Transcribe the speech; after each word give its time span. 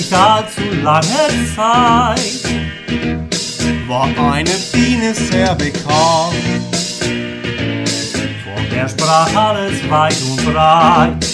nicht 0.00 0.14
allzu 0.14 0.62
lange 0.82 1.28
Zeit 1.54 2.40
war 3.86 4.08
eine 4.32 4.50
Biene 4.72 5.12
sehr 5.12 5.54
bekannt. 5.56 6.34
Von 8.44 8.70
der 8.72 8.88
sprach 8.88 9.34
alles 9.34 9.90
weit 9.90 10.16
und 10.30 10.44
breit. 10.46 11.26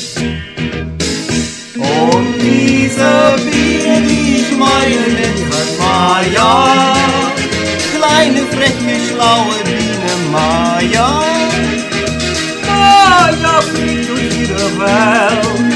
Und 1.77 2.35
diese 2.41 3.37
Biene, 3.45 4.03
die 4.09 4.37
ich 4.41 4.51
meine, 4.57 5.07
nennt 5.17 5.45
man 5.51 5.69
Maya. 5.79 6.95
Kleine, 7.95 8.41
freche, 8.53 8.97
schlaue 9.07 9.59
Biene 9.65 10.15
Maya. 10.33 11.23
Maya 12.67 13.61
fliegt 13.61 14.09
durch 14.09 14.41
ihre 14.41 14.79
Welt. 14.79 15.76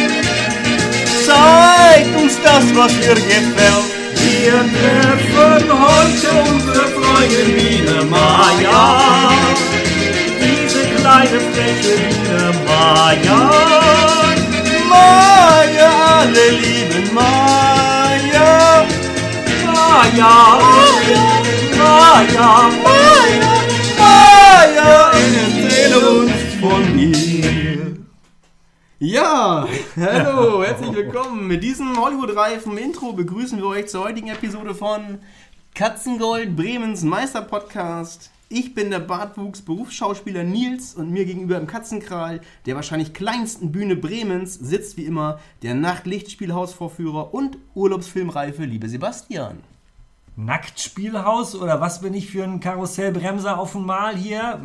Zeigt 1.31 2.17
uns 2.21 2.37
das, 2.43 2.65
was 2.75 2.93
ihr 3.07 3.15
gefällt. 3.15 3.89
Wir 4.17 4.59
treffen 4.75 5.69
heute 5.71 6.29
unsere 6.51 6.85
Freundin 6.89 7.55
Biene 7.55 8.05
Maya. 8.05 9.31
Diese 10.43 10.83
kleine 10.97 11.39
freche 11.51 11.95
Biene 12.03 12.53
Maya. 12.67 13.41
Maya, 14.89 15.91
alle 16.19 16.47
lieben 16.63 17.15
Maya. 17.15 18.87
Maya, 19.67 20.35
Maya, 21.79 22.51
Maya, 22.89 23.01
Maya, 23.99 25.13
erzähle 25.13 25.99
uns 26.11 26.33
von 26.61 26.99
ihr. 26.99 27.70
Ja, 29.03 29.67
hallo, 29.97 30.63
herzlich 30.63 30.95
willkommen. 30.95 31.47
Mit 31.47 31.63
diesem 31.63 31.99
Hollywood-reifen 31.99 32.77
Intro 32.77 33.15
begrüßen 33.15 33.57
wir 33.57 33.65
euch 33.65 33.89
zur 33.89 34.05
heutigen 34.05 34.29
Episode 34.29 34.75
von 34.75 35.21
Katzengold, 35.75 36.55
Bremens 36.55 37.03
Meister-Podcast. 37.03 38.31
Ich 38.51 38.75
bin 38.75 38.91
der 38.91 38.99
Bartwuchs 38.99 39.63
Berufsschauspieler 39.63 40.45
Nils 40.45 40.95
und 40.95 41.11
mir 41.11 41.25
gegenüber 41.25 41.57
im 41.57 41.67
Katzenkral 41.67 42.43
der 42.67 42.75
wahrscheinlich 42.75 43.15
kleinsten 43.15 43.73
Bühne 43.73 43.97
Bremens 43.97 44.53
sitzt 44.53 44.99
wie 44.99 45.07
immer 45.07 45.41
der 45.63 45.75
Nachtlichtspielhausvorführer 45.75 47.33
und 47.33 47.57
Urlaubsfilmreife 47.75 48.67
liebe 48.67 48.91
Sebastian. 48.91 49.61
Nacktspielhaus 50.37 51.55
oder 51.55 51.81
was 51.81 52.03
bin 52.03 52.13
ich 52.13 52.31
für 52.31 52.45
ein 52.45 52.61
Karussellbremser 52.61 53.59
auf 53.59 53.73
dem 53.73 53.87
Mal 53.87 54.15
hier? 54.15 54.61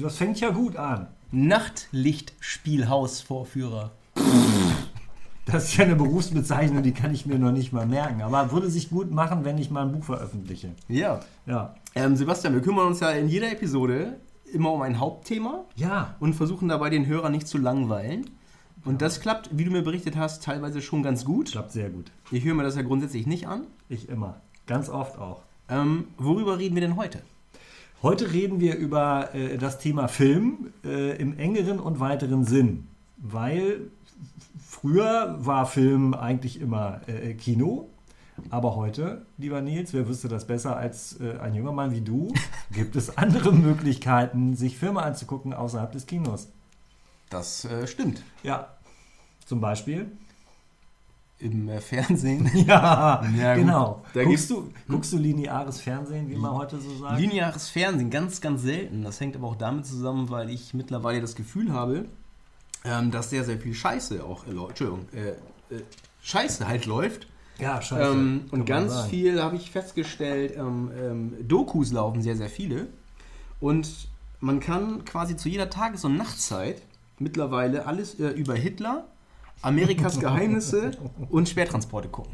Das 0.00 0.16
fängt 0.16 0.40
ja 0.40 0.48
gut 0.48 0.76
an. 0.76 1.08
Nachtlichtspielhausvorführer. 1.36 3.90
Das 5.44 5.64
ist 5.64 5.76
ja 5.76 5.84
eine 5.84 5.94
Berufsbezeichnung, 5.94 6.82
die 6.82 6.92
kann 6.92 7.12
ich 7.14 7.26
mir 7.26 7.38
noch 7.38 7.52
nicht 7.52 7.72
mal 7.72 7.86
merken. 7.86 8.22
Aber 8.22 8.50
würde 8.52 8.70
sich 8.70 8.88
gut 8.90 9.10
machen, 9.12 9.44
wenn 9.44 9.58
ich 9.58 9.70
mal 9.70 9.82
ein 9.82 9.92
Buch 9.92 10.04
veröffentliche. 10.04 10.70
Ja. 10.88 11.20
Ja. 11.44 11.74
Ähm, 11.94 12.16
Sebastian, 12.16 12.54
wir 12.54 12.62
kümmern 12.62 12.86
uns 12.86 13.00
ja 13.00 13.10
in 13.10 13.28
jeder 13.28 13.52
Episode 13.52 14.18
immer 14.52 14.72
um 14.72 14.80
ein 14.82 14.98
Hauptthema 14.98 15.64
Ja. 15.76 16.16
und 16.20 16.34
versuchen 16.34 16.68
dabei 16.68 16.90
den 16.90 17.06
Hörer 17.06 17.28
nicht 17.28 17.46
zu 17.46 17.58
langweilen. 17.58 18.30
Und 18.84 19.02
das 19.02 19.20
klappt, 19.20 19.50
wie 19.52 19.64
du 19.64 19.70
mir 19.70 19.82
berichtet 19.82 20.16
hast, 20.16 20.42
teilweise 20.42 20.80
schon 20.80 21.02
ganz 21.02 21.24
gut. 21.24 21.50
Klappt 21.52 21.72
sehr 21.72 21.90
gut. 21.90 22.10
Ich 22.30 22.44
höre 22.44 22.54
mir 22.54 22.62
das 22.62 22.76
ja 22.76 22.82
grundsätzlich 22.82 23.26
nicht 23.26 23.46
an. 23.46 23.66
Ich 23.88 24.08
immer. 24.08 24.40
Ganz 24.66 24.88
oft 24.88 25.18
auch. 25.18 25.42
Ähm, 25.68 26.06
worüber 26.16 26.58
reden 26.58 26.74
wir 26.76 26.80
denn 26.82 26.96
heute? 26.96 27.20
Heute 28.02 28.32
reden 28.32 28.60
wir 28.60 28.76
über 28.76 29.34
äh, 29.34 29.56
das 29.56 29.78
Thema 29.78 30.06
Film 30.08 30.72
äh, 30.84 31.16
im 31.16 31.38
engeren 31.38 31.80
und 31.80 31.98
weiteren 31.98 32.44
Sinn. 32.44 32.88
Weil 33.16 33.90
früher 34.62 35.38
war 35.40 35.66
Film 35.66 36.12
eigentlich 36.12 36.60
immer 36.60 37.00
äh, 37.06 37.32
Kino. 37.32 37.88
Aber 38.50 38.76
heute, 38.76 39.24
lieber 39.38 39.62
Nils, 39.62 39.94
wer 39.94 40.06
wüsste 40.06 40.28
das 40.28 40.46
besser 40.46 40.76
als 40.76 41.18
äh, 41.20 41.38
ein 41.38 41.54
junger 41.54 41.72
Mann 41.72 41.90
wie 41.92 42.02
du, 42.02 42.28
gibt 42.70 42.96
es 42.96 43.16
andere 43.16 43.50
Möglichkeiten, 43.50 44.56
sich 44.56 44.76
Filme 44.76 45.02
anzugucken 45.02 45.54
außerhalb 45.54 45.90
des 45.90 46.04
Kinos. 46.04 46.48
Das 47.30 47.64
äh, 47.64 47.86
stimmt. 47.86 48.22
Ja, 48.42 48.76
zum 49.46 49.62
Beispiel. 49.62 50.12
Im 51.38 51.68
äh, 51.68 51.80
Fernsehen. 51.80 52.50
Ja, 52.66 53.22
Ja, 53.36 53.54
genau. 53.54 54.02
Da 54.14 54.24
Guckst 54.24 54.50
du, 54.50 54.72
guckst 54.88 55.12
du 55.12 55.18
lineares 55.18 55.80
Fernsehen, 55.80 56.28
wie 56.30 56.36
man 56.36 56.52
heute 56.52 56.80
so 56.80 56.96
sagt? 56.98 57.20
Lineares 57.20 57.68
Fernsehen, 57.68 58.10
ganz, 58.10 58.40
ganz 58.40 58.62
selten. 58.62 59.02
Das 59.02 59.20
hängt 59.20 59.36
aber 59.36 59.48
auch 59.48 59.56
damit 59.56 59.86
zusammen, 59.86 60.30
weil 60.30 60.48
ich 60.48 60.72
mittlerweile 60.72 61.20
das 61.20 61.34
Gefühl 61.34 61.72
habe, 61.72 62.06
ähm, 62.84 63.10
dass 63.10 63.30
sehr, 63.30 63.44
sehr 63.44 63.58
viel 63.58 63.74
Scheiße 63.74 64.24
auch, 64.24 64.46
äh, 64.46 64.50
Entschuldigung, 64.50 65.06
äh, 65.12 65.30
äh, 65.74 65.82
Scheiße 66.22 66.66
halt 66.66 66.86
läuft. 66.86 67.26
ja, 67.58 67.82
scheiße. 67.82 68.12
Ähm, 68.12 68.46
und 68.50 68.64
ganz 68.64 68.92
sagen. 68.92 69.10
viel 69.10 69.42
habe 69.42 69.56
ich 69.56 69.70
festgestellt, 69.70 70.54
ähm, 70.56 70.90
ähm, 70.98 71.34
Dokus 71.46 71.92
laufen 71.92 72.22
sehr, 72.22 72.36
sehr 72.36 72.48
viele. 72.48 72.86
Und 73.60 74.08
man 74.40 74.60
kann 74.60 75.04
quasi 75.04 75.36
zu 75.36 75.48
jeder 75.48 75.68
Tages- 75.70 76.04
und 76.04 76.16
Nachtzeit 76.16 76.82
mittlerweile 77.18 77.86
alles 77.86 78.18
äh, 78.20 78.28
über 78.28 78.54
Hitler, 78.54 79.06
Amerikas 79.62 80.18
Geheimnisse 80.20 80.92
und 81.30 81.48
Schwertransporte 81.48 82.08
gucken. 82.08 82.32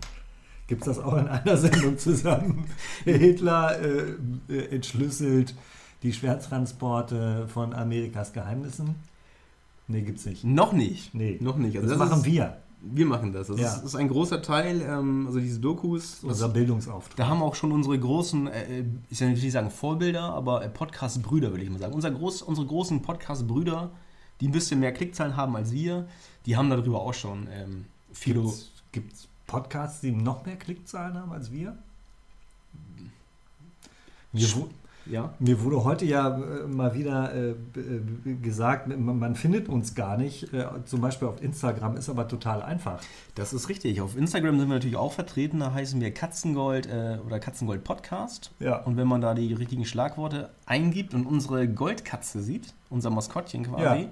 Gibt 0.66 0.82
es 0.82 0.86
das 0.96 0.98
auch 1.04 1.16
in 1.16 1.28
einer 1.28 1.56
Sendung 1.56 1.98
zusammen? 1.98 2.66
Hitler 3.04 3.78
äh, 3.80 4.14
äh, 4.48 4.74
entschlüsselt 4.74 5.54
die 6.02 6.12
Schwertransporte 6.12 7.46
von 7.48 7.72
Amerikas 7.74 8.32
Geheimnissen? 8.32 8.94
Nee, 9.88 10.02
gibt's 10.02 10.24
nicht. 10.24 10.44
Noch 10.44 10.72
nicht. 10.72 11.14
Nee. 11.14 11.38
Noch 11.40 11.56
nicht. 11.56 11.76
Also 11.76 11.88
das, 11.88 11.98
das 11.98 12.08
machen 12.08 12.20
ist, 12.20 12.26
wir. 12.26 12.56
Wir 12.80 13.06
machen 13.06 13.32
das. 13.32 13.48
Das 13.48 13.60
Ja. 13.60 13.74
ist, 13.74 13.84
ist 13.84 13.94
ein 13.94 14.08
großer 14.08 14.42
Teil, 14.42 14.80
ähm, 14.82 15.26
also 15.26 15.38
diese 15.38 15.60
Dokus. 15.60 16.20
Das, 16.22 16.24
Unser 16.24 16.48
Bildungsauftrag. 16.48 17.16
da 17.16 17.28
haben 17.28 17.42
auch 17.42 17.54
schon 17.54 17.70
unsere 17.72 17.98
großen, 17.98 18.46
äh, 18.48 18.80
äh, 18.80 18.84
ich 19.10 19.20
will 19.20 19.30
nicht 19.30 19.52
sagen 19.52 19.70
Vorbilder, 19.70 20.22
aber 20.22 20.64
äh, 20.64 20.68
Podcast-Brüder, 20.68 21.50
würde 21.50 21.62
ich 21.64 21.70
mal 21.70 21.78
sagen. 21.78 21.94
Unser 21.94 22.10
groß, 22.10 22.42
unsere 22.42 22.66
großen 22.66 23.02
Podcast-Brüder, 23.02 23.90
die 24.42 24.48
ein 24.48 24.52
bisschen 24.52 24.80
mehr 24.80 24.92
Klickzahlen 24.92 25.36
haben 25.36 25.54
als 25.54 25.70
wir, 25.70 26.08
die 26.46 26.56
haben 26.56 26.68
darüber 26.68 27.00
auch 27.02 27.14
schon 27.14 27.46
ähm, 27.52 27.84
viel. 28.12 28.34
Gibt 28.90 29.12
es 29.12 29.28
Podcasts, 29.46 30.00
die 30.00 30.10
noch 30.10 30.44
mehr 30.44 30.56
Klickzahlen 30.56 31.16
haben 31.16 31.30
als 31.30 31.52
wir? 31.52 31.78
Wu- 34.32 34.68
Ja. 35.06 35.34
mir 35.38 35.60
wurde 35.62 35.82
heute 35.84 36.04
ja 36.04 36.28
äh, 36.36 36.66
mal 36.68 36.94
wieder 36.94 37.34
äh, 37.34 37.50
äh, 37.50 37.54
gesagt, 38.40 38.86
man, 38.88 39.18
man 39.18 39.34
findet 39.34 39.68
uns 39.68 39.94
gar 39.94 40.16
nicht. 40.16 40.52
Äh, 40.54 40.66
zum 40.84 41.00
Beispiel 41.00 41.26
auf 41.28 41.42
Instagram 41.42 41.96
ist 41.96 42.08
aber 42.08 42.28
total 42.28 42.62
einfach. 42.62 43.00
Das 43.34 43.52
ist 43.52 43.68
richtig. 43.68 44.00
Auf 44.00 44.16
Instagram 44.16 44.58
sind 44.58 44.68
wir 44.68 44.74
natürlich 44.74 44.96
auch 44.96 45.12
vertreten. 45.12 45.58
Da 45.60 45.72
heißen 45.74 46.00
wir 46.00 46.12
Katzengold 46.14 46.86
äh, 46.86 47.18
oder 47.26 47.40
Katzengold 47.40 47.82
Podcast. 47.84 48.52
Ja. 48.60 48.76
Und 48.82 48.96
wenn 48.96 49.08
man 49.08 49.20
da 49.20 49.34
die 49.34 49.52
richtigen 49.52 49.84
Schlagworte 49.84 50.50
eingibt 50.66 51.14
und 51.14 51.26
unsere 51.26 51.66
Goldkatze 51.68 52.40
sieht, 52.42 52.74
unser 52.90 53.10
Maskottchen 53.10 53.64
quasi, 53.64 53.82
Ja. 53.82 53.94
dann 53.94 54.08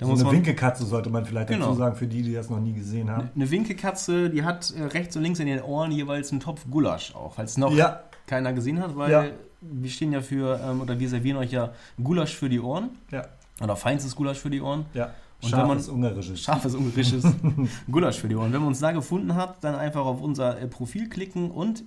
So 0.00 0.06
muss 0.08 0.18
eine 0.20 0.24
man 0.26 0.34
Winkekatze 0.36 0.84
sollte 0.86 1.08
man 1.10 1.24
vielleicht 1.24 1.48
Genau. 1.48 1.66
dazu 1.66 1.78
sagen, 1.78 1.96
für 1.96 2.06
die, 2.06 2.22
die 2.22 2.34
das 2.34 2.50
noch 2.50 2.60
nie 2.60 2.72
gesehen 2.72 3.10
haben. 3.10 3.30
Eine 3.34 3.50
Winkekatze, 3.50 4.28
die 4.28 4.42
hat 4.44 4.74
rechts 4.92 5.16
und 5.16 5.22
links 5.22 5.38
in 5.38 5.46
den 5.46 5.62
Ohren 5.62 5.92
jeweils 5.92 6.32
einen 6.32 6.40
Topf 6.40 6.66
Gulasch 6.70 7.14
auch, 7.14 7.34
falls 7.34 7.56
noch 7.56 7.72
Ja, 7.72 8.00
keiner 8.26 8.52
gesehen 8.52 8.80
hat, 8.80 8.96
weil. 8.96 9.34
Wir 9.72 9.90
stehen 9.90 10.12
ja 10.12 10.20
für, 10.20 10.60
ähm, 10.62 10.80
oder 10.80 10.98
wir 10.98 11.08
servieren 11.08 11.36
euch 11.38 11.52
ja 11.52 11.72
Gulasch 12.02 12.34
für 12.34 12.48
die 12.48 12.60
Ohren. 12.60 12.90
ja, 13.10 13.26
Oder 13.62 13.76
feinstes 13.76 14.14
Gulasch 14.14 14.38
für 14.38 14.50
die 14.50 14.60
Ohren. 14.60 14.86
ja. 14.94 15.10
Und 15.42 15.52
wenn 15.52 15.58
man- 15.58 15.68
Scharfes 15.68 15.88
Ungarisches. 15.90 16.40
Scharfes, 16.40 16.74
ungarisches 16.74 17.24
Gulasch 17.90 18.18
für 18.18 18.28
die 18.28 18.34
Ohren. 18.36 18.52
Wenn 18.54 18.60
man 18.60 18.68
uns 18.68 18.80
da 18.80 18.92
gefunden 18.92 19.34
hat, 19.34 19.62
dann 19.62 19.74
einfach 19.74 20.04
auf 20.06 20.22
unser 20.22 20.58
äh, 20.60 20.66
Profil 20.66 21.10
klicken 21.10 21.50
und 21.50 21.84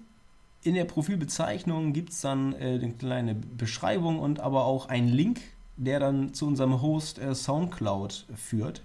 in 0.61 0.75
der 0.75 0.85
Profilbezeichnung 0.85 1.91
gibt 1.93 2.11
es 2.11 2.21
dann 2.21 2.53
äh, 2.53 2.79
eine 2.81 2.91
kleine 2.91 3.33
Beschreibung 3.33 4.19
und 4.19 4.39
aber 4.39 4.65
auch 4.65 4.87
einen 4.89 5.07
Link, 5.07 5.39
der 5.77 5.99
dann 5.99 6.33
zu 6.35 6.45
unserem 6.45 6.81
Host 6.81 7.17
äh, 7.17 7.33
Soundcloud 7.33 8.27
führt. 8.35 8.83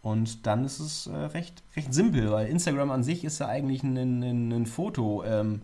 Und 0.00 0.46
dann 0.46 0.64
ist 0.64 0.80
es 0.80 1.06
äh, 1.08 1.14
recht, 1.14 1.62
recht 1.76 1.92
simpel, 1.92 2.30
weil 2.30 2.46
Instagram 2.48 2.90
an 2.90 3.04
sich 3.04 3.24
ist 3.24 3.40
ja 3.40 3.46
eigentlich 3.48 3.82
ein, 3.82 3.96
ein, 3.96 4.52
ein 4.52 4.66
Foto, 4.66 5.22
ähm, 5.24 5.62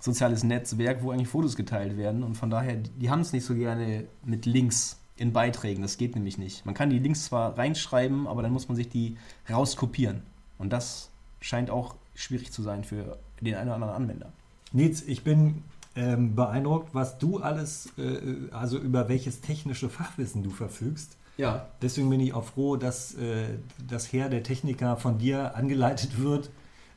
soziales 0.00 0.42
Netzwerk, 0.42 1.02
wo 1.02 1.10
eigentlich 1.10 1.28
Fotos 1.28 1.54
geteilt 1.56 1.96
werden. 1.96 2.22
Und 2.22 2.34
von 2.34 2.50
daher, 2.50 2.76
die 2.76 3.10
haben 3.10 3.20
es 3.20 3.32
nicht 3.32 3.44
so 3.44 3.54
gerne 3.54 4.04
mit 4.24 4.46
Links 4.46 4.98
in 5.16 5.32
Beiträgen. 5.32 5.82
Das 5.82 5.98
geht 5.98 6.14
nämlich 6.14 6.38
nicht. 6.38 6.64
Man 6.64 6.74
kann 6.74 6.90
die 6.90 6.98
Links 6.98 7.26
zwar 7.26 7.56
reinschreiben, 7.56 8.26
aber 8.26 8.42
dann 8.42 8.52
muss 8.52 8.68
man 8.68 8.76
sich 8.76 8.88
die 8.88 9.16
rauskopieren. 9.48 10.22
Und 10.58 10.72
das 10.72 11.10
scheint 11.40 11.70
auch 11.70 11.94
schwierig 12.14 12.52
zu 12.52 12.62
sein 12.62 12.84
für 12.84 13.18
den 13.40 13.54
einen 13.54 13.68
oder 13.68 13.74
anderen 13.74 13.94
Anwender. 13.94 14.32
Nils, 14.72 15.02
ich 15.02 15.22
bin 15.22 15.62
ähm, 15.96 16.34
beeindruckt, 16.34 16.94
was 16.94 17.18
du 17.18 17.38
alles, 17.38 17.92
äh, 17.98 18.18
also 18.52 18.78
über 18.78 19.08
welches 19.08 19.40
technische 19.40 19.88
Fachwissen 19.88 20.42
du 20.42 20.50
verfügst. 20.50 21.16
Ja. 21.36 21.66
Deswegen 21.82 22.10
bin 22.10 22.20
ich 22.20 22.34
auch 22.34 22.44
froh, 22.44 22.76
dass 22.76 23.14
äh, 23.14 23.58
das 23.88 24.12
Heer 24.12 24.28
der 24.28 24.42
Techniker 24.42 24.96
von 24.96 25.18
dir 25.18 25.54
angeleitet 25.56 26.18
wird. 26.20 26.50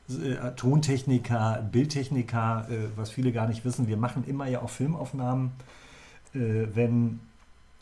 Äh, 0.08 0.52
Tontechniker, 0.56 1.66
Bildtechniker, 1.72 2.66
äh, 2.70 2.74
was 2.96 3.10
viele 3.10 3.32
gar 3.32 3.48
nicht 3.48 3.64
wissen. 3.64 3.88
Wir 3.88 3.96
machen 3.96 4.24
immer 4.26 4.46
ja 4.46 4.60
auch 4.60 4.68
Filmaufnahmen, 4.68 5.52
äh, 6.34 6.66
wenn 6.74 7.20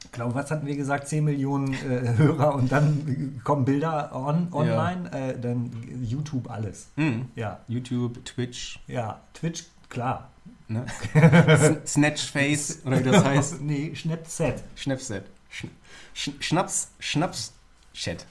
Ich 0.04 0.12
glaube, 0.12 0.34
was 0.34 0.50
hatten 0.52 0.66
wir 0.66 0.76
gesagt? 0.76 1.08
10 1.08 1.24
Millionen 1.24 1.74
äh, 1.74 2.14
Hörer 2.16 2.54
und 2.54 2.70
dann 2.70 3.40
kommen 3.42 3.64
Bilder 3.64 4.14
on, 4.14 4.52
online, 4.52 5.10
ja. 5.12 5.30
äh, 5.30 5.40
dann 5.40 5.70
YouTube 6.00 6.48
alles. 6.48 6.88
Mhm. 6.96 7.26
Ja. 7.34 7.58
YouTube, 7.66 8.24
Twitch. 8.24 8.78
Ja, 8.86 9.20
Twitch, 9.34 9.64
klar. 9.88 10.30
Ne? 10.68 10.86
Snatchface 11.86 12.82
oder 12.84 13.00
wie 13.00 13.10
das 13.10 13.24
heißt. 13.24 13.60
nee, 13.62 13.94
Schnapset. 13.94 14.62
Schnapset. 14.76 15.24
Sch 15.50 15.66
Sch 16.14 16.30
Schnaps, 16.40 16.88
Schnaps, 16.98 17.52
Chat. 17.94 18.26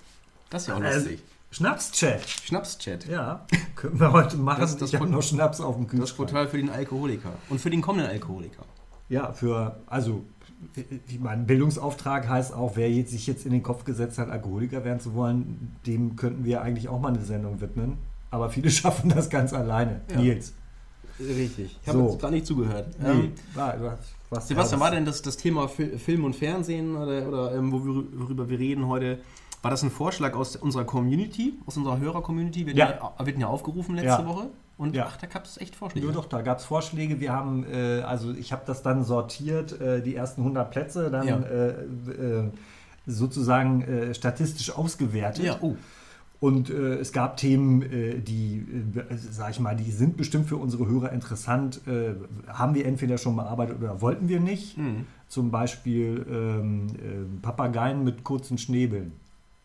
Das 0.50 0.64
ist 0.64 0.68
ja 0.70 0.76
auch 0.76 0.82
äh, 0.82 0.96
lustig. 0.96 1.24
Schnapschat. 1.52 2.28
Schnapschat. 2.46 3.08
Ja, 3.08 3.46
können 3.76 4.00
wir 4.00 4.14
heute 4.14 4.38
machen. 4.38 4.62
Das, 4.62 4.78
das 4.78 4.94
ich 4.94 5.00
habe 5.00 5.10
noch 5.10 5.22
Schnaps 5.22 5.60
auf 5.60 5.76
dem 5.76 5.86
Kühlschrank. 5.86 6.08
Das 6.08 6.18
Portal 6.18 6.48
für 6.48 6.58
den 6.58 6.70
Alkoholiker 6.70 7.34
und 7.50 7.60
für 7.60 7.70
den 7.70 7.82
kommenden 7.82 8.10
Alkoholiker. 8.10 8.64
Ja, 9.10 9.34
für, 9.34 9.76
also, 9.88 10.24
ich 11.08 11.20
meine, 11.20 11.44
Bildungsauftrag 11.44 12.30
heißt 12.30 12.54
auch, 12.54 12.78
wer 12.78 12.90
jetzt, 12.90 13.12
sich 13.12 13.28
jetzt 13.28 13.46
in 13.46 13.52
den 13.52 13.64
Kopf 13.64 13.84
gesetzt 13.84 14.18
hat, 14.18 14.30
Alkoholiker 14.30 14.86
werden 14.86 15.02
zu 15.02 15.14
wollen, 15.14 15.76
dem 15.86 16.16
könnten 16.16 16.46
wir 16.46 16.62
eigentlich 16.62 16.88
auch 16.88 17.02
mal 17.02 17.10
eine 17.10 17.22
Sendung 17.22 17.60
widmen. 17.60 17.98
Aber 18.30 18.50
viele 18.50 18.70
schaffen 18.72 19.10
das 19.10 19.30
ganz 19.30 19.52
alleine. 19.52 20.02
Ja. 20.10 20.22
Nils. 20.22 20.54
Richtig. 21.20 21.78
Ich 21.82 21.88
habe 21.90 22.00
so. 22.00 22.12
jetzt 22.12 22.22
gar 22.22 22.32
nicht 22.32 22.46
zugehört. 22.46 22.96
Nee, 22.98 23.10
ähm, 23.10 23.32
war, 23.54 23.98
was, 24.30 24.48
Sebastian, 24.48 24.80
war 24.80 24.92
denn 24.92 25.04
das, 25.04 25.22
das 25.22 25.36
Thema 25.36 25.68
Film 25.68 26.24
und 26.24 26.36
Fernsehen 26.36 26.96
oder, 26.96 27.28
oder 27.28 27.54
ähm, 27.54 27.74
worüber 27.74 28.50
wir 28.50 28.58
reden 28.58 28.88
heute? 28.88 29.20
War 29.62 29.72
das 29.72 29.84
ein 29.84 29.92
Vorschlag 29.92 30.36
aus 30.36 30.56
unserer 30.56 30.86
Community, 30.86 31.54
aus 31.66 31.78
unserer 31.78 32.00
Hörer-Community? 32.00 32.66
Wir, 32.66 32.76
ja. 32.76 33.14
wir 33.18 33.28
hatten 33.28 33.40
ja 33.40 33.48
aufgerufen 33.48 33.96
letzte 33.96 34.22
ja. 34.22 34.26
Woche. 34.26 34.48
Und 34.78 34.96
ja. 34.96 35.06
ach, 35.08 35.18
da 35.18 35.28
gab 35.28 35.46
es 35.46 35.58
echt 35.58 35.76
Vorschläge. 35.76 36.08
Ja, 36.08 36.14
doch, 36.14 36.26
da 36.26 36.42
gab 36.42 36.58
es 36.58 36.66
Vorschläge. 36.66 37.20
Wir 37.20 37.32
haben, 37.32 37.66
äh, 37.72 38.02
also 38.02 38.34
ich 38.34 38.52
habe 38.52 38.64
das 38.66 38.82
dann 38.82 39.04
sortiert, 39.04 39.80
äh, 39.80 40.02
die 40.02 40.16
ersten 40.16 40.42
100 40.42 40.72
Plätze, 40.72 41.12
dann 41.12 41.28
ja. 41.28 41.38
äh, 41.38 41.70
äh 41.70 42.50
sozusagen 43.08 43.82
äh, 43.82 44.14
statistisch 44.14 44.72
ausgewertet. 44.72 45.44
Ja, 45.44 45.58
oh. 45.62 45.76
Und 46.40 46.72
äh, 46.72 46.96
es 46.96 47.14
gab 47.14 47.38
Themen, 47.38 47.84
äh, 47.84 48.20
die, 48.20 48.66
äh, 48.96 49.16
sag 49.16 49.52
ich 49.52 49.60
mal, 49.60 49.76
die 49.76 49.92
sind 49.92 50.18
bestimmt 50.18 50.48
für 50.48 50.58
unsere 50.58 50.88
Hörer 50.88 51.12
interessant. 51.12 51.82
Äh, 51.88 52.16
haben 52.48 52.74
wir 52.74 52.86
entweder 52.86 53.20
schon 53.20 53.36
bearbeitet 53.36 53.78
oder 53.80 54.02
wollten 54.02 54.28
wir 54.28 54.40
nicht. 54.40 54.78
Mhm. 54.78 55.06
Zum 55.28 55.52
Beispiel 55.52 56.26
ähm, 56.30 56.88
Papageien 57.42 58.04
mit 58.04 58.24
kurzen 58.24 58.58
Schnäbeln. 58.58 59.14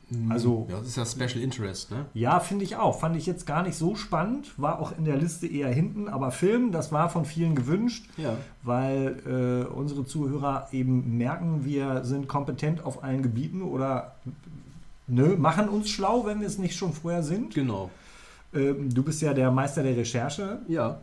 Mhm. 0.08 0.31
Also, 0.31 0.67
ja, 0.70 0.79
das 0.79 0.88
ist 0.88 0.97
ja 0.97 1.05
Special 1.05 1.43
Interest, 1.43 1.91
ne? 1.91 2.06
Ja, 2.14 2.38
finde 2.41 2.64
ich 2.64 2.76
auch. 2.76 3.00
Fand 3.00 3.17
ich 3.17 3.26
jetzt 3.26 3.47
gar 3.47 3.62
nicht 3.62 3.76
so 3.76 3.97
spannend. 3.97 4.53
War 4.56 4.81
auch 4.81 4.97
in 4.97 5.05
der 5.05 5.17
Liste 5.17 5.47
eher 5.47 5.69
hinten. 5.69 6.08
Aber 6.08 6.31
Film, 6.31 6.70
das 6.70 6.93
war 6.93 7.11
von 7.11 7.25
vielen 7.25 7.55
gewünscht, 7.55 8.08
ja. 8.17 8.37
weil 8.62 9.67
äh, 9.69 9.73
unsere 9.73 10.06
Zuhörer 10.06 10.69
eben 10.73 11.17
merken, 11.17 11.64
wir 11.64 12.05
sind 12.05 12.29
kompetent 12.29 12.85
auf 12.85 13.03
allen 13.03 13.23
Gebieten 13.23 13.62
oder 13.62 14.14
ne, 15.08 15.37
machen 15.37 15.69
uns 15.69 15.91
schlau, 15.91 16.25
wenn 16.25 16.41
wir 16.41 16.47
es 16.47 16.58
nicht 16.58 16.76
schon 16.76 16.93
vorher 16.93 17.23
sind. 17.23 17.55
Genau. 17.55 17.91
Ähm, 18.55 18.94
du 18.94 19.03
bist 19.03 19.20
ja 19.23 19.35
der 19.35 19.50
Meister 19.50 19.82
der 19.82 19.97
Recherche. 19.97 20.61
Ja 20.69 21.00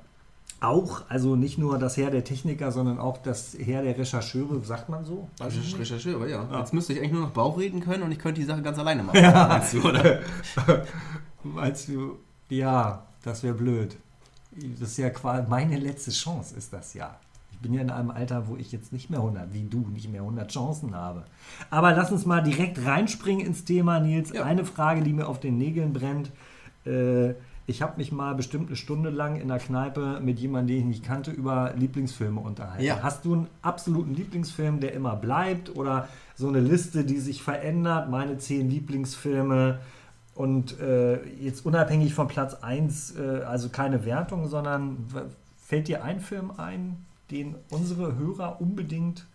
auch, 0.63 1.03
also 1.09 1.35
nicht 1.35 1.57
nur 1.57 1.77
das 1.77 1.97
Heer 1.97 2.09
der 2.09 2.23
Techniker, 2.23 2.71
sondern 2.71 2.97
auch 2.99 3.17
das 3.17 3.55
Heer 3.57 3.83
der 3.83 3.97
Rechercheure, 3.97 4.61
sagt 4.63 4.89
man 4.89 5.05
so? 5.05 5.29
Rechercheure, 5.39 6.29
ja. 6.29 6.47
ja. 6.49 6.59
Jetzt 6.59 6.73
müsste 6.73 6.93
ich 6.93 6.99
eigentlich 6.99 7.11
nur 7.11 7.21
noch 7.21 7.31
Bauch 7.31 7.57
reden 7.57 7.81
können 7.81 8.03
und 8.03 8.11
ich 8.11 8.19
könnte 8.19 8.39
die 8.39 8.47
Sache 8.47 8.61
ganz 8.61 8.79
alleine 8.79 9.03
machen. 9.03 9.13
Ja. 9.23 9.47
Meinst 9.47 9.73
du, 9.73 9.87
oder? 9.87 10.19
meinst 11.43 11.87
du, 11.87 12.17
ja, 12.49 13.05
das 13.23 13.43
wäre 13.43 13.53
blöd. 13.53 13.95
Das 14.79 14.89
ist 14.89 14.97
ja 14.97 15.09
quasi 15.09 15.47
meine 15.49 15.77
letzte 15.77 16.11
Chance, 16.11 16.55
ist 16.57 16.73
das 16.73 16.93
ja. 16.93 17.15
Ich 17.51 17.59
bin 17.59 17.73
ja 17.73 17.81
in 17.81 17.89
einem 17.89 18.11
Alter, 18.11 18.47
wo 18.47 18.57
ich 18.57 18.71
jetzt 18.71 18.91
nicht 18.91 19.09
mehr 19.09 19.19
100, 19.19 19.53
wie 19.53 19.63
du, 19.63 19.79
nicht 19.93 20.11
mehr 20.11 20.21
100 20.21 20.51
Chancen 20.51 20.95
habe. 20.95 21.23
Aber 21.69 21.93
lass 21.93 22.11
uns 22.11 22.25
mal 22.25 22.41
direkt 22.41 22.85
reinspringen 22.85 23.45
ins 23.45 23.63
Thema, 23.63 23.99
Nils. 23.99 24.31
Ja. 24.33 24.43
Eine 24.43 24.65
Frage, 24.65 25.01
die 25.01 25.13
mir 25.13 25.27
auf 25.27 25.39
den 25.39 25.57
Nägeln 25.57 25.93
brennt. 25.93 26.31
Äh, 26.85 27.35
ich 27.65 27.81
habe 27.81 27.97
mich 27.97 28.11
mal 28.11 28.35
bestimmt 28.35 28.67
eine 28.67 28.75
Stunde 28.75 29.09
lang 29.09 29.37
in 29.37 29.47
der 29.47 29.59
Kneipe 29.59 30.19
mit 30.21 30.39
jemandem, 30.39 30.67
den 30.75 30.79
ich 30.79 30.97
nicht 30.97 31.05
kannte, 31.05 31.31
über 31.31 31.73
Lieblingsfilme 31.77 32.39
unterhalten. 32.39 32.83
Ja. 32.83 32.99
Hast 33.01 33.23
du 33.25 33.33
einen 33.33 33.47
absoluten 33.61 34.13
Lieblingsfilm, 34.13 34.79
der 34.79 34.93
immer 34.93 35.15
bleibt 35.15 35.75
oder 35.75 36.09
so 36.35 36.49
eine 36.49 36.59
Liste, 36.59 37.05
die 37.05 37.19
sich 37.19 37.41
verändert? 37.41 38.09
Meine 38.09 38.37
zehn 38.37 38.69
Lieblingsfilme 38.69 39.79
und 40.35 40.79
äh, 40.79 41.23
jetzt 41.39 41.65
unabhängig 41.65 42.13
von 42.13 42.27
Platz 42.27 42.55
1, 42.55 43.17
äh, 43.17 43.43
also 43.43 43.69
keine 43.69 44.03
Wertung, 44.03 44.47
sondern 44.47 44.97
fällt 45.63 45.87
dir 45.87 46.03
ein 46.03 46.19
Film 46.19 46.51
ein, 46.57 47.05
den 47.31 47.55
unsere 47.69 48.17
Hörer 48.17 48.59
unbedingt 48.59 49.25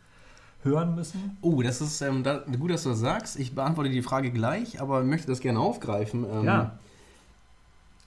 hören 0.64 0.94
müssen? 0.94 1.38
Oh, 1.40 1.62
das 1.62 1.80
ist 1.80 2.00
ähm, 2.02 2.24
da, 2.24 2.38
gut, 2.58 2.70
dass 2.70 2.82
du 2.82 2.90
das 2.90 2.98
sagst. 2.98 3.38
Ich 3.38 3.54
beantworte 3.54 3.90
die 3.90 4.02
Frage 4.02 4.30
gleich, 4.30 4.80
aber 4.80 5.02
möchte 5.02 5.28
das 5.28 5.40
gerne 5.40 5.60
aufgreifen. 5.60 6.26
Ähm, 6.30 6.44
ja. 6.44 6.78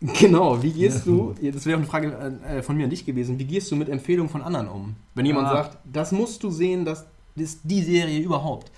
Genau, 0.20 0.62
wie 0.64 0.72
gehst 0.72 1.06
du, 1.06 1.36
das 1.40 1.66
wäre 1.66 1.78
auch 1.78 1.82
eine 1.82 1.88
Frage 1.88 2.40
äh, 2.48 2.64
von 2.64 2.76
mir 2.76 2.86
an 2.86 2.90
dich 2.90 3.06
gewesen, 3.06 3.38
wie 3.38 3.46
gehst 3.46 3.70
du 3.72 3.76
mit 3.76 3.88
Empfehlungen 3.88 4.32
von 4.32 4.42
anderen 4.42 4.68
um? 4.68 4.96
Wenn 5.14 5.28
jemand 5.28 5.48
ah. 5.48 5.54
sagt, 5.54 5.78
das 5.92 6.12
musst 6.12 6.42
du 6.42 6.50
sehen, 6.50 6.86
das 6.86 7.06
ist 7.36 7.62
die 7.64 7.84
Serie 7.84 8.20
überhaupt. 8.20 8.72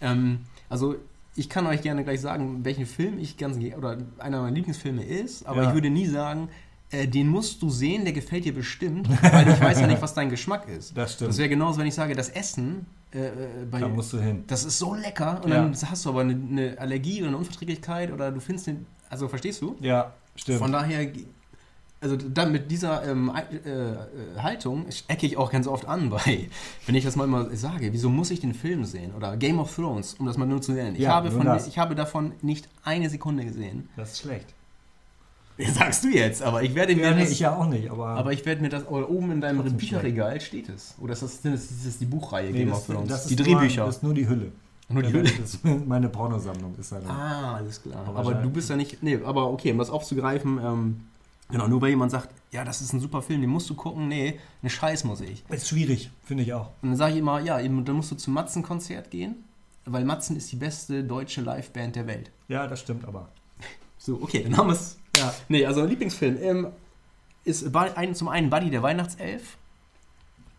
Ähm, 0.00 0.40
also 0.70 0.96
ich 1.36 1.48
kann 1.48 1.66
euch 1.66 1.82
gerne 1.82 2.02
gleich 2.02 2.20
sagen, 2.20 2.64
welchen 2.64 2.86
Film 2.86 3.18
ich 3.18 3.36
ganz 3.36 3.58
oder 3.76 3.98
einer 4.18 4.40
meiner 4.40 4.54
Lieblingsfilme 4.54 5.04
ist, 5.04 5.46
aber 5.46 5.62
ja. 5.62 5.68
ich 5.68 5.74
würde 5.74 5.90
nie 5.90 6.06
sagen, 6.06 6.48
äh, 6.90 7.06
den 7.06 7.28
musst 7.28 7.62
du 7.62 7.70
sehen, 7.70 8.04
der 8.04 8.12
gefällt 8.12 8.44
dir 8.44 8.54
bestimmt, 8.54 9.08
weil 9.22 9.48
ich 9.48 9.60
weiß 9.60 9.80
ja 9.80 9.86
nicht, 9.86 10.02
was 10.02 10.14
dein 10.14 10.30
Geschmack 10.30 10.66
ist. 10.68 10.96
Das 10.96 11.14
stimmt. 11.14 11.30
Das 11.30 11.38
wäre 11.38 11.48
genauso, 11.48 11.78
wenn 11.78 11.86
ich 11.86 11.94
sage, 11.94 12.14
das 12.14 12.30
Essen 12.30 12.86
äh, 13.14 13.26
äh 13.26 13.32
bei, 13.70 13.80
da 13.80 13.88
musst 13.88 14.12
du 14.12 14.18
hin. 14.18 14.44
Das 14.46 14.64
ist 14.64 14.78
so 14.78 14.94
lecker 14.94 15.40
und 15.44 15.50
ja. 15.50 15.62
dann 15.62 15.76
hast 15.90 16.04
du 16.04 16.08
aber 16.08 16.22
eine, 16.22 16.34
eine, 16.34 16.78
Allergie 16.78 17.20
oder 17.20 17.28
eine 17.28 17.36
Unverträglichkeit 17.36 18.12
oder 18.12 18.32
du 18.32 18.40
findest 18.40 18.66
den, 18.66 18.86
also 19.08 19.28
verstehst 19.28 19.62
du? 19.62 19.76
Ja. 19.80 20.12
Stimmt. 20.40 20.58
Von 20.58 20.72
daher, 20.72 21.10
also 22.00 22.16
dann 22.16 22.50
mit 22.50 22.70
dieser 22.70 23.06
ähm, 23.06 23.30
äh, 23.34 23.68
äh, 23.70 23.96
Haltung 24.38 24.86
ecke 25.08 25.26
ich 25.26 25.36
auch 25.36 25.50
ganz 25.50 25.66
oft 25.66 25.86
an 25.86 26.08
bei, 26.08 26.48
wenn 26.86 26.94
ich 26.94 27.04
das 27.04 27.16
mal 27.16 27.24
immer 27.24 27.54
sage, 27.54 27.92
wieso 27.92 28.08
muss 28.08 28.30
ich 28.30 28.40
den 28.40 28.54
Film 28.54 28.84
sehen? 28.84 29.14
Oder 29.14 29.36
Game 29.36 29.58
of 29.58 29.74
Thrones, 29.74 30.14
um 30.14 30.26
das 30.26 30.38
mal 30.38 30.46
nur 30.46 30.62
zu 30.62 30.72
nennen. 30.72 30.96
Ich, 30.96 31.02
ja, 31.02 31.14
habe, 31.14 31.30
von, 31.30 31.46
ich 31.68 31.78
habe 31.78 31.94
davon 31.94 32.32
nicht 32.40 32.68
eine 32.84 33.10
Sekunde 33.10 33.44
gesehen. 33.44 33.88
Das 33.96 34.12
ist 34.12 34.20
schlecht. 34.20 34.46
Das 35.58 35.74
sagst 35.74 36.04
du 36.04 36.08
jetzt, 36.08 36.42
aber 36.42 36.62
ich 36.62 36.74
werde 36.74 36.96
mir 36.96 37.02
ja, 37.02 37.12
das, 37.12 37.30
ich 37.30 37.40
ja 37.40 37.54
auch 37.54 37.66
nicht, 37.66 37.90
aber 37.90 38.08
aber 38.08 38.32
ich 38.32 38.46
werde 38.46 38.62
mir 38.62 38.70
das 38.70 38.86
oben 38.86 39.30
in 39.30 39.40
deinem 39.42 39.62
Bücherregal 39.76 40.40
steht 40.40 40.70
es. 40.70 40.94
Oder 40.98 41.12
ist 41.12 41.22
das, 41.22 41.42
das, 41.42 41.70
ist 41.70 42.00
die 42.00 42.06
Buchreihe 42.06 42.50
nee, 42.50 42.60
Game 42.60 42.70
das, 42.70 42.78
of 42.78 42.86
Thrones? 42.86 43.08
Das 43.08 43.26
die 43.26 43.36
Drehbücher. 43.36 43.82
Nur, 43.82 43.86
das 43.86 43.96
ist 43.96 44.02
nur 44.02 44.14
die 44.14 44.26
Hülle. 44.26 44.52
Nur 44.90 45.02
die 45.02 45.12
Hülle. 45.12 45.30
Das 45.40 45.58
meine 45.86 46.08
Pornosammlung 46.08 46.74
ist 46.78 46.92
halt. 46.92 47.06
Ah, 47.06 47.56
alles 47.56 47.82
klar. 47.82 48.04
Aber, 48.06 48.18
aber 48.18 48.34
du 48.34 48.50
bist 48.50 48.70
ja 48.70 48.76
nicht. 48.76 49.02
Nee, 49.02 49.18
aber 49.24 49.50
okay, 49.50 49.72
um 49.72 49.78
das 49.78 49.90
aufzugreifen, 49.90 50.58
ähm, 50.62 51.00
genau, 51.50 51.68
nur 51.68 51.80
weil 51.80 51.90
jemand 51.90 52.10
sagt, 52.10 52.30
ja, 52.50 52.64
das 52.64 52.80
ist 52.80 52.92
ein 52.92 53.00
super 53.00 53.22
Film, 53.22 53.40
den 53.40 53.50
musst 53.50 53.70
du 53.70 53.74
gucken, 53.74 54.08
nee, 54.08 54.40
eine 54.62 54.70
Scheiß 54.70 55.04
muss 55.04 55.20
ich. 55.20 55.44
Ist 55.48 55.68
schwierig, 55.68 56.10
finde 56.24 56.42
ich 56.42 56.52
auch. 56.52 56.70
Und 56.82 56.90
dann 56.90 56.96
sage 56.96 57.12
ich 57.12 57.18
immer, 57.18 57.40
ja, 57.40 57.60
eben, 57.60 57.84
dann 57.84 57.96
musst 57.96 58.10
du 58.10 58.16
zum 58.16 58.34
Matzen-Konzert 58.34 59.10
gehen, 59.10 59.36
weil 59.84 60.04
Matzen 60.04 60.36
ist 60.36 60.50
die 60.50 60.56
beste 60.56 61.04
deutsche 61.04 61.42
Liveband 61.42 61.96
der 61.96 62.06
Welt. 62.06 62.30
Ja, 62.48 62.66
das 62.66 62.80
stimmt 62.80 63.06
aber. 63.06 63.28
So, 63.98 64.20
okay, 64.22 64.42
dann 64.42 64.56
haben 64.56 64.68
wir 64.68 64.72
es. 64.72 64.98
Ja. 65.16 65.32
Nee, 65.48 65.66
also 65.66 65.84
Lieblingsfilm 65.84 66.38
ähm, 66.40 66.68
ist 67.44 67.66
zum 68.14 68.28
einen 68.28 68.50
Buddy 68.50 68.70
der 68.70 68.82
Weihnachtself. 68.82 69.58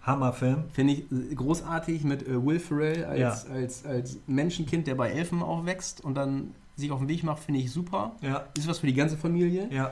Hammerfilm. 0.03 0.63
Finde 0.73 0.93
ich 0.93 1.05
großartig 1.35 2.03
mit 2.03 2.27
äh, 2.27 2.43
Will 2.43 2.59
Ferrell 2.59 3.05
als, 3.05 3.19
ja. 3.19 3.53
als, 3.53 3.85
als 3.85 4.17
Menschenkind, 4.27 4.87
der 4.87 4.95
bei 4.95 5.09
Elfen 5.09 5.43
aufwächst 5.43 6.03
und 6.03 6.15
dann 6.15 6.55
sich 6.75 6.91
auf 6.91 6.99
den 6.99 7.07
Weg 7.07 7.23
macht, 7.23 7.43
finde 7.43 7.59
ich 7.59 7.71
super. 7.71 8.15
Ja. 8.21 8.45
Ist 8.57 8.67
was 8.67 8.79
für 8.79 8.87
die 8.87 8.93
ganze 8.93 9.17
Familie. 9.17 9.67
Ja. 9.71 9.91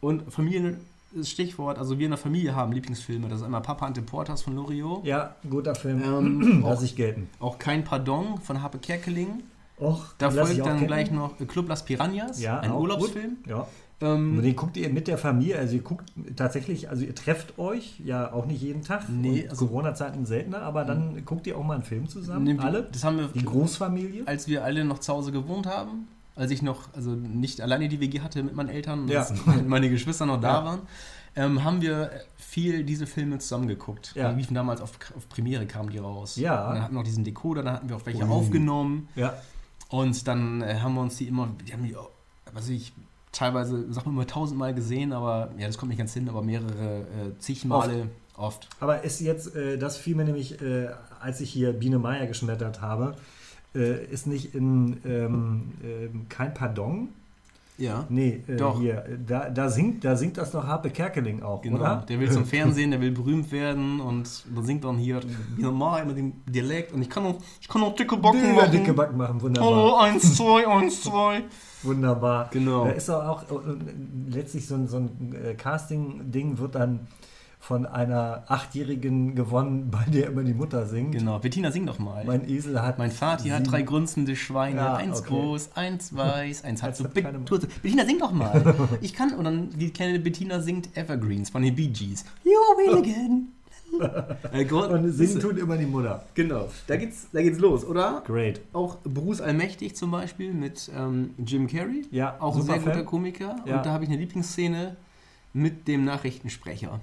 Und 0.00 0.30
Familien 0.32 0.80
ist 1.14 1.30
Stichwort, 1.30 1.78
also 1.78 1.98
wir 1.98 2.04
in 2.04 2.10
der 2.10 2.18
Familie 2.18 2.54
haben 2.54 2.72
Lieblingsfilme. 2.72 3.28
Das 3.28 3.38
ist 3.38 3.44
einmal 3.44 3.62
Papa 3.62 3.86
Ante 3.86 4.02
Portas 4.02 4.42
von 4.42 4.54
Loriot. 4.54 5.04
Ja, 5.04 5.36
guter 5.48 5.74
Film. 5.74 6.02
Ähm, 6.02 6.62
Lass 6.64 6.82
ich 6.82 6.96
gelten. 6.96 7.28
Auch 7.40 7.58
Kein 7.58 7.84
Pardon 7.84 8.38
von 8.38 8.62
Harpe 8.62 8.78
Kerkeling. 8.78 9.42
Och, 9.78 10.14
da 10.18 10.30
folgt 10.30 10.64
dann 10.64 10.86
gleich 10.86 11.10
noch 11.10 11.36
Club 11.48 11.68
Las 11.68 11.84
Piranhas, 11.84 12.40
ja, 12.40 12.60
ein 12.60 12.72
Urlaubsfilm. 12.72 13.36
Gut. 13.42 13.46
Ja. 13.46 13.68
Ähm, 14.00 14.42
den 14.42 14.54
guckt 14.54 14.76
ihr 14.76 14.90
mit 14.90 15.08
der 15.08 15.16
Familie, 15.16 15.58
also 15.58 15.74
ihr 15.74 15.82
guckt 15.82 16.12
tatsächlich, 16.36 16.90
also 16.90 17.02
ihr 17.02 17.14
trefft 17.14 17.58
euch, 17.58 17.98
ja 18.00 18.30
auch 18.30 18.44
nicht 18.44 18.60
jeden 18.60 18.82
Tag. 18.82 19.08
Nee, 19.08 19.48
also, 19.48 19.66
Corona-Zeiten 19.66 20.26
seltener, 20.26 20.60
aber 20.62 20.84
dann 20.84 21.14
mhm. 21.14 21.24
guckt 21.24 21.46
ihr 21.46 21.56
auch 21.56 21.64
mal 21.64 21.74
einen 21.74 21.82
Film 21.82 22.06
zusammen, 22.06 22.44
nee, 22.44 22.58
alle? 22.58 22.82
Das 22.92 23.04
haben 23.04 23.16
wir. 23.16 23.28
Die 23.28 23.44
Großfamilie? 23.44 24.26
Als 24.26 24.48
wir 24.48 24.64
alle 24.64 24.84
noch 24.84 24.98
zu 24.98 25.14
Hause 25.14 25.32
gewohnt 25.32 25.66
haben, 25.66 26.08
als 26.34 26.50
ich 26.50 26.60
noch, 26.60 26.92
also 26.94 27.12
nicht 27.12 27.62
alleine 27.62 27.88
die 27.88 27.98
WG 27.98 28.20
hatte 28.20 28.42
mit 28.42 28.54
meinen 28.54 28.68
Eltern, 28.68 29.08
ja. 29.08 29.26
meine 29.66 29.88
Geschwister 29.88 30.26
noch 30.26 30.40
da 30.42 30.58
ja. 30.58 30.64
waren, 30.66 30.80
ähm, 31.34 31.64
haben 31.64 31.80
wir 31.80 32.10
viel 32.36 32.84
diese 32.84 33.06
Filme 33.06 33.38
zusammengeguckt. 33.38 34.14
Ja. 34.14 34.30
Die 34.30 34.38
liefen 34.38 34.54
damals 34.54 34.82
auf, 34.82 34.92
auf 35.16 35.28
Premiere, 35.30 35.66
kamen 35.66 35.88
die 35.88 35.98
raus. 35.98 36.36
Ja. 36.36 36.68
Und 36.68 36.74
dann 36.74 36.82
hatten 36.82 36.94
wir 36.94 36.98
noch 36.98 37.06
diesen 37.06 37.24
Decoder, 37.24 37.62
dann 37.62 37.74
hatten 37.74 37.88
wir 37.88 37.96
auch 37.96 38.04
welche 38.04 38.24
Ui. 38.24 38.30
aufgenommen. 38.30 39.08
Ja. 39.16 39.34
Und 39.88 40.26
dann 40.28 40.60
äh, 40.60 40.80
haben 40.80 40.94
wir 40.94 41.00
uns 41.00 41.16
die 41.16 41.28
immer, 41.28 41.48
die 41.66 41.72
haben 41.72 41.84
die, 41.84 41.96
was 42.52 42.68
ich, 42.68 42.92
teilweise, 43.36 43.84
sag 43.92 44.06
mal, 44.06 44.12
immer 44.12 44.26
tausendmal 44.26 44.74
gesehen, 44.74 45.12
aber 45.12 45.50
ja, 45.58 45.66
das 45.66 45.78
kommt 45.78 45.90
nicht 45.90 45.98
ganz 45.98 46.14
hin, 46.14 46.28
aber 46.28 46.42
mehrere 46.42 47.00
äh, 47.00 47.38
zig 47.38 47.64
Male 47.64 48.08
Oft. 48.36 48.68
Aber 48.80 49.02
ist 49.02 49.20
jetzt, 49.20 49.54
äh, 49.56 49.78
das 49.78 49.96
fiel 49.96 50.14
mir 50.14 50.24
nämlich, 50.24 50.60
äh, 50.60 50.88
als 51.20 51.40
ich 51.40 51.50
hier 51.50 51.72
Biene 51.72 51.98
Meier 51.98 52.26
geschmettert 52.26 52.82
habe, 52.82 53.14
äh, 53.74 54.04
ist 54.04 54.26
nicht 54.26 54.54
in 54.54 54.98
ähm, 55.06 55.72
ähm, 55.82 56.26
kein 56.28 56.52
Pardon. 56.52 57.08
Ja. 57.78 58.06
Nee, 58.08 58.42
äh, 58.48 58.56
Doch. 58.56 58.80
hier, 58.80 59.04
da, 59.26 59.50
da, 59.50 59.68
singt, 59.68 60.02
da 60.04 60.16
singt 60.16 60.38
das 60.38 60.50
doch 60.50 60.66
Harpe 60.66 60.88
Kerkeling 60.90 61.42
auch, 61.42 61.60
Genau. 61.60 61.76
oder? 61.78 62.04
Der 62.08 62.18
will 62.18 62.30
zum 62.30 62.44
Fernsehen, 62.46 62.90
der 62.90 63.00
will 63.00 63.10
berühmt 63.12 63.52
werden 63.52 64.00
und 64.00 64.44
man 64.54 64.64
singt 64.64 64.84
dann 64.84 64.96
hier 64.96 65.20
normal 65.58 66.06
mit 66.06 66.16
dem 66.16 66.32
Dialekt 66.46 66.92
und 66.92 67.02
ich 67.02 67.10
kann 67.10 67.26
auch, 67.26 67.36
ich 67.60 67.68
kann 67.68 67.82
auch 67.82 67.94
dicke 67.94 68.16
Backen 68.16 68.40
Dicke, 68.40 68.54
machen. 68.54 68.72
dicke 68.72 68.92
Backen 68.94 69.16
machen, 69.18 69.42
wunderbar. 69.42 69.70
Hallo, 69.70 69.96
eins, 69.96 70.36
zwei, 70.36 70.66
eins, 70.66 71.02
zwei. 71.02 71.44
Wunderbar. 71.82 72.48
Genau. 72.50 72.86
Da 72.86 72.92
ist 72.92 73.10
auch, 73.10 73.48
auch 73.50 73.62
äh, 73.62 73.76
letztlich 74.30 74.66
so 74.66 74.74
ein, 74.74 74.88
so 74.88 74.96
ein 74.96 75.34
äh, 75.34 75.54
Casting-Ding 75.54 76.58
wird 76.58 76.74
dann 76.74 77.06
von 77.66 77.84
einer 77.84 78.44
Achtjährigen 78.46 79.34
gewonnen, 79.34 79.90
bei 79.90 80.04
der 80.08 80.28
immer 80.28 80.44
die 80.44 80.54
Mutter 80.54 80.86
singt. 80.86 81.12
Genau. 81.12 81.40
Bettina, 81.40 81.72
sing 81.72 81.84
doch 81.84 81.98
mal. 81.98 82.24
Mein 82.24 82.48
Esel 82.48 82.80
hat. 82.80 82.96
Mein 82.98 83.10
Vati 83.10 83.48
hat 83.48 83.58
sieben- 83.58 83.70
drei 83.70 83.82
grunzende 83.82 84.36
Schweine, 84.36 84.76
Ja, 84.76 84.94
eins 84.94 85.18
okay. 85.20 85.28
groß, 85.30 85.70
eins 85.74 86.14
weiß, 86.16 86.62
eins 86.62 86.82
hat 86.84 86.96
so 86.96 87.04
hat 87.04 87.14
Tusse. 87.46 87.66
Bettina, 87.82 88.04
sing 88.04 88.18
doch 88.20 88.30
mal. 88.32 88.74
Ich 89.00 89.14
kann, 89.14 89.32
und 89.34 89.44
dann 89.44 89.70
die 89.70 89.90
kleine 89.90 90.20
Bettina 90.20 90.60
singt 90.60 90.96
Evergreens 90.96 91.50
von 91.50 91.62
den 91.62 91.74
Bee 91.74 91.88
Gees. 91.88 92.24
You 92.44 92.52
will 92.76 92.98
again. 93.02 93.48
äh, 94.52 94.64
Und 94.72 95.10
singen 95.12 95.40
tut 95.40 95.58
immer 95.58 95.76
die 95.76 95.86
Mutter. 95.86 96.24
Genau, 96.34 96.68
da 96.86 96.96
geht's, 96.96 97.26
da 97.32 97.42
geht's 97.42 97.58
los, 97.58 97.84
oder? 97.84 98.22
Great. 98.26 98.60
Auch 98.72 98.98
Bruce 99.02 99.40
Allmächtig 99.40 99.96
zum 99.96 100.10
Beispiel 100.12 100.52
mit 100.52 100.88
ähm, 100.96 101.30
Jim 101.44 101.66
Carrey. 101.66 102.02
Ja, 102.12 102.36
Auch 102.40 102.54
ein 102.56 102.62
sehr 102.62 102.78
guter 102.78 102.92
Film. 102.94 103.06
Komiker. 103.06 103.56
Ja. 103.64 103.76
Und 103.78 103.86
da 103.86 103.90
habe 103.92 104.04
ich 104.04 104.10
eine 104.10 104.18
Lieblingsszene 104.20 104.96
mit 105.52 105.88
dem 105.88 106.04
Nachrichtensprecher. 106.04 107.00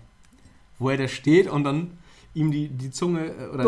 Wo 0.84 0.90
er 0.90 0.98
da 0.98 1.08
steht 1.08 1.50
und 1.50 1.64
dann 1.64 1.92
ihm 2.34 2.52
die, 2.52 2.68
die 2.70 2.92
Zunge 2.92 3.28
äh, 3.28 3.48
oder 3.54 3.64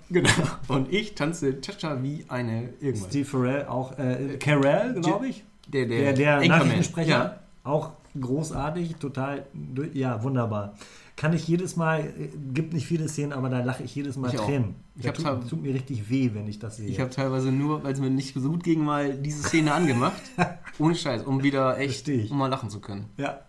genau. 0.10 0.30
Und 0.68 0.92
ich 0.92 1.14
tanze 1.14 1.60
Cha-Cha 1.60 2.02
wie 2.02 2.24
eine 2.28 2.70
irgendwas. 2.80 3.08
Steve 3.08 3.24
Farrell, 3.24 3.66
auch 3.66 3.98
äh, 3.98 4.36
Carell, 4.38 5.00
glaube 5.00 5.28
ich. 5.28 5.44
Der, 5.68 5.86
Der, 5.86 6.12
der 6.12 6.34
Anchorman. 6.36 6.58
Nachrichtensprecher. 6.58 7.08
Ja. 7.08 7.40
Auch 7.64 7.92
großartig, 8.20 8.96
total, 8.96 9.46
ja, 9.94 10.22
wunderbar. 10.22 10.74
Kann 11.16 11.34
ich 11.34 11.46
jedes 11.46 11.76
Mal, 11.76 12.00
äh, 12.00 12.28
gibt 12.52 12.72
nicht 12.72 12.86
viele 12.86 13.08
Szenen, 13.08 13.32
aber 13.32 13.48
da 13.48 13.62
lache 13.62 13.84
ich 13.84 13.94
jedes 13.94 14.16
Mal 14.16 14.34
Ich. 14.34 14.40
Tränen. 14.40 14.74
Ich 14.96 15.04
Da 15.04 15.12
tut, 15.12 15.48
tut 15.48 15.62
mir 15.62 15.72
richtig 15.72 16.10
weh, 16.10 16.30
wenn 16.34 16.48
ich 16.48 16.58
das 16.58 16.78
sehe. 16.78 16.88
Ich 16.88 17.00
habe 17.00 17.10
teilweise 17.10 17.52
nur, 17.52 17.84
weil 17.84 17.92
es 17.92 18.00
mir 18.00 18.10
nicht 18.10 18.34
so 18.34 18.50
gut 18.50 18.64
ging, 18.64 18.84
mal 18.84 19.14
diese 19.14 19.42
Szene 19.44 19.72
angemacht. 19.72 20.20
Ohne 20.78 20.94
Scheiß, 20.94 21.22
um 21.22 21.42
wieder 21.42 21.78
echt, 21.78 22.08
um 22.08 22.38
mal 22.38 22.48
lachen 22.48 22.70
zu 22.70 22.80
können. 22.80 23.06
Ja. 23.16 23.40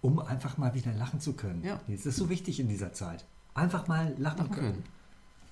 Um 0.00 0.20
einfach 0.20 0.58
mal 0.58 0.74
wieder 0.74 0.92
lachen 0.92 1.20
zu 1.20 1.32
können. 1.32 1.64
Ja. 1.64 1.80
Das 1.88 2.06
ist 2.06 2.16
so 2.16 2.28
wichtig 2.28 2.60
in 2.60 2.68
dieser 2.68 2.92
Zeit. 2.92 3.24
Einfach 3.54 3.88
mal 3.88 4.14
lachen 4.18 4.22
Lachen 4.22 4.50
können. 4.50 4.72
können. 4.72 4.84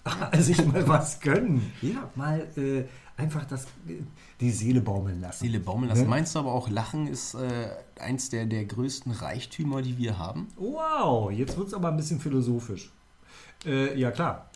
Also 0.30 0.52
ich 0.52 0.64
mal 0.64 0.86
was 0.86 1.20
gönnen. 1.20 1.72
Ja. 1.82 2.08
Mal 2.14 2.46
äh, 2.56 2.84
einfach 3.20 3.44
das, 3.44 3.64
äh, 3.88 4.02
die 4.40 4.50
Seele 4.50 4.80
baumeln 4.80 5.20
lassen. 5.20 5.44
Seele 5.44 5.60
baumeln 5.60 5.88
lassen. 5.88 6.02
Ne? 6.02 6.08
Meinst 6.08 6.34
du 6.34 6.38
aber 6.38 6.52
auch, 6.52 6.68
Lachen 6.68 7.06
ist 7.08 7.34
äh, 7.34 7.70
eins 7.98 8.30
der, 8.30 8.46
der 8.46 8.64
größten 8.64 9.12
Reichtümer, 9.12 9.82
die 9.82 9.98
wir 9.98 10.18
haben? 10.18 10.48
Wow, 10.56 11.30
jetzt 11.32 11.56
wird 11.56 11.68
es 11.68 11.74
aber 11.74 11.88
ein 11.88 11.96
bisschen 11.96 12.20
philosophisch. 12.20 12.92
Äh, 13.64 13.98
ja, 13.98 14.10
klar. 14.10 14.48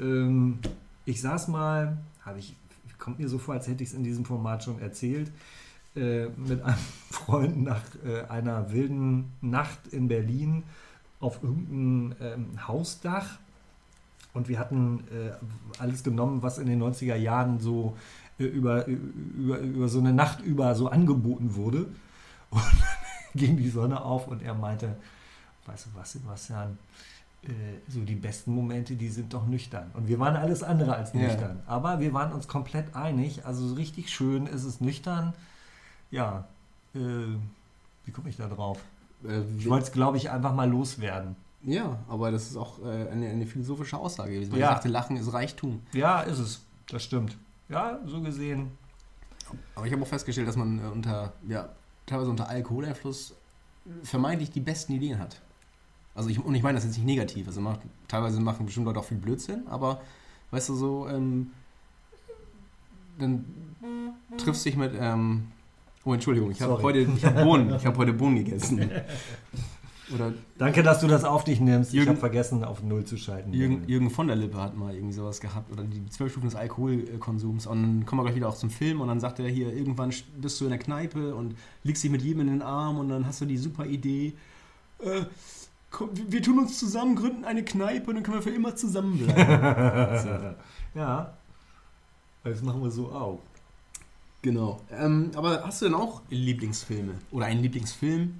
Ähm, 0.00 0.58
ich 1.04 1.20
saß 1.20 1.48
mal, 1.48 1.98
habe 2.24 2.38
ich, 2.38 2.56
kommt 2.98 3.18
mir 3.18 3.28
so 3.28 3.38
vor, 3.38 3.54
als 3.54 3.68
hätte 3.68 3.82
ich 3.82 3.90
es 3.90 3.94
in 3.94 4.04
diesem 4.04 4.24
Format 4.24 4.64
schon 4.64 4.80
erzählt, 4.80 5.30
äh, 5.98 6.28
mit 6.36 6.62
einem 6.62 6.76
Freund 7.10 7.62
nach 7.62 7.82
äh, 8.06 8.22
einer 8.28 8.72
wilden 8.72 9.32
Nacht 9.40 9.88
in 9.90 10.08
Berlin 10.08 10.62
auf 11.20 11.42
irgendeinem 11.42 12.14
ähm, 12.20 12.68
Hausdach. 12.68 13.38
Und 14.34 14.48
wir 14.48 14.58
hatten 14.58 15.00
äh, 15.10 15.32
alles 15.80 16.04
genommen, 16.04 16.42
was 16.42 16.58
in 16.58 16.66
den 16.68 16.82
90er 16.82 17.16
Jahren 17.16 17.58
so 17.60 17.96
äh, 18.38 18.44
über, 18.44 18.86
über, 18.86 19.58
über 19.58 19.88
so 19.88 19.98
eine 19.98 20.12
Nacht 20.12 20.40
über 20.40 20.74
so 20.74 20.88
angeboten 20.88 21.54
wurde. 21.56 21.86
Und 22.50 22.62
dann 22.62 23.34
ging 23.34 23.56
die 23.56 23.68
Sonne 23.68 24.00
auf 24.02 24.26
und 24.26 24.42
er 24.42 24.54
meinte, 24.54 24.96
weißt 25.66 25.86
du 25.86 25.90
was, 25.98 26.12
Sebastian, 26.12 26.78
äh, 27.42 27.48
so 27.86 28.00
die 28.00 28.14
besten 28.14 28.54
Momente, 28.54 28.94
die 28.96 29.10
sind 29.10 29.34
doch 29.34 29.46
nüchtern. 29.46 29.90
Und 29.92 30.08
wir 30.08 30.18
waren 30.18 30.34
alles 30.34 30.62
andere 30.62 30.94
als 30.96 31.12
Ja. 31.12 31.20
nüchtern. 31.20 31.60
Aber 31.66 32.00
wir 32.00 32.14
waren 32.14 32.32
uns 32.32 32.48
komplett 32.48 32.96
einig. 32.96 33.44
Also 33.44 33.66
so 33.68 33.74
richtig 33.74 34.08
schön 34.10 34.46
ist 34.46 34.64
es 34.64 34.80
nüchtern. 34.80 35.34
Ja, 36.10 36.46
äh, 36.94 36.98
wie 38.04 38.10
komme 38.12 38.28
ich 38.30 38.36
da 38.36 38.48
drauf? 38.48 38.80
Äh, 39.24 39.40
Ich 39.58 39.68
wollte 39.68 39.86
es, 39.86 39.92
glaube 39.92 40.16
ich, 40.16 40.30
einfach 40.30 40.54
mal 40.54 40.68
loswerden. 40.68 41.36
ja, 41.62 41.98
aber 42.08 42.30
das 42.30 42.48
ist 42.50 42.56
auch 42.56 42.78
äh, 42.84 43.08
eine, 43.10 43.28
eine 43.28 43.46
philosophische 43.46 43.98
Aussage 43.98 44.32
gewesen. 44.32 44.52
Weil 44.52 44.60
Ja. 44.60 44.68
ich 44.70 44.74
dachte, 44.76 44.88
Lachen 44.88 45.16
ist 45.16 45.32
Reichtum. 45.32 45.82
Ja, 45.92 46.20
ist 46.22 46.38
es. 46.38 46.64
Das 46.88 47.02
stimmt. 47.04 47.36
Ja, 47.68 47.98
so 48.06 48.20
gesehen. 48.22 48.70
Aber 49.74 49.86
ich 49.86 49.92
habe 49.92 50.02
auch 50.02 50.06
festgestellt, 50.06 50.48
dass 50.48 50.56
man 50.56 50.78
äh, 50.78 50.88
unter, 50.88 51.32
ja, 51.48 51.68
teilweise 52.06 52.30
unter 52.30 52.48
Alkoholeinfluss 52.48 53.34
vermeintlich 54.02 54.50
die 54.50 54.60
besten 54.60 54.92
Ideen 54.92 55.18
hat. 55.18 55.40
Also 56.14 56.28
ich, 56.30 56.42
und 56.42 56.54
ich 56.54 56.62
meine 56.62 56.76
das 56.76 56.84
jetzt 56.84 56.96
nicht 56.96 57.06
negativ. 57.06 57.46
Also 57.46 57.60
macht, 57.60 57.80
teilweise 58.08 58.40
machen 58.40 58.66
bestimmt 58.66 58.86
Leute 58.86 59.00
auch 59.00 59.04
viel 59.04 59.18
Blödsinn, 59.18 59.66
aber 59.68 60.00
weißt 60.50 60.68
du 60.70 60.74
so, 60.74 61.08
ähm, 61.08 61.52
dann 63.18 63.44
triffst 64.36 64.64
du 64.64 64.70
dich 64.70 64.78
mit, 64.78 64.92
ähm, 64.98 65.48
oh 66.08 66.14
Entschuldigung, 66.14 66.50
ich 66.50 66.60
habe 66.62 66.82
heute, 66.82 67.00
ich 67.00 67.24
habe 67.24 67.42
Bohnen, 67.44 67.74
ich 67.74 67.84
habe 67.86 67.98
heute 67.98 68.12
Bohnen 68.12 68.36
gegessen. 68.44 68.90
Oder 70.14 70.32
Danke, 70.56 70.82
dass 70.82 71.00
du 71.00 71.06
das 71.06 71.24
auf 71.24 71.44
dich 71.44 71.60
nimmst. 71.60 71.90
ich 71.90 71.96
Jürgen- 71.96 72.08
habe 72.12 72.18
vergessen, 72.20 72.64
auf 72.64 72.82
Null 72.82 73.04
zu 73.04 73.18
schalten. 73.18 73.52
Jürgen, 73.52 73.86
Jürgen 73.86 74.08
von 74.10 74.26
der 74.26 74.36
Lippe 74.36 74.58
hat 74.58 74.74
mal 74.74 74.94
irgendwie 74.94 75.12
sowas 75.12 75.38
gehabt 75.40 75.70
oder 75.70 75.82
die 75.84 76.04
zwölf 76.08 76.32
Stufen 76.32 76.46
des 76.48 76.56
Alkoholkonsums 76.56 77.66
und 77.66 77.82
dann 77.82 78.06
kommen 78.06 78.20
wir 78.20 78.24
gleich 78.24 78.36
wieder 78.36 78.48
auch 78.48 78.56
zum 78.56 78.70
Film 78.70 79.02
und 79.02 79.08
dann 79.08 79.20
sagt 79.20 79.38
er 79.38 79.48
hier, 79.48 79.70
irgendwann 79.70 80.10
bist 80.40 80.58
du 80.60 80.64
in 80.64 80.70
der 80.70 80.78
Kneipe 80.78 81.34
und 81.34 81.56
liegst 81.84 82.02
dich 82.02 82.10
mit 82.10 82.22
jedem 82.22 82.40
in 82.40 82.46
den 82.46 82.62
Arm 82.62 82.98
und 82.98 83.10
dann 83.10 83.26
hast 83.26 83.42
du 83.42 83.44
die 83.44 83.58
super 83.58 83.84
Idee, 83.84 84.32
äh, 85.00 85.24
komm, 85.90 86.08
wir- 86.16 86.32
wir 86.32 86.42
tun 86.42 86.58
uns 86.58 86.78
zusammen, 86.78 87.14
gründen 87.14 87.44
eine 87.44 87.62
Kneipe 87.62 88.08
und 88.08 88.14
dann 88.16 88.22
können 88.24 88.38
wir 88.38 88.42
für 88.42 88.48
immer 88.50 88.74
zusammenbleiben. 88.74 90.18
so, 90.22 90.28
Ja. 90.98 91.34
Das 92.44 92.62
machen 92.62 92.82
wir 92.82 92.90
so 92.90 93.08
auch. 93.12 93.40
Genau. 94.42 94.80
Ähm, 94.90 95.30
aber 95.34 95.64
hast 95.64 95.82
du 95.82 95.86
denn 95.86 95.94
auch 95.94 96.22
Lieblingsfilme 96.30 97.14
oder 97.30 97.46
einen 97.46 97.62
Lieblingsfilm? 97.62 98.34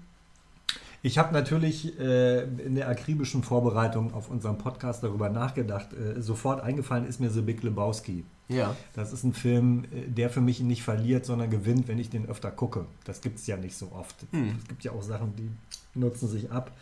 Ich 1.02 1.16
habe 1.16 1.32
natürlich 1.32 1.98
äh, 2.00 2.42
in 2.42 2.74
der 2.74 2.88
akribischen 2.88 3.44
Vorbereitung 3.44 4.12
auf 4.14 4.30
unseren 4.30 4.58
Podcast 4.58 5.02
darüber 5.04 5.28
nachgedacht. 5.28 5.88
Äh, 5.92 6.20
sofort 6.20 6.60
eingefallen 6.60 7.06
ist 7.06 7.20
mir 7.20 7.30
The 7.30 7.40
Big 7.40 7.62
Lebowski. 7.62 8.24
Ja. 8.48 8.74
Das 8.94 9.12
ist 9.12 9.22
ein 9.22 9.32
Film, 9.32 9.84
äh, 9.84 10.08
der 10.08 10.28
für 10.28 10.40
mich 10.40 10.60
nicht 10.60 10.82
verliert, 10.82 11.24
sondern 11.24 11.50
gewinnt, 11.50 11.86
wenn 11.86 11.98
ich 11.98 12.10
den 12.10 12.28
öfter 12.28 12.50
gucke. 12.50 12.86
Das 13.04 13.20
gibt 13.20 13.38
es 13.38 13.46
ja 13.46 13.56
nicht 13.56 13.76
so 13.76 13.92
oft. 13.92 14.16
Hm. 14.32 14.56
Es 14.58 14.68
gibt 14.68 14.84
ja 14.84 14.92
auch 14.92 15.02
Sachen, 15.02 15.34
die 15.36 15.50
nutzen 15.98 16.28
sich 16.28 16.50
ab. 16.50 16.72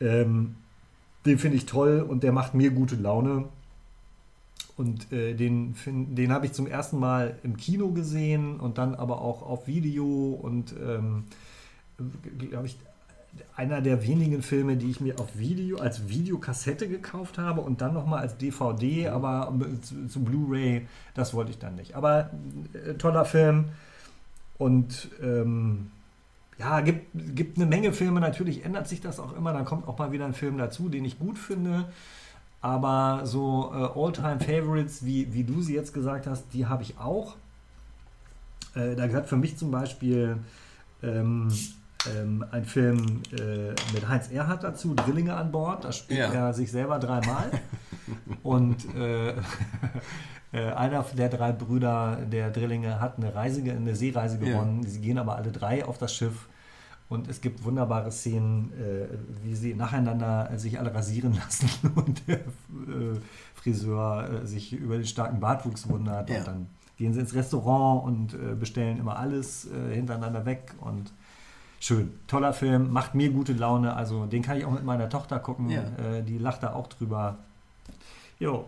Ähm, 0.00 0.56
den 1.24 1.38
finde 1.38 1.56
ich 1.56 1.66
toll 1.66 2.04
und 2.06 2.22
der 2.22 2.32
macht 2.32 2.54
mir 2.54 2.70
gute 2.70 2.96
Laune. 2.96 3.44
Und 4.76 5.10
äh, 5.10 5.34
den, 5.34 5.74
den 5.86 6.32
habe 6.32 6.46
ich 6.46 6.52
zum 6.52 6.66
ersten 6.66 6.98
Mal 6.98 7.38
im 7.42 7.56
Kino 7.56 7.90
gesehen 7.92 8.60
und 8.60 8.78
dann 8.78 8.94
aber 8.94 9.22
auch 9.22 9.42
auf 9.42 9.66
Video 9.66 10.38
und 10.42 10.74
ähm, 10.78 11.24
glaube 12.38 12.66
ich, 12.66 12.76
einer 13.54 13.80
der 13.80 14.06
wenigen 14.06 14.42
Filme, 14.42 14.76
die 14.76 14.90
ich 14.90 15.00
mir 15.00 15.18
auf 15.18 15.38
Video 15.38 15.78
als 15.78 16.08
Videokassette 16.08 16.88
gekauft 16.88 17.38
habe 17.38 17.60
und 17.60 17.80
dann 17.80 17.94
nochmal 17.94 18.20
als 18.20 18.36
DVD, 18.36 19.08
aber 19.08 19.52
zu, 19.82 20.06
zu 20.08 20.24
Blu-ray, 20.24 20.86
das 21.14 21.34
wollte 21.34 21.50
ich 21.50 21.58
dann 21.58 21.74
nicht. 21.76 21.94
Aber 21.94 22.30
äh, 22.72 22.94
toller 22.94 23.24
Film 23.24 23.66
und 24.58 25.08
ähm, 25.22 25.90
ja, 26.58 26.80
gibt, 26.80 27.06
gibt 27.34 27.58
eine 27.58 27.66
Menge 27.66 27.92
Filme, 27.92 28.20
natürlich 28.20 28.64
ändert 28.64 28.88
sich 28.88 29.00
das 29.00 29.20
auch 29.20 29.36
immer, 29.36 29.52
dann 29.52 29.64
kommt 29.64 29.86
auch 29.88 29.98
mal 29.98 30.12
wieder 30.12 30.24
ein 30.24 30.34
Film 30.34 30.56
dazu, 30.56 30.88
den 30.88 31.04
ich 31.04 31.18
gut 31.18 31.38
finde. 31.38 31.86
Aber 32.66 33.24
so 33.24 33.70
äh, 33.72 33.96
All-Time-Favorites, 33.96 35.04
wie, 35.04 35.32
wie 35.32 35.44
du 35.44 35.62
sie 35.62 35.74
jetzt 35.76 35.94
gesagt 35.94 36.26
hast, 36.26 36.46
die 36.52 36.66
habe 36.66 36.82
ich 36.82 36.98
auch. 36.98 37.36
Äh, 38.74 38.96
da 38.96 39.06
gehört 39.06 39.28
für 39.28 39.36
mich 39.36 39.56
zum 39.56 39.70
Beispiel 39.70 40.38
ähm, 41.00 41.46
ähm, 42.18 42.44
ein 42.50 42.64
Film 42.64 43.22
äh, 43.38 43.68
mit 43.94 44.08
Heinz 44.08 44.32
Erhardt 44.32 44.64
dazu, 44.64 44.94
Drillinge 44.96 45.36
an 45.36 45.52
Bord. 45.52 45.84
Da 45.84 45.92
spielt 45.92 46.18
Ja. 46.18 46.32
er 46.32 46.54
sich 46.54 46.72
selber 46.72 46.98
dreimal. 46.98 47.52
Und 48.42 48.92
äh, 48.96 49.30
äh, 50.52 50.72
einer 50.74 51.04
der 51.16 51.28
drei 51.28 51.52
Brüder 51.52 52.16
der 52.16 52.50
Drillinge 52.50 52.98
hat 53.00 53.18
eine, 53.18 53.32
Reise, 53.32 53.62
eine 53.62 53.94
Seereise 53.94 54.38
Ja. 54.38 54.44
gewonnen. 54.44 54.82
Sie 54.82 55.00
gehen 55.00 55.18
aber 55.18 55.36
alle 55.36 55.52
drei 55.52 55.84
auf 55.84 55.98
das 55.98 56.12
Schiff. 56.12 56.48
Und 57.08 57.28
es 57.28 57.40
gibt 57.40 57.62
wunderbare 57.64 58.10
Szenen, 58.10 58.72
äh, 58.72 59.06
wie 59.44 59.54
sie 59.54 59.74
nacheinander 59.74 60.50
äh, 60.50 60.58
sich 60.58 60.78
alle 60.78 60.92
rasieren 60.92 61.34
lassen 61.34 61.68
und 61.94 62.26
der 62.26 62.38
äh, 62.38 63.20
Friseur 63.54 64.42
äh, 64.42 64.46
sich 64.46 64.72
über 64.72 64.96
den 64.96 65.06
starken 65.06 65.38
Bartwuchs 65.38 65.88
wundert. 65.88 66.28
Ja. 66.28 66.38
Und 66.38 66.46
dann 66.46 66.66
gehen 66.96 67.14
sie 67.14 67.20
ins 67.20 67.34
Restaurant 67.34 68.04
und 68.04 68.34
äh, 68.34 68.54
bestellen 68.54 68.98
immer 68.98 69.18
alles 69.18 69.70
äh, 69.70 69.94
hintereinander 69.94 70.46
weg. 70.46 70.74
Und 70.80 71.12
schön. 71.78 72.12
Toller 72.26 72.52
Film, 72.52 72.90
macht 72.90 73.14
mir 73.14 73.30
gute 73.30 73.52
Laune. 73.52 73.94
Also 73.94 74.26
den 74.26 74.42
kann 74.42 74.56
ich 74.58 74.64
auch 74.64 74.72
mit 74.72 74.84
meiner 74.84 75.08
Tochter 75.08 75.38
gucken. 75.38 75.70
Ja. 75.70 76.22
Die 76.22 76.38
lacht 76.38 76.64
da 76.64 76.72
auch 76.72 76.88
drüber. 76.88 77.38
Jo, 78.40 78.66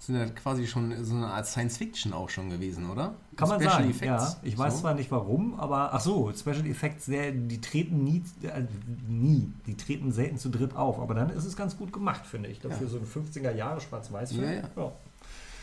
Sind 0.00 0.16
ja 0.16 0.24
quasi 0.24 0.66
schon 0.66 1.04
so 1.04 1.14
eine 1.14 1.26
Art 1.26 1.46
Science 1.46 1.76
Fiction 1.76 2.14
auch 2.14 2.30
schon 2.30 2.48
gewesen, 2.48 2.88
oder? 2.90 3.14
kann 3.36 3.48
man 3.50 3.60
Special 3.60 3.76
sagen. 3.76 3.90
Effects. 3.90 4.32
Ja, 4.32 4.36
ich 4.42 4.58
weiß 4.58 4.74
so. 4.74 4.80
zwar 4.80 4.94
nicht 4.94 5.10
warum, 5.10 5.60
aber 5.60 5.92
ach 5.92 6.00
so, 6.00 6.32
Special 6.32 6.66
Effects, 6.66 7.04
sehr, 7.04 7.32
die 7.32 7.60
treten 7.60 8.02
nie, 8.02 8.22
äh, 8.42 8.62
nie, 9.06 9.52
die 9.66 9.76
treten 9.76 10.10
selten 10.10 10.38
zu 10.38 10.48
dritt 10.48 10.74
auf. 10.74 10.98
Aber 10.98 11.14
dann 11.14 11.28
ist 11.28 11.44
es 11.44 11.54
ganz 11.54 11.76
gut 11.76 11.92
gemacht, 11.92 12.26
finde 12.26 12.48
ich. 12.48 12.60
Dafür 12.60 12.86
Ja. 12.86 12.92
so 12.92 12.98
ein 12.98 13.04
15er 13.04 13.54
Jahre 13.54 13.80
Schwarz-Weiß-Film. 13.80 14.42
Ja, 14.44 14.52
ja. 14.52 14.62
ja. 14.76 14.92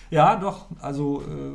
Ja, 0.10 0.36
doch, 0.38 0.68
also, 0.82 1.22
äh, 1.22 1.52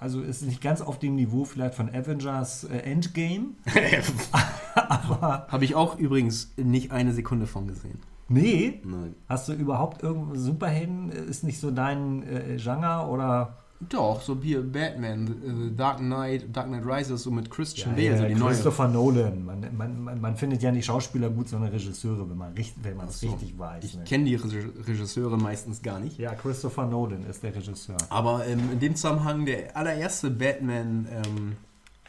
also 0.00 0.20
ist 0.20 0.42
nicht 0.42 0.60
ganz 0.60 0.80
auf 0.80 0.98
dem 0.98 1.14
Niveau 1.14 1.44
vielleicht 1.44 1.74
von 1.74 1.88
Avengers 1.94 2.64
äh, 2.64 2.78
Endgame, 2.78 3.50
aber 4.74 5.46
Habe 5.48 5.64
ich 5.64 5.74
auch 5.74 5.96
übrigens 5.98 6.52
nicht 6.56 6.90
eine 6.90 7.12
Sekunde 7.12 7.46
von 7.46 7.68
gesehen. 7.68 8.00
Nee, 8.32 8.80
Nein. 8.84 9.14
hast 9.28 9.48
du 9.48 9.52
überhaupt 9.52 10.02
irgendwo 10.02 10.34
Superhelden, 10.34 11.10
äh, 11.12 11.24
ist 11.24 11.44
nicht 11.44 11.60
so 11.60 11.70
dein 11.70 12.22
äh, 12.22 12.56
Genre 12.58 13.08
oder 13.08 13.58
Doch, 13.88 14.20
so 14.22 14.38
hier 14.40 14.62
Batman, 14.62 15.26
äh, 15.72 15.76
Dark 15.76 15.98
Knight, 15.98 16.54
Dark 16.54 16.68
Knight 16.68 16.84
Rises, 16.86 17.22
so 17.24 17.30
mit 17.32 17.50
Christian 17.50 17.94
Bale, 17.96 18.04
ja, 18.06 18.16
so 18.18 18.24
die 18.26 18.34
neue. 18.34 18.48
Christopher 18.50 18.86
Nolan. 18.88 19.44
Man, 19.44 19.66
man, 19.76 20.02
man, 20.04 20.20
man 20.20 20.36
findet 20.36 20.62
ja 20.62 20.70
nicht 20.70 20.84
Schauspieler 20.86 21.30
gut, 21.30 21.48
sondern 21.48 21.70
Regisseure, 21.72 22.28
wenn 22.30 22.36
man 22.38 22.54
wenn 22.56 22.64
es 23.00 23.00
Ach 23.00 23.10
so. 23.10 23.30
richtig 23.30 23.58
weiß. 23.58 23.82
Ich 23.84 23.96
ne? 23.96 24.04
kenne 24.04 24.24
die 24.24 24.36
Reg- 24.36 24.86
Regisseure 24.88 25.36
meistens 25.36 25.82
gar 25.82 25.98
nicht. 25.98 26.16
Ja, 26.18 26.34
Christopher 26.34 26.86
Nolan 26.86 27.24
ist 27.26 27.42
der 27.42 27.54
Regisseur. 27.56 27.96
Aber 28.08 28.46
ähm, 28.46 28.60
in 28.72 28.78
dem 28.78 28.94
Zusammenhang 28.94 29.44
der 29.46 29.76
allererste 29.76 30.30
Batman-Film, 30.30 31.56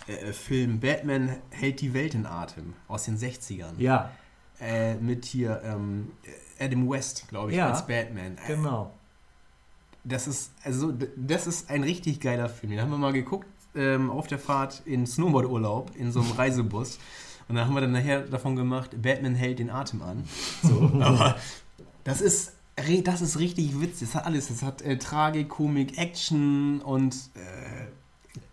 äh, 0.07 0.31
Film, 0.33 0.79
Batman 0.79 1.29
hält 1.49 1.81
die 1.81 1.93
Welt 1.93 2.13
in 2.13 2.25
Atem 2.25 2.73
aus 2.87 3.05
den 3.05 3.17
60ern. 3.17 3.73
Ja, 3.79 4.11
Äh, 4.59 4.95
mit 4.95 5.25
hier 5.25 5.61
ähm, 5.63 6.11
Adam 6.59 6.89
West, 6.89 7.27
glaube 7.27 7.51
ich, 7.51 7.57
Ja, 7.57 7.69
als 7.69 7.85
Batman. 7.85 8.37
Äh, 8.37 8.47
genau. 8.47 8.91
Das 10.03 10.27
ist, 10.27 10.51
also, 10.63 10.93
das 11.15 11.47
ist 11.47 11.69
ein 11.69 11.83
richtig 11.83 12.19
geiler 12.19 12.49
Film. 12.49 12.71
Den 12.71 12.81
haben 12.81 12.91
wir 12.91 12.97
mal 12.97 13.13
geguckt 13.13 13.47
ähm, 13.75 14.09
auf 14.09 14.27
der 14.27 14.39
Fahrt 14.39 14.81
in 14.85 15.05
Snowboardurlaub 15.07 15.95
in 15.95 16.11
so 16.11 16.21
einem 16.21 16.31
Reisebus. 16.37 16.99
Und 17.47 17.55
dann 17.55 17.67
haben 17.67 17.73
wir 17.73 17.81
dann 17.81 17.91
nachher 17.91 18.21
davon 18.21 18.55
gemacht, 18.55 19.01
Batman 19.01 19.35
hält 19.35 19.59
den 19.59 19.69
Atem 19.69 20.01
an. 20.01 20.23
So, 20.61 20.91
aber 21.01 21.35
das 22.03 22.21
ist, 22.21 22.53
das 23.03 23.21
ist 23.21 23.39
richtig 23.39 23.79
witzig. 23.79 24.09
Das 24.09 24.15
hat 24.15 24.25
alles. 24.25 24.47
Das 24.47 24.61
hat 24.61 24.81
äh, 24.81 24.97
Tragik, 24.97 25.49
Komik, 25.49 25.97
Action 25.97 26.81
und 26.81 27.15
äh, 27.35 27.87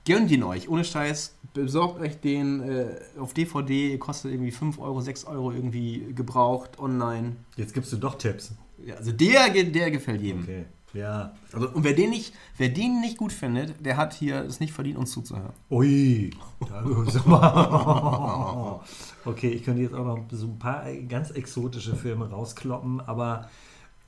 gönnt 0.05 0.31
ihn 0.31 0.43
euch. 0.43 0.69
Ohne 0.69 0.85
Scheiß. 0.85 1.35
Besorgt 1.53 2.01
euch 2.01 2.21
den 2.21 2.61
äh, 2.61 2.87
auf 3.19 3.35
DVD. 3.35 3.99
Kostet 3.99 4.33
irgendwie 4.33 4.51
5 4.51 4.79
Euro, 4.79 5.01
6 5.01 5.25
Euro 5.25 5.53
irgendwie 5.53 6.13
gebraucht 6.15 6.79
online. 6.79 7.37
Jetzt 7.57 7.75
gibst 7.75 7.93
du 7.93 7.97
doch 7.97 8.17
Tipps. 8.17 8.53
Ja, 8.85 8.97
also 8.97 9.13
der, 9.13 9.51
der 9.51 9.91
gefällt 9.91 10.23
jedem. 10.23 10.43
Okay. 10.43 10.65
Ja. 10.93 11.35
Also, 11.53 11.69
und 11.71 11.85
wer 11.85 11.93
den, 11.93 12.11
nicht, 12.11 12.35
wer 12.57 12.69
den 12.69 13.01
nicht 13.01 13.17
gut 13.17 13.33
findet, 13.33 13.85
der 13.85 13.97
hat 13.97 14.13
hier 14.13 14.45
es 14.45 14.61
nicht 14.61 14.73
verdient, 14.73 14.99
uns 14.99 15.13
zuzuhören. 15.13 15.53
Ui. 15.71 16.31
Okay, 19.27 19.51
ich 19.51 19.65
könnte 19.65 19.83
jetzt 19.83 19.95
auch 19.95 20.07
noch 20.07 20.25
so 20.31 20.47
ein 20.47 20.59
paar 20.59 20.91
ganz 21.07 21.31
exotische 21.31 21.95
Filme 21.95 22.31
rauskloppen, 22.31 23.03
aber 23.03 23.51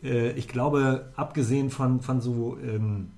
äh, 0.02 0.30
ich 0.32 0.48
glaube, 0.48 1.12
abgesehen 1.16 1.68
von, 1.68 2.00
von 2.00 2.22
so 2.22 2.56
ähm, 2.64 3.10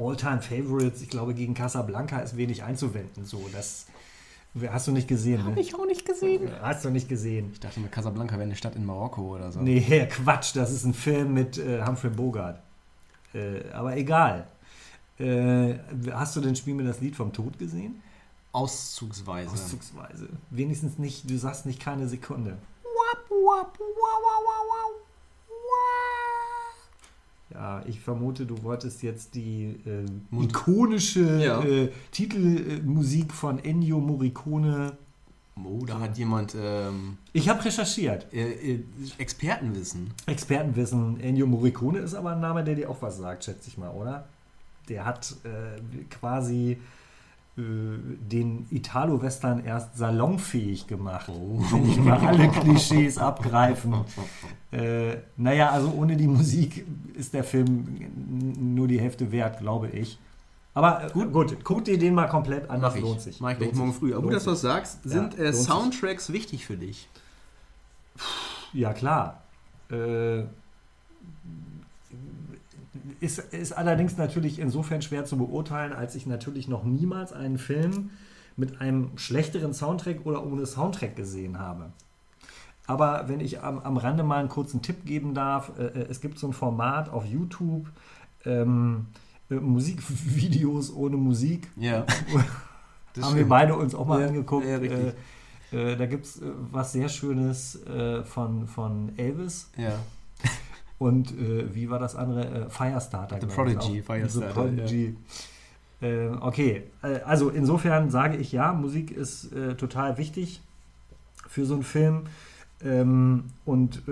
All-Time-Favorites, 0.00 1.02
ich 1.02 1.08
glaube, 1.08 1.34
gegen 1.34 1.54
Casablanca 1.54 2.20
ist 2.20 2.36
wenig 2.36 2.62
einzuwenden. 2.62 3.24
So, 3.24 3.48
das 3.52 3.86
hast 4.68 4.88
du 4.88 4.92
nicht 4.92 5.06
gesehen, 5.06 5.44
ne? 5.44 5.60
ich 5.60 5.74
auch 5.74 5.86
nicht 5.86 6.04
gesehen. 6.04 6.50
Hast 6.60 6.84
du 6.84 6.90
nicht 6.90 7.08
gesehen. 7.08 7.50
Ich 7.52 7.60
dachte 7.60 7.80
mir, 7.80 7.88
Casablanca 7.88 8.34
wäre 8.34 8.44
eine 8.44 8.56
Stadt 8.56 8.74
in 8.74 8.84
Marokko 8.84 9.36
oder 9.36 9.52
so. 9.52 9.60
Nee, 9.60 10.06
Quatsch, 10.10 10.56
das 10.56 10.72
ist 10.72 10.84
ein 10.84 10.94
Film 10.94 11.34
mit 11.34 11.58
äh, 11.58 11.84
Humphrey 11.84 12.10
Bogart. 12.10 12.60
Äh, 13.32 13.70
aber 13.72 13.96
egal. 13.96 14.46
Äh, 15.18 15.74
hast 16.12 16.34
du 16.34 16.40
denn 16.40 16.56
Spiel 16.56 16.74
mir 16.74 16.84
das 16.84 17.00
Lied 17.00 17.14
vom 17.14 17.32
Tod 17.32 17.58
gesehen? 17.58 18.02
Auszugsweise. 18.52 19.52
Auszugsweise. 19.52 20.28
Wenigstens 20.50 20.98
nicht, 20.98 21.30
du 21.30 21.36
sagst 21.36 21.66
nicht 21.66 21.78
keine 21.78 22.08
Sekunde. 22.08 22.56
Ja, 27.52 27.82
ich 27.86 27.98
vermute, 28.00 28.46
du 28.46 28.62
wolltest 28.62 29.02
jetzt 29.02 29.34
die 29.34 29.74
äh, 29.84 30.42
ikonische 30.44 31.42
Ja. 31.42 31.62
äh, 31.64 31.90
Titelmusik 32.12 33.32
von 33.32 33.58
Ennio 33.64 33.98
Morricone. 33.98 34.92
Oh, 35.62 35.84
da 35.84 35.98
hat 36.00 36.16
jemand 36.16 36.54
ähm, 36.58 37.18
Ich 37.32 37.48
habe 37.48 37.62
recherchiert. 37.64 38.32
äh, 38.32 38.74
äh, 38.74 38.84
Expertenwissen. 39.18 40.10
Expertenwissen. 40.26 41.20
Ennio 41.20 41.46
Morricone 41.46 41.98
ist 41.98 42.14
aber 42.14 42.30
ein 42.32 42.40
Name, 42.40 42.62
der 42.64 42.76
dir 42.76 42.88
auch 42.88 43.02
was 43.02 43.18
sagt, 43.18 43.44
schätze 43.44 43.68
ich 43.68 43.76
mal, 43.76 43.90
oder? 43.90 44.26
Der 44.88 45.04
hat 45.04 45.34
äh, 45.44 45.80
quasi 46.08 46.78
den 47.56 48.66
Italo-Western 48.70 49.64
erst 49.64 49.96
salonfähig 49.96 50.86
gemacht. 50.86 51.28
Oh. 51.28 51.60
Wenn 51.70 51.90
ich 51.90 51.98
mal 51.98 52.18
alle 52.18 52.48
Klischees 52.48 53.18
abgreifen. 53.18 53.94
Äh, 54.70 55.16
naja, 55.36 55.70
also 55.70 55.92
ohne 55.92 56.16
die 56.16 56.28
Musik 56.28 56.86
ist 57.14 57.34
der 57.34 57.44
Film 57.44 57.96
nur 58.58 58.88
die 58.88 59.00
Hälfte 59.00 59.32
wert, 59.32 59.58
glaube 59.58 59.88
ich. 59.88 60.18
Aber 60.74 61.04
äh, 61.04 61.10
gut, 61.10 61.32
gut, 61.32 61.56
guck 61.64 61.84
dir 61.84 61.98
den 61.98 62.14
mal 62.14 62.28
komplett 62.28 62.70
an, 62.70 62.80
das 62.80 62.94
ich. 62.94 63.02
lohnt 63.02 63.20
sich. 63.20 63.40
Mach 63.40 63.50
ich 63.50 63.58
Lohnt 63.58 63.74
morgen 63.74 63.92
früh. 63.92 64.14
Aber 64.14 64.22
gut, 64.22 64.34
dass 64.34 64.44
du 64.44 64.50
das 64.50 64.60
sagst. 64.60 65.02
Sind 65.02 65.34
Ja, 65.34 65.40
äh, 65.40 65.44
lohnt 65.46 65.56
sich. 65.56 65.66
Soundtracks 65.66 66.32
wichtig 66.32 66.66
für 66.66 66.76
dich? 66.76 67.08
Ja, 68.72 68.92
klar. 68.92 69.42
Äh, 69.90 70.44
ist, 73.20 73.38
ist 73.38 73.72
allerdings 73.72 74.16
natürlich 74.16 74.58
insofern 74.58 75.02
schwer 75.02 75.24
zu 75.24 75.36
beurteilen, 75.36 75.92
als 75.92 76.14
ich 76.14 76.26
natürlich 76.26 76.68
noch 76.68 76.84
niemals 76.84 77.32
einen 77.32 77.58
Film 77.58 78.10
mit 78.56 78.80
einem 78.80 79.16
schlechteren 79.16 79.72
Soundtrack 79.74 80.26
oder 80.26 80.44
ohne 80.44 80.66
Soundtrack 80.66 81.16
gesehen 81.16 81.58
habe. 81.58 81.92
Aber 82.86 83.28
wenn 83.28 83.38
ich 83.40 83.62
am, 83.62 83.78
am 83.78 83.96
Rande 83.96 84.24
mal 84.24 84.40
einen 84.40 84.48
kurzen 84.48 84.82
Tipp 84.82 85.04
geben 85.04 85.34
darf, 85.34 85.72
äh, 85.78 85.84
äh, 85.84 86.06
es 86.10 86.20
gibt 86.20 86.38
so 86.38 86.48
ein 86.48 86.52
Format 86.52 87.08
auf 87.08 87.24
YouTube, 87.24 87.86
ähm, 88.44 89.06
äh, 89.48 89.54
Musikvideos 89.54 90.92
ohne 90.92 91.16
Musik. 91.16 91.68
Ja. 91.76 92.04
haben 93.22 93.36
wir 93.36 93.48
beide 93.48 93.76
uns 93.76 93.94
auch 93.94 94.06
mal 94.06 94.20
Ja, 94.20 94.26
angeguckt. 94.26 94.66
ja, 94.66 94.76
richtig. 94.76 95.14
Äh, 95.72 95.92
äh, 95.92 95.96
da 95.96 96.06
gibt 96.06 96.26
es 96.26 96.42
äh, 96.42 96.50
was 96.72 96.92
sehr 96.92 97.08
Schönes 97.08 97.80
äh, 97.86 98.24
von, 98.24 98.66
von 98.66 99.12
Elvis. 99.16 99.70
Ja. 99.76 99.92
Und 101.00 101.32
äh, 101.32 101.74
wie 101.74 101.88
war 101.88 101.98
das 101.98 102.14
andere? 102.14 102.66
Äh, 102.66 102.68
Firestarter. 102.68 103.40
The 103.40 103.46
Prodigy. 103.46 104.02
Firestarter, 104.02 104.48
The 104.48 104.54
Prodigy. 104.54 105.16
Äh, 106.02 106.28
okay, 106.40 106.82
äh, 107.02 107.20
also 107.20 107.48
insofern 107.48 108.10
sage 108.10 108.36
ich 108.36 108.52
ja, 108.52 108.74
Musik 108.74 109.10
ist 109.10 109.50
äh, 109.54 109.76
total 109.76 110.18
wichtig 110.18 110.60
für 111.48 111.64
so 111.64 111.72
einen 111.72 111.84
Film. 111.84 112.26
Ähm, 112.84 113.44
und 113.64 114.02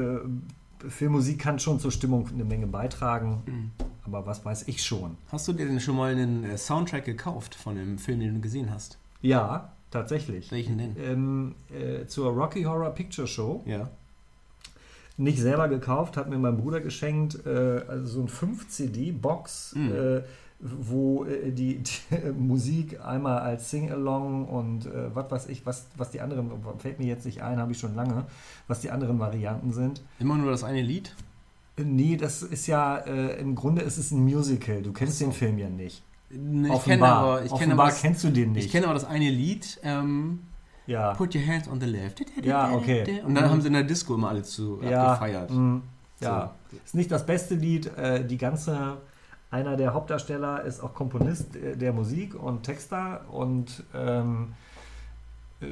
Filmmusik 0.88 1.38
kann 1.38 1.58
schon 1.58 1.78
zur 1.78 1.90
Stimmung 1.90 2.28
eine 2.28 2.44
Menge 2.44 2.66
beitragen. 2.66 3.42
Mhm. 3.46 3.70
Aber 4.04 4.26
was 4.26 4.44
weiß 4.44 4.68
ich 4.68 4.82
schon? 4.82 5.18
Hast 5.30 5.46
du 5.46 5.52
dir 5.52 5.66
denn 5.66 5.80
schon 5.80 5.96
mal 5.96 6.12
einen 6.12 6.56
Soundtrack 6.56 7.04
gekauft 7.04 7.54
von 7.54 7.76
dem 7.76 7.98
Film, 7.98 8.20
den 8.20 8.34
du 8.34 8.40
gesehen 8.40 8.70
hast? 8.70 8.98
Ja, 9.20 9.72
tatsächlich. 9.90 10.50
Welchen 10.50 10.78
denn? 10.78 10.96
Ähm, 10.98 11.54
äh, 11.70 12.06
zur 12.06 12.32
Rocky 12.32 12.62
Horror 12.62 12.90
Picture 12.90 13.26
Show. 13.26 13.62
Ja. 13.66 13.90
Nicht 15.18 15.38
selber 15.40 15.68
gekauft, 15.68 16.16
hat 16.16 16.30
mir 16.30 16.38
mein 16.38 16.56
Bruder 16.56 16.80
geschenkt, 16.80 17.44
äh, 17.46 17.82
also 17.88 18.06
so 18.06 18.20
ein 18.22 18.28
5-CD-Box, 18.28 19.74
Mhm. 19.76 19.92
äh, 19.92 20.20
wo 20.60 21.24
äh, 21.24 21.50
die, 21.52 21.78
die 22.10 22.30
Musik 22.36 22.98
einmal 23.04 23.38
als 23.40 23.70
Sing-Along 23.70 24.46
und 24.46 24.86
äh, 24.86 25.14
was 25.14 25.30
weiß 25.30 25.48
ich, 25.48 25.64
was, 25.66 25.86
was 25.96 26.10
die 26.10 26.20
anderen, 26.20 26.50
fällt 26.78 26.98
mir 26.98 27.06
jetzt 27.06 27.26
nicht 27.26 27.42
ein, 27.42 27.58
habe 27.58 27.72
ich 27.72 27.78
schon 27.78 27.94
lange, 27.94 28.24
was 28.66 28.80
die 28.80 28.90
anderen 28.90 29.18
Varianten 29.18 29.72
sind. 29.72 30.02
Immer 30.18 30.36
nur 30.36 30.50
das 30.50 30.64
eine 30.64 30.82
Lied? 30.82 31.14
Äh, 31.76 31.82
Nee, 31.84 32.16
das 32.16 32.42
ist 32.42 32.66
ja, 32.66 32.96
äh, 32.98 33.40
im 33.40 33.54
Grunde 33.54 33.82
ist 33.82 33.98
es 33.98 34.10
ein 34.10 34.24
Musical, 34.24 34.82
du 34.82 34.92
kennst 34.92 35.20
den 35.20 35.32
Film 35.32 35.58
ja 35.58 35.68
nicht. 35.68 36.02
Ich 36.30 36.36
Offenbar, 36.70 36.80
kenne 36.82 37.04
aber, 37.06 37.44
ich 37.44 37.52
Offenbar 37.52 37.78
aber, 37.86 37.90
das, 37.90 38.02
kennst 38.02 38.24
du 38.24 38.30
den 38.30 38.52
nicht. 38.52 38.66
ich 38.66 38.72
kenne 38.72 38.86
aber 38.86 38.94
das 38.94 39.04
eine 39.04 39.30
Lied. 39.30 39.78
Ähm, 39.84 40.40
ja. 40.88 41.14
Put 41.14 41.34
your 41.36 41.46
hands 41.46 41.68
on 41.68 41.80
the 41.80 41.86
left. 41.86 42.20
Ja, 42.42 42.72
okay. 42.72 43.22
Und 43.24 43.34
dann 43.36 43.44
Mhm. 43.44 43.50
haben 43.50 43.60
sie 43.60 43.68
in 43.68 43.74
der 43.74 43.84
Disco 43.84 44.14
immer 44.14 44.30
alle 44.30 44.42
zu 44.42 44.80
ja, 44.82 45.12
abgefeiert. 45.12 45.50
mh, 45.50 45.80
ja. 46.20 46.50
Ist 46.84 46.94
nicht 46.96 47.10
das 47.12 47.24
beste 47.24 47.54
Lied. 47.54 47.96
Äh, 47.96 48.24
die 48.24 48.36
ganze, 48.38 48.96
einer 49.50 49.76
der 49.76 49.94
Hauptdarsteller 49.94 50.64
ist 50.64 50.80
auch 50.82 50.94
Komponist 50.94 51.54
äh, 51.56 51.76
der 51.76 51.92
Musik 51.92 52.34
und 52.34 52.64
Texter 52.64 53.20
und 53.30 53.84
ähm, 53.94 54.52
äh, 55.60 55.66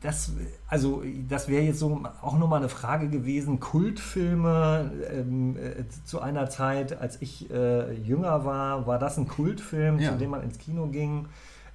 das, 0.00 0.32
also 0.68 1.02
das 1.28 1.48
wäre 1.48 1.62
jetzt 1.62 1.78
so 1.78 2.00
auch 2.22 2.38
nochmal 2.38 2.58
eine 2.60 2.68
Frage 2.68 3.08
gewesen. 3.08 3.60
Kultfilme 3.60 4.90
ähm, 5.10 5.56
äh, 5.56 5.84
zu 6.04 6.20
einer 6.20 6.48
Zeit, 6.50 7.00
als 7.00 7.20
ich 7.20 7.50
äh, 7.50 7.92
jünger 7.94 8.44
war, 8.44 8.86
war 8.86 8.98
das 8.98 9.16
ein 9.18 9.28
Kultfilm, 9.28 9.98
Ja. 9.98 10.12
zu 10.12 10.18
dem 10.18 10.30
man 10.30 10.42
ins 10.42 10.58
Kino 10.58 10.86
ging. 10.86 11.26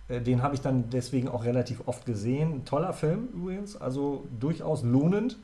Äh, 0.08 0.22
Den 0.22 0.42
habe 0.42 0.56
ich 0.56 0.62
dann 0.62 0.90
deswegen 0.90 1.28
auch 1.28 1.44
relativ 1.44 1.82
oft 1.86 2.06
gesehen. 2.06 2.66
Toller 2.66 2.94
Film 2.94 3.28
übrigens, 3.34 3.76
also 3.76 4.26
durchaus 4.40 4.84
lohnend. 4.84 5.38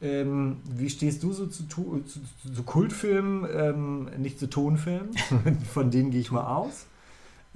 Ähm, 0.00 0.58
wie 0.64 0.90
stehst 0.90 1.22
du 1.22 1.32
so 1.32 1.46
zu, 1.46 1.66
zu, 1.66 2.02
zu, 2.06 2.20
zu 2.52 2.62
Kultfilmen, 2.62 3.46
ähm, 3.52 4.08
nicht 4.18 4.38
zu 4.38 4.48
Tonfilmen? 4.48 5.10
Von 5.72 5.90
denen 5.90 6.10
gehe 6.10 6.20
ich 6.20 6.30
mal 6.30 6.46
aus. 6.46 6.86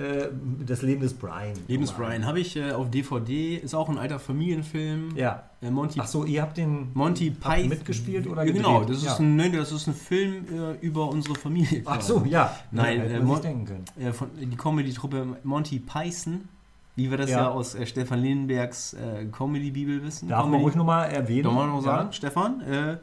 Äh, 0.01 0.29
das 0.67 0.83
Leben 0.83 1.01
des 1.03 1.13
Brian. 1.15 1.53
Lebens 1.69 1.93
Brian 1.93 2.25
habe 2.27 2.41
ich 2.41 2.57
äh, 2.57 2.73
auf 2.73 2.91
DVD, 2.91 3.57
ist 3.57 3.75
auch 3.75 3.89
ein 3.89 3.99
alter 3.99 4.19
Familienfilm. 4.19 5.15
Ja. 5.17 5.45
Äh, 5.63 5.71
Monty 5.71 6.01
Ach 6.03 6.07
so, 6.07 6.25
ihr 6.25 6.41
habt 6.43 6.57
den 6.57 6.89
Monty 6.95 7.31
Python 7.31 7.69
mitgespielt 7.69 8.27
oder 8.27 8.45
Genau, 8.45 8.81
gedreht? 8.81 8.91
das 8.91 8.97
ist, 9.03 9.05
Ja. 9.05 9.17
ein, 9.19 9.37
nee, 9.37 9.51
das 9.51 9.71
ist 9.73 9.87
ein 9.87 9.95
Film 9.95 10.45
äh, 10.53 10.85
über 10.85 11.09
unsere 11.09 11.35
Familie. 11.35 11.83
Ach 11.85 12.01
so, 12.01 12.25
ja. 12.27 12.55
Nein, 12.71 12.99
ja, 12.99 13.05
äh, 13.05 13.19
man 13.19 13.27
Mon- 13.27 13.43
denken 13.43 13.65
können. 13.67 14.13
Von, 14.15 14.29
die 14.41 14.57
Comedy-Truppe 14.57 15.27
Monty 15.45 15.79
Python, 15.81 16.49
wie 16.97 17.11
wir 17.11 17.19
das 17.19 17.29
ja, 17.31 17.41
Ja. 17.43 17.51
aus 17.51 17.75
äh, 17.75 17.85
Stefan 17.87 18.21
Lindenbergs 18.23 18.95
äh, 18.95 19.27
Comedy-Bibel 19.31 20.03
wissen. 20.03 20.29
Darf 20.29 20.45
man 20.45 20.53
Comedy. 20.53 20.65
ruhig 20.65 20.75
nochmal 20.77 21.11
erwähnen. 21.11 21.45
Darf 21.45 21.53
man 21.55 21.69
noch 21.69 21.83
sagen, 21.83 22.07
Ja. 22.09 22.13
Stefan, 22.13 22.61
äh, 22.63 22.97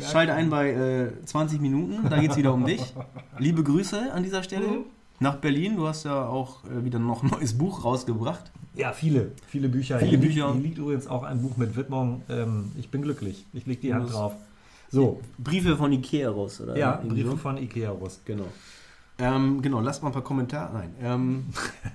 schalte 0.00 0.32
ein 0.34 0.50
bei 0.50 0.70
äh, 0.70 1.24
20 1.24 1.60
Minuten, 1.60 2.08
da 2.08 2.18
geht 2.20 2.30
es 2.32 2.36
wieder 2.36 2.52
um 2.54 2.64
dich. 2.64 2.94
Liebe 3.38 3.62
Grüße 3.62 4.12
an 4.12 4.22
dieser 4.22 4.42
Stelle. 4.42 4.66
Mhm. 4.66 4.84
Nach 5.20 5.36
Berlin, 5.36 5.76
du 5.76 5.86
hast 5.86 6.04
ja 6.04 6.26
auch 6.26 6.64
äh, 6.64 6.84
wieder 6.84 6.98
noch 6.98 7.22
ein 7.22 7.30
neues 7.30 7.56
Buch 7.56 7.84
rausgebracht. 7.84 8.52
Ja, 8.74 8.92
viele, 8.92 9.32
viele 9.48 9.68
Bücher. 9.68 9.98
Viele 9.98 10.10
hier, 10.10 10.20
Bücher. 10.20 10.46
Liegt, 10.46 10.54
hier 10.54 10.62
liegt 10.62 10.78
übrigens 10.78 11.06
auch 11.08 11.24
ein 11.24 11.42
Buch 11.42 11.56
mit 11.56 11.76
Widmung. 11.76 12.22
Ähm, 12.28 12.70
ich 12.78 12.90
bin 12.90 13.02
glücklich. 13.02 13.44
Ich 13.52 13.66
leg 13.66 13.80
die 13.80 13.92
Hand 13.92 14.12
drauf. 14.12 14.34
So, 14.90 15.20
Briefe 15.38 15.76
von 15.76 15.92
Ikea 15.92 16.30
raus, 16.30 16.60
oder? 16.60 16.76
ja, 16.76 17.02
Briefe 17.06 17.30
so? 17.30 17.36
von 17.36 17.58
Ikea 17.58 17.90
Russ. 17.90 18.20
Genau. 18.24 18.46
Ähm, 19.18 19.60
genau, 19.60 19.80
lasst 19.80 20.02
mal 20.02 20.10
ein 20.10 20.12
paar 20.12 20.22
Kommentare. 20.22 20.72
Nein. 20.72 20.94
Ähm, 21.02 21.46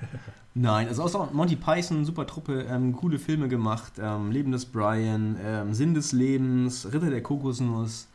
nein, 0.53 0.87
also 0.89 1.03
außer 1.03 1.29
Monty 1.31 1.55
Python, 1.55 2.05
super 2.05 2.27
Truppe, 2.27 2.65
ähm, 2.69 2.93
coole 2.93 3.17
Filme 3.17 3.47
gemacht. 3.47 3.93
Ähm, 3.99 4.31
Leben 4.31 4.51
des 4.51 4.65
Brian, 4.65 5.37
ähm, 5.43 5.73
Sinn 5.73 5.93
des 5.93 6.11
Lebens, 6.11 6.91
Ritter 6.91 7.09
der 7.09 7.23
Kokosnuss. 7.23 8.09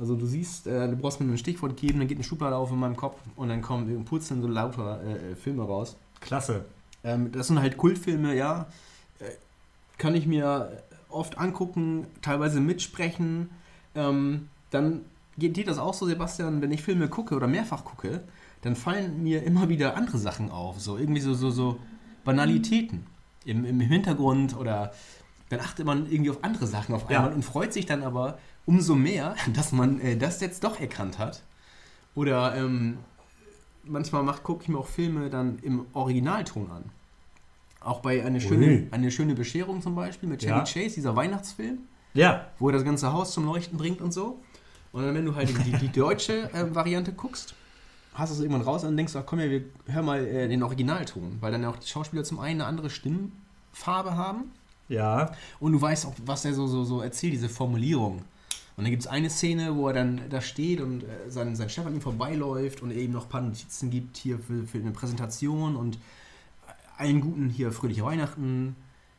Also 0.00 0.16
du 0.16 0.24
siehst, 0.24 0.66
äh, 0.66 0.88
du 0.88 0.96
brauchst 0.96 1.20
mir 1.20 1.26
nur 1.26 1.34
ein 1.34 1.38
Stichwort 1.38 1.76
geben, 1.76 1.98
dann 1.98 2.08
geht 2.08 2.16
eine 2.16 2.24
Schublade 2.24 2.56
auf 2.56 2.70
in 2.72 2.78
meinem 2.78 2.96
Kopf 2.96 3.18
und 3.36 3.50
dann 3.50 3.60
kommen 3.60 4.04
purzeln 4.06 4.40
so 4.40 4.48
lauter 4.48 5.00
äh, 5.04 5.36
Filme 5.36 5.62
raus. 5.62 5.96
Klasse. 6.20 6.64
Ähm, 7.04 7.30
das 7.32 7.48
sind 7.48 7.60
halt 7.60 7.76
Kultfilme, 7.76 8.34
ja. 8.34 8.66
Äh, 9.18 9.24
kann 9.98 10.14
ich 10.14 10.26
mir 10.26 10.82
oft 11.10 11.36
angucken, 11.36 12.06
teilweise 12.22 12.60
mitsprechen. 12.60 13.50
Ähm, 13.94 14.48
dann 14.70 15.02
geht 15.36 15.56
dir 15.58 15.64
das 15.66 15.78
auch 15.78 15.92
so, 15.92 16.06
Sebastian, 16.06 16.62
wenn 16.62 16.72
ich 16.72 16.82
Filme 16.82 17.08
gucke 17.08 17.34
oder 17.34 17.46
mehrfach 17.46 17.84
gucke, 17.84 18.22
dann 18.62 18.76
fallen 18.76 19.22
mir 19.22 19.42
immer 19.42 19.68
wieder 19.68 19.96
andere 19.96 20.16
Sachen 20.18 20.50
auf. 20.50 20.80
So 20.80 20.96
irgendwie 20.96 21.20
so, 21.20 21.34
so, 21.34 21.50
so 21.50 21.78
Banalitäten 22.24 23.06
im, 23.44 23.64
im 23.64 23.80
Hintergrund 23.80 24.56
oder 24.56 24.92
dann 25.50 25.60
achtet 25.60 25.84
man 25.84 26.10
irgendwie 26.10 26.30
auf 26.30 26.42
andere 26.44 26.66
Sachen 26.66 26.94
auf 26.94 27.08
einmal 27.08 27.30
Ja. 27.30 27.34
und 27.34 27.44
freut 27.44 27.72
sich 27.72 27.84
dann 27.84 28.02
aber 28.02 28.38
umso 28.70 28.94
mehr, 28.94 29.34
dass 29.52 29.72
man 29.72 30.00
äh, 30.00 30.16
das 30.16 30.40
jetzt 30.40 30.62
doch 30.62 30.78
erkannt 30.80 31.18
hat. 31.18 31.42
Oder 32.14 32.54
ähm, 32.56 32.98
manchmal 33.84 34.24
gucke 34.44 34.62
ich 34.62 34.68
mir 34.68 34.78
auch 34.78 34.86
Filme 34.86 35.28
dann 35.28 35.58
im 35.58 35.86
Originalton 35.92 36.70
an. 36.70 36.84
Auch 37.80 38.00
bei 38.00 38.24
eine 38.24 38.40
schöne, 38.40 38.66
Ui. 38.66 38.88
eine 38.92 39.10
schöne 39.10 39.34
Bescherung 39.34 39.82
zum 39.82 39.94
Beispiel 39.96 40.28
mit 40.28 40.40
Chevy 40.40 40.52
Ja. 40.52 40.64
Chase, 40.64 40.94
dieser 40.94 41.16
Weihnachtsfilm, 41.16 41.78
Ja, 42.14 42.46
wo 42.58 42.68
er 42.68 42.74
das 42.74 42.84
ganze 42.84 43.12
Haus 43.12 43.32
zum 43.32 43.44
Leuchten 43.44 43.76
bringt 43.76 44.00
und 44.00 44.12
so. 44.12 44.38
Und 44.92 45.02
dann, 45.04 45.14
wenn 45.14 45.24
du 45.24 45.34
halt 45.34 45.48
die, 45.66 45.72
die 45.72 45.88
deutsche 46.00 46.52
äh, 46.52 46.72
Variante 46.74 47.12
guckst, 47.12 47.54
hast 48.14 48.30
du 48.30 48.34
es 48.34 48.40
irgendwann 48.40 48.62
raus 48.62 48.84
und 48.84 48.96
denkst, 48.96 49.16
ach 49.16 49.24
komm 49.26 49.40
ja, 49.40 49.50
wir 49.50 49.62
hör 49.86 50.02
mal 50.02 50.24
äh, 50.24 50.46
den 50.46 50.62
Originalton, 50.62 51.38
weil 51.40 51.50
dann 51.50 51.62
ja 51.62 51.70
auch 51.70 51.76
die 51.76 51.88
Schauspieler 51.88 52.22
zum 52.22 52.38
einen 52.38 52.60
eine 52.60 52.68
andere 52.68 52.90
Stimmfarbe 52.90 54.16
haben 54.16 54.52
ja. 54.88 55.32
und 55.58 55.72
du 55.72 55.80
weißt 55.80 56.06
auch, 56.06 56.14
was 56.24 56.44
er 56.44 56.52
so, 56.52 56.66
so, 56.66 56.84
so 56.84 57.00
erzählt, 57.00 57.32
diese 57.32 57.48
Formulierung. 57.48 58.22
Und 58.80 58.84
dann 58.84 58.92
gibt 58.92 59.02
es 59.02 59.08
eine 59.08 59.28
Szene, 59.28 59.76
wo 59.76 59.88
er 59.88 59.92
dann 59.92 60.22
da 60.30 60.40
steht 60.40 60.80
und 60.80 61.02
äh, 61.02 61.28
sein, 61.28 61.54
sein 61.54 61.68
Chef 61.68 61.84
an 61.84 61.94
ihm 61.94 62.00
vorbeiläuft 62.00 62.80
und 62.80 62.90
er 62.90 62.96
eben 62.96 63.12
noch 63.12 63.24
ein 63.24 63.28
paar 63.28 63.42
Notizen 63.42 63.90
gibt 63.90 64.16
hier 64.16 64.38
für, 64.38 64.66
für 64.66 64.78
eine 64.78 64.90
Präsentation 64.90 65.76
und 65.76 65.98
allen 66.96 67.20
Guten 67.20 67.50
hier 67.50 67.72
fröhliche 67.72 68.06
Weihnachten, 68.06 68.74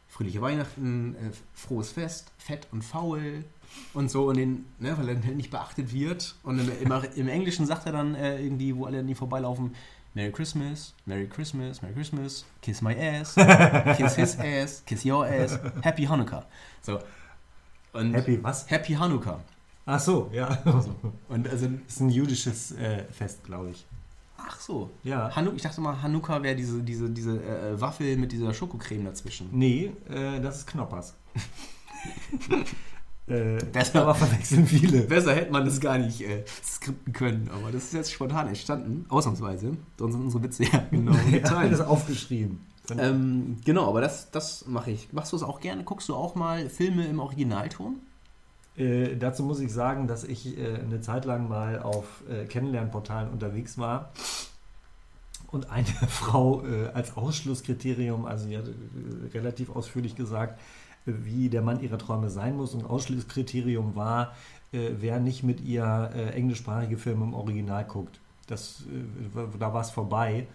fröhliche 0.08 0.42
Weihnachten, 0.42 1.14
äh, 1.14 1.30
frohes 1.54 1.92
Fest, 1.92 2.32
fett 2.40 2.70
und 2.72 2.84
faul 2.84 3.46
und 3.94 4.10
so 4.10 4.30
und 4.30 4.38
den, 4.38 4.66
ne, 4.80 4.98
weil 4.98 5.10
er 5.10 5.14
dann 5.14 5.26
halt 5.26 5.38
nicht 5.38 5.52
beachtet 5.52 5.94
wird. 5.94 6.34
Und 6.42 6.58
im, 6.58 6.72
im, 6.82 7.04
im 7.16 7.28
Englischen 7.28 7.68
sagt 7.68 7.86
er 7.86 7.92
dann 7.92 8.16
äh, 8.16 8.42
irgendwie, 8.42 8.76
wo 8.76 8.86
alle 8.86 9.02
an 9.02 9.08
ihm 9.08 9.16
vorbeilaufen, 9.16 9.76
Merry 10.16 10.32
Christmas, 10.32 10.96
Merry 11.06 11.28
Christmas, 11.28 11.84
Merry 11.84 11.94
Christmas, 11.94 12.46
kiss 12.64 12.82
my 12.82 12.96
ass, 12.96 13.36
kiss 13.96 14.16
his 14.16 14.40
ass, 14.40 14.84
kiss 14.88 15.06
your 15.06 15.24
ass, 15.28 15.60
Happy 15.84 16.06
Hanukkah. 16.06 16.46
So. 16.82 17.00
Und 17.94 18.16
Happy 18.16 18.44
was? 18.44 18.66
Happy 18.68 18.94
Hanukkah. 18.94 19.40
Ach 19.86 20.00
so, 20.00 20.30
ja. 20.32 20.58
Und 21.30 21.50
also, 21.50 21.68
Das 21.68 21.94
ist 21.96 22.00
ein 22.02 22.10
jüdisches 22.10 22.72
äh, 22.74 23.04
Fest, 23.12 23.44
glaube 23.44 23.72
ich. 23.72 23.86
ach 24.38 24.60
so. 24.60 24.90
Ja. 25.04 25.36
Hanu 25.36 25.52
ich 25.56 25.62
dachte 25.64 25.82
mal, 25.82 26.02
Hanukkah 26.02 26.42
wäre 26.44 26.56
diese, 26.56 26.82
diese, 26.84 27.10
diese 27.10 27.42
äh, 27.44 27.80
Waffel 27.82 28.16
mit 28.18 28.32
dieser 28.32 28.54
Schokocreme 28.54 29.06
dazwischen. 29.06 29.50
Nee, 29.52 29.92
äh, 30.10 30.40
das 30.40 30.58
ist 30.60 30.68
Knoppers. 30.68 31.16
äh, 33.28 33.58
Besser. 33.72 34.02
aber 34.02 34.16
verwechseln 34.16 34.66
viele. 34.68 35.02
Besser 35.02 35.34
hätte 35.36 35.52
man 35.52 35.66
das 35.66 35.80
gar 35.80 35.98
nicht 35.98 36.22
äh, 36.22 36.44
skripten 36.64 37.14
können, 37.14 37.50
aber 37.54 37.72
das 37.72 37.86
ist 37.86 37.94
jetzt 37.94 38.12
spontan 38.12 38.48
entstanden, 38.48 39.06
ausnahmsweise. 39.10 39.78
Sonst 39.98 40.14
sind 40.14 40.24
unsere 40.24 40.44
Witze 40.44 40.64
ja 40.66 40.86
genau 40.92 41.14
Ja, 41.32 41.58
alles 41.58 41.82
aufgeschrieben. 41.82 42.60
ähm, 42.98 43.58
genau, 43.66 43.88
aber 43.88 44.02
das, 44.02 44.32
das 44.32 44.66
mache 44.68 44.92
ich. 44.92 45.12
Machst 45.14 45.32
du 45.32 45.38
es 45.38 45.44
auch 45.44 45.60
gerne? 45.62 45.84
Guckst 45.84 46.10
du 46.10 46.16
auch 46.16 46.36
mal 46.36 46.70
Filme 46.70 47.06
im 47.08 47.20
Originalton? 47.20 48.00
Äh, 48.78 49.18
dazu 49.18 49.44
muss 49.44 49.60
ich 49.60 49.72
sagen, 49.72 50.08
dass 50.08 50.24
ich 50.24 50.58
äh, 50.58 50.80
eine 50.80 51.02
Zeit 51.02 51.26
lang 51.26 51.50
mal 51.50 51.80
auf 51.80 52.24
äh, 52.30 52.46
Kennenlernportalen 52.46 53.30
unterwegs 53.30 53.78
war 53.78 54.12
und 55.52 55.70
eine 55.70 55.86
Frau 56.08 56.64
äh, 56.66 56.88
als 56.94 57.18
Ausschlusskriterium, 57.18 58.26
also 58.26 58.48
sie 58.48 58.58
hat 58.58 58.68
äh, 58.68 59.28
relativ 59.34 59.76
ausführlich 59.76 60.16
gesagt, 60.16 60.60
äh, 61.06 61.12
wie 61.24 61.50
der 61.50 61.62
Mann 61.62 61.82
ihrer 61.82 61.98
Träume 61.98 62.30
sein 62.30 62.56
muss 62.56 62.74
und 62.74 62.86
Ausschlusskriterium 62.86 63.96
war, 63.96 64.34
wer 64.74 65.20
nicht 65.20 65.44
mit 65.44 65.60
ihr 65.60 66.32
englischsprachige 66.34 66.98
Filme 66.98 67.26
im 67.26 67.34
Original 67.34 67.84
guckt. 67.84 68.22
Das, 68.48 68.86
da 69.60 69.74
war 69.74 69.82
es 69.82 69.90
vorbei. 69.90 70.48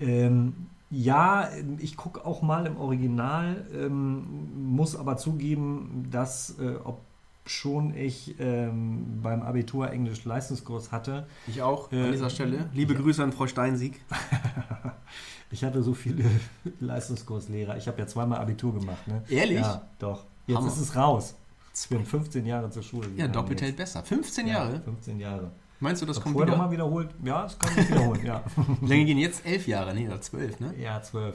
Ähm, 0.00 0.66
ja, 0.90 1.48
ich 1.78 1.96
gucke 1.96 2.24
auch 2.24 2.42
mal 2.42 2.66
im 2.66 2.76
Original, 2.76 3.64
ähm, 3.72 4.74
muss 4.74 4.96
aber 4.96 5.16
zugeben, 5.16 6.08
dass, 6.10 6.58
äh, 6.58 6.74
ob 6.82 6.98
schon 7.46 7.94
ich 7.94 8.36
ähm, 8.40 9.20
beim 9.22 9.42
Abitur 9.42 9.90
Englisch 9.90 10.24
Leistungskurs 10.24 10.92
hatte, 10.92 11.26
Ich 11.46 11.60
auch, 11.62 11.92
Äh, 11.92 12.02
an 12.04 12.12
dieser 12.12 12.30
Stelle. 12.30 12.68
Liebe 12.72 12.94
ja. 12.94 13.00
Grüße 13.00 13.22
an 13.22 13.32
Frau 13.32 13.46
Steinsieg. 13.46 14.00
ich 15.50 15.62
hatte 15.64 15.82
so 15.82 15.94
viele 15.94 16.24
Leistungskurslehrer. 16.80 17.76
Ich 17.76 17.86
habe 17.88 17.98
ja 17.98 18.06
zweimal 18.06 18.38
Abitur 18.40 18.74
gemacht. 18.74 19.06
Ne? 19.06 19.22
Ehrlich? 19.28 19.60
Ja, 19.60 19.82
doch. 19.98 20.24
Jetzt 20.46 20.56
Hammer. 20.58 20.68
ist 20.68 20.78
es 20.78 20.96
raus. 20.96 21.34
Ich 21.76 21.88
bin 21.88 22.04
15 22.04 22.46
Jahre 22.46 22.70
zur 22.70 22.82
Schule 22.82 23.08
Ja, 23.16 23.26
doppelt 23.28 23.60
hält 23.60 23.76
besser. 23.76 24.02
15 24.02 24.46
Ja, 24.46 24.54
Jahre? 24.64 24.80
15 24.80 25.18
Jahre. 25.18 25.50
Meinst 25.80 26.00
du, 26.02 26.06
das 26.06 26.16
Das 26.16 26.22
kommt 26.22 26.36
wieder? 26.36 26.46
nochmal 26.46 26.70
wiederholt? 26.70 27.10
Ja, 27.24 27.42
das 27.42 27.58
kann 27.58 27.72
ich 27.76 27.90
wiederholen, 27.90 28.24
ja. 28.24 28.44
Wie 28.80 28.86
lange 28.88 29.04
gehen 29.06 29.18
jetzt? 29.18 29.44
Elf 29.44 29.66
Jahre, 29.66 29.92
nee, 29.92 30.06
oder 30.06 30.20
zwölf, 30.20 30.60
ne? 30.60 30.72
Ja, 30.78 31.02
12. 31.02 31.34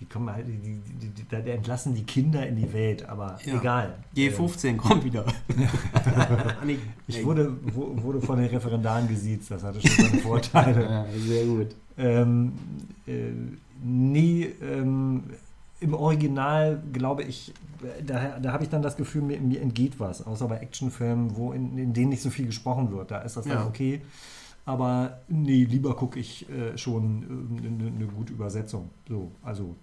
Die 0.00 0.06
kommen 0.06 0.30
halt, 0.32 0.46
die, 0.48 0.56
die, 0.56 1.08
die, 1.10 1.28
da 1.28 1.36
entlassen 1.38 1.94
die 1.94 2.04
Kinder 2.04 2.46
in 2.46 2.56
die 2.56 2.72
Welt, 2.72 3.06
aber 3.06 3.38
Ja. 3.44 3.58
egal. 3.60 3.94
Ähm, 4.16 4.32
G15 4.32 4.76
kommt 4.76 5.04
wieder. 5.04 5.24
Ich 7.06 7.24
wurde, 7.24 7.56
wurde 7.74 8.20
von 8.20 8.38
den 8.38 8.48
Referendaren 8.48 9.08
gesiezt, 9.08 9.50
das 9.50 9.62
hatte 9.62 9.80
schon 9.80 10.06
seine 10.06 10.22
Vorteile. 10.22 10.82
Ja, 10.90 11.06
sehr 11.18 11.44
gut. 11.46 11.68
ähm, 11.98 12.52
äh, 13.06 13.30
nee, 13.82 14.44
ähm, 14.62 15.24
im 15.80 15.94
Original 15.94 16.82
glaube 16.92 17.22
ich, 17.24 17.52
da, 18.06 18.38
da 18.38 18.52
habe 18.52 18.64
ich 18.64 18.70
dann 18.70 18.82
das 18.82 18.96
Gefühl, 18.96 19.22
mir, 19.22 19.40
mir 19.40 19.60
entgeht 19.60 19.98
was, 19.98 20.26
außer 20.26 20.46
bei 20.48 20.58
Actionfilmen, 20.58 21.36
wo 21.36 21.52
in, 21.52 21.76
in 21.78 21.92
denen 21.92 22.10
nicht 22.10 22.22
so 22.22 22.30
viel 22.30 22.46
gesprochen 22.46 22.90
wird. 22.92 23.10
Da 23.10 23.18
ist 23.20 23.36
das 23.36 23.46
Ja. 23.46 23.54
dann 23.56 23.66
okay. 23.68 24.00
Aber 24.66 25.20
nee, 25.28 25.64
lieber 25.64 25.96
gucke 25.96 26.20
ich 26.20 26.46
äh, 26.50 26.76
schon 26.76 27.58
äh, 27.64 27.66
eine 27.66 27.86
eine 27.88 28.06
gute 28.06 28.32
Übersetzung. 28.34 28.90
So, 29.08 29.30
also. 29.42 29.74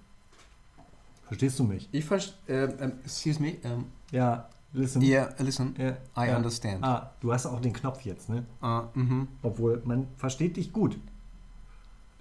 Verstehst 1.27 1.59
du 1.59 1.63
mich? 1.63 1.89
Ich 1.91 2.05
verstehe, 2.05 2.35
äh, 2.47 2.83
ähm, 2.83 2.93
excuse 3.03 3.41
me, 3.41 3.55
ähm, 3.63 3.85
Ja, 4.11 4.47
listen. 4.73 5.01
yeah, 5.01 5.29
listen, 5.39 5.75
Ja, 5.77 5.91
I 6.23 6.29
ja. 6.29 6.37
understand. 6.37 6.83
Ah, 6.83 7.11
du 7.19 7.33
hast 7.33 7.45
auch 7.45 7.59
den 7.59 7.73
Knopf 7.73 8.01
jetzt, 8.01 8.29
ne? 8.29 8.45
Ah, 8.61 8.85
mhm. 8.93 9.27
Obwohl, 9.43 9.81
man 9.85 10.07
versteht 10.17 10.57
dich 10.57 10.71
gut. 10.71 10.97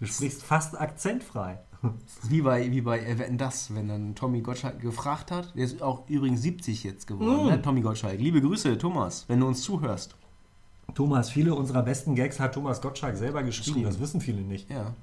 Du 0.01 0.07
sprichst 0.07 0.43
fast 0.43 0.79
akzentfrei. 0.81 1.59
Wie 2.29 2.41
bei, 2.43 2.71
wie 2.73 2.81
bei 2.81 2.99
äh, 3.01 3.19
Wetten, 3.19 3.39
das, 3.39 3.73
wenn 3.75 3.89
dann 3.89 4.15
Tommy 4.15 4.41
Gottschalk 4.41 4.81
gefragt 4.81 5.31
hat. 5.31 5.55
Der 5.55 5.65
ist 5.65 5.83
auch 5.83 6.09
übrigens 6.09 6.41
70 6.43 6.83
jetzt 6.85 7.07
geworden, 7.07 7.45
Mm. 7.45 7.49
ne? 7.49 7.63
Tommy 7.63 7.81
Gottschalk. 7.83 8.19
Liebe 8.19 8.41
Grüße, 8.41 8.77
Thomas, 8.79 9.25
wenn 9.29 9.41
du 9.41 9.47
uns 9.47 9.63
zuhörst. 9.63 10.17
Thomas, 10.95 11.31
viele 11.31 11.55
unserer 11.55 11.83
besten 11.83 12.15
Gags 12.15 12.41
hat 12.41 12.55
Thomas 12.55 12.81
Gottschalk 12.81 13.17
selber 13.17 13.43
geschrieben. 13.43 13.67
Geschrieben. 13.83 13.87
Das 13.91 14.01
wissen 14.01 14.21
viele 14.21 14.41
nicht. 14.41 14.71
Ja. 14.71 14.95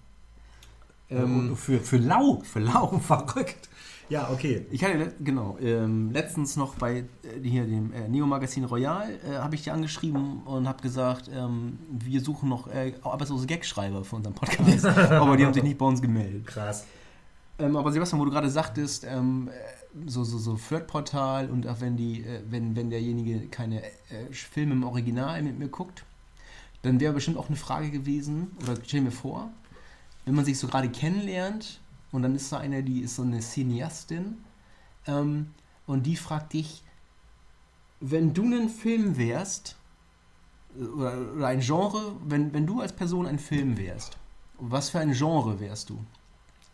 Ähm, 1.10 1.56
für, 1.56 1.80
für 1.80 1.98
lau. 1.98 2.42
für 2.44 2.60
lau. 2.60 2.88
Verrückt. 3.00 3.70
Ja, 4.10 4.30
okay. 4.32 4.66
Ich 4.70 4.84
hatte, 4.84 5.14
genau, 5.20 5.58
ähm, 5.60 6.12
letztens 6.12 6.56
noch 6.56 6.76
bei 6.76 6.98
äh, 6.98 7.06
hier 7.42 7.66
dem 7.66 7.94
äh, 7.94 8.08
Neo-Magazin 8.08 8.66
Royal 8.66 9.10
äh, 9.12 9.38
habe 9.38 9.56
ich 9.56 9.64
dir 9.64 9.74
angeschrieben 9.74 10.44
und 10.44 10.68
habe 10.68 10.82
gesagt, 10.82 11.30
ähm, 11.34 11.80
wir 11.90 12.22
suchen 12.22 12.50
noch 12.50 12.68
äh, 12.68 12.94
arbeitslose 13.02 13.48
Gagschreiber 13.48 14.04
für 14.04 14.18
unseren 14.18 14.34
Podcast, 14.34 14.86
aber 15.12 15.38
die 15.38 15.46
haben 15.46 15.54
sich 15.54 15.64
nicht 15.64 15.78
bei 15.78 15.86
uns 15.86 16.02
gemeldet. 16.02 16.46
Krass. 16.46 16.86
Ähm, 17.60 17.76
aber 17.76 17.92
Sebastian, 17.92 18.20
wo 18.20 18.26
du 18.26 18.32
gerade 18.32 18.50
sagtest, 18.50 19.06
ähm, 19.06 19.50
äh, 19.50 20.10
so, 20.10 20.24
so, 20.24 20.38
so 20.38 20.58
Flirtportal 20.58 21.50
und 21.50 21.68
auch 21.68 21.82
wenn 21.82 21.98
die, 21.98 22.24
äh, 22.24 22.42
wenn, 22.50 22.76
wenn 22.76 22.90
derjenige 22.90 23.48
keine 23.48 23.84
äh, 23.84 24.32
Filme 24.32 24.74
im 24.74 24.84
Original 24.84 25.42
mit 25.44 25.58
mir 25.60 25.68
guckt, 25.68 26.04
dann 26.82 27.00
wäre 27.00 27.14
bestimmt 27.14 27.38
auch 27.38 27.48
eine 27.48 27.56
Frage 27.56 27.92
gewesen, 27.92 28.52
oder 28.62 28.76
stell 28.86 29.02
mir 29.02 29.12
vor, 29.12 29.50
wenn 30.26 30.36
man 30.36 30.46
sich 30.46 30.58
so 30.58 30.68
gerade 30.68 30.90
kennenlernt 30.90 31.80
und 32.14 32.22
dann 32.22 32.36
ist 32.36 32.54
da 32.54 32.60
eine, 32.60 32.84
die 32.84 33.02
ist 33.02 33.18
so 33.18 33.24
eine 33.24 33.42
Cineastin 33.42 34.38
ähm, 35.08 35.48
und 35.86 36.06
die 36.06 36.16
fragt 36.16 36.54
dich, 36.54 36.84
wenn 38.00 38.34
du 38.34 38.44
ein 38.44 38.70
Film 38.70 39.18
wärst, 39.18 39.76
äh, 40.80 40.84
oder, 40.84 41.18
oder 41.36 41.48
ein 41.48 41.60
Genre, 41.60 42.16
wenn, 42.26 42.54
wenn 42.54 42.68
du 42.68 42.80
als 42.80 42.94
Person 42.94 43.26
ein 43.26 43.40
Film 43.40 43.78
wärst, 43.78 44.18
was 44.60 44.92
für 44.92 45.00
ein 45.00 45.12
Genre 45.12 45.60
wärst 45.60 45.90
du? 45.90 46.00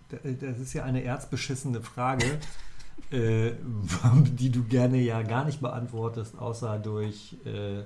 Das 0.10 0.60
ist 0.60 0.74
ja 0.74 0.84
eine 0.84 1.04
erzbeschissene 1.04 1.82
Frage, 1.82 2.40
äh, 3.12 3.52
die 4.26 4.50
du 4.50 4.64
gerne 4.64 4.98
ja 4.98 5.22
gar 5.22 5.46
nicht 5.46 5.62
beantwortest, 5.62 6.38
außer 6.38 6.80
durch, 6.80 7.38
äh, 7.46 7.84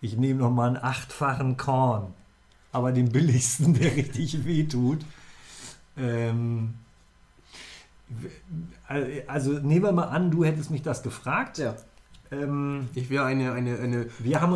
ich 0.00 0.16
nehme 0.16 0.40
noch 0.40 0.50
mal 0.50 0.68
einen 0.68 0.82
achtfachen 0.82 1.58
Korn, 1.58 2.14
aber 2.72 2.92
den 2.92 3.10
billigsten, 3.12 3.74
der 3.78 3.96
richtig 3.96 4.46
wehtut. 4.46 5.04
Ähm, 6.00 6.74
also 9.28 9.52
nehmen 9.52 9.84
wir 9.84 9.92
mal 9.92 10.04
an, 10.08 10.30
du 10.30 10.44
hättest 10.44 10.70
mich 10.70 10.82
das 10.82 11.02
gefragt. 11.02 11.58
Ja. 11.58 11.74
Ähm, 12.32 12.88
Ich 12.94 13.10
wäre 13.10 13.24
eine, 13.24 13.52
eine, 13.52 13.78
eine 13.78 14.06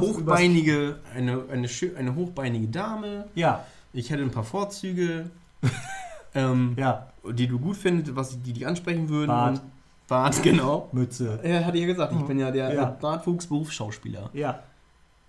hochbeinige, 0.00 0.96
eine, 1.14 1.42
eine, 1.50 1.68
eine 1.96 2.14
hochbeinige 2.14 2.68
Dame. 2.68 3.26
ja, 3.34 3.64
Ich 3.92 4.10
hätte 4.10 4.22
ein 4.22 4.30
paar 4.30 4.44
Vorzüge, 4.44 5.30
ähm, 6.34 6.74
ja, 6.76 7.08
die 7.30 7.46
du 7.46 7.58
gut 7.58 7.76
findest, 7.76 8.14
was 8.16 8.40
die 8.42 8.52
dich 8.52 8.66
ansprechen 8.66 9.08
würden. 9.08 9.28
Bart. 9.28 9.50
Und 9.58 9.60
Bart, 10.08 10.42
genau. 10.42 10.88
Mütze. 10.92 11.40
Ja, 11.44 11.64
hatte 11.64 11.76
ich 11.78 11.82
ja 11.82 11.88
gesagt, 11.88 12.12
ich 12.12 12.22
bin 12.26 12.38
ja 12.38 12.50
der 12.50 12.74
Ja. 12.74 12.84
Bartwuchs 13.00 13.46
Berufsschauspieler. 13.46 14.30
Ja, 14.34 14.62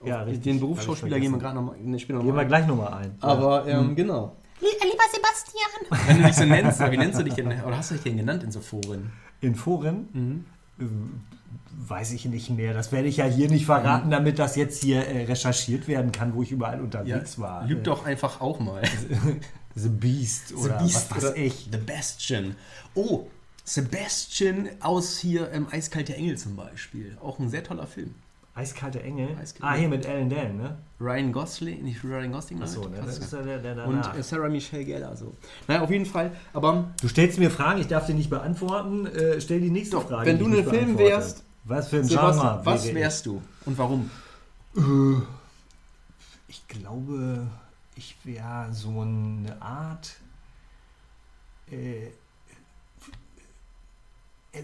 Ja, 0.03 0.21
richtig. 0.23 0.43
Den 0.43 0.59
Berufsschauspieler 0.59 1.19
gehen 1.19 1.31
wir 1.31 1.39
gerade 1.39 1.55
nochmal, 1.55 1.77
ne, 1.79 1.97
später 1.99 2.19
gehen 2.19 2.27
wir 2.27 2.33
mal. 2.33 2.45
gleich 2.45 2.67
nochmal 2.67 2.93
ein. 2.93 3.15
Aber, 3.21 3.67
ja. 3.67 3.79
ähm, 3.79 3.89
Hm. 3.89 3.95
genau. 3.95 4.35
Lieber 4.61 5.03
Sebastian. 5.13 6.07
Wenn 6.07 6.21
du 6.21 6.27
dich 6.27 6.35
so 6.35 6.45
nennst, 6.45 6.79
wie 6.79 6.97
nennst 6.97 7.19
du 7.19 7.23
dich 7.23 7.33
denn, 7.33 7.47
oder 7.47 7.77
hast 7.77 7.91
du 7.91 7.95
dich 7.95 8.03
denn 8.03 8.17
genannt 8.17 8.43
in 8.43 8.51
so 8.51 8.61
Foren? 8.61 9.11
in 9.41 9.55
Foren 9.55 10.07
Mhm. 10.13 10.45
Ähm, 10.79 11.21
Weiß 11.77 12.13
ich 12.13 12.25
nicht 12.25 12.49
mehr. 12.49 12.73
Das 12.73 12.91
werde 12.91 13.07
ich 13.07 13.17
ja 13.17 13.25
hier 13.25 13.49
nicht 13.49 13.65
verraten, 13.65 14.09
damit 14.09 14.39
das 14.39 14.55
jetzt 14.55 14.81
hier 14.81 15.07
äh, 15.07 15.25
recherchiert 15.25 15.87
werden 15.87 16.11
kann, 16.11 16.33
wo 16.33 16.41
ich 16.41 16.51
überall 16.51 16.81
unterwegs 16.81 17.37
war. 17.37 17.65
Lüg 17.67 17.79
Äh, 17.79 17.83
doch 17.83 18.05
einfach 18.05 18.41
auch 18.41 18.59
mal. 18.59 18.81
The 19.75 19.89
Beast 19.89 20.53
oder 20.53 20.79
was 20.81 21.11
weiß 21.11 21.33
ich. 21.35 21.69
The 21.71 21.77
Bastion. 21.77 22.55
Oh, 22.93 23.27
Sebastian 23.65 24.69
aus 24.79 25.17
hier 25.17 25.51
ähm, 25.51 25.67
Eiskalte 25.69 26.15
Engel 26.15 26.37
zum 26.37 26.55
Beispiel. 26.55 27.17
Auch 27.21 27.39
ein 27.39 27.49
sehr 27.49 27.63
toller 27.63 27.87
Film. 27.87 28.15
Eiskalte 28.55 29.03
Engel. 29.03 29.35
Eiskalte 29.37 29.67
Ah, 29.67 29.77
hier 29.77 29.89
mit 29.89 30.05
Alan 30.07 30.29
Dan, 30.29 30.57
ne? 30.57 30.77
Ryan 31.01 31.33
Gosling, 31.33 31.83
nicht 31.83 32.01
Ryan 32.05 32.31
Gosling, 32.31 32.61
Achso, 32.61 32.83
ne? 32.87 32.95
nein, 32.97 33.05
Das 33.05 33.17
ist 33.19 33.33
der, 33.33 33.43
der 33.59 33.85
und 33.85 33.95
danach. 33.95 34.17
äh, 34.17 34.23
Sarah 34.23 34.47
Michelle 34.47 34.85
Gellar 34.85 35.15
so. 35.17 35.35
Naja, 35.67 35.81
auf 35.81 35.91
jeden 35.91 36.05
Fall. 36.05 36.31
Aber 36.53 36.85
Du 37.01 37.09
stellst 37.09 37.37
mir 37.37 37.51
Fragen, 37.51 37.81
ich 37.81 37.87
darf 37.87 38.05
die 38.05 38.13
nicht 38.13 38.29
beantworten. 38.29 39.07
Äh, 39.07 39.41
stell 39.41 39.59
die 39.59 39.69
nächste 39.69 39.97
Doch, 39.97 40.07
Frage. 40.07 40.27
wenn 40.29 40.39
du 40.39 40.45
ein 40.47 40.63
Film 40.65 40.97
wärst, 40.97 41.43
Was 41.65 41.89
für 41.89 41.97
ein 41.97 42.07
Genre 42.07 42.61
was 42.63 42.93
wärst 42.93 43.25
du 43.25 43.41
und 43.65 43.77
warum? 43.77 44.09
ich? 44.73 44.83
Ich 46.47 46.67
glaube, 46.69 47.47
ich 47.95 48.15
wäre 48.23 48.67
so 48.71 49.01
eine 49.01 49.61
Art 49.61 50.15
äh, 51.69 52.05
äh, 54.53 54.63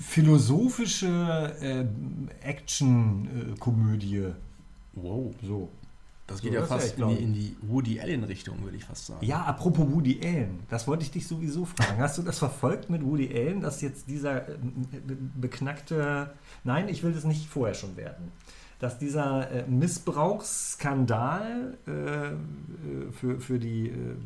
philosophische 0.00 1.54
äh, 1.60 1.84
Action-Komödie. 2.48 4.28
Wow. 4.94 5.34
so. 5.42 5.68
Das 6.26 6.38
So, 6.38 6.42
geht 6.44 6.52
ja 6.52 6.60
das 6.60 6.68
fast 6.68 6.98
in 6.98 7.08
die, 7.08 7.22
in 7.22 7.32
die 7.32 7.56
Woody 7.62 7.98
Allen-Richtung, 8.00 8.62
würde 8.62 8.76
ich 8.76 8.84
fast 8.84 9.06
sagen. 9.06 9.24
Ja, 9.24 9.42
apropos 9.44 9.90
Woody 9.90 10.20
Allen, 10.22 10.58
das 10.68 10.86
wollte 10.86 11.02
ich 11.02 11.10
dich 11.10 11.26
sowieso 11.26 11.64
fragen. 11.64 11.98
Hast 12.02 12.18
du 12.18 12.22
das 12.22 12.38
verfolgt 12.38 12.90
mit 12.90 13.02
Woody 13.02 13.34
Allen, 13.34 13.62
dass 13.62 13.80
jetzt 13.80 14.10
dieser 14.10 14.46
äh, 14.46 14.58
be- 15.06 15.16
beknackte, 15.40 16.30
nein, 16.64 16.86
ich 16.90 17.02
will 17.02 17.12
das 17.12 17.24
nicht 17.24 17.48
vorher 17.48 17.72
schon 17.74 17.96
werden, 17.96 18.30
dass 18.78 18.98
dieser 18.98 19.50
äh, 19.50 19.64
Missbrauchsskandal 19.68 21.78
äh, 21.86 21.90
äh, 21.90 22.32
für, 23.12 23.40
für 23.40 23.58
die 23.58 23.88
äh, 23.88 24.16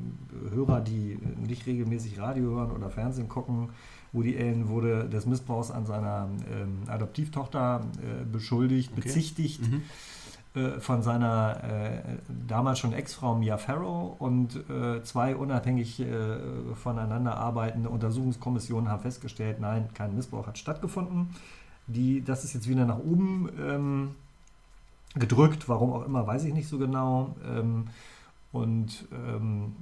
Hörer, 0.52 0.80
die 0.80 1.20
nicht 1.38 1.66
regelmäßig 1.66 2.18
Radio 2.18 2.50
hören 2.56 2.72
oder 2.72 2.90
Fernsehen 2.90 3.28
gucken, 3.28 3.68
Woody 4.12 4.36
Allen 4.38 4.68
wurde 4.68 5.08
des 5.08 5.26
Missbrauchs 5.26 5.70
an 5.70 5.86
seiner 5.86 6.28
ähm, 6.50 6.82
Adoptivtochter 6.86 7.80
äh, 8.02 8.24
beschuldigt, 8.24 8.90
Okay. 8.92 9.00
bezichtigt 9.02 9.60
Mhm. 9.62 9.82
äh, 10.60 10.80
von 10.80 11.02
seiner 11.02 11.64
äh, 11.64 12.00
damals 12.46 12.78
schon 12.78 12.92
Ex-Frau 12.92 13.34
Mia 13.36 13.56
Farrow 13.56 14.14
und 14.18 14.56
äh, 14.68 15.02
zwei 15.02 15.34
unabhängig 15.34 16.00
äh, 16.00 16.36
voneinander 16.74 17.36
arbeitende 17.38 17.88
Untersuchungskommissionen 17.88 18.90
haben 18.90 19.02
festgestellt, 19.02 19.60
nein, 19.60 19.88
kein 19.94 20.14
Missbrauch 20.14 20.46
hat 20.46 20.58
stattgefunden. 20.58 21.30
Die, 21.86 22.22
das 22.22 22.44
ist 22.44 22.52
jetzt 22.52 22.68
wieder 22.68 22.84
nach 22.84 22.98
oben 22.98 23.48
ähm, 23.60 24.10
gedrückt, 25.14 25.68
warum 25.68 25.92
auch 25.92 26.04
immer, 26.04 26.26
weiß 26.26 26.44
ich 26.44 26.54
nicht 26.54 26.68
so 26.68 26.78
genau. 26.78 27.34
Ähm, 27.46 27.86
und 28.52 29.08
ähm, 29.12 29.72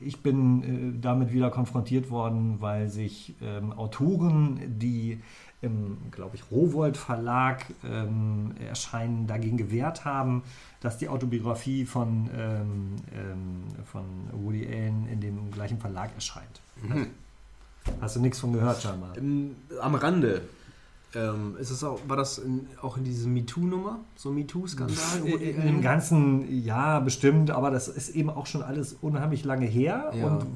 ich 0.00 0.20
bin 0.20 0.96
äh, 0.96 1.00
damit 1.00 1.32
wieder 1.32 1.50
konfrontiert 1.50 2.10
worden, 2.10 2.60
weil 2.60 2.88
sich 2.88 3.36
ähm, 3.40 3.72
Autoren, 3.72 4.78
die 4.78 5.20
im, 5.60 5.98
glaube 6.10 6.36
ich, 6.36 6.50
Rowold 6.50 6.96
Verlag 6.96 7.64
ähm, 7.84 8.52
erscheinen, 8.68 9.26
dagegen 9.26 9.56
gewehrt 9.56 10.04
haben, 10.04 10.42
dass 10.80 10.98
die 10.98 11.08
Autobiografie 11.08 11.84
von, 11.84 12.30
ähm, 12.36 12.96
ähm, 13.12 13.84
von 13.84 14.04
Woody 14.32 14.66
Allen 14.66 15.08
in 15.08 15.20
dem 15.20 15.50
gleichen 15.50 15.78
Verlag 15.78 16.14
erscheint. 16.14 16.60
Mhm. 16.82 17.06
Hast 18.00 18.16
du 18.16 18.20
nichts 18.20 18.38
von 18.38 18.52
gehört, 18.52 18.82
scheinbar? 18.82 19.16
Ähm, 19.16 19.56
am 19.80 19.94
Rande. 19.94 20.42
Ähm, 21.14 21.56
ist 21.58 21.70
es 21.70 21.82
auch, 21.82 21.98
war 22.06 22.16
das 22.18 22.36
in, 22.38 22.66
auch 22.82 22.98
in 22.98 23.04
diese 23.04 23.28
MeToo-Nummer? 23.28 24.00
So 24.14 24.30
MeToo-Skandal? 24.30 25.26
Im? 25.26 25.80
Ganzen, 25.80 26.62
ja, 26.62 27.00
bestimmt, 27.00 27.50
aber 27.50 27.70
das 27.70 27.88
ist 27.88 28.10
eben 28.10 28.28
auch 28.28 28.46
schon 28.46 28.62
alles 28.62 28.94
unheimlich 29.00 29.44
lange 29.44 29.64
her 29.66 30.12
Ja. 30.14 30.26
und 30.26 30.46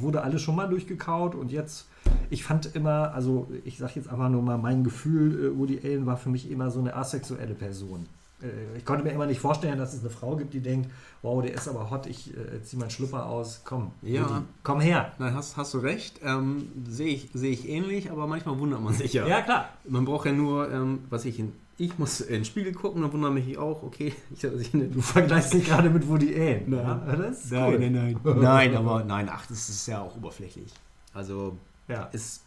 wurde 0.00 0.22
alles 0.22 0.42
schon 0.42 0.54
mal 0.54 0.68
durchgekaut 0.68 1.34
und 1.34 1.50
jetzt, 1.50 1.86
ich 2.28 2.44
fand 2.44 2.74
immer, 2.76 3.14
also 3.14 3.48
ich 3.64 3.78
sag 3.78 3.96
jetzt 3.96 4.08
einfach 4.10 4.28
nur 4.28 4.42
mal, 4.42 4.58
mein 4.58 4.84
Gefühl, 4.84 5.52
äh, 5.54 5.58
Woody 5.58 5.80
Allen 5.82 6.04
war 6.04 6.18
für 6.18 6.28
mich 6.28 6.50
immer 6.50 6.70
so 6.70 6.80
eine 6.80 6.94
asexuelle 6.94 7.54
Person. 7.54 8.06
Äh, 8.42 8.76
Ich 8.78 8.84
konnte 8.84 9.02
mir 9.04 9.10
immer 9.12 9.26
nicht 9.26 9.40
vorstellen, 9.40 9.78
dass 9.78 9.94
es 9.94 10.00
eine 10.00 10.10
Frau 10.10 10.36
gibt, 10.36 10.52
die 10.54 10.60
denkt, 10.60 10.90
wow, 11.22 11.42
der 11.42 11.54
ist 11.54 11.68
aber 11.68 11.90
hot, 11.90 12.06
ich 12.06 12.36
äh, 12.36 12.62
zieh 12.62 12.76
meinen 12.76 12.90
Schlüpper 12.90 13.26
aus, 13.26 13.62
komm, 13.64 13.90
Ja. 14.02 14.22
Woody, 14.28 14.40
komm 14.62 14.80
her. 14.80 15.12
Nein, 15.18 15.34
hast, 15.34 15.56
hast 15.56 15.74
du 15.74 15.78
recht. 15.78 16.20
Ähm, 16.22 16.68
Sehe 16.88 17.08
ich, 17.08 17.28
seh 17.34 17.48
ich 17.50 17.68
ähnlich, 17.68 18.10
aber 18.10 18.26
manchmal 18.26 18.58
wundert 18.58 18.80
man 18.82 18.94
sich 18.94 19.12
ja. 19.12 19.26
Ja, 19.28 19.42
klar. 19.42 19.68
Man 19.88 20.04
braucht 20.04 20.26
ja 20.26 20.32
nur, 20.32 20.70
ähm, 20.70 21.00
was 21.10 21.24
ich 21.24 21.38
in, 21.38 21.52
ich 21.78 21.98
muss 21.98 22.20
in 22.20 22.34
den 22.34 22.44
Spiegel 22.44 22.72
gucken, 22.72 23.02
dann 23.02 23.12
wundert 23.12 23.32
mich 23.32 23.56
auch, 23.58 23.82
okay, 23.82 24.14
ich 24.34 24.44
eine 24.74 24.84
Du 24.88 25.00
vergleichst 25.00 25.52
dich 25.54 25.64
gerade 25.66 25.90
mit 25.90 26.06
Woody 26.08 26.34
Allen. 26.34 26.64
Nein. 26.70 26.80
Ja, 27.06 27.16
das 27.16 27.44
ist 27.44 27.52
Nein, 27.52 27.72
cool. 27.72 27.78
nein, 27.90 27.92
nein. 28.24 28.38
Nein, 28.42 28.76
aber 28.76 29.04
nein, 29.04 29.28
ach, 29.30 29.46
das 29.46 29.68
ist 29.68 29.86
ja 29.86 30.00
auch 30.02 30.16
oberflächlich. 30.16 30.72
Also, 31.14 31.56
Ja. 31.88 32.08
es, 32.12 32.42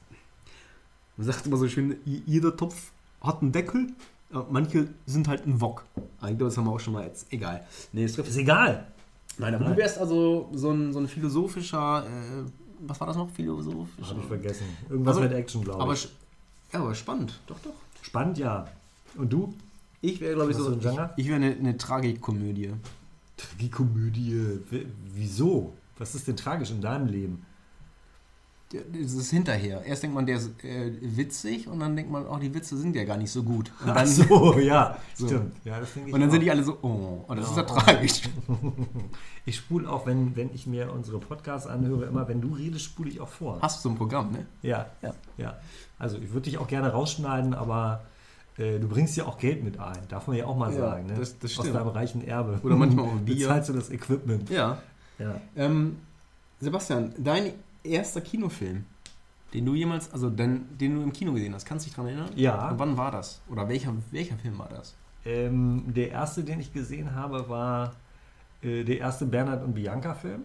man 1.17 1.25
sagt 1.27 1.45
immer 1.47 1.57
so 1.57 1.67
schön, 1.67 1.97
jeder 2.05 2.55
Topf 2.55 2.91
hat 3.21 3.41
einen 3.41 3.51
Deckel, 3.51 3.87
manche 4.49 4.87
sind 5.05 5.27
halt 5.27 5.45
ein 5.45 5.59
Wok. 5.61 5.83
Eigentlich, 6.21 6.47
das 6.47 6.57
haben 6.57 6.65
wir 6.65 6.71
auch 6.71 6.79
schon 6.79 6.93
mal 6.93 7.05
jetzt. 7.05 7.31
Egal. 7.31 7.65
Nee, 7.93 8.03
es 8.03 8.13
trifft 8.13 8.29
Ist 8.29 8.37
egal. 8.37 8.85
Nein, 9.37 9.55
aber 9.55 9.63
Nein. 9.65 9.73
du 9.73 9.79
wärst 9.81 9.97
also 9.97 10.49
so 10.53 10.71
ein, 10.71 10.91
so 10.93 10.99
ein 10.99 11.07
philosophischer, 11.07 12.05
äh, 12.05 12.43
was 12.81 12.99
war 12.99 13.07
das 13.07 13.15
noch? 13.15 13.29
Philosophischer? 13.29 14.09
Habe 14.09 14.19
ich 14.21 14.25
vergessen. 14.27 14.65
Irgendwas 14.89 15.15
Aber- 15.17 15.25
mit 15.27 15.33
Action, 15.35 15.63
glaube 15.63 15.81
Aber, 15.81 15.93
ich. 15.93 15.99
sch- 16.01 16.09
ja, 16.73 16.79
aber 16.81 16.93
spannend, 16.93 17.39
doch, 17.47 17.57
doch. 17.59 17.73
Spannend, 18.01 18.37
ja. 18.37 18.67
Und 19.15 19.31
du? 19.33 19.53
Ich 20.01 20.19
wäre, 20.21 20.35
glaube 20.35 20.51
ich, 20.51 20.57
so. 20.57 20.71
ein 20.71 20.79
Genre? 20.79 21.09
Ich, 21.17 21.23
ich 21.25 21.29
wäre 21.31 21.37
eine, 21.43 21.55
eine 21.55 21.77
Tragikomödie. 21.77 22.71
Tragikomödie. 23.37 24.59
Wieso? 25.15 25.73
Was 25.97 26.15
ist 26.15 26.27
denn 26.27 26.37
tragisch 26.37 26.71
in 26.71 26.81
deinem 26.81 27.07
Leben? 27.07 27.45
Das 28.71 29.13
ist 29.13 29.31
hinterher. 29.31 29.83
Erst 29.83 30.03
denkt 30.03 30.15
man, 30.15 30.25
der 30.27 30.37
ist 30.37 30.63
äh, 30.63 30.91
witzig 31.01 31.67
und 31.67 31.79
dann 31.79 31.95
denkt 31.95 32.11
man, 32.11 32.27
oh, 32.27 32.37
die 32.37 32.53
Witze 32.53 32.77
sind 32.77 32.95
ja 32.95 33.03
gar 33.03 33.17
nicht 33.17 33.31
so 33.31 33.41
gut. 33.41 33.71
Und 33.83 33.89
Ach 33.89 33.95
dann, 33.95 34.07
so, 34.07 34.59
ja, 34.59 34.95
So. 35.15 35.25
stimmt. 35.27 35.53
Ja, 35.65 35.79
das 35.79 35.91
denke 35.93 36.09
ich 36.09 36.13
und 36.13 36.19
dann 36.21 36.29
auch. 36.29 36.33
sind 36.33 36.41
die 36.43 36.51
alle 36.51 36.63
so, 36.63 36.77
oh, 36.83 37.23
und 37.27 37.37
das 37.37 37.49
ist 37.49 37.57
ja 37.57 37.63
Oh. 37.63 37.73
tragisch. 37.79 38.21
Ich 39.45 39.55
spule 39.55 39.89
auch, 39.89 40.05
wenn, 40.05 40.35
wenn 40.35 40.53
ich 40.53 40.67
mir 40.67 40.91
unsere 40.93 41.17
Podcasts 41.17 41.65
anhöre, 41.65 42.05
immer 42.05 42.27
wenn 42.27 42.39
du 42.41 42.53
redest, 42.53 42.85
spule 42.85 43.09
ich 43.09 43.19
auch 43.19 43.29
vor. 43.29 43.57
Hast 43.61 43.79
du 43.83 43.89
so 43.89 43.95
ein 43.95 43.97
Programm, 43.97 44.31
ne? 44.31 44.45
Ja, 44.61 44.85
Ja. 45.01 45.13
ja. 45.37 45.57
Also 45.97 46.17
ich 46.19 46.31
würde 46.31 46.43
dich 46.43 46.59
auch 46.59 46.67
gerne 46.67 46.89
rausschneiden, 46.91 47.55
aber 47.55 48.03
äh, 48.57 48.77
du 48.77 48.87
bringst 48.87 49.17
ja 49.17 49.25
auch 49.25 49.39
Geld 49.39 49.63
mit 49.63 49.79
ein. 49.79 49.97
Darf 50.09 50.27
man 50.27 50.37
ja 50.37 50.45
auch 50.45 50.55
mal 50.55 50.71
Ja, 50.71 50.79
sagen. 50.79 51.07
Ne? 51.07 51.15
das- 51.17 51.39
das 51.39 51.51
Aus 51.57 51.65
stimmt. 51.65 51.75
deinem 51.77 51.87
reichen 51.87 52.23
Erbe. 52.27 52.59
Oder 52.61 52.75
manchmal 52.75 53.05
auch 53.05 53.13
Bier. 53.25 53.47
Bezahlst 53.47 53.69
du 53.69 53.73
das 53.73 53.89
Equipment. 53.89 54.51
Ja. 54.51 54.77
Ja. 55.17 55.41
Ähm, 55.55 55.97
Sebastian, 56.59 57.13
dein 57.17 57.53
erster 57.83 58.21
Kinofilm, 58.21 58.85
den 59.53 59.65
du 59.65 59.73
jemals, 59.75 60.11
also 60.13 60.29
den, 60.29 60.77
den 60.77 60.95
du 60.95 61.01
im 61.01 61.13
Kino 61.13 61.33
gesehen 61.33 61.53
hast, 61.53 61.65
kannst 61.65 61.85
du 61.85 61.89
dich 61.89 61.95
daran 61.95 62.11
erinnern? 62.11 62.31
Ja. 62.35 62.69
Und 62.69 62.79
wann 62.79 62.97
war 62.97 63.11
das? 63.11 63.41
Oder 63.49 63.67
welcher, 63.67 63.93
welcher 64.11 64.37
Film 64.37 64.59
war 64.59 64.69
das? 64.69 64.95
Ähm, 65.25 65.83
der 65.87 66.11
erste, 66.11 66.43
den 66.43 66.59
ich 66.59 66.71
gesehen 66.73 67.15
habe, 67.15 67.49
war 67.49 67.93
äh, 68.61 68.83
der 68.83 68.99
erste 68.99 69.25
Bernhard 69.25 69.63
und 69.63 69.73
Bianca 69.73 70.13
Film. 70.13 70.43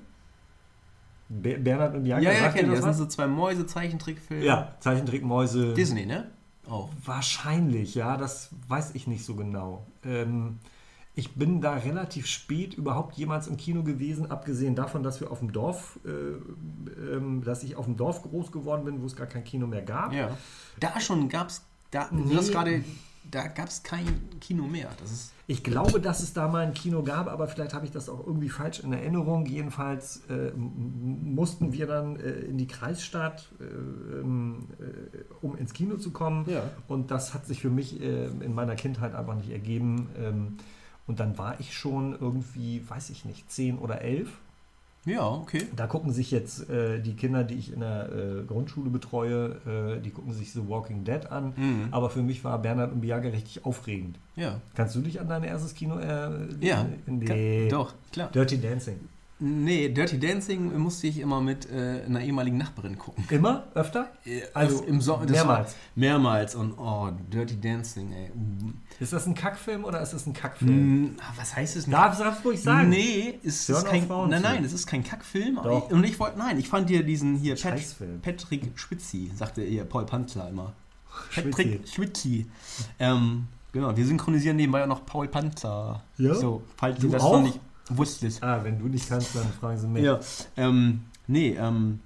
Be 1.28 1.58
Bernhard 1.58 1.94
und 1.94 2.04
Bianca, 2.04 2.32
sagt 2.32 2.54
dir 2.54 2.60
kenn 2.60 2.70
das 2.70 2.80
Das 2.80 2.96
sind 2.96 3.04
so 3.04 3.06
zwei 3.06 3.26
Mäuse-Zeichentrickfilme. 3.26 4.44
Ja, 4.44 4.74
Zeichentrickmäuse. 4.80 5.74
Disney, 5.74 6.06
ne? 6.06 6.30
Auch. 6.68 6.90
Wahrscheinlich, 7.04 7.94
ja, 7.94 8.16
das 8.16 8.50
weiß 8.68 8.94
ich 8.94 9.06
nicht 9.06 9.24
so 9.24 9.34
genau. 9.34 9.86
Ähm, 10.04 10.58
ich 11.16 11.34
bin 11.34 11.60
da 11.60 11.74
relativ 11.74 12.26
spät 12.26 12.74
überhaupt 12.74 13.16
jemals 13.16 13.46
im 13.46 13.56
Kino 13.56 13.84
gewesen, 13.84 14.30
abgesehen 14.30 14.74
davon, 14.74 15.02
dass 15.04 15.20
wir 15.20 15.30
auf 15.30 15.38
dem 15.38 15.52
Dorf, 15.52 15.98
äh, 16.04 17.14
ähm, 17.14 17.44
dass 17.44 17.62
ich 17.62 17.76
auf 17.76 17.84
dem 17.84 17.96
Dorf 17.96 18.22
groß 18.22 18.50
geworden 18.50 18.84
bin, 18.84 19.00
wo 19.00 19.06
es 19.06 19.14
gar 19.14 19.28
kein 19.28 19.44
Kino 19.44 19.66
mehr 19.66 19.82
gab. 19.82 20.12
Ja. 20.12 20.36
Da 20.80 20.98
schon 21.00 21.28
gab's, 21.28 21.62
da, 21.92 22.08
Nee. 22.10 22.34
gerade, 22.34 22.82
da 23.30 23.46
gab 23.46 23.68
es 23.68 23.84
kein 23.84 24.06
Kino 24.40 24.64
mehr. 24.64 24.90
Das 25.00 25.12
ist, 25.12 25.32
Ich 25.46 25.62
glaube, 25.62 26.00
dass 26.00 26.20
es 26.20 26.32
da 26.32 26.48
mal 26.48 26.66
ein 26.66 26.74
Kino 26.74 27.04
gab, 27.04 27.28
aber 27.28 27.46
vielleicht 27.46 27.74
habe 27.74 27.84
ich 27.86 27.92
das 27.92 28.08
auch 28.08 28.26
irgendwie 28.26 28.48
falsch 28.48 28.80
in 28.80 28.92
Erinnerung. 28.92 29.46
Jedenfalls 29.46 30.22
äh, 30.28 30.50
mussten 30.56 31.72
wir 31.72 31.86
dann 31.86 32.16
äh, 32.16 32.30
in 32.40 32.58
die 32.58 32.66
Kreisstadt, 32.66 33.52
äh, 33.60 33.64
ähm, 34.20 34.66
äh, 34.80 35.18
um 35.42 35.56
ins 35.56 35.72
Kino 35.74 35.96
zu 35.96 36.10
kommen. 36.10 36.44
Ja. 36.48 36.64
Und 36.88 37.12
das 37.12 37.34
hat 37.34 37.46
sich 37.46 37.60
für 37.60 37.70
mich 37.70 38.00
äh, 38.00 38.24
in 38.26 38.52
meiner 38.52 38.74
Kindheit 38.74 39.14
einfach 39.14 39.36
nicht 39.36 39.50
ergeben. 39.50 40.58
Und 41.06 41.20
dann 41.20 41.36
war 41.36 41.60
ich 41.60 41.74
schon 41.74 42.16
irgendwie, 42.18 42.82
weiß 42.88 43.10
ich 43.10 43.24
nicht, 43.24 43.50
zehn 43.50 43.78
oder 43.78 44.00
elf. 44.00 44.30
ja, 45.04 45.26
okay. 45.28 45.66
Da 45.76 45.86
gucken 45.86 46.12
sich 46.12 46.30
jetzt 46.30 46.70
äh, 46.70 46.98
die 47.00 47.14
Kinder, 47.14 47.44
die 47.44 47.54
ich 47.56 47.72
in 47.72 47.80
der 47.80 48.08
äh, 48.10 48.42
Grundschule 48.46 48.88
betreue, 48.88 49.56
äh, 49.66 50.00
die 50.00 50.10
gucken 50.10 50.32
sich 50.32 50.52
The 50.52 50.66
Walking 50.66 51.04
Dead 51.04 51.30
an. 51.30 51.52
Mhm. 51.56 51.88
Aber 51.90 52.08
für 52.08 52.22
mich 52.22 52.42
war 52.42 52.58
Bernhard 52.58 52.92
und 52.92 53.02
Bianca 53.02 53.28
richtig 53.28 53.66
aufregend. 53.66 54.18
Ja. 54.34 54.60
Kannst 54.74 54.94
du 54.94 55.00
dich 55.00 55.20
an 55.20 55.28
dein 55.28 55.44
erstes 55.44 55.74
Kino 55.74 55.98
äh, 55.98 56.30
Ja. 56.60 56.86
Nee. 57.06 57.68
Doch, 57.68 57.92
klar. 58.12 58.30
Dirty 58.32 58.58
Dancing. 58.58 58.98
Nee, 59.40 59.88
Dirty 59.88 60.18
Dancing 60.20 60.78
musste 60.78 61.08
ich 61.08 61.18
immer 61.18 61.40
mit 61.40 61.68
äh, 61.68 62.02
einer 62.06 62.20
ehemaligen 62.20 62.56
Nachbarin 62.56 62.96
gucken. 62.96 63.24
Immer? 63.30 63.64
Öfter? 63.74 64.12
Also 64.54 64.84
im 64.84 65.00
Sommer. 65.00 65.26
mehrmals. 65.26 65.74
Mehrmals 65.96 66.54
und 66.54 66.78
oh, 66.78 67.10
Dirty 67.32 67.60
Dancing, 67.60 68.12
ey. 68.12 68.30
Ist 69.00 69.12
das 69.12 69.26
ein 69.26 69.34
Kackfilm 69.34 69.84
oder 69.84 70.00
ist 70.00 70.12
das 70.12 70.26
ein 70.26 70.34
Kackfilm? 70.34 71.02
Mm, 71.02 71.16
ah, 71.20 71.32
was 71.36 71.56
heißt 71.56 71.76
es? 71.76 71.86
Darf 71.86 72.18
es 72.18 72.44
ruhig 72.44 72.62
sagen? 72.62 72.88
Nee, 72.88 73.38
ist 73.42 73.70
auch 73.72 73.84
kein. 73.84 74.06
Nein, 74.06 74.42
nein, 74.42 74.64
es 74.64 74.72
ist 74.72 74.86
kein 74.86 75.02
Kackfilm. 75.02 75.58
Doch. 75.62 75.90
Und 75.90 76.04
ich 76.04 76.18
wollte, 76.20 76.38
nein, 76.38 76.56
ich 76.58 76.68
fand 76.68 76.88
dir 76.88 77.02
diesen 77.02 77.36
hier 77.36 77.56
Pat. 77.56 77.80
Patrick 78.22 78.70
Schwitzi, 78.76 79.32
sagte 79.34 79.64
ihr 79.64 79.84
Paul 79.84 80.06
Panzler 80.06 80.48
immer. 80.48 80.72
Patrick 81.34 81.86
Schwitzi. 81.88 82.46
Ähm, 83.00 83.48
genau, 83.72 83.96
wir 83.96 84.06
synchronisieren 84.06 84.56
nebenbei 84.56 84.84
auch 84.84 84.88
noch 84.88 85.04
Paul 85.04 85.26
Panzer. 85.26 86.02
Ja? 86.18 86.34
So, 86.34 86.62
falls 86.76 87.00
Du 87.00 87.08
das 87.08 87.22
auch? 87.22 87.32
noch 87.32 87.42
nicht 87.42 87.58
wusstet. 87.88 88.42
Ah, 88.42 88.62
wenn 88.64 88.78
du 88.78 88.86
nicht 88.86 89.08
kannst, 89.08 89.34
dann 89.34 89.46
fragen 89.60 89.78
sie 89.78 89.86
mich. 89.88 90.02
Ja, 90.04 90.20
ähm, 90.56 91.02
nee, 91.26 91.50
ähm, 91.58 92.00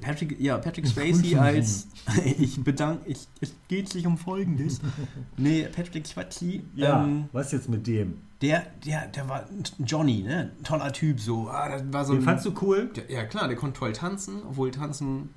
Patrick, 0.00 0.38
ja, 0.38 0.58
Patrick 0.58 0.86
Swayze 0.86 1.40
als, 1.40 1.88
ich 2.24 2.62
bedanke, 2.62 3.02
ich, 3.10 3.26
es 3.40 3.54
geht 3.68 3.88
sich 3.88 4.06
um 4.06 4.18
Folgendes. 4.18 4.80
Nee, 5.36 5.64
Patrick 5.74 6.06
Swayze, 6.06 6.60
Ja, 6.74 7.04
ähm, 7.04 7.28
was 7.32 7.52
jetzt 7.52 7.68
mit 7.68 7.86
dem? 7.86 8.18
der, 8.42 8.66
der, 8.86 9.06
der 9.08 9.28
war 9.28 9.46
Johnny, 9.84 10.22
ne, 10.22 10.52
toller 10.62 10.92
Typ, 10.92 11.18
so, 11.20 11.48
ah, 11.48 11.68
das 11.70 11.82
war 11.92 12.04
so 12.04 12.12
Den 12.12 12.20
ein, 12.22 12.24
fandst 12.24 12.44
du 12.46 12.54
cool? 12.62 12.90
der, 12.94 13.10
ja 13.10 13.24
klar, 13.24 13.48
der 13.48 13.56
konnte 13.56 13.78
toll 13.78 13.92
tanzen, 13.92 14.42
obwohl 14.48 14.70
tanzen, 14.70 15.30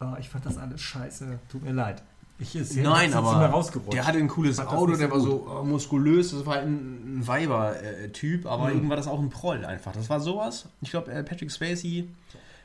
Ah, 0.00 0.16
ich 0.20 0.28
fand 0.28 0.44
das 0.44 0.58
alles 0.58 0.80
scheiße. 0.82 1.38
Tut 1.48 1.62
mir 1.62 1.72
leid. 1.72 2.02
Ich 2.38 2.56
ist 2.56 2.76
nein, 2.76 3.06
jetzt 3.06 3.14
aber 3.16 3.62
der 3.92 4.06
hatte 4.06 4.18
ein 4.18 4.26
cooles 4.28 4.58
Auto, 4.58 4.96
der 4.96 5.10
war 5.10 5.20
so 5.20 5.60
äh, 5.62 5.64
muskulös, 5.64 6.32
das 6.32 6.44
war 6.44 6.56
halt 6.56 6.66
ein, 6.66 7.18
ein 7.20 7.26
Weiber-Typ, 7.26 8.46
aber 8.46 8.64
Mhm. 8.64 8.70
irgendwie 8.70 8.88
war 8.90 8.96
das 8.96 9.06
auch 9.06 9.20
ein 9.20 9.30
Proll 9.30 9.64
einfach. 9.64 9.92
Das 9.92 10.10
war 10.10 10.18
sowas. 10.20 10.66
Ich 10.80 10.90
glaube, 10.90 11.12
äh, 11.12 11.22
Patrick 11.22 11.50
Swayze 11.52 12.04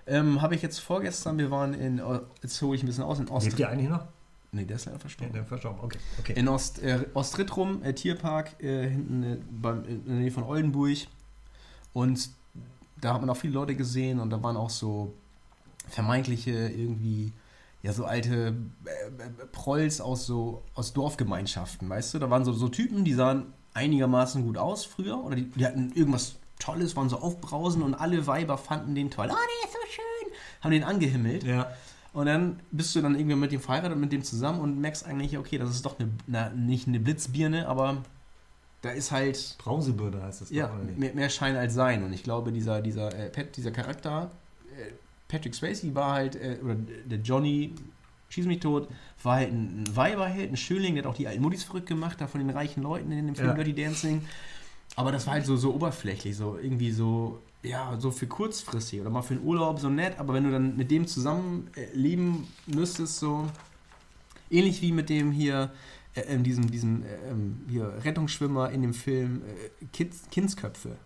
ähm, 0.08 0.41
habe 0.41 0.55
ich 0.55 0.63
jetzt 0.63 0.79
vorgestern, 0.79 1.38
wir 1.38 1.51
waren 1.51 1.75
in, 1.75 1.99
äh, 1.99 2.19
jetzt 2.41 2.60
hole 2.63 2.75
ich 2.75 2.82
ein 2.84 2.88
bisschen 2.88 3.03
aus, 3.03 3.19
in 3.19 3.27
Ost... 3.29 3.45
Lebt 3.45 3.60
der 3.60 3.69
eigentlich 3.69 3.89
noch? 3.89 4.05
Nee, 4.51 4.65
der 4.65 4.77
ist 4.77 4.86
leider 4.86 4.97
Ja, 4.97 5.01
verstorben. 5.01 5.34
der 5.34 5.45
verstorben. 5.45 5.79
Okay, 5.84 5.99
okay. 6.19 6.34
In 6.36 6.47
Ost, 6.47 6.82
äh, 6.82 7.05
Ostrittrum, 7.13 7.84
äh, 7.84 7.93
Tierpark, 7.93 8.62
äh, 8.63 8.89
hinten 8.89 9.23
äh, 9.23 9.38
beim, 9.51 9.86
in 9.86 10.05
der 10.05 10.15
Nähe 10.15 10.32
von 10.32 10.41
Oldenburg. 10.43 10.97
Und 11.93 12.32
da 12.99 13.13
hat 13.13 13.21
man 13.21 13.29
auch 13.29 13.38
viele 13.38 13.53
Leute 13.53 13.75
gesehen 13.75 14.19
und 14.19 14.32
da 14.32 14.41
waren 14.41 14.58
auch 14.58 14.71
so 14.71 15.13
vermeintliche 15.88 16.51
irgendwie, 16.51 17.32
ja, 17.81 17.93
so 17.93 18.05
alte 18.05 18.55
äh, 18.85 18.89
äh, 18.89 19.45
Prolls 19.51 20.01
aus 20.01 20.25
so 20.25 20.63
aus 20.73 20.93
Dorfgemeinschaften, 20.93 21.89
weißt 21.89 22.13
du? 22.13 22.19
Da 22.19 22.29
waren 22.29 22.43
so, 22.43 22.53
so 22.53 22.67
Typen, 22.67 23.05
die 23.05 23.13
sahen 23.13 23.53
einigermaßen 23.73 24.43
gut 24.43 24.57
aus 24.57 24.85
früher 24.85 25.23
oder 25.23 25.35
die, 25.35 25.49
die 25.51 25.65
hatten 25.65 25.91
irgendwas 25.93 26.35
Tolles, 26.59 26.95
waren 26.95 27.09
so 27.09 27.19
aufbrausend 27.19 27.83
und 27.83 27.93
alle 27.93 28.27
Weiber 28.27 28.57
fanden 28.57 28.95
den 28.95 29.09
toll. 29.09 29.27
Oh, 29.29 29.35
der 29.35 29.69
ist 29.69 29.73
so 29.73 29.79
schön! 29.89 30.33
Haben 30.61 30.71
den 30.71 30.83
angehimmelt. 30.83 31.43
Ja. 31.43 31.71
Und 32.11 32.25
dann 32.25 32.59
bist 32.71 32.95
du 32.95 33.01
dann 33.01 33.15
irgendwie 33.15 33.35
mit 33.35 33.51
dem 33.51 33.61
verheiratet 33.61 33.93
und 33.93 34.01
mit 34.01 34.11
dem 34.11 34.23
zusammen 34.23 34.59
und 34.59 34.79
merkst 34.81 35.05
eigentlich, 35.05 35.37
okay, 35.37 35.57
das 35.57 35.69
ist 35.69 35.85
doch 35.85 35.99
eine, 35.99 36.09
na, 36.27 36.49
nicht 36.49 36.87
eine 36.87 36.99
Blitzbirne, 36.99 37.67
aber 37.67 38.03
da 38.81 38.89
ist 38.89 39.11
halt 39.11 39.55
Brausebirne 39.59 40.21
heißt 40.21 40.41
das 40.41 40.49
ja, 40.49 40.67
doch, 40.67 40.97
mehr, 40.97 41.13
mehr 41.13 41.29
Schein 41.29 41.55
als 41.55 41.73
Sein. 41.73 42.03
Und 42.03 42.11
ich 42.13 42.23
glaube, 42.23 42.51
dieser, 42.51 42.81
dieser, 42.81 43.13
äh, 43.13 43.29
Pat, 43.29 43.55
dieser 43.55 43.71
Charakter, 43.71 44.31
äh, 44.77 44.91
Patrick 45.29 45.55
Swayze 45.55 45.95
war 45.95 46.13
halt, 46.13 46.35
äh, 46.35 46.57
oder 46.61 46.75
der 46.75 47.19
Johnny, 47.19 47.73
schieß 48.27 48.45
mich 48.45 48.59
tot, 48.59 48.89
war 49.23 49.35
halt 49.35 49.53
ein, 49.53 49.85
Weiberheld, 49.95 50.51
ein 50.51 50.57
Schönling, 50.57 50.95
der 50.95 51.05
hat 51.05 51.09
auch 51.09 51.15
die 51.15 51.27
alten 51.27 51.41
Muttis 51.41 51.63
verrückt 51.63 51.87
gemacht, 51.87 52.19
da 52.19 52.27
von 52.27 52.41
den 52.41 52.49
reichen 52.49 52.83
Leuten 52.83 53.11
in 53.11 53.27
dem 53.27 53.35
Film 53.35 53.49
Ja. 53.49 53.53
Dirty 53.53 53.73
Dancing. 53.73 54.23
Aber 54.95 55.11
das 55.11 55.27
war 55.27 55.35
halt 55.35 55.45
so, 55.45 55.55
so 55.55 55.73
oberflächlich, 55.73 56.35
so 56.35 56.57
irgendwie 56.57 56.91
so, 56.91 57.41
ja, 57.63 57.95
so 57.99 58.11
für 58.11 58.27
kurzfristig 58.27 58.99
oder 58.99 59.09
mal 59.09 59.21
für 59.21 59.35
einen 59.35 59.43
Urlaub 59.43 59.79
so 59.79 59.89
nett, 59.89 60.19
aber 60.19 60.33
wenn 60.33 60.43
du 60.43 60.51
dann 60.51 60.75
mit 60.75 60.91
dem 60.91 61.07
zusammen 61.07 61.69
äh, 61.75 61.85
leben 61.93 62.47
müsstest, 62.65 63.19
so 63.19 63.47
ähnlich 64.49 64.81
wie 64.81 64.91
mit 64.91 65.09
dem 65.09 65.31
hier, 65.31 65.71
äh, 66.15 66.21
ähm, 66.21 66.43
diesem, 66.43 66.71
diesem 66.71 67.03
äh, 67.03 67.29
ähm, 67.29 67.61
hier 67.69 67.93
Rettungsschwimmer 68.03 68.71
in 68.71 68.81
dem 68.81 68.93
Film 68.95 69.43
äh, 69.43 69.85
Kids, 69.93 70.23
Kindsköpfe. 70.31 70.97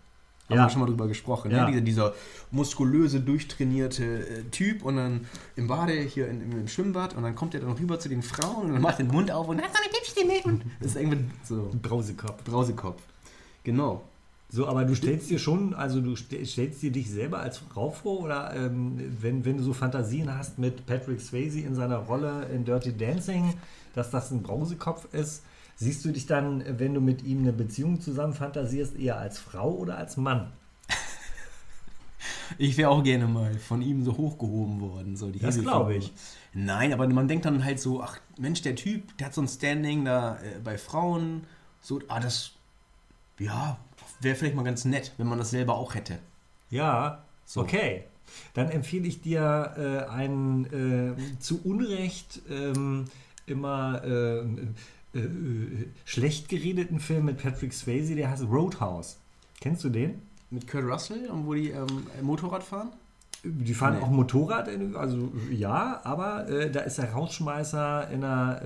Haben 0.49 0.57
Ja. 0.57 0.65
wir 0.65 0.69
schon 0.69 0.81
mal 0.81 0.87
drüber 0.87 1.07
gesprochen. 1.07 1.51
Ja. 1.51 1.65
Ne? 1.69 1.71
Dieser, 1.71 1.81
dieser 1.81 2.13
muskulöse, 2.51 3.21
durchtrainierte 3.21 4.03
äh, 4.27 4.43
Typ 4.51 4.83
und 4.83 4.97
dann 4.97 5.25
im 5.55 5.67
Bade 5.67 5.93
hier 5.93 6.27
in, 6.27 6.51
im 6.51 6.67
Schwimmbad 6.67 7.15
und 7.15 7.23
dann 7.23 7.33
kommt 7.35 7.53
er 7.55 7.61
dann 7.61 7.71
rüber 7.71 7.99
zu 7.99 8.09
den 8.09 8.21
Frauen 8.21 8.71
und 8.71 8.81
macht 8.81 8.99
den 8.99 9.07
Mund 9.07 9.31
auf 9.31 9.47
und 9.47 9.61
hat 9.61 9.71
so 9.73 9.79
eine 9.81 9.91
Tippstimme 9.93 10.41
und 10.53 10.63
das 10.79 10.91
ist 10.91 10.97
irgendwie 11.01 11.25
so 11.43 11.69
Ein 11.71 11.79
Brausekopf. 11.81 12.43
Brausekopf. 12.43 13.01
Genau. 13.63 14.03
So, 14.49 14.67
aber 14.67 14.85
du 14.85 14.93
stellst 14.95 15.29
dir 15.31 15.39
schon, 15.39 15.73
also 15.73 15.99
du 15.99 16.15
ste- 16.15 16.45
stellst 16.45 16.83
dir 16.83 16.91
dich 16.91 17.09
selber 17.09 17.39
als 17.39 17.57
Frau 17.57 17.89
vor 17.89 18.19
oder 18.19 18.53
ähm, 18.55 18.99
wenn, 19.19 19.45
wenn 19.45 19.57
du 19.57 19.63
so 19.63 19.73
Fantasien 19.73 20.37
hast 20.37 20.59
mit 20.59 20.85
Patrick 20.85 21.21
Swayze 21.21 21.61
in 21.61 21.73
seiner 21.73 21.97
Rolle 21.97 22.47
in 22.53 22.63
Dirty 22.63 22.95
Dancing, 22.95 23.53
dass 23.95 24.11
das 24.11 24.29
ein 24.29 24.43
Brausekopf 24.43 25.11
ist, 25.13 25.41
siehst 25.75 26.03
du 26.05 26.11
dich 26.11 26.25
dann, 26.25 26.63
wenn 26.79 26.93
du 26.93 27.01
mit 27.01 27.23
ihm 27.23 27.39
eine 27.39 27.53
Beziehung 27.53 28.01
zusammen 28.01 28.33
fantasierst, 28.33 28.97
eher 28.97 29.17
als 29.17 29.39
Frau 29.39 29.71
oder 29.71 29.97
als 29.97 30.17
Mann? 30.17 30.51
Ich 32.57 32.77
wäre 32.77 32.89
auch 32.89 33.03
gerne 33.03 33.25
mal 33.25 33.55
von 33.57 33.81
ihm 33.81 34.03
so 34.03 34.15
hochgehoben 34.15 34.79
worden. 34.81 35.15
So 35.15 35.29
die 35.31 35.39
Das 35.39 35.59
glaube 35.59 35.95
ich. 35.95 36.13
Nein, 36.53 36.93
aber 36.93 37.07
man 37.07 37.27
denkt 37.27 37.45
dann 37.45 37.63
halt 37.63 37.79
so, 37.79 38.01
ach 38.01 38.19
Mensch, 38.37 38.61
der 38.61 38.75
Typ, 38.75 39.17
der 39.17 39.27
hat 39.27 39.33
so 39.33 39.41
ein 39.41 39.47
Standing 39.47 40.05
da 40.05 40.35
äh, 40.35 40.59
bei 40.63 40.77
Frauen. 40.77 41.45
So, 41.81 41.99
ah, 42.07 42.19
das, 42.19 42.51
ja, 43.39 43.77
wäre 44.21 44.35
vielleicht 44.35 44.55
mal 44.55 44.63
ganz 44.63 44.85
nett, 44.85 45.13
wenn 45.17 45.27
man 45.27 45.39
das 45.39 45.49
selber 45.49 45.75
auch 45.75 45.95
hätte. 45.95 46.19
Ja, 46.69 47.23
So. 47.45 47.61
okay. 47.61 48.03
Dann 48.53 48.69
empfehle 48.69 49.07
ich 49.07 49.21
dir 49.21 49.73
äh, 49.77 50.09
einen 50.09 50.65
äh, 51.17 51.39
zu 51.39 51.61
Unrecht 51.63 52.41
ähm, 52.49 53.05
immer 53.45 54.03
äh, 55.13 55.19
äh, 55.19 55.23
äh, 55.23 55.87
schlecht 56.05 56.49
geredeten 56.49 56.99
Film 56.99 57.25
mit 57.25 57.37
Patrick 57.41 57.73
Swayze, 57.73 58.15
der 58.15 58.29
heißt 58.31 58.43
Roadhouse. 58.43 59.17
Kennst 59.61 59.83
du 59.83 59.89
den? 59.89 60.21
Mit 60.49 60.67
Kurt 60.67 60.83
Russell 60.85 61.29
und 61.29 61.45
wo 61.47 61.53
die 61.53 61.69
ähm, 61.71 61.87
Motorrad 62.21 62.63
fahren? 62.63 62.89
Die 63.43 63.73
fahren 63.73 63.95
Nee. 63.97 64.01
auch 64.03 64.09
Motorrad, 64.09 64.67
in- 64.69 64.95
also 64.95 65.31
ja, 65.51 65.99
aber 66.03 66.47
äh, 66.47 66.71
da 66.71 66.81
ist 66.81 66.97
der 66.97 67.11
Rausschmeißer 67.11 68.09
in 68.11 68.23
einer 68.23 68.61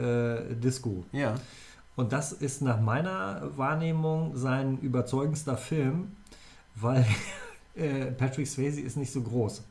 äh, 0.49 0.55
Disco. 0.55 1.03
Ja. 1.11 1.35
Und 1.95 2.11
das 2.13 2.31
ist 2.31 2.61
nach 2.61 2.79
meiner 2.79 3.49
Wahrnehmung 3.57 4.35
sein 4.37 4.77
überzeugendster 4.81 5.57
Film, 5.57 6.11
weil 6.75 7.05
äh, 7.75 8.05
Patrick 8.11 8.45
Swayze 8.47 8.81
ist 8.81 8.97
nicht 8.97 9.11
so 9.11 9.21
groß. 9.21 9.63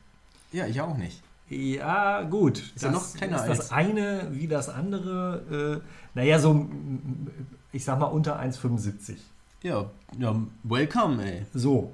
Ja, 0.51 0.65
ich 0.67 0.81
auch 0.81 0.97
nicht. 0.97 1.21
Ja, 1.49 2.23
gut. 2.23 2.61
Ist 2.75 2.83
er 2.83 2.91
noch 2.91 3.13
kleiner 3.13 3.37
ist 3.37 3.47
das 3.47 3.59
als- 3.59 3.71
eine 3.71 4.27
wie 4.31 4.47
das 4.47 4.69
andere. 4.69 5.81
Äh, 5.83 6.17
naja, 6.17 6.39
so, 6.39 6.67
ich 7.71 7.83
sag 7.83 7.99
mal, 7.99 8.07
unter 8.07 8.37
1,75. 8.39 9.15
Ja, 9.63 9.89
ja, 10.19 10.35
welcome, 10.63 11.23
ey. 11.23 11.45
So. 11.53 11.93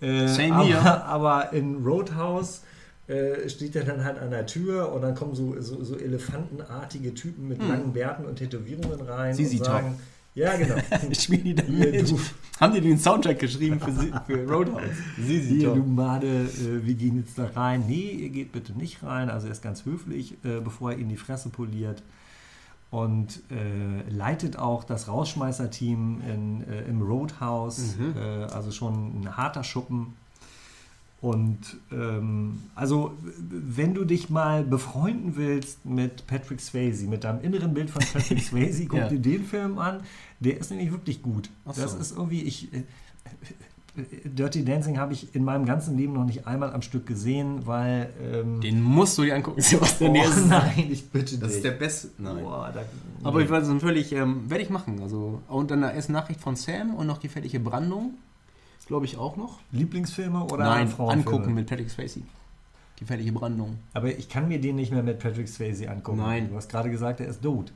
Äh, 0.00 0.28
Same 0.28 0.54
aber, 0.54 0.64
here. 0.64 1.04
aber 1.04 1.52
in 1.52 1.84
Roadhouse 1.84 2.62
äh, 3.08 3.48
steht 3.48 3.76
er 3.76 3.84
dann 3.84 4.04
halt 4.04 4.18
an 4.18 4.30
der 4.30 4.46
Tür 4.46 4.92
und 4.92 5.02
dann 5.02 5.14
kommen 5.14 5.34
so, 5.34 5.60
so, 5.60 5.82
so 5.82 5.96
elefantenartige 5.96 7.14
Typen 7.14 7.48
mit 7.48 7.62
langen 7.62 7.92
Bärten 7.92 8.24
und 8.24 8.36
Tätowierungen 8.36 9.00
rein 9.00 9.34
Sisi 9.34 9.58
und 9.58 9.64
Top. 9.66 9.82
Ja 10.36 10.56
genau, 10.56 10.76
Spielen 11.12 11.44
die 11.44 11.54
da 11.54 11.64
Hier, 11.64 11.90
mit? 11.90 12.14
Haben 12.60 12.74
die 12.74 12.80
den 12.80 12.98
Soundtrack 12.98 13.38
geschrieben 13.38 13.80
für, 13.80 14.22
für 14.26 14.48
Roadhouse? 14.48 14.82
Sie, 15.18 15.40
sie, 15.40 15.58
hier 15.58 15.74
du. 15.74 15.82
Made, 15.82 16.48
wir 16.84 16.94
gehen 16.94 17.16
jetzt 17.16 17.38
da 17.38 17.46
rein. 17.54 17.84
Nee, 17.86 18.10
ihr 18.10 18.28
geht 18.30 18.52
bitte 18.52 18.72
nicht 18.72 19.02
rein. 19.02 19.28
Also 19.28 19.46
er 19.46 19.52
ist 19.52 19.62
ganz 19.62 19.84
höflich, 19.84 20.32
äh, 20.44 20.60
bevor 20.60 20.92
er 20.92 20.98
ihnen 20.98 21.08
die 21.08 21.16
Fresse 21.16 21.48
poliert. 21.48 22.02
Und 22.90 23.42
äh, 23.50 24.08
leitet 24.08 24.58
auch 24.58 24.84
das 24.84 25.08
Rausschmeißer-Team 25.08 26.22
in, 26.22 26.68
äh, 26.68 26.82
im 26.82 27.02
Roadhouse. 27.02 27.96
Mhm. 27.98 28.14
Äh, 28.16 28.44
also 28.44 28.70
schon 28.70 29.20
ein 29.20 29.36
harter 29.36 29.64
Schuppen. 29.64 30.14
Und 31.22 31.58
ähm, 31.90 32.62
also, 32.74 33.14
wenn 33.48 33.94
du 33.94 34.04
dich 34.04 34.28
mal 34.28 34.62
befreunden 34.64 35.36
willst 35.36 35.84
mit 35.86 36.26
Patrick 36.26 36.60
Swayze, 36.60 37.06
mit 37.06 37.24
deinem 37.24 37.40
inneren 37.42 37.72
Bild 37.74 37.90
von 37.90 38.02
Patrick 38.12 38.42
Swayze, 38.42 38.86
guck 38.86 38.98
Ja. 38.98 39.08
dir 39.08 39.18
den 39.18 39.44
Film 39.44 39.78
an. 39.78 40.00
Der 40.40 40.58
ist 40.58 40.70
nämlich 40.70 40.92
wirklich 40.92 41.22
gut. 41.22 41.48
Ach 41.64 41.74
Das 41.74 41.92
so. 41.92 41.98
ist 41.98 42.16
irgendwie, 42.16 42.42
ich. 42.42 42.72
äh, 42.74 42.82
Dirty 44.26 44.62
Dancing 44.62 44.98
habe 44.98 45.14
ich 45.14 45.34
in 45.34 45.42
meinem 45.42 45.64
ganzen 45.64 45.96
Leben 45.96 46.12
noch 46.12 46.26
nicht 46.26 46.46
einmal 46.46 46.70
am 46.74 46.82
Stück 46.82 47.06
gesehen, 47.06 47.66
weil. 47.66 48.10
Ähm, 48.22 48.60
Den 48.60 48.82
musst 48.82 49.16
du 49.16 49.22
dir 49.22 49.34
angucken, 49.36 49.58
Sebastian. 49.62 50.14
oh, 50.14 50.46
nein, 50.48 50.88
ich 50.90 51.08
bitte 51.08 51.38
das 51.38 51.48
dich. 51.48 51.56
ist 51.56 51.64
der 51.64 51.70
beste. 51.70 52.08
Nein. 52.18 52.42
Boah, 52.42 52.70
da, 52.74 52.82
Aber 53.26 53.38
nee. 53.38 53.44
ich 53.46 53.50
weiß 53.50 53.66
es 53.66 53.82
völlig, 53.82 54.12
ähm, 54.12 54.50
werde 54.50 54.62
ich 54.64 54.68
machen. 54.70 55.00
Also, 55.00 55.40
und 55.48 55.70
dann 55.70 55.82
erst 55.82 56.10
Nachricht 56.10 56.40
von 56.42 56.56
Sam 56.56 56.94
und 56.94 57.06
noch 57.06 57.20
gefährliche 57.20 57.58
Brandung. 57.58 58.14
Glaube 58.86 59.04
ich 59.06 59.16
auch 59.18 59.36
noch. 59.36 59.58
Lieblingsfilme 59.72 60.44
oder 60.44 60.64
Nein, 60.64 60.92
angucken 60.98 61.54
mit 61.54 61.66
Patrick 61.68 61.90
Swayze. 61.90 62.20
Gefährliche 62.98 63.32
Brandung. 63.32 63.78
Aber 63.94 64.08
ich 64.08 64.28
kann 64.28 64.48
mir 64.48 64.60
den 64.60 64.76
nicht 64.76 64.92
mehr 64.92 65.02
mit 65.02 65.18
Patrick 65.18 65.48
Swayze 65.48 65.90
angucken. 65.90 66.18
Nein. 66.18 66.48
Du 66.48 66.56
hast 66.56 66.70
gerade 66.70 66.88
gesagt, 66.90 67.20
er 67.20 67.26
ist 67.28 67.42
tot. 67.42 67.72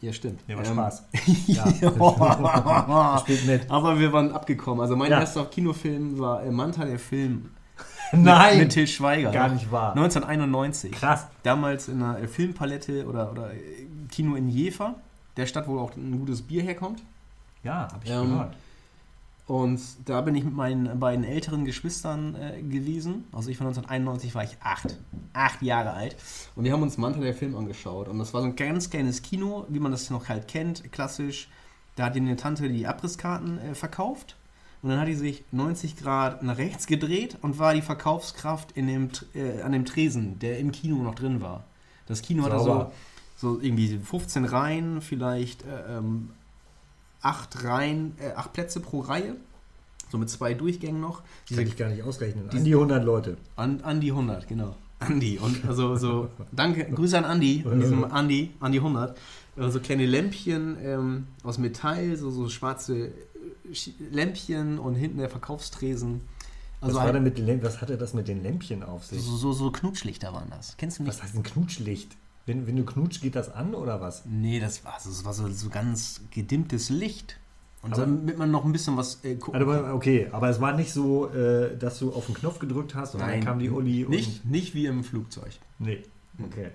Ja, 0.00 0.12
stimmt. 0.12 0.40
Ja, 0.48 0.56
war 0.56 0.64
Ähm, 0.66 0.72
Spaß. 0.72 1.04
ja. 1.46 1.66
Spielt 3.20 3.46
mit. 3.46 3.70
Aber 3.70 3.98
wir 3.98 4.12
waren 4.12 4.32
abgekommen. 4.32 4.80
Also 4.80 4.96
mein 4.96 5.10
Ja. 5.10 5.20
erster 5.20 5.44
Kinofilm 5.46 6.18
war 6.18 6.42
äh, 6.42 6.50
Manta, 6.50 6.84
der 6.84 6.98
Film. 6.98 7.50
Nein, 8.12 8.58
Mit, 8.58 8.64
mit 8.66 8.72
Til 8.72 8.86
Schweiger. 8.86 9.30
gar 9.30 9.48
nicht 9.48 9.70
wahr. 9.70 9.90
1991. 9.92 10.92
Krass. 10.92 11.26
Damals 11.42 11.88
in 11.88 12.02
einer 12.02 12.18
äh, 12.20 12.28
Filmpalette 12.28 13.06
oder, 13.06 13.30
oder 13.30 13.52
äh, 13.52 13.58
Kino 14.10 14.34
in 14.34 14.48
Jever, 14.48 14.94
der 15.36 15.46
Stadt, 15.46 15.66
wo 15.68 15.78
auch 15.78 15.96
ein 15.96 16.18
gutes 16.18 16.42
Bier 16.42 16.62
herkommt. 16.62 17.02
Ja, 17.62 17.88
habe 17.92 18.00
ich 18.04 18.10
Ähm, 18.10 18.30
gehört. 18.30 18.54
Und 19.46 19.80
da 20.06 20.22
bin 20.22 20.34
ich 20.34 20.44
mit 20.44 20.54
meinen 20.54 20.98
beiden 20.98 21.24
älteren 21.24 21.66
Geschwistern 21.66 22.34
äh, 22.34 22.62
gewesen. 22.62 23.24
Also 23.30 23.50
ich 23.50 23.58
von 23.58 23.66
1991 23.66 24.34
war 24.34 24.44
ich 24.44 24.56
acht. 24.60 24.96
Acht 25.34 25.60
Jahre 25.60 25.92
alt. 25.92 26.16
Und 26.56 26.64
wir 26.64 26.72
haben 26.72 26.82
uns 26.82 26.96
Manta 26.96 27.20
der 27.20 27.34
Film 27.34 27.54
angeschaut. 27.54 28.08
Und 28.08 28.18
das 28.18 28.32
war 28.32 28.40
so 28.40 28.46
ein 28.46 28.56
ganz 28.56 28.88
kleines 28.88 29.20
Kino, 29.20 29.66
wie 29.68 29.80
man 29.80 29.92
das 29.92 30.08
noch 30.08 30.28
halt 30.28 30.48
kennt, 30.48 30.90
klassisch. 30.92 31.48
Da 31.96 32.06
hat 32.06 32.16
eine 32.16 32.36
Tante 32.36 32.70
die 32.70 32.86
Abrisskarten 32.86 33.58
äh, 33.58 33.74
verkauft. 33.74 34.36
Und 34.82 34.90
dann 34.90 34.98
hat 34.98 35.08
die 35.08 35.14
sich 35.14 35.44
90 35.52 35.96
Grad 35.96 36.42
nach 36.42 36.58
rechts 36.58 36.86
gedreht 36.86 37.38
und 37.42 37.58
war 37.58 37.74
die 37.74 37.82
Verkaufskraft 37.82 38.72
in 38.72 38.86
dem, 38.86 39.10
äh, 39.34 39.60
an 39.60 39.72
dem 39.72 39.84
Tresen, 39.84 40.38
der 40.38 40.58
im 40.58 40.72
Kino 40.72 40.96
noch 41.02 41.14
drin 41.14 41.40
war. 41.40 41.64
Das 42.06 42.22
Kino 42.22 42.44
hatte 42.44 42.58
so, 42.58 42.64
Sauber. 42.64 42.92
so 43.36 43.60
irgendwie 43.60 43.98
15 43.98 44.44
Reihen, 44.44 45.00
vielleicht 45.00 45.62
äh, 45.64 45.98
ähm, 45.98 46.30
acht 47.24 47.64
Reihen, 47.64 48.12
äh, 48.20 48.32
acht 48.34 48.52
Plätze 48.52 48.80
pro 48.80 49.00
Reihe. 49.00 49.34
So 50.10 50.18
mit 50.18 50.30
zwei 50.30 50.54
Durchgängen 50.54 51.00
noch. 51.00 51.22
Diese 51.48 51.60
Kann 51.62 51.68
ich 51.68 51.76
gar 51.76 51.88
nicht 51.88 52.02
ausrechnen. 52.04 52.48
die- 52.50 52.56
An 52.58 52.64
die 52.64 52.74
100 52.74 53.04
Leute. 53.04 53.36
an, 53.56 53.80
Andi 53.82 54.08
100, 54.12 54.46
genau. 54.46 54.76
Andi. 55.00 55.38
Und 55.38 55.64
also 55.66 55.96
so, 55.96 56.28
danke, 56.52 56.84
Grüße 56.94 57.18
an 57.18 57.24
Andi, 57.24 57.64
an 57.68 57.80
diesem 57.80 58.04
Andi, 58.12 58.50
Andi 58.60 58.78
100. 58.78 59.16
Äh, 59.56 59.70
So 59.70 59.80
kleine 59.80 60.06
Lämpchen 60.06 60.76
ähm, 60.82 61.26
aus 61.42 61.58
Metall, 61.58 62.16
so, 62.16 62.30
so 62.30 62.48
schwarze 62.48 63.06
äh, 63.08 63.12
Lämpchen 64.12 64.78
und 64.78 64.94
hinten 64.94 65.18
der 65.18 65.30
Verkaufstresen. 65.30 66.20
Also 66.80 66.96
was, 66.96 67.04
war 67.06 67.12
denn 67.12 67.22
mit 67.24 67.62
was 67.62 67.80
hatte 67.80 67.96
das 67.96 68.12
mit 68.14 68.28
den 68.28 68.42
Lämpchen 68.42 68.82
auf 68.82 69.06
sich? 69.06 69.20
so, 69.22 69.36
so, 69.36 69.52
so 69.52 69.70
Knutschlichter 69.72 70.32
waren 70.34 70.50
das. 70.50 70.76
Kennst 70.76 70.98
du 70.98 71.02
nicht? 71.02 71.12
Was 71.14 71.22
heißt 71.22 71.34
ein 71.34 71.42
Knutschlicht? 71.42 72.16
Wenn, 72.46 72.66
wenn 72.66 72.76
du 72.76 72.84
knutsch, 72.84 73.20
geht 73.20 73.36
das 73.36 73.50
an 73.52 73.74
oder 73.74 74.00
was? 74.00 74.24
Nee, 74.26 74.60
das 74.60 74.84
war, 74.84 74.94
das 75.02 75.24
war 75.24 75.32
so, 75.32 75.48
so 75.48 75.70
ganz 75.70 76.20
gedimmtes 76.30 76.90
Licht. 76.90 77.38
Und 77.82 77.92
Aber- 77.94 78.02
damit 78.06 78.38
man 78.38 78.50
noch 78.50 78.64
ein 78.64 78.72
bisschen 78.72 78.96
was 78.96 79.22
äh, 79.24 79.34
gucken 79.36 79.60
Also, 79.66 79.94
okay, 79.94 80.28
aber 80.32 80.48
es 80.48 80.60
war 80.60 80.72
nicht 80.74 80.92
so, 80.92 81.28
äh, 81.30 81.76
dass 81.76 81.98
du 81.98 82.12
auf 82.12 82.26
den 82.26 82.34
Knopf 82.34 82.58
gedrückt 82.58 82.94
hast 82.94 83.14
und 83.14 83.20
Nein. 83.20 83.40
dann 83.40 83.44
kam 83.46 83.58
die 83.58 83.70
Uli 83.70 84.06
Nicht, 84.08 84.44
nicht 84.44 84.74
wie 84.74 84.86
im 84.86 85.04
Flugzeug. 85.04 85.50
Nee. 85.78 86.02
Okay. 86.42 86.70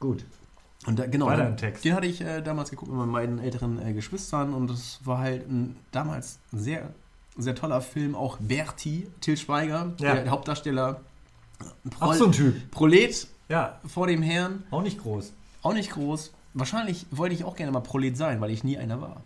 Gut. 0.00 0.24
Und 0.86 0.98
da, 0.98 1.06
genau, 1.06 1.28
im 1.30 1.56
Text. 1.56 1.84
den 1.84 1.94
hatte 1.94 2.06
ich 2.06 2.20
äh, 2.20 2.40
damals 2.40 2.70
geguckt 2.70 2.90
mit 2.92 3.06
meinen 3.08 3.38
älteren 3.40 3.80
äh, 3.84 3.92
Geschwistern 3.92 4.54
und 4.54 4.70
das 4.70 5.00
war 5.04 5.18
halt 5.18 5.48
ein, 5.50 5.76
damals 5.90 6.38
ein 6.52 6.60
sehr, 6.60 6.94
sehr 7.36 7.54
toller 7.54 7.80
Film. 7.82 8.14
Auch 8.14 8.38
Berti, 8.38 9.06
Till 9.20 9.36
Schweiger, 9.36 9.92
Ja. 9.98 10.14
der 10.14 10.30
Hauptdarsteller. 10.30 11.00
Ein 11.84 11.90
Auch 12.00 12.14
so 12.14 12.26
ein 12.26 12.32
Typ. 12.32 12.70
Prolet 12.70 13.26
Ja, 13.48 13.78
vor 13.86 14.06
dem 14.06 14.22
Herrn, 14.22 14.64
auch 14.70 14.82
nicht 14.82 14.98
groß. 15.00 15.32
auch 15.62 15.72
nicht 15.74 15.90
groß. 15.90 16.32
Wahrscheinlich 16.54 17.06
wollte 17.10 17.34
ich 17.34 17.44
auch 17.44 17.56
gerne 17.56 17.72
mal 17.72 17.80
Prolet 17.80 18.16
sein, 18.16 18.40
weil 18.40 18.50
ich 18.50 18.64
nie 18.64 18.76
einer 18.78 19.00
war. 19.00 19.22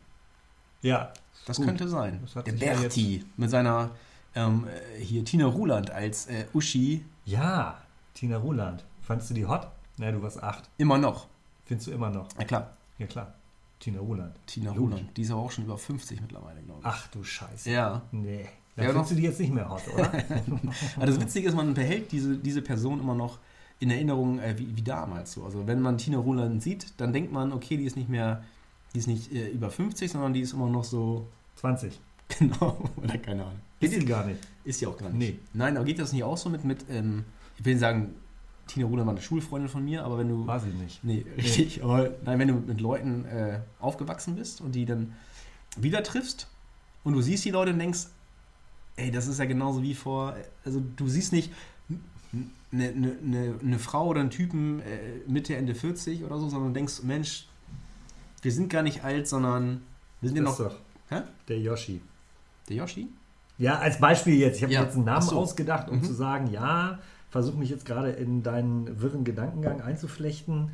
Ja. 0.83 1.13
Das 1.47 1.57
Gut. 1.57 1.67
könnte 1.67 1.89
sein. 1.89 2.21
Das 2.23 2.45
der 2.45 2.53
sich 2.53 2.63
ja 2.63 2.75
Berti 2.75 3.25
mit 3.37 3.51
seiner 3.51 3.91
ähm, 4.35 4.67
äh, 4.99 5.01
hier 5.03 5.25
Tina 5.25 5.47
Ruland 5.47 5.91
als 5.91 6.27
äh, 6.27 6.45
Uschi 6.55 7.05
Ja, 7.25 7.79
Tina 8.15 8.37
Ruland. 8.37 8.85
Fandst 9.03 9.31
du 9.31 9.35
die 9.35 9.47
hot? 9.47 9.67
Na, 9.99 10.11
du 10.13 10.23
warst 10.23 10.43
acht. 10.43 10.69
immer 10.79 10.99
noch. 10.99 11.27
Findest 11.65 11.89
du 11.89 11.93
immer 11.93 12.11
noch? 12.11 12.29
Na 12.39 12.45
klar, 12.45 12.77
Ja, 12.99 13.07
klar. 13.07 13.35
Tina 13.81 13.99
Ruland. 14.01 14.35
Tina 14.47 14.71
Logisch. 14.73 14.83
Ruland. 14.83 15.17
Die 15.17 15.23
ist 15.23 15.31
aber 15.33 15.41
auch 15.41 15.51
schon 15.51 15.65
über 15.65 15.77
50 15.77 16.21
mittlerweile, 16.21 16.61
glaube 16.63 16.81
ich. 16.81 16.87
Ach 16.87 17.09
du 17.09 17.25
Scheiße. 17.25 17.71
Ja. 17.71 18.03
Nee. 18.13 18.47
Da 18.77 18.83
Ja, 18.85 18.89
findest 18.91 19.11
doch. 19.11 19.17
du 19.17 19.21
die 19.21 19.27
jetzt 19.27 19.41
nicht 19.41 19.53
mehr 19.53 19.69
hot, 19.69 19.83
oder? 19.93 20.05
Aber 20.97 21.07
das 21.07 21.21
Witzige 21.21 21.49
ist, 21.49 21.55
man 21.55 21.75
behält 21.75 22.11
diese, 22.13 22.37
diese 22.37 22.63
Person 22.63 23.01
immer 23.01 23.15
noch 23.15 23.39
in 23.83 23.91
Erinnerung 23.91 24.39
äh, 24.39 24.57
wie, 24.57 24.77
wie 24.77 24.83
damals. 24.83 25.33
So. 25.33 25.45
Also 25.45 25.67
wenn 25.67 25.81
man 25.81 25.99
Tina 25.99 26.19
Roland 26.19 26.63
sieht, 26.63 26.87
dann 26.99 27.13
denkt 27.13 27.33
man, 27.33 27.53
okay, 27.53 27.77
die 27.77 27.85
ist 27.85 27.97
nicht 27.97 28.09
mehr, 28.09 28.45
die 28.95 29.01
ist 29.01 29.09
nicht 29.09 29.33
äh, 29.33 29.49
über 29.49 29.71
50, 29.71 30.11
sondern 30.11 30.33
die 30.33 30.41
ist 30.41 30.53
immer 30.53 30.69
noch 30.69 30.85
so, 30.85 31.27
20. 31.57 32.01
genau, 32.39 32.79
oder 32.97 33.19
keine 33.19 33.43
Ahnung. 33.43 33.61
Ist 33.81 33.93
sie 33.93 34.05
gar 34.05 34.25
nicht. 34.25 34.39
Ist 34.65 34.79
sie 34.79 34.87
auch 34.87 34.97
gar 34.97 35.11
nicht. 35.11 35.19
Nee. 35.19 35.39
Nein, 35.53 35.77
aber 35.77 35.85
geht 35.85 35.99
das 35.99 36.13
nicht 36.13 36.23
auch 36.23 36.37
so 36.37 36.49
mit, 36.49 36.65
mit 36.65 36.85
ähm, 36.89 37.25
ich 37.59 37.65
will 37.65 37.75
nicht 37.75 37.81
sagen, 37.81 38.15
Tina 38.69 38.87
Roland 38.87 39.07
war 39.07 39.15
eine 39.15 39.23
Schulfreundin 39.23 39.69
von 39.69 39.85
mir, 39.85 40.05
aber 40.05 40.19
wenn 40.19 40.29
du, 40.29 40.47
War 40.47 40.61
sie 40.61 40.69
nicht. 40.69 41.03
nee, 41.03 41.27
richtig, 41.37 41.83
aber 41.83 42.11
nein, 42.25 42.39
wenn 42.39 42.49
du 42.49 42.55
mit 42.55 42.81
Leuten 42.81 43.25
äh, 43.25 43.59
aufgewachsen 43.81 44.37
bist 44.37 44.61
und 44.61 44.75
die 44.75 44.87
dann 44.87 45.13
wieder 45.77 46.03
triffst 46.05 46.49
und 47.03 47.15
du 47.15 47.21
siehst 47.21 47.45
die 47.45 47.51
Leute 47.51 47.73
und 47.73 47.81
denkst, 47.81 48.07
ey, 48.97 49.11
das 49.11 49.27
ist 49.27 49.39
ja 49.39 49.47
genauso 49.47 49.83
wie 49.83 49.95
vor, 49.95 50.37
also 50.65 50.81
du 50.97 51.09
siehst 51.09 51.33
nicht 51.33 51.53
eine, 52.73 52.89
eine, 52.89 53.55
eine, 53.63 53.79
Frau 53.79 54.09
oder 54.09 54.21
einen 54.21 54.31
Typen 54.31 54.81
äh, 54.81 55.21
Mitte, 55.27 55.55
Ende 55.57 55.75
40 55.75 56.25
oder 56.25 56.39
so, 56.39 56.49
sondern 56.49 56.73
du 56.73 56.79
denkst, 56.79 57.03
Mensch, 57.03 57.47
wir 58.41 58.53
sind 58.53 58.71
gar 58.71 58.83
nicht 58.83 59.05
alt, 59.05 59.29
sondern 59.29 59.83
wir 60.21 60.29
sind 60.31 60.37
ja 60.37 60.43
noch, 60.43 60.57
doch 60.57 60.77
hä? 61.11 61.21
der 61.49 61.59
Yoshi. 61.61 62.01
Der 62.69 62.77
Yoshi? 62.77 63.09
Ja, 63.59 63.79
als 63.79 64.01
Beispiel 64.01 64.35
jetzt. 64.37 64.57
Ich 64.57 64.63
habe 64.63 64.73
Ja. 64.73 64.81
mir 64.81 64.87
jetzt 64.87 64.97
einen 64.97 65.05
Namen 65.05 65.23
so. 65.27 65.39
ausgedacht, 65.39 65.89
um 65.91 65.99
Mhm. 65.99 66.05
zu 66.05 66.13
sagen, 66.15 66.51
ja, 66.51 66.99
versuche 67.31 67.57
mich 67.59 67.71
jetzt 67.71 67.85
gerade 67.85 68.11
in 68.11 68.43
deinen 68.43 69.01
wirren 69.01 69.25
Gedankengang 69.25 69.81
einzuflechten. 69.83 70.71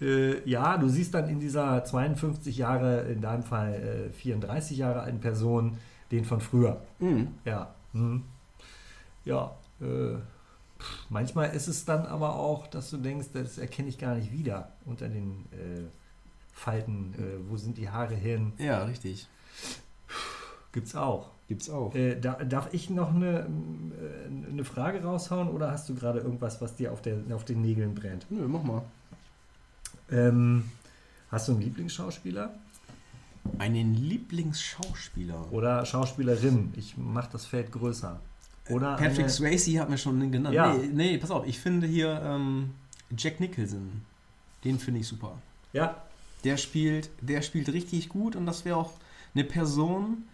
Äh, 0.00 0.48
ja, 0.48 0.76
du 0.78 0.88
siehst 0.88 1.14
dann 1.14 1.28
in 1.28 1.40
dieser 1.40 1.84
52 1.84 2.56
Jahre, 2.58 3.02
in 3.02 3.20
deinem 3.20 3.42
Fall 3.42 4.08
äh, 4.10 4.12
34 4.12 4.76
Jahre 4.78 5.00
alten 5.00 5.20
Person, 5.20 5.78
den 6.10 6.24
von 6.24 6.40
früher. 6.40 6.80
Mhm. 6.98 7.28
Ja. 7.44 7.74
Mhm. 7.92 8.22
Ja. 9.24 9.52
Äh, 9.80 10.16
manchmal 11.08 11.54
ist 11.54 11.68
es 11.68 11.84
dann 11.84 12.06
aber 12.06 12.36
auch, 12.36 12.66
dass 12.66 12.90
du 12.90 12.96
denkst, 12.96 13.28
das 13.32 13.58
erkenne 13.58 13.88
ich 13.88 13.98
gar 13.98 14.14
nicht 14.14 14.32
wieder 14.32 14.72
unter 14.84 15.08
den 15.08 15.46
äh, 15.52 15.82
Falten. 16.52 17.14
Äh, 17.14 17.50
wo 17.50 17.56
sind 17.56 17.78
die 17.78 17.88
Haare 17.90 18.14
hin? 18.14 18.52
Ja, 18.58 18.84
richtig. 18.84 19.28
Gibt's 20.72 20.94
auch. 20.94 21.30
Gibt's 21.48 21.70
auch. 21.70 21.94
Äh, 21.94 22.20
da, 22.20 22.34
darf 22.44 22.72
ich 22.74 22.90
noch 22.90 23.14
eine, 23.14 23.40
äh, 23.40 24.50
eine 24.50 24.64
Frage 24.64 25.02
raushauen 25.02 25.48
oder 25.48 25.70
hast 25.70 25.88
du 25.88 25.94
gerade 25.94 26.20
irgendwas, 26.20 26.60
was 26.60 26.74
dir 26.76 26.92
auf, 26.92 27.00
der, 27.00 27.18
auf 27.32 27.44
den 27.44 27.62
Nägeln 27.62 27.94
brennt? 27.94 28.26
Nö, 28.30 28.46
mach 28.46 28.62
mal. 28.62 28.82
Ähm, 30.10 30.70
hast 31.30 31.48
du 31.48 31.52
einen 31.52 31.62
Lieblingsschauspieler 31.62 32.54
Einen 33.58 33.94
Lieblingsschauspieler. 33.94 35.52
oder 35.52 35.84
Schauspielerin? 35.86 36.72
Ich 36.76 36.96
mache 36.96 37.30
das 37.32 37.46
Feld 37.46 37.72
größer. 37.72 38.20
Oder 38.70 38.96
Patrick 38.96 39.20
eine, 39.20 39.28
Swayze 39.30 39.78
hat 39.80 39.88
mir 39.90 39.98
schon 39.98 40.30
genannt. 40.30 40.54
Ja. 40.54 40.74
Nee, 40.74 40.88
nee, 40.92 41.18
pass 41.18 41.30
auf, 41.30 41.46
ich 41.46 41.58
finde 41.58 41.86
hier 41.86 42.20
ähm, 42.24 42.70
Jack 43.16 43.40
Nicholson. 43.40 44.02
Den 44.64 44.78
finde 44.78 45.00
ich 45.00 45.06
super. 45.06 45.38
Ja, 45.72 45.96
Der 46.44 46.56
spielt, 46.56 47.10
der 47.20 47.42
spielt 47.42 47.68
richtig 47.72 48.08
gut 48.08 48.36
und 48.36 48.46
das 48.46 48.64
wäre 48.64 48.76
auch 48.76 48.92
eine 49.34 49.44
Person, 49.44 50.24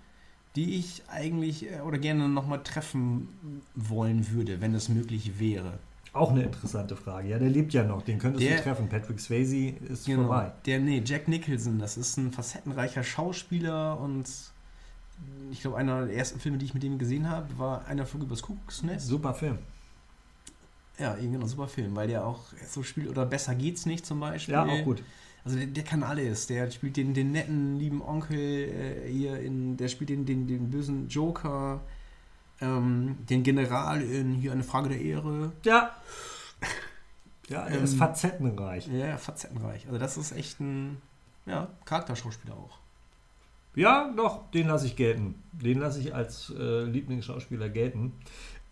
die 0.57 0.77
ich 0.79 1.03
eigentlich 1.09 1.71
äh, 1.71 1.81
oder 1.81 1.99
gerne 1.99 2.29
nochmal 2.29 2.63
treffen 2.63 3.29
wollen 3.75 4.31
würde, 4.31 4.61
wenn 4.61 4.75
es 4.75 4.89
möglich 4.89 5.39
wäre. 5.39 5.79
auch 6.13 6.31
eine 6.31 6.45
interessante 6.45 6.95
Frage. 6.95 7.29
Ja, 7.29 7.39
der 7.41 7.51
lebt 7.51 7.73
ja 7.75 7.83
noch. 7.83 8.03
Den 8.03 8.19
könntest 8.21 8.45
Der- 8.47 8.59
du 8.59 8.63
treffen. 8.63 8.89
Patrick 8.89 9.19
Swayze 9.19 9.75
ist 9.89 10.07
Genau. 10.07 10.23
vorbei. 10.29 10.53
Der, 10.65 10.79
nee, 10.79 11.03
Jack 11.05 11.27
Nicholson, 11.27 11.79
das 11.81 11.97
ist 11.97 12.17
ein 12.19 12.31
facettenreicher 12.31 13.03
Schauspieler 13.03 13.99
und 13.99 14.25
ich 15.51 15.61
glaube, 15.61 15.77
einer 15.77 16.07
der 16.07 16.17
ersten 16.17 16.41
Filme, 16.41 16.59
die 16.59 16.67
ich 16.67 16.75
mit 16.75 16.85
ihm 16.85 16.99
gesehen 16.99 17.29
habe, 17.29 17.59
war 17.59 17.87
einer 17.87 18.07
Flug 18.07 18.23
übers 18.23 18.43
Kuckucksnest. 18.43 19.07
Super 19.07 19.35
Film. 19.35 19.59
Ja, 20.99 21.15
genau, 21.15 21.47
super 21.47 21.69
Film, 21.69 21.97
weil 21.97 22.09
der 22.09 22.25
auch 22.25 22.41
so 22.69 22.83
spielt, 22.83 23.09
oder 23.09 23.27
besser 23.27 23.55
geht's 23.55 23.85
nicht 23.87 24.07
zum 24.07 24.21
Beispiel. 24.21 24.55
Ja, 24.55 24.65
auch 24.65 24.85
gut. 24.85 25.03
Also 25.45 25.59
der, 25.59 25.67
der 25.67 25.85
kann 25.85 26.03
alles. 26.03 26.47
Der 26.47 26.71
spielt 26.71 26.97
den, 26.97 27.15
den 27.15 27.33
netten, 27.33 27.79
lieben 27.79 28.01
Onkel 28.03 28.39
äh, 28.39 29.11
hier 29.11 29.41
in, 29.41 29.77
der 29.77 29.89
spielt 29.89 30.11
den, 30.11 30.25
den, 30.25 30.47
den 30.47 30.71
bösen 30.71 31.09
Joker, 31.09 31.81
ähm, 32.61 33.17
den 33.29 33.43
General 33.43 34.01
in 34.03 34.33
hier 34.35 34.53
eine 34.53 34.65
Frage 34.65 34.89
der 34.91 35.01
Ehre. 35.01 35.53
Ja. 35.65 35.91
Ja, 37.51 37.67
er 37.67 37.83
ist 37.83 37.93
Ähm, 37.93 37.99
facettenreich. 37.99 38.87
Ja, 38.87 39.07
ja, 39.07 39.19
facettenreich. 39.19 39.87
Also 39.87 39.99
das 39.99 40.17
ist 40.17 40.33
echt 40.33 40.61
ein 40.61 40.97
ja, 41.45 41.69
Charakterschauspieler 41.85 42.55
auch. 42.55 42.79
Ja, 43.75 44.13
doch, 44.17 44.51
den 44.53 44.69
lasse 44.69 44.87
ich 44.87 44.97
gelten. 44.97 45.35
Den 45.53 45.81
lasse 45.81 46.01
ich 46.01 46.15
als 46.15 46.53
äh, 46.59 46.85
Lieblingsschauspieler 46.85 47.69
gelten. 47.69 48.13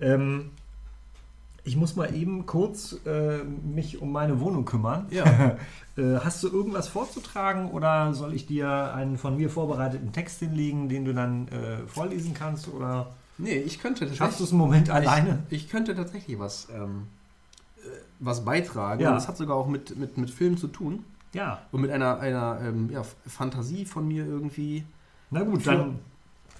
Ähm, 0.00 0.50
ich 1.64 1.76
muss 1.76 1.94
mal 1.94 2.14
eben 2.14 2.46
kurz 2.46 2.96
äh, 3.06 3.38
mich 3.44 4.02
um 4.02 4.10
meine 4.12 4.40
Wohnung 4.40 4.64
kümmern. 4.64 5.06
Ja. 5.10 5.56
Äh, 5.94 6.20
hast 6.24 6.42
du 6.42 6.48
irgendwas 6.48 6.88
vorzutragen 6.88 7.70
oder 7.70 8.14
soll 8.14 8.32
ich 8.32 8.46
dir 8.46 8.94
einen 8.94 9.18
von 9.18 9.36
mir 9.36 9.50
vorbereiteten 9.50 10.10
Text 10.10 10.38
hinlegen, 10.38 10.88
den 10.88 11.04
du 11.04 11.12
dann 11.12 11.48
äh, 11.48 11.86
vorlesen 11.86 12.32
kannst? 12.32 12.68
Oder 12.68 13.12
Nee, 13.38 13.58
ich 13.58 13.80
könnte 13.80 14.12
schaffst 14.14 14.40
du 14.40 14.44
es 14.44 14.50
einen 14.50 14.58
Moment 14.58 14.88
alleine? 14.88 15.42
Ich, 15.50 15.64
ich 15.64 15.68
könnte 15.68 15.94
tatsächlich 15.94 16.38
was, 16.38 16.68
ähm, 16.74 17.08
äh, 17.78 17.88
was 18.20 18.44
beitragen. 18.44 19.02
Ja. 19.02 19.12
Das 19.12 19.28
hat 19.28 19.36
sogar 19.36 19.56
auch 19.56 19.66
mit, 19.66 19.96
mit, 19.98 20.16
mit 20.16 20.30
Film 20.30 20.56
zu 20.56 20.68
tun. 20.68 21.04
Ja, 21.34 21.62
Und 21.72 21.80
mit 21.80 21.90
einer, 21.90 22.18
einer 22.20 22.58
ähm, 22.62 22.90
ja, 22.90 23.02
Fantasie 23.26 23.84
von 23.86 24.06
mir 24.06 24.26
irgendwie. 24.26 24.84
na 25.30 25.42
gut, 25.42 25.66
dann 25.66 25.98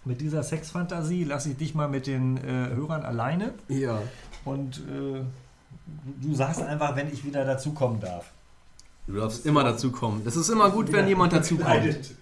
mit 0.05 0.21
dieser 0.21 0.43
Sexfantasie 0.43 1.25
lasse 1.25 1.51
ich 1.51 1.57
dich 1.59 1.75
mal 1.75 1.89
mit 1.89 2.07
den 2.07 2.39
äh, 2.39 2.71
Hörern 2.75 3.03
alleine 3.03 3.53
Ja. 3.69 4.01
und 4.45 4.79
äh, 4.79 5.21
du 6.23 6.35
sagst 6.35 6.63
einfach, 6.63 6.97
wenn 6.97 7.13
ich 7.13 7.25
wieder 7.25 7.45
dazukommen 7.45 8.01
darf. 8.01 8.33
Du 9.07 9.15
darfst 9.15 9.45
immer 9.47 9.63
dazu 9.65 9.93
kommen. 9.93 10.23
Das 10.25 10.37
ist 10.37 10.49
immer 10.49 10.71
gut, 10.71 10.91
wenn 10.93 11.07
jemand 11.09 11.33
dazu 11.33 11.57
kommt. 11.57 11.69
Gekleidet 11.69 12.15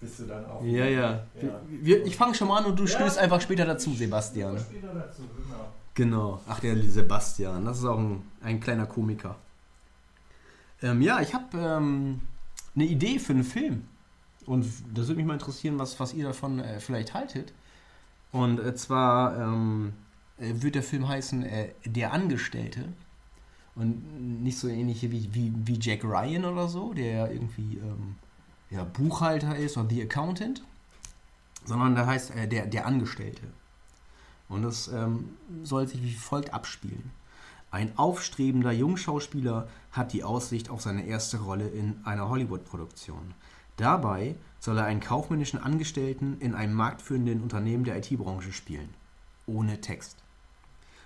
Bist 0.00 0.18
du 0.20 0.24
dann 0.26 0.44
auch. 0.46 0.62
Ja, 0.62 0.84
ja. 0.84 1.10
Ja. 1.40 1.60
Wir, 1.68 2.04
ich 2.06 2.16
fange 2.16 2.34
schon 2.34 2.48
mal 2.48 2.58
an 2.58 2.66
und 2.66 2.78
du 2.78 2.84
Ja. 2.84 2.90
stößt 2.90 3.18
einfach 3.18 3.40
später 3.40 3.64
dazu, 3.64 3.92
Sebastian. 3.94 4.58
Später 4.58 4.92
dazu, 4.94 5.22
genau. 5.22 5.68
Genau. 5.94 6.40
Ach, 6.48 6.60
der 6.60 6.76
Sebastian. 6.82 7.64
Das 7.64 7.78
ist 7.78 7.84
auch 7.84 7.98
ein, 7.98 8.22
ein 8.42 8.60
kleiner 8.60 8.86
Komiker. 8.86 9.36
Ähm, 10.82 11.00
ja, 11.00 11.20
ich 11.20 11.32
habe 11.34 11.58
ähm, 11.58 12.20
eine 12.74 12.84
Idee 12.84 13.18
für 13.18 13.32
einen 13.32 13.44
Film. 13.44 13.84
Und 14.46 14.66
das 14.92 15.06
würde 15.06 15.16
mich 15.16 15.26
mal 15.26 15.34
interessieren, 15.34 15.78
was, 15.78 16.00
was 16.00 16.14
ihr 16.14 16.24
davon 16.24 16.58
äh, 16.58 16.80
vielleicht 16.80 17.14
haltet. 17.14 17.52
Und 18.32 18.58
äh, 18.58 18.74
zwar 18.74 19.38
ähm, 19.38 19.92
äh, 20.38 20.52
wird 20.54 20.74
der 20.74 20.82
Film 20.82 21.06
heißen 21.08 21.44
äh, 21.44 21.68
Der 21.84 22.12
Angestellte. 22.12 22.84
Und 23.74 24.42
nicht 24.42 24.58
so 24.58 24.68
ähnlich 24.68 25.02
wie, 25.02 25.32
wie, 25.32 25.52
wie 25.64 25.78
Jack 25.80 26.04
Ryan 26.04 26.44
oder 26.44 26.68
so, 26.68 26.92
der 26.92 27.30
irgendwie 27.30 27.78
ähm, 27.78 28.16
ja, 28.70 28.84
Buchhalter 28.84 29.56
ist 29.56 29.76
oder 29.78 29.88
The 29.88 30.02
Accountant. 30.02 30.62
Sondern 31.64 31.94
der 31.94 32.06
heißt 32.06 32.34
äh, 32.34 32.48
der, 32.48 32.66
der 32.66 32.86
Angestellte. 32.86 33.42
Und 34.48 34.62
das 34.62 34.88
ähm, 34.88 35.36
soll 35.62 35.86
sich 35.86 36.02
wie 36.02 36.12
folgt 36.12 36.52
abspielen. 36.52 37.10
Ein 37.72 37.96
aufstrebender 37.96 38.70
Jungschauspieler 38.70 39.66
hat 39.92 40.12
die 40.12 40.24
Aussicht 40.24 40.68
auf 40.68 40.82
seine 40.82 41.06
erste 41.06 41.38
Rolle 41.38 41.66
in 41.66 41.96
einer 42.04 42.28
Hollywood-Produktion. 42.28 43.32
Dabei 43.78 44.34
soll 44.60 44.76
er 44.76 44.84
einen 44.84 45.00
kaufmännischen 45.00 45.58
Angestellten 45.58 46.36
in 46.38 46.54
einem 46.54 46.74
marktführenden 46.74 47.40
Unternehmen 47.40 47.84
der 47.84 47.96
IT-Branche 47.96 48.52
spielen. 48.52 48.90
Ohne 49.46 49.80
Text. 49.80 50.18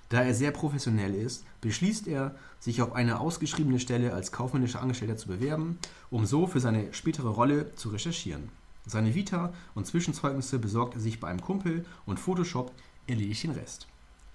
Da 0.08 0.22
er 0.22 0.34
sehr 0.34 0.50
professionell 0.50 1.14
ist, 1.14 1.44
beschließt 1.60 2.08
er, 2.08 2.34
sich 2.58 2.82
auf 2.82 2.94
eine 2.94 3.20
ausgeschriebene 3.20 3.78
Stelle 3.78 4.12
als 4.12 4.32
kaufmännischer 4.32 4.82
Angestellter 4.82 5.16
zu 5.16 5.28
bewerben, 5.28 5.78
um 6.10 6.26
so 6.26 6.48
für 6.48 6.58
seine 6.58 6.92
spätere 6.92 7.28
Rolle 7.28 7.76
zu 7.76 7.90
recherchieren. 7.90 8.48
Seine 8.86 9.14
Vita 9.14 9.52
und 9.76 9.86
Zwischenzeugnisse 9.86 10.58
besorgt 10.58 10.94
er 10.94 11.00
sich 11.00 11.20
bei 11.20 11.28
einem 11.28 11.40
Kumpel 11.40 11.86
und 12.06 12.18
Photoshop 12.18 12.72
erledigt 13.06 13.44
den 13.44 13.52
Rest. 13.52 13.86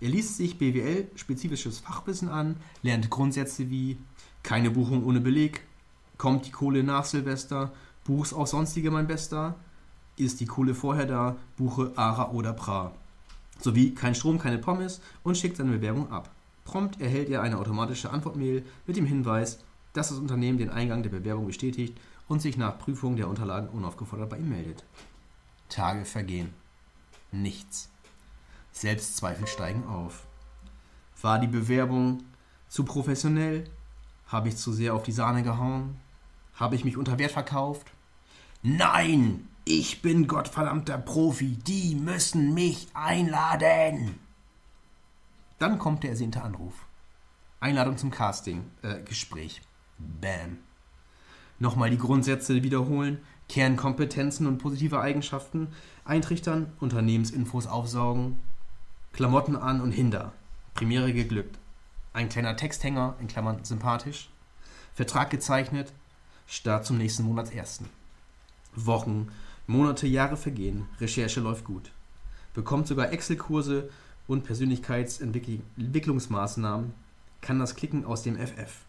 Er 0.01 0.09
liest 0.09 0.37
sich 0.37 0.57
BWL-spezifisches 0.57 1.79
Fachwissen 1.79 2.27
an, 2.27 2.57
lernt 2.81 3.11
Grundsätze 3.11 3.69
wie 3.69 3.97
keine 4.41 4.71
Buchung 4.71 5.05
ohne 5.05 5.21
Beleg, 5.21 5.61
kommt 6.17 6.47
die 6.47 6.51
Kohle 6.51 6.83
nach 6.83 7.05
Silvester, 7.05 7.71
buch's 8.03 8.33
auch 8.33 8.47
sonstige 8.47 8.89
mein 8.89 9.05
Bester, 9.05 9.55
ist 10.17 10.39
die 10.39 10.47
Kohle 10.47 10.73
vorher 10.73 11.05
da, 11.05 11.35
buche 11.55 11.93
Ara 11.95 12.31
oder 12.31 12.51
Pra. 12.53 12.93
Sowie 13.59 13.93
kein 13.93 14.15
Strom, 14.15 14.39
keine 14.39 14.57
Pommes 14.57 15.01
und 15.23 15.37
schickt 15.37 15.57
seine 15.57 15.71
Bewerbung 15.71 16.11
ab. 16.11 16.31
Prompt 16.65 16.99
erhält 16.99 17.29
er 17.29 17.43
eine 17.43 17.59
automatische 17.59 18.09
Antwortmail 18.09 18.65
mit 18.87 18.97
dem 18.97 19.05
Hinweis, 19.05 19.59
dass 19.93 20.09
das 20.09 20.17
Unternehmen 20.17 20.57
den 20.57 20.71
Eingang 20.71 21.03
der 21.03 21.11
Bewerbung 21.11 21.45
bestätigt 21.45 21.95
und 22.27 22.41
sich 22.41 22.57
nach 22.57 22.79
Prüfung 22.79 23.17
der 23.17 23.27
Unterlagen 23.27 23.69
unaufgefordert 23.69 24.31
bei 24.31 24.37
ihm 24.37 24.49
meldet. 24.49 24.83
Tage 25.69 26.05
vergehen. 26.05 26.53
Nichts. 27.31 27.90
Selbstzweifel 28.71 29.47
steigen 29.47 29.85
auf. 29.87 30.25
War 31.21 31.39
die 31.39 31.47
Bewerbung 31.47 32.23
zu 32.67 32.83
professionell? 32.83 33.69
Habe 34.27 34.49
ich 34.49 34.57
zu 34.57 34.71
sehr 34.71 34.93
auf 34.93 35.03
die 35.03 35.11
Sahne 35.11 35.43
gehauen? 35.43 35.99
Habe 36.55 36.75
ich 36.75 36.85
mich 36.85 36.97
unter 36.97 37.19
Wert 37.19 37.31
verkauft? 37.31 37.87
Nein! 38.63 39.47
Ich 39.63 40.01
bin 40.01 40.27
gottverdammter 40.27 40.97
Profi. 40.97 41.55
Die 41.67 41.95
müssen 41.95 42.53
mich 42.53 42.87
einladen. 42.95 44.19
Dann 45.59 45.77
kommt 45.77 46.03
der 46.03 46.11
ersehnte 46.11 46.41
Anruf. 46.41 46.73
Einladung 47.59 47.97
zum 47.97 48.09
Casting, 48.09 48.63
äh, 48.81 49.03
Gespräch. 49.03 49.61
Bam. 49.99 50.57
Nochmal 51.59 51.91
die 51.91 51.99
Grundsätze 51.99 52.63
wiederholen, 52.63 53.19
Kernkompetenzen 53.47 54.47
und 54.47 54.57
positive 54.57 54.99
Eigenschaften 54.99 55.67
eintrichtern, 56.03 56.73
Unternehmensinfos 56.79 57.67
aufsaugen, 57.67 58.39
Klamotten 59.13 59.55
an 59.57 59.81
und 59.81 59.91
hinter. 59.91 60.31
Premiere 60.73 61.13
geglückt. 61.13 61.59
Ein 62.13 62.29
kleiner 62.29 62.55
Texthänger, 62.55 63.17
in 63.19 63.27
Klammern 63.27 63.65
sympathisch. 63.65 64.29
Vertrag 64.93 65.29
gezeichnet. 65.29 65.91
Start 66.47 66.85
zum 66.85 66.97
nächsten 66.97 67.23
Monatsersten. 67.23 67.89
Wochen, 68.73 69.27
Monate, 69.67 70.07
Jahre 70.07 70.37
vergehen. 70.37 70.87
Recherche 70.99 71.41
läuft 71.41 71.65
gut. 71.65 71.91
Bekommt 72.53 72.87
sogar 72.87 73.11
Excel-Kurse 73.11 73.89
und 74.27 74.45
Persönlichkeitsentwicklungsmaßnahmen. 74.45 76.93
Kann 77.41 77.59
das 77.59 77.75
Klicken 77.75 78.05
aus 78.05 78.23
dem 78.23 78.37
FF. 78.37 78.85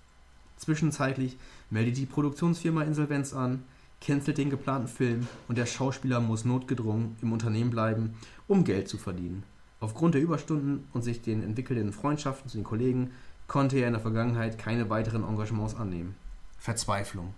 Zwischenzeitlich 0.56 1.36
meldet 1.68 1.96
die 1.96 2.06
Produktionsfirma 2.06 2.82
Insolvenz 2.82 3.32
an, 3.32 3.64
cancelt 4.00 4.38
den 4.38 4.50
geplanten 4.50 4.86
Film 4.86 5.26
und 5.48 5.58
der 5.58 5.66
Schauspieler 5.66 6.20
muss 6.20 6.44
notgedrungen 6.44 7.16
im 7.22 7.32
Unternehmen 7.32 7.70
bleiben, 7.70 8.14
um 8.46 8.62
Geld 8.62 8.88
zu 8.88 8.98
verdienen. 8.98 9.42
Aufgrund 9.82 10.14
der 10.14 10.22
Überstunden 10.22 10.86
und 10.92 11.02
sich 11.02 11.22
den 11.22 11.42
entwickelnden 11.42 11.92
Freundschaften 11.92 12.48
zu 12.48 12.56
den 12.56 12.62
Kollegen 12.62 13.10
konnte 13.48 13.78
er 13.78 13.88
in 13.88 13.94
der 13.94 14.00
Vergangenheit 14.00 14.56
keine 14.56 14.88
weiteren 14.90 15.24
Engagements 15.24 15.74
annehmen. 15.74 16.14
Verzweiflung. 16.60 17.34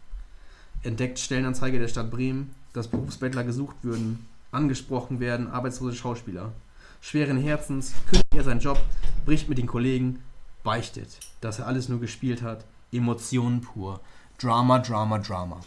Entdeckt 0.82 1.18
Stellenanzeige 1.18 1.78
der 1.78 1.88
Stadt 1.88 2.10
Bremen, 2.10 2.54
dass 2.74 2.88
Berufsbettler 2.88 3.44
gesucht 3.44 3.76
würden, 3.80 4.26
angesprochen 4.52 5.20
werden 5.20 5.50
arbeitslose 5.50 5.96
Schauspieler. 5.96 6.52
Schweren 7.00 7.38
Herzens 7.38 7.94
kündigt 8.10 8.34
er 8.34 8.44
seinen 8.44 8.60
Job, 8.60 8.78
bricht 9.24 9.48
mit 9.48 9.56
den 9.56 9.66
Kollegen, 9.66 10.22
beichtet, 10.64 11.20
dass 11.40 11.60
er 11.60 11.66
alles 11.66 11.88
nur 11.88 11.98
gespielt 11.98 12.42
hat. 12.42 12.66
Emotionen 12.92 13.62
pur. 13.62 14.00
Drama, 14.36 14.80
Drama, 14.80 15.18
Drama. 15.18 15.60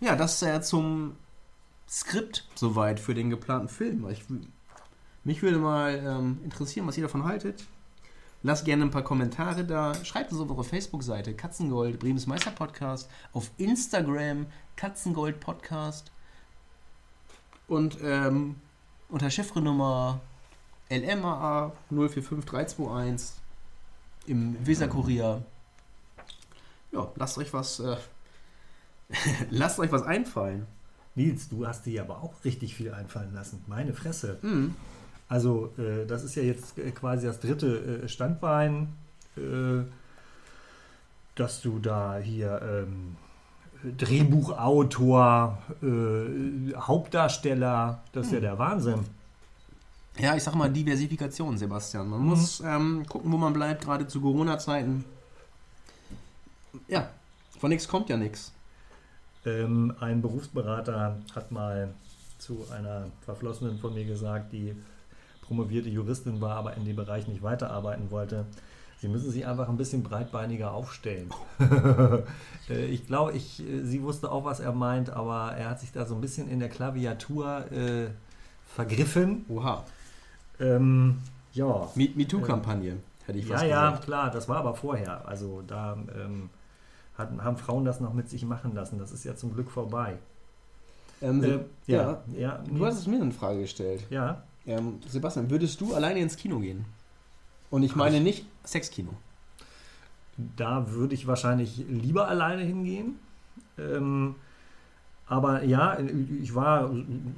Ja, 0.00 0.14
das 0.14 0.40
äh, 0.42 0.62
zum, 0.62 1.16
Skript 1.90 2.46
soweit 2.54 3.00
für 3.00 3.14
den 3.14 3.30
geplanten 3.30 3.68
Film. 3.68 4.08
Ich, 4.08 4.24
mich 5.24 5.42
würde 5.42 5.58
mal 5.58 5.96
ähm, 5.96 6.38
interessieren, 6.44 6.86
was 6.86 6.96
ihr 6.96 7.02
davon 7.02 7.24
haltet. 7.24 7.66
Lasst 8.42 8.64
gerne 8.64 8.84
ein 8.84 8.90
paar 8.90 9.02
Kommentare 9.02 9.64
da. 9.64 9.94
Schreibt 10.04 10.30
uns 10.30 10.40
auf 10.40 10.48
eure 10.50 10.64
Facebook-Seite 10.64 11.34
Katzengold, 11.34 11.98
Bremes 11.98 12.28
Meister 12.28 12.52
Podcast. 12.52 13.10
Auf 13.32 13.50
Instagram 13.58 14.46
Katzengold 14.76 15.40
Podcast. 15.40 16.12
Und 17.66 17.98
ähm, 18.02 18.54
unter 19.08 19.28
Chiffrenummer 19.28 20.20
LMAA 20.90 21.72
045321 21.90 23.36
im 24.26 24.64
Weser-Kurier. 24.64 25.42
Ja, 26.92 27.12
lasst 27.16 27.36
euch 27.36 27.52
was, 27.52 27.80
äh, 27.80 27.96
lasst 29.50 29.80
euch 29.80 29.90
was 29.90 30.02
einfallen. 30.02 30.66
Nils, 31.14 31.48
du 31.48 31.66
hast 31.66 31.86
dir 31.86 32.02
aber 32.02 32.22
auch 32.22 32.44
richtig 32.44 32.74
viel 32.74 32.92
einfallen 32.92 33.34
lassen. 33.34 33.62
Meine 33.66 33.92
Fresse. 33.92 34.38
Mhm. 34.42 34.74
Also, 35.28 35.72
äh, 35.78 36.06
das 36.06 36.24
ist 36.24 36.34
ja 36.34 36.42
jetzt 36.42 36.78
äh, 36.78 36.90
quasi 36.92 37.26
das 37.26 37.40
dritte 37.40 38.02
äh, 38.04 38.08
Standbein, 38.08 38.88
äh, 39.36 39.82
dass 41.34 41.62
du 41.62 41.78
da 41.78 42.18
hier 42.18 42.60
ähm, 42.86 43.16
Drehbuchautor, 43.96 45.58
äh, 45.82 46.74
Hauptdarsteller, 46.76 48.02
das 48.12 48.26
ist 48.26 48.32
ja 48.32 48.40
der 48.40 48.58
Wahnsinn. 48.58 49.00
Ja, 50.18 50.36
ich 50.36 50.42
sag 50.42 50.54
mal 50.54 50.70
Diversifikation, 50.70 51.56
Sebastian. 51.56 52.08
Man 52.08 52.20
Mhm. 52.20 52.26
muss 52.26 52.60
ähm, 52.64 53.06
gucken, 53.08 53.32
wo 53.32 53.36
man 53.36 53.52
bleibt, 53.52 53.84
gerade 53.84 54.06
zu 54.06 54.20
Corona-Zeiten. 54.20 55.04
Ja, 56.88 57.08
von 57.58 57.70
nichts 57.70 57.88
kommt 57.88 58.08
ja 58.10 58.16
nichts. 58.16 58.52
Ähm, 59.46 59.94
ein 60.00 60.20
Berufsberater 60.22 61.16
hat 61.34 61.50
mal 61.50 61.88
zu 62.38 62.66
einer 62.74 63.06
Verflossenen 63.24 63.78
von 63.78 63.94
mir 63.94 64.04
gesagt, 64.04 64.52
die 64.52 64.74
promovierte 65.42 65.88
Juristin 65.88 66.40
war, 66.40 66.56
aber 66.56 66.76
in 66.76 66.84
dem 66.84 66.96
Bereich 66.96 67.26
nicht 67.26 67.42
weiterarbeiten 67.42 68.10
wollte. 68.10 68.44
Sie 69.00 69.08
müssen 69.08 69.30
sich 69.30 69.46
einfach 69.46 69.68
ein 69.68 69.76
bisschen 69.78 70.02
breitbeiniger 70.02 70.72
aufstellen. 70.72 71.30
Äh, 72.68 72.84
ich 72.86 73.06
glaube, 73.06 73.32
ich, 73.32 73.60
äh, 73.66 73.82
sie 73.82 74.02
wusste 74.02 74.30
auch, 74.30 74.44
was 74.44 74.60
er 74.60 74.72
meint, 74.72 75.10
aber 75.10 75.52
er 75.56 75.70
hat 75.70 75.80
sich 75.80 75.90
da 75.90 76.04
so 76.06 76.14
ein 76.14 76.20
bisschen 76.20 76.48
in 76.48 76.60
der 76.60 76.68
Klaviatur 76.68 77.64
äh, 77.72 78.08
vergriffen. 78.66 79.44
Oha. 79.48 79.82
Ähm, 80.60 81.18
ja, 81.52 81.88
Me- 81.96 82.10
MeToo-Kampagne, 82.14 82.98
hätte 83.26 83.38
ich 83.38 83.46
ja, 83.46 83.54
fast 83.54 83.64
ja, 83.66 83.86
gesagt. 83.88 84.04
klar, 84.04 84.30
das 84.30 84.48
war 84.48 84.58
aber 84.58 84.74
vorher. 84.74 85.26
Also 85.26 85.62
da 85.66 85.96
ähm, 86.14 86.50
hatten, 87.20 87.44
haben 87.44 87.56
Frauen 87.56 87.84
das 87.84 88.00
noch 88.00 88.12
mit 88.14 88.28
sich 88.28 88.44
machen 88.44 88.74
lassen. 88.74 88.98
Das 88.98 89.12
ist 89.12 89.24
ja 89.24 89.36
zum 89.36 89.54
Glück 89.54 89.70
vorbei. 89.70 90.16
Ähm, 91.22 91.44
Äh, 91.44 91.48
ja. 91.86 92.02
ja, 92.02 92.22
ja, 92.36 92.64
Du 92.68 92.84
hast 92.84 92.98
es 92.98 93.06
mir 93.06 93.20
eine 93.20 93.30
Frage 93.32 93.60
gestellt. 93.60 94.04
ja. 94.10 94.42
Ähm, 94.66 94.98
Sebastian, 95.08 95.48
würdest 95.50 95.80
du 95.80 95.94
alleine 95.94 96.20
ins 96.20 96.36
Kino 96.36 96.58
gehen? 96.58 96.84
Und 97.70 97.82
ich 97.82 97.96
meine 97.96 98.20
nicht 98.20 98.44
Sexkino. 98.64 99.10
Da 100.56 100.90
würde 100.92 101.14
ich 101.14 101.26
wahrscheinlich 101.26 101.78
lieber 101.88 102.28
alleine 102.28 102.62
hingehen. 102.62 103.18
Ähm, 103.78 104.34
aber 105.26 105.64
ja, 105.64 105.96
ich 106.42 106.54
war 106.54 106.90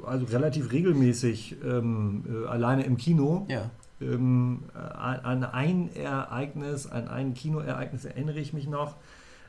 also 0.05 0.26
relativ 0.26 0.72
regelmäßig 0.72 1.57
ähm, 1.64 2.24
äh, 2.28 2.47
alleine 2.49 2.85
im 2.85 2.97
Kino. 2.97 3.47
Ja. 3.49 3.70
Ähm, 4.01 4.64
an 4.74 5.20
an 5.20 5.45
ein 5.45 5.95
Ereignis, 5.95 6.87
an 6.89 7.07
ein 7.09 7.35
Kinoereignis 7.35 8.05
erinnere 8.05 8.41
ich 8.41 8.53
mich 8.53 8.66
noch. 8.66 8.97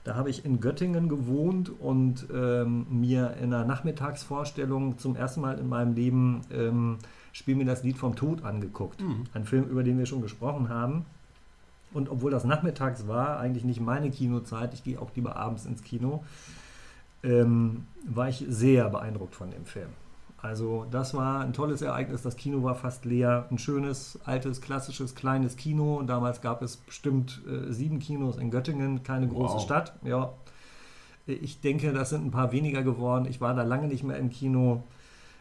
Da 0.04 0.16
habe 0.16 0.30
ich 0.30 0.44
in 0.44 0.60
Göttingen 0.60 1.08
gewohnt 1.08 1.72
und 1.80 2.28
ähm, 2.34 2.86
mir 2.90 3.38
in 3.42 3.54
einer 3.54 3.66
Nachmittagsvorstellung 3.66 4.98
zum 4.98 5.16
ersten 5.16 5.42
Mal 5.42 5.58
in 5.60 5.70
meinem 5.70 5.94
Leben 5.96 6.42
ähm, 6.52 6.98
Spiel 7.34 7.56
mir 7.56 7.66
das 7.66 7.84
Lied 7.84 7.98
vom 7.98 8.16
Tod 8.16 8.46
angeguckt. 8.46 9.02
Mhm. 9.02 9.24
Ein 9.34 9.46
Film, 9.46 9.68
über 9.68 9.84
den 9.84 9.98
wir 9.98 10.06
schon 10.06 10.22
gesprochen 10.22 10.70
haben. 10.70 11.06
Und 11.92 12.10
obwohl 12.10 12.32
das 12.32 12.44
nachmittags 12.44 13.08
war, 13.08 13.40
eigentlich 13.40 13.66
nicht 13.66 13.82
meine 13.82 14.12
Kinozeit, 14.12 14.74
ich 14.76 14.84
gehe 14.84 15.02
auch 15.02 15.10
lieber 15.16 15.36
abends 15.36 15.66
ins 15.66 15.84
Kino, 15.84 16.24
ähm, 17.24 17.88
war 18.06 18.30
ich 18.30 18.46
sehr 18.48 18.88
beeindruckt 18.90 19.36
von 19.36 19.50
dem 19.50 19.66
Film. 19.66 19.90
Also 20.44 20.86
das 20.92 21.14
war 21.14 21.40
ein 21.40 21.54
tolles 21.54 21.82
Ereignis. 21.82 22.22
Das 22.22 22.36
Kino 22.36 22.64
war 22.64 22.76
fast 22.76 23.06
leer. 23.06 23.48
Ein 23.50 23.58
schönes, 23.58 24.20
altes, 24.26 24.60
klassisches, 24.60 25.16
kleines 25.16 25.56
Kino. 25.56 26.02
Damals 26.04 26.42
gab 26.42 26.62
es 26.62 26.76
bestimmt 26.76 27.42
äh, 27.48 27.72
sieben 27.72 28.00
Kinos 28.00 28.38
in 28.38 28.52
Göttingen, 28.52 29.04
keine 29.04 29.30
große 29.30 29.56
Wow. 29.56 29.62
Stadt. 29.64 29.94
Ja. 30.04 30.34
Ich 31.26 31.62
denke, 31.62 31.94
das 31.94 32.10
sind 32.10 32.26
ein 32.26 32.32
paar 32.32 32.52
weniger 32.52 32.84
geworden. 32.84 33.26
Ich 33.30 33.40
war 33.40 33.54
da 33.56 33.64
lange 33.64 33.88
nicht 33.88 34.04
mehr 34.04 34.18
im 34.18 34.30
Kino. 34.30 34.84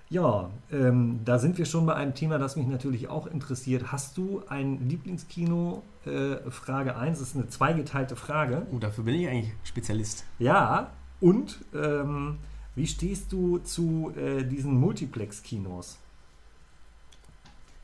Ja, 0.08 0.50
ähm, 0.70 1.18
da 1.24 1.40
sind 1.40 1.58
wir 1.58 1.64
schon 1.64 1.84
bei 1.84 1.94
einem 1.94 2.14
Thema, 2.14 2.38
das 2.38 2.54
mich 2.54 2.68
natürlich 2.68 3.08
auch 3.08 3.26
interessiert. 3.26 3.90
Hast 3.90 4.16
du 4.16 4.42
ein 4.48 4.88
Lieblingskino? 4.88 5.82
Äh, 6.04 6.48
Frage 6.50 6.94
1 6.96 7.20
ist 7.20 7.34
eine 7.34 7.48
zweigeteilte 7.48 8.14
Frage. 8.14 8.66
Oh, 8.72 8.78
dafür 8.78 9.02
bin 9.02 9.16
ich 9.16 9.26
eigentlich 9.26 9.52
Spezialist. 9.64 10.26
Ja, 10.38 10.90
und 11.20 11.64
ähm, 11.74 12.38
wie 12.74 12.86
stehst 12.86 13.32
du 13.32 13.58
zu 13.58 14.12
äh, 14.16 14.44
diesen 14.44 14.78
Multiplex-Kinos? 14.78 15.98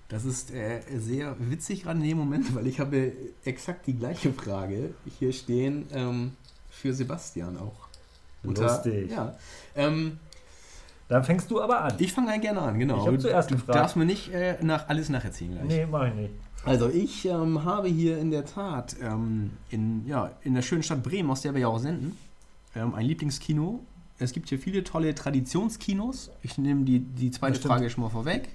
Das 0.09 0.24
ist 0.24 0.51
äh, 0.55 0.80
sehr 0.97 1.36
witzig 1.39 1.82
gerade 1.82 1.99
in 1.99 2.07
dem 2.07 2.18
Moment, 2.18 2.55
weil 2.55 2.66
ich 2.66 2.80
habe 2.80 3.12
exakt 3.45 3.86
die 3.86 3.95
gleiche 3.95 4.32
Frage 4.32 4.95
hier 5.18 5.32
stehen 5.32 5.86
ähm, 5.93 6.32
für 6.70 6.95
Sebastian 6.95 7.59
auch. 7.59 7.89
Lustig. 8.43 9.11
Ja. 9.11 9.36
Ähm, 9.74 10.18
Dann 11.09 11.24
fängst 11.24 11.51
du 11.51 11.61
aber 11.61 11.82
an. 11.82 11.95
ich 11.99 12.12
fange 12.12 12.30
halt 12.30 12.41
gerne 12.41 12.61
an, 12.62 12.78
genau. 12.78 13.03
Ich 13.03 13.12
hab 13.12 13.20
zuerst 13.20 13.51
du 13.51 13.57
gefragt. 13.57 13.78
darfst 13.78 13.97
mir 13.97 14.07
nicht 14.07 14.32
äh, 14.32 14.57
nach, 14.62 14.89
alles 14.89 15.11
nacherzählen 15.11 15.53
gleich. 15.53 15.64
Nee, 15.66 15.86
mach 15.86 16.07
ich 16.07 16.14
nicht. 16.14 16.34
Also 16.64 16.89
ich 16.89 17.26
ähm, 17.26 17.64
habe 17.64 17.89
hier 17.89 18.18
in 18.18 18.30
der 18.30 18.45
Tat 18.45 18.97
ähm, 19.03 19.51
in, 19.70 20.07
ja, 20.07 20.30
in 20.43 20.55
der 20.55 20.62
schönen 20.62 20.82
Stadt 20.82 21.03
Bremen, 21.03 21.30
aus 21.30 21.43
der 21.43 21.55
wir 21.55 21.61
ja 21.61 21.68
auch 21.68 21.78
senden, 21.78 22.16
ähm, 22.74 22.95
ein 22.95 23.05
Lieblingskino. 23.05 23.80
Es 24.19 24.33
gibt 24.33 24.49
hier 24.49 24.59
viele 24.59 24.83
tolle 24.85 25.14
Traditionskinos. 25.14 26.31
Ich 26.43 26.59
nehme 26.59 26.85
die, 26.85 27.01
die 27.01 27.31
zweite. 27.31 27.61
Frage 27.61 27.89
schon 27.91 28.05
mal 28.05 28.11
vorweg. 28.11 28.49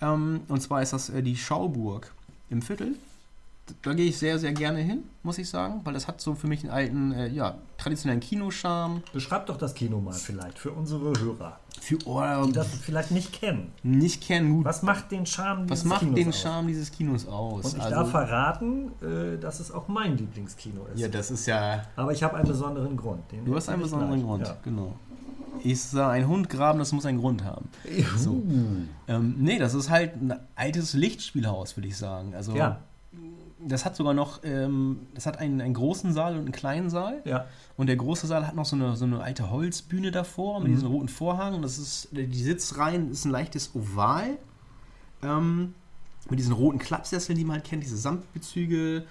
Ähm, 0.00 0.40
und 0.48 0.60
zwar 0.60 0.82
ist 0.82 0.92
das 0.92 1.08
äh, 1.10 1.22
die 1.22 1.36
Schauburg 1.36 2.12
im 2.50 2.60
Viertel. 2.62 2.96
D- 3.68 3.74
Da 3.82 3.94
gehe 3.94 4.06
ich 4.06 4.18
sehr, 4.18 4.38
sehr 4.38 4.52
gerne 4.52 4.80
hin, 4.80 5.04
muss 5.22 5.38
ich 5.38 5.48
sagen, 5.48 5.80
weil 5.84 5.94
das 5.94 6.06
hat 6.08 6.20
so 6.20 6.34
für 6.34 6.46
mich 6.48 6.62
einen 6.62 6.70
alten, 6.70 7.12
äh, 7.12 7.28
ja, 7.28 7.58
traditionellen 7.78 8.20
Kinoscharme. 8.20 9.02
Beschreib 9.12 9.46
doch 9.46 9.56
das 9.56 9.74
Kino 9.74 10.00
mal 10.00 10.12
vielleicht 10.12 10.58
für 10.58 10.72
unsere 10.72 11.18
Hörer, 11.18 11.59
Für 11.80 11.96
die 11.96 12.06
oh, 12.06 12.46
das 12.52 12.68
vielleicht 12.82 13.10
nicht 13.10 13.32
kennen. 13.32 13.72
nicht 13.82 14.22
kennen 14.22 14.52
gut. 14.54 14.64
Was 14.64 14.82
macht 14.82 15.10
den 15.10 15.26
Charme 15.26 15.62
Was 15.68 15.80
dieses 15.80 15.84
macht 15.84 16.00
Kinos 16.00 16.14
den 16.16 16.28
aus? 16.28 16.40
Charme 16.40 16.66
dieses 16.68 16.90
Kinos 16.92 17.26
aus? 17.28 17.64
Und 17.66 17.76
ich 17.78 17.82
Also- 17.82 17.94
darf 17.96 18.10
verraten, 18.10 18.92
äh, 19.02 19.38
dass 19.38 19.60
es 19.60 19.70
auch 19.72 19.88
mein 19.88 20.16
Lieblingskino 20.16 20.86
ist. 20.94 21.00
ja, 21.00 21.08
das 21.08 21.30
ist 21.30 21.46
ja 21.46 21.82
Aber 21.96 22.12
ich 22.12 22.22
habe 22.22 22.36
einen 22.36 22.46
besonderen 22.48 22.96
Grund. 22.96 23.30
Den 23.32 23.44
Du 23.44 23.54
hast 23.56 23.68
einen 23.68 23.82
besonderen 23.82 24.12
gleich. 24.14 24.24
Grund, 24.24 24.46
Ja. 24.46 24.56
genau. 24.64 24.94
Ich 25.62 25.82
sah 25.82 26.10
ein 26.10 26.26
Hund 26.26 26.48
graben, 26.48 26.78
das 26.78 26.92
muss 26.92 27.04
einen 27.04 27.18
Grund 27.18 27.44
haben. 27.44 27.68
So. 28.16 28.42
Ähm, 29.08 29.34
nee, 29.38 29.58
das 29.58 29.74
ist 29.74 29.90
halt 29.90 30.14
ein 30.16 30.34
altes 30.56 30.94
Lichtspielhaus, 30.94 31.76
würde 31.76 31.88
ich 31.88 31.96
sagen. 31.98 32.34
Also 32.34 32.54
Ja, 32.54 32.80
das 33.66 33.84
hat 33.84 33.94
sogar 33.96 34.14
noch, 34.14 34.40
ähm, 34.44 35.00
das 35.14 35.26
hat 35.26 35.38
einen, 35.38 35.60
einen 35.60 35.74
großen 35.74 36.12
Saal 36.12 36.34
und 36.34 36.40
einen 36.40 36.52
kleinen 36.52 36.90
Saal. 36.90 37.20
ja. 37.24 37.46
Und 37.76 37.86
der 37.88 37.96
große 37.96 38.26
Saal 38.26 38.46
hat 38.46 38.54
noch 38.54 38.64
so 38.66 38.76
eine, 38.76 38.96
so 38.96 39.04
eine 39.04 39.22
alte 39.22 39.50
Holzbühne 39.50 40.10
davor 40.10 40.60
mit 40.60 40.68
Mhm. 40.70 40.74
diesem 40.74 40.88
roten 40.88 41.08
Vorhang. 41.08 41.54
Und 41.54 41.62
das 41.62 41.78
ist, 41.78 42.08
die 42.12 42.42
Sitzreihen 42.42 43.10
ist 43.10 43.24
ein 43.24 43.30
leichtes 43.30 43.74
Oval. 43.74 44.38
Ähm, 45.22 45.74
mit 46.28 46.38
diesen 46.38 46.52
roten 46.52 46.78
Klappsesseln, 46.78 47.36
die 47.38 47.44
man 47.44 47.56
halt 47.56 47.64
kennt, 47.64 47.82
diese 47.82 47.96
Samtbezüge. 47.96 49.04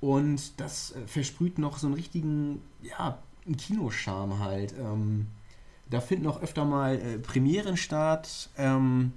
Und 0.00 0.60
das 0.60 0.92
äh, 0.92 1.06
versprüht 1.06 1.58
noch 1.58 1.78
so 1.78 1.86
einen 1.86 1.94
richtigen, 1.94 2.60
ja, 2.82 3.18
einen 3.46 3.56
Kinoscharme 3.56 4.38
halt. 4.38 4.74
Ähm, 4.78 5.26
da 5.90 6.00
finden 6.00 6.26
auch 6.26 6.40
öfter 6.42 6.64
mal 6.64 6.94
äh, 6.96 7.18
Premieren 7.18 7.76
statt. 7.76 8.48
Ähm, 8.56 9.12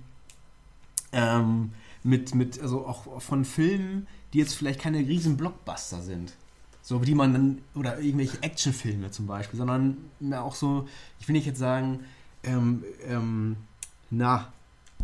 ähm, 1.14 1.72
mit, 2.08 2.34
mit, 2.34 2.62
also 2.62 2.86
auch 2.88 3.22
von 3.22 3.44
Filmen, 3.44 4.08
die 4.34 4.38
jetzt 4.40 4.54
vielleicht 4.56 4.80
keine 4.80 5.00
riesen 5.00 5.36
Blockbuster 5.36 6.02
sind. 6.02 6.34
So, 6.82 7.00
die 7.00 7.16
man 7.16 7.34
dann, 7.34 7.58
oder 7.76 8.00
irgendwelche 8.00 8.42
Actionfilme 8.42 9.12
zum 9.12 9.28
Beispiel, 9.28 9.58
sondern 9.58 9.98
mehr 10.22 10.42
auch 10.44 10.56
so, 10.56 10.88
ich 11.20 11.28
will 11.28 11.34
nicht 11.34 11.46
jetzt 11.46 11.60
sagen, 11.60 12.00
ähm, 12.44 12.84
ähm, 13.06 13.58
na, 14.10 14.54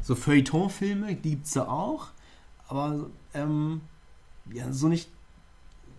so 0.02 0.16
Feuilleton-Filme 0.16 1.16
gibt 1.16 1.46
es 1.46 1.52
da 1.54 1.68
auch, 1.68 2.08
aber 2.70 3.08
ähm, 3.34 3.82
ja, 4.54 4.72
so 4.72 4.88
nicht. 4.88 5.10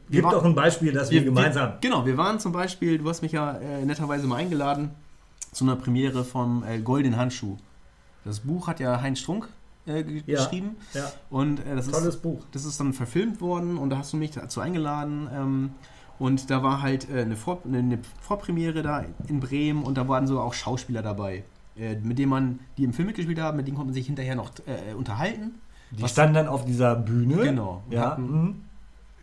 wir 0.09 0.16
Gib 0.22 0.24
waren- 0.24 0.32
doch 0.34 0.44
ein 0.44 0.55
Beispiel, 0.55 0.92
dass 0.92 1.11
wir, 1.11 1.22
gemeinsam. 1.22 1.74
genau, 1.82 2.07
wir 2.07 2.16
waren 2.16 2.40
zum 2.40 2.52
Beispiel, 2.52 2.96
du 2.96 3.07
hast 3.11 3.20
mich 3.20 3.32
ja 3.32 3.59
äh, 3.59 3.84
netterweise 3.84 4.26
mal 4.26 4.36
eingeladen 4.36 4.90
zu 5.52 5.64
einer 5.64 5.76
Premiere 5.76 6.24
vom 6.24 6.64
äh, 6.64 6.78
Golden 6.80 7.16
Handschuh. 7.18 7.59
Das 8.24 8.40
Buch 8.40 8.68
hat 8.68 8.80
ja 8.80 9.02
Heinz 9.02 9.18
Strunk 9.20 9.48
äh, 9.87 10.03
ge- 10.03 10.22
Ja. 10.26 10.37
geschrieben 10.45 10.76
Ja, 10.95 11.11
und 11.30 11.61
äh, 11.61 11.74
das 11.76 11.87
ist 11.87 11.93
tolles 11.95 12.16
Buch. 12.16 12.45
das 12.53 12.64
ist 12.64 12.78
dann 12.80 12.93
verfilmt 12.93 13.41
worden 13.41 13.76
und 13.78 13.91
da 13.91 13.99
hast 13.99 14.12
du 14.12 14.16
mich 14.16 14.30
dazu 14.32 14.61
eingeladen. 14.61 15.28
Ähm, 15.35 15.70
und 16.18 16.49
da 16.51 16.62
war 16.62 16.80
halt 16.80 17.11
äh, 17.11 17.22
eine, 17.22 17.37
Vor 17.37 17.61
eine, 17.64 17.99
Vorpremiere 18.20 18.82
da 18.82 19.05
in 19.26 19.41
Bremen 19.41 19.82
und 19.82 19.99
da 19.99 20.07
waren 20.09 20.26
so 20.26 20.41
auch 20.41 20.55
Schauspieler 20.55 21.03
dabei. 21.03 21.45
äh, 21.76 21.97
mit 21.97 22.18
denen 22.20 22.30
man, 22.30 22.59
die 22.78 22.85
im 22.85 22.93
Film 22.93 23.07
mitgespielt 23.07 23.41
haben, 23.41 23.57
mit 23.57 23.66
denen 23.66 23.76
konnte 23.76 23.89
man 23.89 23.95
sich 23.95 24.07
hinterher 24.07 24.37
noch 24.37 24.51
äh, 24.66 24.95
unterhalten. 24.95 25.57
Die 25.91 26.07
standen 26.09 26.35
dann 26.35 26.47
auf 26.49 26.64
dieser 26.64 26.95
Bühne. 26.97 27.37
Genau. 27.37 27.82
Ja. 27.91 28.11
Hatten- 28.12 28.22
mhm. 28.43 28.55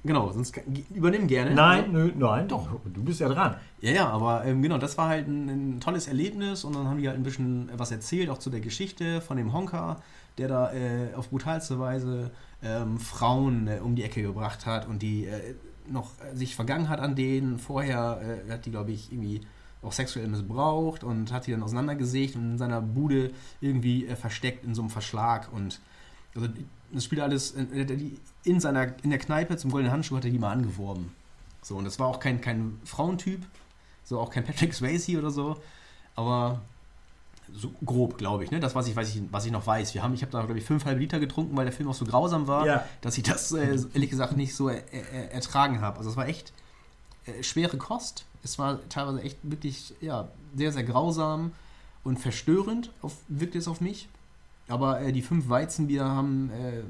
Genau, 0.04 0.32
sonst 0.32 0.60
übernimm 0.96 1.28
gerne. 1.28 1.54
Nein, 1.54 1.92
nö, 1.92 2.12
nein, 2.18 2.48
doch. 2.48 2.68
Du 2.92 3.04
bist 3.04 3.20
ja 3.20 3.30
dran. 3.30 3.56
Ja, 3.82 3.92
ja, 3.92 4.10
aber 4.10 4.44
ähm, 4.46 4.64
genau, 4.64 4.80
das 4.80 4.98
war 4.98 5.08
halt 5.10 5.28
ein, 5.28 5.48
ein 5.76 5.80
tolles 5.80 6.08
Erlebnis 6.08 6.64
und 6.64 6.76
dann 6.76 6.88
haben 6.88 6.98
die 6.98 7.08
halt 7.08 7.18
ein 7.20 7.24
bisschen 7.24 7.70
was 7.78 7.92
erzählt, 7.92 8.30
auch 8.32 8.40
zu 8.40 8.50
der 8.50 8.62
Geschichte 8.62 9.22
von 9.22 9.38
dem 9.38 9.54
Honka, 9.54 9.98
der 10.38 10.48
da 10.48 10.74
äh, 10.74 11.14
auf 11.16 11.30
brutalste 11.30 11.80
Weise 11.80 12.32
ähm, 12.64 13.00
Frauen 13.00 13.68
äh, 13.68 13.80
um 13.80 13.96
die 13.96 14.04
Ecke 14.04 14.22
gebracht 14.22 14.66
hat 14.66 14.88
und 14.88 15.02
die 15.02 15.26
äh, 15.26 15.56
noch 15.88 16.12
äh, 16.22 16.36
sich 16.36 16.56
vergangen 16.56 16.90
hat 16.90 17.00
an 17.00 17.16
denen. 17.16 17.60
Vorher 17.60 18.22
äh, 18.48 18.52
hat 18.52 18.66
die, 18.66 18.72
glaube 18.72 18.92
ich, 18.92 19.12
irgendwie 19.12 19.42
auch 19.82 19.92
sexuell 19.92 20.28
missbraucht 20.28 21.04
und 21.04 21.32
hat 21.32 21.48
die 21.48 21.52
dann 21.52 21.64
auseinandergesägt 21.64 22.36
und 22.36 22.52
in 22.52 22.58
seiner 22.58 22.82
Bude 22.82 23.32
irgendwie 23.62 24.06
äh, 24.06 24.16
versteckt 24.16 24.64
in 24.64 24.76
so 24.76 24.82
einem 24.82 24.92
Verschlag 24.92 25.52
und 25.52 25.80
also 26.36 26.48
das 26.94 27.04
spielt 27.04 27.22
alles 27.22 27.52
in, 27.52 27.72
in, 27.72 28.20
in 28.44 28.60
seiner 28.60 28.94
in 29.04 29.10
der 29.10 29.20
Kneipe 29.20 29.58
zum 29.58 29.72
goldenen 29.72 29.92
Handschuh 29.92 30.18
hat 30.18 30.26
er 30.26 30.32
die 30.32 30.40
mal 30.40 30.52
angeworben. 30.52 31.12
So, 31.62 31.78
und 31.78 31.86
das 31.86 32.00
war 32.00 32.08
auch 32.08 32.20
kein, 32.20 32.42
kein 32.42 32.80
Frauentyp, 32.86 33.46
so 34.04 34.20
auch 34.20 34.30
kein 34.30 34.44
Patrick 34.44 34.74
Swayze 34.74 35.18
oder 35.18 35.30
so, 35.30 35.58
aber 36.16 36.62
so 37.54 37.72
grob, 37.86 38.18
glaube 38.18 38.44
ich, 38.44 38.52
ne? 38.52 38.60
Das, 38.60 38.76
was 38.76 38.88
ich, 38.88 38.96
weiß 38.96 39.16
ich, 39.16 39.22
was 39.32 39.46
ich 39.46 39.52
noch 39.52 39.66
weiß. 39.68 39.94
Wir 39.94 40.04
haben, 40.04 40.14
ich 40.14 40.22
habe 40.22 40.32
da, 40.32 40.42
glaube 40.44 40.58
ich, 40.60 40.66
fünf 40.66 40.86
halbe 40.86 41.00
Liter 41.02 41.20
getrunken, 41.20 41.56
weil 41.56 41.66
der 41.66 41.74
Film 41.74 41.90
auch 41.90 41.94
so 41.94 42.06
grausam 42.06 42.48
war, 42.48 42.66
Ja. 42.66 42.86
dass 43.02 43.18
ich 43.18 43.24
das, 43.24 43.52
äh, 43.52 43.78
ehrlich 43.94 44.10
gesagt, 44.10 44.38
nicht 44.38 44.56
so 44.56 44.70
er, 44.70 44.84
er, 44.92 45.32
ertragen 45.34 45.82
habe. 45.82 45.98
Also 45.98 46.10
es 46.10 46.16
war 46.18 46.28
echt 46.28 46.54
äh, 47.26 47.44
schwere 47.44 47.78
Kost. 47.78 48.26
Es 48.44 48.58
war 48.58 48.80
teilweise 48.90 49.22
echt 49.22 49.38
wirklich, 49.44 49.94
ja, 50.02 50.28
sehr, 50.56 50.72
sehr 50.72 50.84
grausam 50.84 51.52
und 52.04 52.20
verstörend, 52.20 52.92
auf, 53.02 53.16
wirkte 53.28 53.58
es 53.58 53.68
auf 53.68 53.82
mich. 53.82 54.10
Aber 54.68 55.02
äh, 55.02 55.12
die 55.12 55.22
fünf 55.22 55.50
Weizenbier 55.50 56.06
haben, 56.06 56.50
äh, 56.52 56.82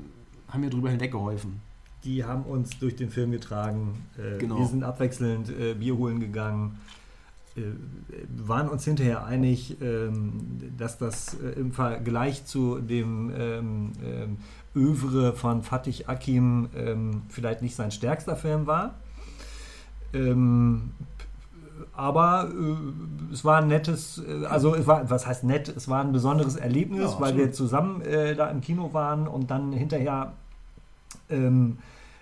haben 0.52 0.62
mir 0.62 0.70
drüber 0.70 0.90
hinweggeholfen. 0.90 1.60
Die 2.04 2.24
haben 2.24 2.44
uns 2.44 2.78
durch 2.80 2.96
den 2.96 3.10
Film 3.10 3.32
getragen. 3.32 4.08
Äh, 4.18 4.38
Genau. 4.40 4.58
Wir 4.60 4.68
sind 4.68 4.84
abwechselnd 4.84 5.50
äh, 5.50 5.74
Bier 5.76 5.98
holen 5.98 6.20
gegangen. 6.20 6.80
Äh, 7.58 7.64
waren 8.38 8.70
uns 8.70 8.86
hinterher 8.86 9.26
einig, 9.26 9.76
ähm, 9.82 10.74
dass 10.78 10.98
das 10.98 11.34
äh, 11.34 11.60
im 11.60 11.74
Vergleich 11.74 12.46
zu 12.46 12.80
dem 12.80 13.30
ähm, 13.38 13.92
ähm, 14.04 14.38
Övre 14.74 15.34
von 15.34 15.62
Fatih 15.62 16.06
Akim 16.08 16.70
vielleicht 17.28 17.62
nicht 17.62 17.76
sein 17.76 17.92
stärkster 17.92 18.38
Film 18.38 18.68
war. 18.68 18.94
Aber 21.94 22.50
äh, 22.50 23.34
es 23.34 23.44
war 23.44 23.58
ein 23.58 23.68
nettes, 23.68 24.22
also 24.50 24.74
es 24.74 24.88
war, 24.88 25.10
was 25.10 25.28
heißt 25.28 25.44
nett, 25.44 25.68
es 25.68 25.90
war 25.90 26.02
ein 26.02 26.14
besonderes 26.14 26.56
Erlebnis, 26.56 27.12
Ja, 27.12 27.20
weil 27.20 27.36
wir 27.36 27.52
zusammen 27.52 28.02
da 28.38 28.50
im 28.50 28.62
Kino 28.62 28.94
waren 28.94 29.28
und 29.28 29.52
dann 29.52 29.74
hinterher, 29.74 30.32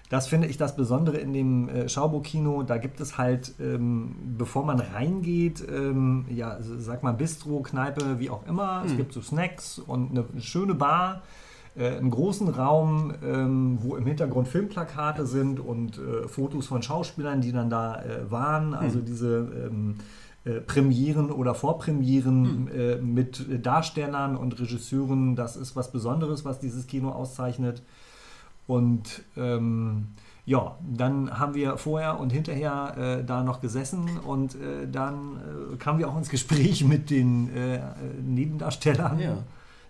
das 0.10 0.28
finde 0.28 0.48
ich 0.48 0.58
das 0.58 0.76
Besondere 0.76 1.18
in 1.18 1.34
dem 1.34 1.70
äh, 1.70 1.88
Schauburg-Kino, 1.88 2.64
da 2.64 2.78
gibt 2.78 3.00
es 3.00 3.18
halt, 3.18 3.54
ähm, 3.60 4.16
bevor 4.38 4.66
man 4.66 4.80
reingeht, 4.80 5.64
ähm, 5.72 6.26
ja, 6.30 6.58
sag 6.62 7.04
mal 7.04 7.14
Bistro, 7.14 7.62
Kneipe, 7.62 8.20
wie 8.20 8.30
auch 8.32 8.46
immer, 8.48 8.82
es 8.86 8.94
Mhm. 8.94 8.98
gibt 8.98 9.14
so 9.14 9.22
Snacks 9.22 9.78
und 9.78 10.10
eine 10.12 10.26
schöne 10.42 10.74
Bar, 10.74 11.22
äh, 11.76 11.98
einen 11.98 12.10
großen 12.10 12.48
Raum, 12.50 13.14
ähm, 13.24 13.78
wo 13.82 13.96
im 13.96 14.06
Hintergrund 14.08 14.48
Filmplakate 14.48 15.28
sind 15.28 15.60
und 15.60 16.00
äh, 16.00 16.28
Fotos 16.28 16.66
von 16.66 16.82
Schauspielern, 16.82 17.42
die 17.42 17.52
dann 17.52 17.70
da 17.70 18.02
äh, 18.02 18.32
waren. 18.32 18.74
Also 18.74 19.02
diese 19.02 19.48
ähm, 19.70 19.96
äh, 20.44 20.60
Premieren 20.62 21.30
oder 21.30 21.54
Vorpremieren 21.54 22.68
äh, 22.70 22.96
mit 22.96 23.46
Darstellern 23.64 24.36
und 24.36 24.60
Regisseuren, 24.60 25.36
das 25.36 25.56
ist 25.56 25.76
was 25.76 25.92
Besonderes, 25.92 26.46
was 26.46 26.60
dieses 26.60 26.88
Kino 26.88 27.10
auszeichnet. 27.12 27.84
Und 28.70 29.24
ähm, 29.36 30.10
ja, 30.46 30.78
dann 30.96 31.40
haben 31.40 31.56
wir 31.56 31.78
vorher 31.78 32.20
und 32.20 32.32
hinterher 32.32 32.96
äh, 33.20 33.24
da 33.26 33.44
noch 33.44 33.62
gesessen 33.62 34.20
und 34.20 34.54
äh, 34.54 34.88
dann 34.88 35.38
äh, 35.74 35.76
kamen 35.78 35.98
wir 35.98 36.08
auch 36.08 36.16
ins 36.18 36.30
Gespräch 36.30 36.84
mit 36.94 37.10
den 37.10 37.50
äh, 37.56 37.80
Nebendarstellern. 38.22 39.20
Ja. 39.20 39.38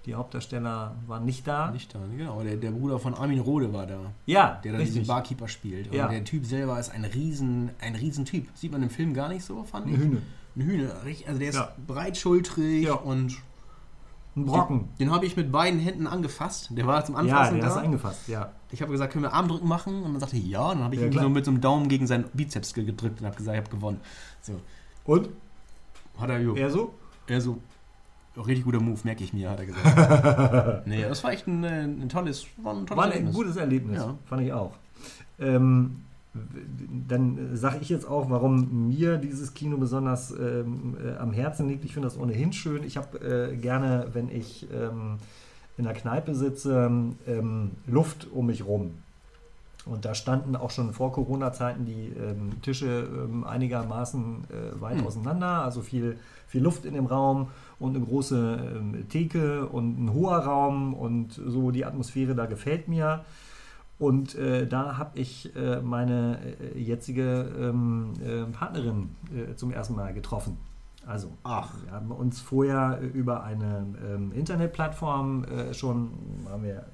Die 0.05 0.15
Hauptdarsteller 0.15 0.95
waren 1.07 1.25
nicht 1.25 1.45
da. 1.45 1.71
Nicht 1.71 1.93
da, 1.93 1.99
genau. 2.17 2.41
Der, 2.41 2.55
der 2.55 2.71
Bruder 2.71 2.99
von 2.99 3.13
Armin 3.15 3.39
Rode 3.41 3.73
war 3.73 3.85
da, 3.85 3.99
Ja, 4.25 4.59
der 4.63 4.71
da 4.71 4.77
richtig. 4.77 4.95
diesen 5.01 5.07
Barkeeper 5.07 5.49
spielt. 5.49 5.89
Und 5.89 5.95
Ja. 5.97 6.07
der 6.07 6.23
Typ 6.23 6.45
selber 6.45 6.79
ist 6.79 6.89
ein 6.91 7.03
riesen, 7.03 7.71
ein 7.81 7.95
riesen 7.95 8.23
Typ. 8.23 8.47
Sieht 8.55 8.71
man 8.71 8.81
im 8.81 8.89
Film 8.89 9.13
gar 9.13 9.27
nicht 9.27 9.43
so, 9.43 9.65
fand 9.65 9.87
Eine 9.87 9.95
ich. 9.97 10.01
Hühne. 10.01 10.21
Ein 10.55 10.61
Hühner. 10.61 11.03
richtig- 11.03 11.27
Also 11.27 11.39
der 11.39 11.49
ist 11.49 11.55
Ja. 11.55 11.69
breitschultrig 11.85 12.85
Ja. 12.85 12.93
und 12.93 13.35
Ein 14.41 14.45
Brocken. 14.45 14.79
den, 14.99 15.07
den 15.07 15.11
habe 15.11 15.25
ich 15.25 15.35
mit 15.37 15.51
beiden 15.51 15.79
Händen 15.79 16.07
angefasst. 16.07 16.69
Der 16.71 16.85
war 16.87 17.03
zum 17.05 17.15
Ja, 17.15 17.21
Anfassen 17.21 17.55
der 17.57 17.65
hast 17.65 17.75
du 17.75 17.79
da. 17.79 17.85
eingefasst, 17.85 18.27
ja. 18.27 18.51
Ich 18.71 18.81
habe 18.81 18.91
gesagt, 18.91 19.13
können 19.13 19.23
wir 19.23 19.33
Armdrücken 19.33 19.67
machen? 19.67 20.03
Und 20.03 20.13
dann 20.13 20.19
sagte 20.19 20.37
er 20.37 20.43
ja. 20.43 20.61
Und 20.69 20.75
dann 20.77 20.83
habe 20.85 20.95
ich 20.95 21.01
Ja, 21.01 21.07
ihm 21.07 21.11
klar. 21.11 21.23
so 21.23 21.29
mit 21.29 21.45
so 21.45 21.51
einem 21.51 21.61
Daumen 21.61 21.87
gegen 21.89 22.07
seinen 22.07 22.25
Bizeps 22.33 22.73
ge- 22.73 22.83
gedrückt 22.85 23.19
und 23.21 23.25
habe 23.27 23.35
gesagt, 23.35 23.57
ich 23.57 23.63
habe 23.65 23.75
gewonnen. 23.75 23.99
So, 24.41 24.53
Und? 25.05 25.29
hat 26.19 26.29
er, 26.29 26.39
jo. 26.39 26.55
Er 26.55 26.69
so? 26.69 26.93
Er 27.27 27.39
so, 27.41 27.59
richtig 28.37 28.65
guter 28.65 28.79
Move, 28.79 28.99
merke 29.03 29.23
ich 29.23 29.33
mir, 29.33 29.49
hat 29.49 29.59
er 29.59 29.65
gesagt. 29.65 30.85
nee, 30.87 31.01
das 31.03 31.23
war 31.23 31.31
echt 31.31 31.47
ein, 31.47 31.63
äh, 31.63 31.83
ein 31.83 32.09
tolles, 32.09 32.45
war 32.57 32.73
ein 32.73 32.85
tolles 32.85 32.97
War 32.97 33.05
ein 33.05 33.11
Erlebnis. 33.11 33.35
gutes 33.35 33.55
Erlebnis, 33.57 33.97
Ja. 33.99 34.15
fand 34.25 34.41
ich 34.43 34.53
auch. 34.53 34.71
Ähm, 35.39 36.01
dann 37.07 37.55
sage 37.55 37.79
ich 37.81 37.89
jetzt 37.89 38.07
auch, 38.07 38.29
warum 38.29 38.87
mir 38.87 39.17
dieses 39.17 39.53
Kino 39.53 39.77
besonders 39.77 40.31
ähm, 40.31 40.95
äh, 41.03 41.17
am 41.17 41.31
Herzen 41.31 41.67
liegt. 41.67 41.85
Ich 41.85 41.93
finde 41.93 42.07
das 42.07 42.19
ohnehin 42.19 42.53
schön. 42.53 42.83
Ich 42.83 42.97
habe 42.97 43.19
äh, 43.19 43.55
gerne, 43.55 44.07
wenn 44.13 44.29
ich 44.29 44.67
ähm, 44.71 45.17
in 45.77 45.85
der 45.85 45.93
Kneipe 45.93 46.35
sitze, 46.35 46.91
ähm, 47.27 47.71
Luft 47.87 48.27
um 48.31 48.45
mich 48.45 48.65
rum. 48.65 48.91
Und 49.85 50.05
da 50.05 50.13
standen 50.13 50.55
auch 50.55 50.69
schon 50.69 50.93
vor 50.93 51.13
Corona-Zeiten 51.13 51.85
die 51.85 52.09
ähm, 52.09 52.61
Tische 52.61 53.07
ähm, 53.07 53.43
einigermaßen 53.43 54.43
äh, 54.49 54.81
weit 54.81 54.99
Hm. 54.99 55.07
auseinander, 55.07 55.63
also 55.63 55.81
viel, 55.81 56.17
viel 56.47 56.61
Luft 56.61 56.85
in 56.85 56.93
dem 56.93 57.05
Raum 57.05 57.47
und 57.79 57.95
eine 57.95 58.05
große 58.05 58.75
ähm, 58.75 59.09
Theke 59.09 59.67
und 59.67 60.03
ein 60.03 60.13
hoher 60.13 60.39
Raum 60.39 60.93
und 60.93 61.33
so 61.33 61.71
die 61.71 61.85
Atmosphäre 61.85 62.35
da 62.35 62.45
gefällt 62.45 62.87
mir. 62.87 63.25
Und 63.99 64.33
äh, 64.35 64.65
da 64.65 64.97
habe 64.97 65.19
ich 65.19 65.53
äh, 65.57 65.81
meine 65.81 66.39
äh, 66.73 66.79
jetzige 66.79 67.51
ähm, 67.59 68.13
äh, 68.23 68.45
Partnerin 68.45 69.09
äh, 69.35 69.55
zum 69.55 69.71
ersten 69.71 69.95
Mal 69.95 70.13
getroffen. 70.13 70.57
Also, 71.05 71.31
Ach. 71.43 71.73
wir 71.83 71.91
haben 71.91 72.09
uns 72.11 72.39
vorher 72.39 72.99
äh, 73.01 73.05
über 73.07 73.43
eine 73.43 73.85
ähm, 74.07 74.31
Internetplattform 74.31 75.45
schon, 75.73 76.11
haben 76.49 76.63
wir 76.63 76.85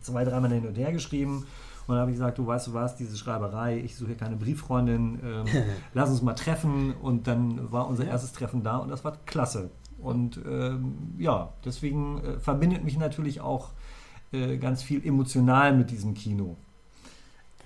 zwei, 0.00 0.24
dreimal 0.24 0.50
hin 0.50 0.66
und 0.66 0.78
her 0.78 0.92
geschrieben. 0.92 1.44
Und 1.86 1.94
dann 1.94 1.98
habe 1.98 2.10
ich 2.10 2.16
gesagt, 2.16 2.38
du 2.38 2.46
weißt 2.46 2.68
du 2.68 2.72
was, 2.72 2.96
diese 2.96 3.18
Schreiberei, 3.18 3.78
ich 3.78 3.96
suche 3.96 4.08
hier 4.08 4.16
keine 4.16 4.36
Brieffreundin, 4.36 5.20
ähm, 5.22 5.44
lass 5.94 6.08
uns 6.08 6.22
mal 6.22 6.34
treffen. 6.34 6.94
Und 7.02 7.26
dann 7.26 7.70
war 7.70 7.86
unser 7.86 8.06
erstes 8.06 8.32
Treffen 8.32 8.62
da 8.62 8.78
und 8.78 8.88
das 8.88 9.04
war 9.04 9.18
klasse. 9.26 9.70
Und 9.98 10.40
ähm, 10.48 11.14
ja, 11.18 11.52
deswegen 11.66 12.22
verbindet 12.38 12.84
mich 12.84 12.96
natürlich 12.96 13.42
auch 13.42 13.72
äh, 14.32 14.56
ganz 14.58 14.82
viel 14.82 15.04
emotional 15.06 15.76
mit 15.76 15.90
diesem 15.90 16.14
Kino. 16.14 16.56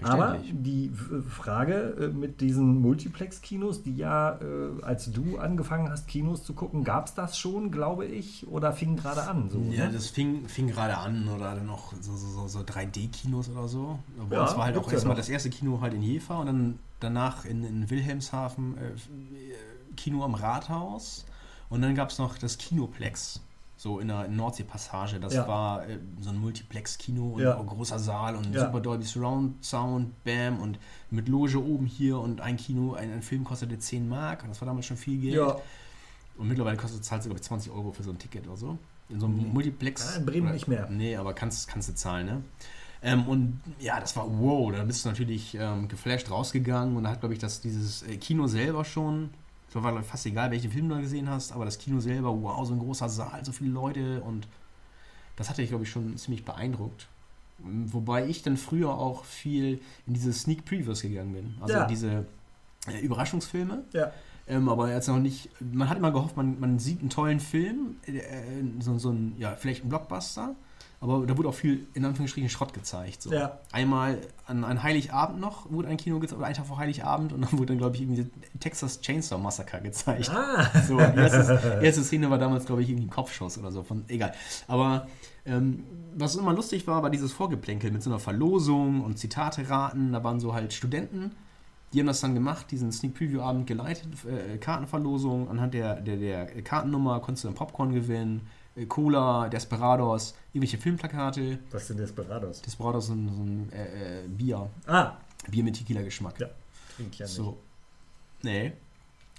Aber 0.03 0.39
die 0.53 0.91
Frage 1.29 1.97
äh, 2.01 2.09
mit 2.09 2.41
diesen 2.41 2.81
Multiplex-Kinos, 2.83 3.85
die 3.85 3.97
ja, 3.97 4.39
äh, 4.41 4.83
als 4.83 5.11
du 5.13 5.39
angefangen 5.39 5.89
hast, 5.89 6.09
Kinos 6.09 6.43
zu 6.43 6.53
gucken, 6.53 6.83
gab 6.83 7.07
es 7.07 7.15
das 7.15 7.39
schon, 7.39 7.71
glaube 7.71 8.05
ich, 8.07 8.47
oder 8.49 8.73
fing 8.73 8.97
gerade 8.97 9.23
an? 9.23 9.49
So, 9.51 9.61
Ja, 9.71 9.87
ne? 9.87 9.93
das 9.93 10.09
fing, 10.09 10.49
fing 10.49 10.67
gerade 10.67 10.99
an 10.99 11.29
oder 11.29 11.55
dann 11.55 11.67
noch 11.67 11.93
so, 12.01 12.17
so, 12.17 12.27
so, 12.29 12.49
so 12.49 12.65
3D-Kinos 12.65 13.49
oder 13.51 13.69
so. 13.69 13.99
Bei 14.29 14.37
Ja, 14.37 14.43
uns 14.43 14.57
war 14.57 14.65
halt 14.65 14.77
auch 14.77 14.89
ja 14.89 14.93
erstmal 14.95 15.15
noch. 15.15 15.21
das 15.21 15.29
erste 15.29 15.49
Kino 15.51 15.81
halt 15.81 15.95
in 15.95 16.03
Jever 16.03 16.41
und 16.41 16.47
dann 16.47 16.79
danach 17.01 17.45
in, 17.45 17.63
in 17.65 17.89
Wilhelmshaven 17.89 18.77
äh, 18.77 18.91
Kino 19.97 20.25
am 20.25 20.35
Rathaus 20.35 21.25
und 21.69 21.83
dann 21.83 21.95
gab 21.95 22.11
es 22.11 22.19
noch 22.19 22.37
das 22.37 22.59
Kinoplex. 22.59 23.41
So 23.85 23.99
in 24.01 24.09
der 24.09 24.29
Nordsee-Passage. 24.29 25.21
Das 25.21 25.35
Ja. 25.35 25.47
war 25.47 25.87
äh, 25.87 25.99
so 26.19 26.31
ein 26.31 26.39
Multiplex-Kino 26.41 27.35
und 27.35 27.43
Ja. 27.43 27.53
großer 27.63 27.99
Saal 27.99 28.35
und 28.35 28.51
Ja. 28.55 28.65
super 28.65 28.81
Dolby 28.81 29.05
Surround 29.05 29.63
Sound, 29.63 30.25
Bam 30.25 30.59
und 30.59 30.79
mit 31.11 31.29
Loge 31.29 31.63
oben 31.63 31.85
hier 31.85 32.19
und 32.19 32.41
ein 32.41 32.57
Kino, 32.57 32.95
ein, 32.95 33.13
ein 33.13 33.21
Film 33.21 33.45
kostete 33.45 33.79
10 33.79 34.09
Mark 34.09 34.43
und 34.43 34.49
das 34.49 34.63
war 34.63 34.67
damals 34.67 34.87
schon 34.87 34.97
viel 34.97 35.21
Geld. 35.21 35.35
ja, 35.35 35.55
Und 36.39 36.49
mittlerweile 36.49 36.79
kostet 36.79 37.05
du, 37.05 37.17
glaube 37.29 37.35
ich, 37.35 37.43
20 37.43 37.71
Euro 37.73 37.93
für 37.93 38.03
so 38.03 38.11
ein 38.11 38.19
Ticket 38.19 38.47
oder 38.49 38.57
so. 38.57 38.79
In 39.11 39.21
so 39.21 39.27
einem 39.27 39.37
Nee. 39.37 39.45
Multiplex. 39.53 40.13
Ja, 40.15 40.19
in 40.21 40.25
Bremen 40.27 40.47
oder- 40.47 40.55
nicht 40.55 40.67
mehr. 40.67 40.89
Nee, 40.89 41.17
aber 41.17 41.35
kannst, 41.35 41.69
kannst 41.69 41.91
du 41.91 41.95
zahlen, 41.95 42.25
ne? 42.27 42.43
Ähm, 43.03 43.29
und 43.29 43.61
ja, 43.81 44.01
das 44.01 44.17
war 44.17 44.27
wow, 44.41 44.73
da 44.73 44.83
bist 44.85 45.05
du 45.05 45.11
natürlich 45.11 45.55
ähm, 45.61 45.89
geflasht 45.89 46.31
rausgegangen 46.31 46.97
und 46.97 47.05
da 47.05 47.11
hat, 47.11 47.21
glaube 47.21 47.35
ich, 47.35 47.39
das, 47.39 47.61
dieses 47.61 48.03
äh, 48.05 48.17
Kino 48.17 48.47
selber 48.47 48.83
schon, 48.87 49.29
so 49.75 49.83
war 49.83 50.01
fast 50.05 50.25
egal, 50.27 50.53
welchen 50.53 50.71
Film 50.71 50.89
du 50.89 50.95
da 50.95 51.01
gesehen 51.01 51.29
hast, 51.29 51.53
aber 51.53 51.65
das 51.65 51.79
Kino 51.79 51.99
selber, 51.99 52.31
wow, 52.41 52.65
so 52.65 52.73
ein 52.73 52.79
großer 52.79 53.09
Saal, 53.09 53.45
so 53.45 53.51
viele 53.51 53.71
Leute 53.71 54.23
und 54.23 54.47
das 55.37 55.51
hatte 55.51 55.63
ich, 55.63 55.69
glaube 55.69 55.83
ich, 55.83 55.91
schon 55.91 56.17
ziemlich 56.17 56.45
beeindruckt. 56.45 57.09
Wobei 57.59 58.27
ich 58.27 58.43
dann 58.43 58.57
früher 58.57 58.91
auch 58.91 59.25
viel 59.25 59.81
in 60.07 60.15
diese 60.15 60.33
Sneak 60.33 60.65
Previews 60.65 61.03
gegangen 61.03 61.33
bin. 61.33 61.55
Also 61.61 61.75
Ja. 61.75 61.87
diese 61.87 62.25
äh, 62.87 63.01
Überraschungsfilme. 63.01 63.85
ja. 63.93 64.13
Ähm, 64.47 64.69
aber 64.69 64.93
jetzt 64.93 65.09
noch 65.09 65.19
nicht. 65.19 65.49
Man 65.61 65.89
hat 65.89 65.97
immer 65.97 66.13
gehofft, 66.13 66.37
man, 66.37 66.61
man 66.61 66.79
sieht 66.79 67.01
einen 67.01 67.09
tollen 67.09 67.41
Film, 67.41 67.97
äh, 68.07 68.21
so, 68.81 68.99
so 68.99 69.11
ein, 69.11 69.35
ja, 69.39 69.57
vielleicht 69.57 69.85
ein 69.85 69.89
Blockbuster. 69.89 70.55
Aber 71.05 71.27
da 71.27 71.37
wurde 71.37 71.51
auch 71.51 71.55
viel, 71.55 71.87
in 71.93 72.07
Anführungsstrichen, 72.07 72.49
Schrott 72.49 72.73
gezeigt. 72.73 73.21
So. 73.21 73.31
Ja. 73.31 73.59
Einmal 73.73 74.23
an, 74.47 74.65
an 74.65 74.83
Heiligabend 74.83 75.39
noch 75.39 75.71
wurde 75.71 75.89
ein 75.89 75.99
Kino 75.99 76.19
gezeigt, 76.19 76.39
oder 76.39 76.47
ein 76.49 76.55
Tag 76.55 76.65
vor 76.65 76.79
Heiligabend, 76.79 77.35
und 77.35 77.43
dann 77.43 77.53
wurde 77.53 77.67
dann, 77.67 77.79
glaube 77.79 77.97
ich, 77.97 78.03
irgendwie 78.03 78.27
Texas 78.59 79.03
Chainsaw 79.03 79.39
Massacre 79.39 79.83
gezeigt. 79.83 80.31
Ah. 80.31 80.71
So, 80.89 80.97
die 80.97 81.03
erste, 81.03 81.81
erste 81.83 82.03
Szene 82.05 82.31
war 82.31 82.39
damals, 82.39 82.65
glaube 82.65 82.83
ich, 82.83 82.89
irgendwie 82.89 83.07
ein 83.07 83.11
Kopfschuss 83.11 83.59
oder 83.59 83.71
so. 83.71 83.83
Von, 83.83 84.05
egal. 84.09 84.33
Aber 84.67 85.07
ähm, 85.45 85.85
was 86.17 86.37
immer 86.37 86.55
lustig 86.55 86.87
war, 86.87 87.03
war 87.03 87.11
dieses 87.11 87.33
Vorgeplänkel 87.33 87.91
mit 87.91 88.03
so 88.03 88.09
einer 88.09 88.19
Verlosung 88.19 89.05
und 89.05 89.19
Zitate 89.19 89.69
raten. 89.69 90.13
Da 90.13 90.25
waren 90.25 90.41
so 90.41 90.55
halt 90.55 90.73
Studenten, 90.73 91.33
die 91.93 92.01
haben 92.01 92.07
das 92.07 92.21
dann 92.23 92.33
gemacht, 92.33 92.71
diesen 92.71 92.93
Sneak 92.93 93.15
Preview 93.15 93.43
Abend 93.43 93.67
geleitet, 93.67 94.09
äh, 94.25 94.57
Kartenverlosung. 94.57 95.51
Anhand 95.51 95.75
der, 95.75 96.01
der, 96.01 96.17
der 96.17 96.63
Kartennummer 96.63 97.21
konntest 97.21 97.45
du 97.45 97.49
dann 97.49 97.55
Popcorn 97.55 97.93
gewinnen, 97.93 98.49
Cola, 98.89 99.49
Desperados, 99.49 100.35
irgendwelche 100.53 100.79
Filmplakate. 100.79 101.59
Was 101.71 101.87
sind 101.87 101.99
Desperados? 101.99 102.61
Desperados 102.63 103.07
sind 103.07 103.29
so 103.29 103.43
ein 103.43 103.73
äh, 103.73 104.25
äh, 104.25 104.29
Bier. 104.29 104.69
Ah, 104.87 105.13
Bier 105.49 105.63
mit 105.63 105.77
Tequila-Geschmack. 105.77 106.41
ja. 106.41 106.49
Trink 106.97 107.19
ja 107.19 107.27
nicht. 107.27 107.35
so. 107.35 107.59
Nee, 108.43 108.73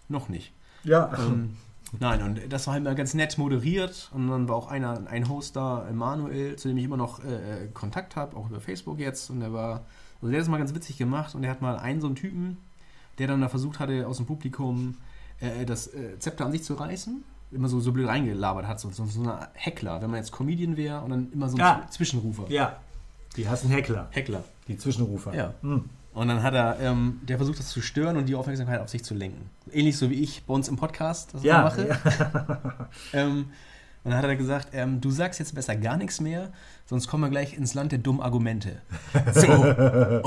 noch 0.10 0.30
nicht. 0.30 0.54
Ja. 0.84 1.12
Ähm, 1.18 1.58
nein, 2.00 2.22
und 2.22 2.52
das 2.52 2.68
war 2.68 2.76
halt 2.76 2.84
mal 2.84 2.96
ganz 2.96 3.14
nett 3.14 3.38
moderiert. 3.38 4.10
Und 4.14 4.30
dann 4.30 4.48
war 4.48 4.56
auch 4.56 4.68
einer, 4.68 5.08
ein 5.08 5.28
Host 5.30 5.56
da, 5.56 5.90
Manuel, 5.92 6.56
zu 6.56 6.68
dem 6.70 6.78
ich 6.78 6.86
immer 6.86 6.98
noch 6.98 7.24
äh, 7.24 7.68
Kontakt 7.74 8.16
habe, 8.16 8.36
auch 8.38 8.50
über 8.50 8.62
Facebook 8.62 9.00
jetzt. 9.00 9.30
Und 9.30 9.42
der 9.42 9.52
war, 9.54 9.86
also 10.22 10.28
der 10.32 10.40
hat 10.40 10.42
das 10.42 10.50
mal 10.50 10.58
ganz 10.58 10.74
witzig 10.74 10.98
gemacht. 10.98 11.36
Und 11.36 11.42
der 11.42 11.52
hat 11.52 11.62
mal 11.62 11.78
einen 11.78 12.02
so 12.02 12.08
einen 12.08 12.16
Typen, 12.16 12.58
der 13.20 13.28
dann 13.28 13.42
da 13.42 13.50
versucht 13.50 13.80
hatte, 13.80 14.08
aus 14.08 14.18
dem 14.18 14.26
Publikum 14.26 14.96
äh, 15.40 15.66
das 15.66 15.88
äh, 15.94 16.18
Zepter 16.20 16.46
an 16.46 16.52
sich 16.52 16.64
zu 16.64 16.76
reißen. 16.76 17.24
Immer 17.56 17.68
so, 17.70 17.80
so 17.80 17.92
blöd 17.92 18.08
reingelabert 18.08 18.68
hat, 18.68 18.80
so, 18.80 18.90
so, 18.92 19.06
so 19.06 19.22
ein 19.24 19.48
Heckler, 19.54 20.02
wenn 20.02 20.10
man 20.12 20.20
jetzt 20.20 20.32
Comedian 20.32 20.76
wäre 20.78 21.02
und 21.02 21.10
dann 21.10 21.32
immer 21.32 21.48
so 21.50 21.56
ein 21.56 21.60
Ja. 21.60 21.88
Zwischenrufer. 21.90 22.46
ja. 22.50 22.78
Die 23.38 23.50
hassen 23.50 23.70
Heckler, 23.70 24.08
Heckler. 24.12 24.44
die 24.70 24.78
Zwischenrufer. 24.78 25.34
Ja. 25.36 25.54
Hm. 25.62 25.86
Und 26.14 26.28
dann 26.30 26.42
hat 26.42 26.54
er, 26.54 26.80
ähm, 26.80 27.20
der 27.28 27.36
versucht 27.36 27.60
das 27.60 27.68
zu 27.68 27.82
stören 27.82 28.16
und 28.16 28.28
die 28.30 28.36
Aufmerksamkeit 28.36 28.80
auf 28.80 28.88
sich 28.88 29.04
zu 29.04 29.14
lenken. 29.14 29.50
Ähnlich 29.74 29.98
so 29.98 30.10
wie 30.10 30.16
ich 30.22 30.44
bei 30.46 30.54
uns 30.54 30.70
im 30.70 30.78
Podcast 30.78 31.34
das 31.34 31.44
Ja, 31.44 31.62
mache. 31.64 31.88
ja. 31.90 32.88
Ähm, 33.14 33.48
und 34.06 34.12
dann 34.12 34.18
hat 34.20 34.24
er 34.26 34.36
gesagt, 34.38 34.70
ähm, 34.72 35.02
du 35.02 35.12
sagst 35.12 35.40
jetzt 35.40 35.54
besser 35.56 35.76
gar 35.76 35.98
nichts 35.98 36.22
mehr, 36.22 36.54
sonst 36.86 37.08
kommen 37.08 37.24
wir 37.24 37.30
gleich 37.30 37.58
ins 37.58 37.74
Land 37.74 37.92
der 37.92 38.00
dummen 38.00 38.22
Argumente. 38.22 38.82
So. 39.34 39.52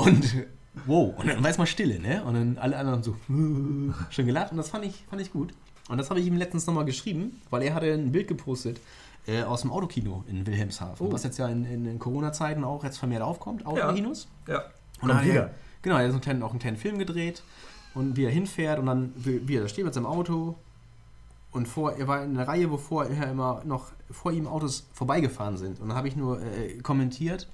Und 0.03 0.35
wow. 0.85 1.17
Und 1.17 1.27
dann 1.29 1.43
weiß 1.43 1.57
man 1.57 1.65
Stille, 1.65 1.99
ne? 1.99 2.23
Und 2.25 2.33
dann 2.35 2.57
alle 2.59 2.77
anderen 2.77 3.01
so 3.01 3.15
schön 4.11 4.25
gelacht 4.27 4.51
und 4.51 4.57
das 4.57 4.69
fand 4.69 4.85
ich, 4.85 5.03
fand 5.09 5.21
ich 5.21 5.31
gut. 5.33 5.53
Und 5.89 5.97
das 5.97 6.09
habe 6.09 6.19
ich 6.21 6.27
ihm 6.27 6.37
letztens 6.37 6.65
nochmal 6.67 6.85
geschrieben, 6.85 7.41
weil 7.49 7.63
er 7.63 7.73
hatte 7.73 7.91
ein 7.91 8.11
Bild 8.11 8.27
gepostet 8.27 8.79
äh, 9.27 9.41
aus 9.43 9.61
dem 9.61 9.71
Autokino 9.71 10.23
in 10.29 10.45
Wilhelmshaven, 10.47 11.07
Oh. 11.07 11.11
was 11.11 11.23
jetzt 11.23 11.37
ja 11.37 11.47
in, 11.49 11.65
in, 11.65 11.85
in 11.85 11.99
Corona-Zeiten 11.99 12.63
auch 12.63 12.83
jetzt 12.83 12.97
vermehrt 12.99 13.21
aufkommt, 13.23 13.65
Autokinos. 13.65 14.27
ja. 14.47 14.63
Und 15.01 15.09
Kommt 15.09 15.11
dann 15.13 15.25
wieder. 15.25 15.33
er, 15.41 15.51
genau, 15.81 15.95
er 15.97 16.03
hat 16.03 16.07
so 16.11 16.13
einen 16.15 16.21
kleinen, 16.21 16.43
auch 16.43 16.51
einen 16.51 16.59
kleinen 16.59 16.77
Film 16.77 16.97
gedreht 16.99 17.41
und 17.95 18.15
wie 18.17 18.23
er 18.25 18.31
hinfährt 18.31 18.79
und 18.79 18.85
dann, 18.85 19.11
wie, 19.15 19.47
wie 19.47 19.55
er 19.57 19.61
da 19.63 19.67
steht 19.67 19.85
mit 19.85 19.93
seinem 19.93 20.05
Auto 20.05 20.55
und 21.51 21.67
vor, 21.67 21.93
er 21.93 22.07
war 22.07 22.23
in 22.23 22.37
einer 22.37 22.47
Reihe, 22.47 22.69
wo 22.69 22.77
vorher 22.77 23.31
immer 23.31 23.61
noch 23.65 23.87
vor 24.11 24.31
ihm 24.31 24.45
Autos 24.47 24.85
vorbeigefahren 24.93 25.57
sind. 25.57 25.79
Und 25.79 25.87
dann 25.89 25.97
habe 25.97 26.07
ich 26.07 26.15
nur 26.15 26.39
äh, 26.41 26.77
kommentiert, 26.83 27.47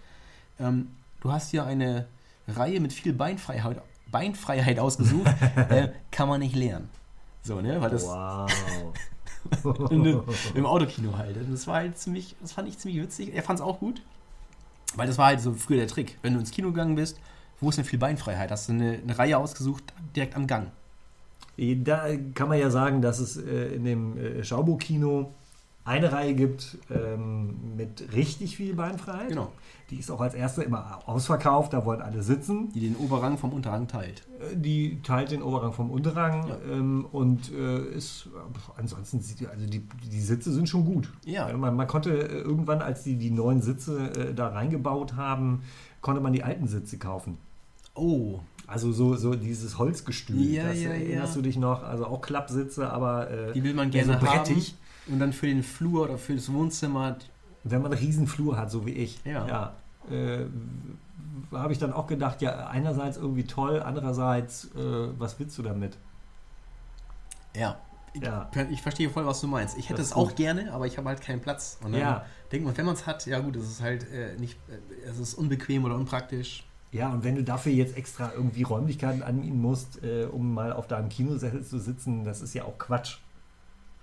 ähm, 0.59 0.89
du 1.21 1.31
hast 1.31 1.51
hier 1.51 1.65
eine 1.65 2.07
Reihe 2.47 2.79
mit 2.81 2.91
viel 2.93 3.13
Beinfreiheit, 3.13 3.81
Beinfreiheit 4.11 4.79
ausgesucht, 4.79 5.31
äh, 5.69 5.89
kann 6.11 6.27
man 6.27 6.39
nicht 6.41 6.55
lernen. 6.55 6.89
So, 7.45 7.61
ne? 7.61 7.79
Weil 7.79 7.91
das 7.91 8.05
Wow. 8.05 8.51
in, 9.91 10.19
im 10.55 10.65
Autokino 10.65 11.15
halt. 11.15 11.37
Und 11.37 11.51
das 11.53 11.67
war 11.67 11.75
halt 11.75 11.97
ziemlich, 11.97 12.35
das 12.41 12.53
fand 12.53 12.67
ich 12.67 12.79
ziemlich 12.79 13.03
witzig. 13.03 13.35
Er 13.35 13.43
fand 13.43 13.59
es 13.59 13.65
auch 13.65 13.79
gut. 13.79 14.01
Weil 14.95 15.05
das 15.05 15.19
war 15.19 15.27
halt 15.27 15.41
so 15.41 15.53
früher 15.53 15.77
der 15.77 15.87
Trick. 15.87 16.17
Wenn 16.23 16.33
du 16.33 16.39
ins 16.39 16.49
Kino 16.49 16.69
gegangen 16.69 16.95
bist, 16.95 17.19
wo 17.61 17.69
ist 17.69 17.75
denn 17.75 17.85
viel 17.85 17.99
Beinfreiheit? 17.99 18.49
Hast 18.49 18.69
du 18.69 18.73
eine, 18.73 18.93
eine 18.93 19.17
Reihe 19.17 19.37
ausgesucht, 19.37 19.83
direkt 20.15 20.35
am 20.35 20.47
Gang. 20.47 20.71
Da 21.57 22.07
kann 22.33 22.49
man 22.49 22.59
ja 22.59 22.71
sagen, 22.71 23.01
dass 23.01 23.19
es 23.19 23.37
äh, 23.37 23.75
in 23.75 23.85
dem 23.85 24.17
äh, 24.17 24.43
Schaubo-Kino 24.43 25.31
eine 25.85 26.11
Reihe 26.11 26.33
gibt 26.33 26.77
ähm, 26.89 27.75
mit 27.77 28.11
richtig 28.13 28.57
viel 28.57 28.73
Beinfreiheit. 28.75 29.29
Genau. 29.29 29.51
Die 29.91 29.97
ist 29.99 30.09
auch 30.09 30.19
als 30.19 30.33
erste 30.33 30.63
immer 30.63 31.07
ausverkauft, 31.07 31.73
da 31.73 31.85
wollen 31.85 32.01
alle 32.01 32.23
sitzen. 32.23 32.71
Die 32.73 32.79
den 32.79 32.95
Oberrang 32.95 33.37
vom 33.37 33.53
Unterrang 33.53 33.87
teilt. 33.87 34.23
Äh, 34.39 34.55
Die 34.57 34.99
teilt 35.03 35.29
den 35.29 35.43
Oberrang 35.43 35.73
vom 35.73 35.91
Unterrang 35.91 36.47
Ja. 36.47 36.57
ähm, 36.71 37.05
und 37.11 37.51
äh, 37.53 37.85
ist 37.95 38.27
ansonsten 38.77 39.21
sieht 39.21 39.39
die- 39.41 39.47
also 39.47 39.67
die, 39.67 39.83
die 40.11 40.21
Sitze 40.21 40.51
sind 40.51 40.67
schon 40.67 40.85
gut. 40.85 41.11
Ja. 41.23 41.49
Äh, 41.49 41.53
Man, 41.55 41.75
man 41.75 41.85
konnte 41.85 42.09
äh, 42.11 42.39
irgendwann, 42.41 42.81
als 42.81 43.03
die 43.03 43.15
die 43.17 43.29
neuen 43.29 43.61
Sitze 43.61 44.09
äh, 44.15 44.33
da 44.33 44.47
reingebaut 44.47 45.15
haben, 45.15 45.61
konnte 46.01 46.19
man 46.19 46.33
die 46.33 46.43
alten 46.43 46.67
Sitze 46.67 46.97
kaufen. 46.97 47.37
Oh, 47.93 48.39
Also 48.67 48.91
so, 48.91 49.15
so 49.15 49.35
dieses 49.35 49.77
Holzgestühl. 49.77 50.41
Ja, 50.51 50.67
das 50.69 50.81
ja, 50.81 50.89
erinnerst 50.89 51.35
ja. 51.35 51.41
du 51.41 51.41
dich 51.43 51.57
noch? 51.57 51.83
Also 51.83 52.07
auch 52.07 52.21
Klappsitze, 52.21 52.89
aber 52.91 53.29
äh, 53.29 53.53
die 53.53 53.63
will 53.63 53.75
man 53.75 53.91
gerne 53.91 54.19
so 54.19 54.27
haben. 54.27 54.55
Und 55.07 55.19
dann 55.19 55.33
für 55.33 55.47
den 55.47 55.63
Flur 55.63 56.03
oder 56.05 56.17
für 56.17 56.35
das 56.35 56.51
Wohnzimmer. 56.51 57.17
Wenn 57.63 57.81
man 57.81 57.91
einen 57.91 58.01
riesen 58.01 58.27
Flur 58.27 58.57
hat, 58.57 58.69
so 58.71 58.85
wie 58.85 58.91
ich, 58.91 59.19
Ja. 59.25 59.73
äh, 60.11 60.45
habe 61.51 61.73
ich 61.73 61.79
dann 61.79 61.93
auch 61.93 62.05
gedacht, 62.07 62.41
ja, 62.41 62.67
einerseits 62.67 63.17
irgendwie 63.17 63.43
toll, 63.45 63.81
andererseits, 63.81 64.65
äh, 64.75 65.19
was 65.19 65.39
willst 65.39 65.57
du 65.57 65.63
damit? 65.63 65.97
Ja. 67.55 67.79
Ich, 68.13 68.21
Ja. 68.21 68.49
ich 68.69 68.81
verstehe 68.81 69.09
voll, 69.09 69.25
was 69.25 69.41
du 69.41 69.47
meinst. 69.47 69.77
Ich 69.77 69.89
hätte 69.89 70.01
es 70.01 70.13
auch 70.13 70.29
gut. 70.29 70.37
gerne, 70.37 70.71
aber 70.71 70.85
ich 70.87 70.97
habe 70.97 71.09
halt 71.09 71.21
keinen 71.21 71.41
Platz. 71.41 71.77
Und 71.83 71.91
dann 71.91 72.01
Ja. 72.01 72.25
denkt 72.51 72.65
man, 72.65 72.77
wenn 72.77 72.85
man 72.85 72.95
es 72.95 73.05
hat, 73.05 73.25
ja 73.25 73.39
gut, 73.39 73.55
es 73.57 73.67
ist 73.69 73.81
halt 73.81 74.09
äh, 74.11 74.35
nicht, 74.37 74.57
äh, 74.69 75.07
es 75.09 75.19
ist 75.19 75.33
unbequem 75.33 75.83
oder 75.85 75.95
unpraktisch. 75.95 76.65
Ja, 76.91 77.09
und 77.11 77.23
wenn 77.25 77.35
du 77.35 77.43
dafür 77.43 77.73
jetzt 77.73 77.97
extra 77.97 78.31
irgendwie 78.33 78.63
Räumlichkeiten 78.63 79.21
anmieten 79.21 79.59
musst, 79.61 80.01
äh, 80.01 80.25
um 80.31 80.53
mal 80.53 80.71
auf 80.71 80.87
deinem 80.87 81.09
Kinosessel 81.09 81.65
zu 81.65 81.77
sitzen, 81.79 82.23
das 82.23 82.41
ist 82.41 82.53
ja 82.53 82.63
auch 82.63 82.77
Quatsch. 82.77 83.17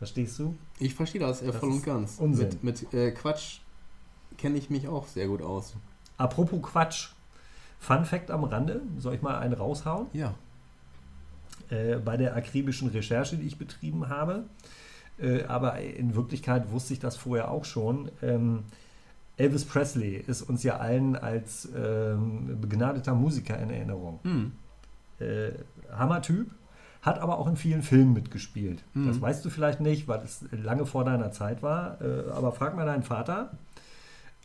Verstehst 0.02 0.36
du? 0.40 0.56
Ich 0.80 0.96
verstehe 0.96 1.20
das, 1.20 1.42
äh, 1.42 1.46
Das 1.46 1.56
voll 1.58 1.70
und 1.70 1.84
ganz. 1.84 2.18
Unsinn. 2.18 2.48
Mit, 2.60 2.82
mit 2.82 2.92
äh, 2.92 3.12
Quatsch 3.12 3.60
kenne 4.36 4.58
ich 4.58 4.68
mich 4.68 4.88
auch 4.88 5.06
sehr 5.06 5.28
gut 5.28 5.42
aus. 5.42 5.74
Apropos 6.16 6.60
Quatsch. 6.60 7.10
Fun 7.78 8.04
Fact 8.04 8.32
am 8.32 8.42
Rande, 8.42 8.82
soll 8.98 9.14
ich 9.14 9.22
mal 9.22 9.38
einen 9.38 9.54
raushauen? 9.54 10.08
Ja. 10.12 10.34
äh, 11.70 11.98
bei 11.98 12.16
der 12.16 12.34
akribischen 12.34 12.88
Recherche, 12.88 13.36
die 13.36 13.46
ich 13.46 13.58
betrieben 13.58 14.08
habe. 14.08 14.42
Äh, 15.20 15.44
aber 15.44 15.78
in 15.78 16.16
Wirklichkeit 16.16 16.72
wusste 16.72 16.94
ich 16.94 16.98
das 16.98 17.16
vorher 17.16 17.52
auch 17.52 17.64
schon. 17.64 18.10
Ähm, 18.22 18.64
Elvis 19.36 19.64
Presley 19.64 20.16
ist 20.16 20.42
uns 20.42 20.64
ja 20.64 20.78
allen 20.78 21.14
als 21.14 21.68
ähm, 21.76 22.60
begnadeter 22.60 23.14
Musiker 23.14 23.56
in 23.56 23.70
Erinnerung. 23.70 24.18
Hm. 24.24 24.52
Äh, 25.20 25.52
Hammertyp, 25.92 26.50
hat 27.02 27.18
aber 27.18 27.38
auch 27.38 27.48
in 27.48 27.56
vielen 27.56 27.82
Filmen 27.82 28.12
mitgespielt. 28.12 28.82
Mhm. 28.94 29.08
Das 29.08 29.20
weißt 29.20 29.44
du 29.44 29.50
vielleicht 29.50 29.80
nicht, 29.80 30.08
weil 30.08 30.20
es 30.20 30.44
lange 30.52 30.86
vor 30.86 31.04
deiner 31.04 31.32
Zeit 31.32 31.62
war. 31.62 32.00
Äh, 32.00 32.30
aber 32.30 32.52
frag 32.52 32.76
mal 32.76 32.86
deinen 32.86 33.02
Vater. 33.02 33.50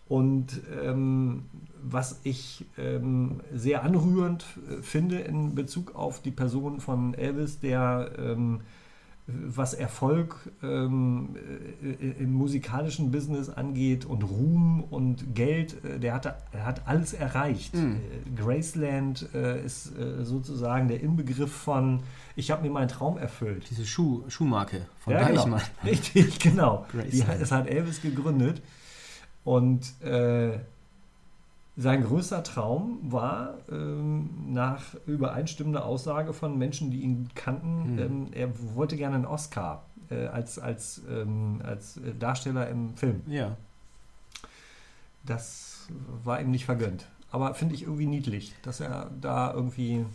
Und 0.10 0.62
ähm, 0.82 1.46
was 1.84 2.20
ich 2.24 2.66
ähm, 2.78 3.42
sehr 3.54 3.84
anrührend 3.84 4.46
äh, 4.70 4.82
finde 4.82 5.20
in 5.20 5.54
Bezug 5.54 5.96
auf 5.96 6.22
die 6.22 6.32
Person 6.32 6.80
von 6.80 7.14
Elvis, 7.14 7.60
der 7.60 8.12
ähm, 8.18 8.62
was 9.28 9.74
Erfolg 9.74 10.38
ähm, 10.64 11.36
äh, 11.84 12.24
im 12.24 12.34
musikalischen 12.34 13.12
Business 13.12 13.50
angeht 13.50 14.06
und 14.06 14.24
Ruhm 14.24 14.86
und 14.90 15.36
Geld, 15.36 15.84
äh, 15.84 16.00
der, 16.00 16.14
hatte, 16.14 16.36
er 16.54 16.66
hat 16.66 16.88
alles 16.88 17.14
erreicht. 17.14 17.76
Mhm. 17.76 17.98
Äh, 17.98 18.42
Graceland 18.42 19.28
äh, 19.34 19.64
ist 19.66 19.98
äh, 19.98 20.24
sozusagen 20.24 20.88
der 20.88 21.02
Inbegriff 21.02 21.52
von, 21.52 22.04
ich 22.38 22.52
habe 22.52 22.64
mir 22.64 22.72
meinen 22.72 22.88
Traum 22.88 23.18
erfüllt. 23.18 23.66
Diese 23.70 23.86
Schuh, 23.86 24.24
Schuhmarke 24.30 24.86
von 25.00 25.14
Ja, 25.14 25.28
genau. 25.28 25.42
Deichmann. 25.42 25.62
Richtig, 25.84 26.40
genau. 26.40 26.86
Die, 26.94 26.98
Graceland. 27.20 27.42
es 27.42 27.52
hat 27.52 27.68
Elvis 27.68 28.02
gegründet. 28.02 28.62
Und 29.44 30.02
äh, 30.04 30.60
sein 31.80 32.04
größter 32.04 32.42
Traum 32.44 33.00
war, 33.04 33.54
ähm, 33.72 34.30
nach 34.48 34.96
übereinstimmender 35.06 35.86
Aussage 35.86 36.34
von 36.34 36.58
Menschen, 36.58 36.90
die 36.92 37.02
ihn 37.02 37.30
kannten, 37.36 37.94
Mhm. 37.94 38.00
ähm, 38.00 38.28
er 38.32 38.50
wollte 38.76 38.98
gerne 38.98 39.16
einen 39.18 39.26
Oscar 39.26 39.84
äh, 40.10 40.26
als, 40.28 40.58
als, 40.58 41.02
ähm, 41.10 41.62
als 41.64 41.98
äh, 41.98 42.16
Darsteller 42.18 42.68
im 42.70 42.96
Film. 42.96 43.22
Ja. 43.28 43.56
Das 45.26 45.88
war 46.24 46.42
ihm 46.42 46.52
nicht 46.52 46.66
vergönnt. 46.66 47.06
Aber 47.32 47.54
finde 47.54 47.76
ich 47.76 47.84
irgendwie 47.84 48.06
niedlich, 48.06 48.54
dass 48.62 48.80
er 48.80 49.12
da 49.20 49.54
irgendwie. 49.54 50.06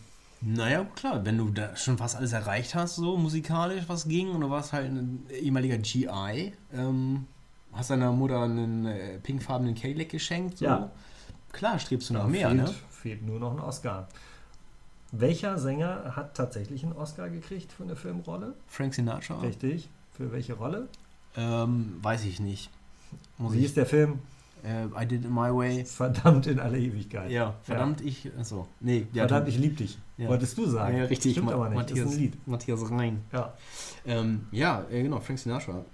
Naja, 0.40 0.84
klar, 0.96 1.24
wenn 1.24 1.38
du 1.38 1.50
da 1.50 1.76
schon 1.76 1.98
fast 1.98 2.16
alles 2.16 2.32
erreicht 2.32 2.74
hast, 2.74 2.96
so 2.96 3.16
musikalisch, 3.16 3.84
was 3.86 4.08
ging, 4.08 4.30
und 4.30 4.40
du 4.40 4.50
warst 4.50 4.72
halt 4.72 4.90
ein 4.90 5.24
ehemaliger 5.30 5.78
GI, 5.78 6.52
ähm, 6.74 7.26
hast 7.72 7.90
deiner 7.90 8.10
Mutter 8.12 8.42
einen 8.42 8.86
äh, 8.86 9.18
pinkfarbenen 9.18 9.74
Cadillac 9.74 10.08
geschenkt, 10.08 10.58
so. 10.58 10.64
Ja. 10.64 10.90
Klar, 11.53 11.78
strebst 11.78 12.11
du 12.11 12.14
nach 12.14 12.26
mehr, 12.26 12.48
fehlt, 12.48 12.62
ne? 12.62 12.74
fehlt 12.90 13.22
nur 13.26 13.38
noch 13.38 13.53
ein 13.53 13.61
Oscar. 13.61 14.09
Welcher 15.12 15.59
Sänger 15.59 16.16
hat 16.16 16.34
tatsächlich 16.34 16.82
einen 16.82 16.94
Oscar 16.94 17.28
gekriegt 17.28 17.70
für 17.72 17.82
eine 17.82 17.96
Filmrolle? 17.96 18.55
Frank 18.66 18.94
Sinatra? 18.94 19.38
Richtig. 19.40 19.88
Für 20.12 20.32
welche 20.32 20.55
Rolle? 20.55 20.88
Ähm, 21.36 21.98
weiß 22.03 22.24
ich 22.24 22.40
nicht. 22.40 22.70
Muss 23.36 23.53
Wie 23.53 23.59
ich, 23.59 23.64
ist 23.66 23.76
der 23.76 23.86
Film? 23.86 24.20
äh, 24.64 24.86
I 24.86 25.07
did 25.07 25.24
it 25.24 25.30
my 25.30 25.55
way. 25.55 25.84
Verdammt 25.84 26.46
in 26.46 26.59
alle 26.61 26.78
Ewigkeit. 26.78 27.30
Ja, 27.30 27.55
verdammt, 27.62 28.00
ich. 28.00 28.30
Achso. 28.38 28.66
Nee, 28.80 29.07
ja, 29.12 29.26
Verdammt, 29.26 29.48
ich 29.48 29.59
lieb 29.59 29.76
dich. 29.76 29.98
Ja. 30.16 30.28
Wolltest 30.28 30.57
du 30.57 30.66
sagen? 30.66 30.96
Ja, 30.96 31.05
richtig. 31.05 31.32
Stimmt 31.32 31.48
Ma- 31.48 31.55
aber 31.55 31.68
nicht. 31.68 31.76
Matthias, 31.78 32.09
ist 32.09 32.14
ein 32.14 32.18
Lied. 32.20 32.46
Matthias 32.48 32.90
Rein. 32.90 33.22
Ja. 33.32 33.53
Ähm, 34.07 34.46
ja, 34.50 34.84
äh, 34.90 35.03
genau, 35.03 35.20
Frank 35.20 35.38
Sinatra. 35.38 35.84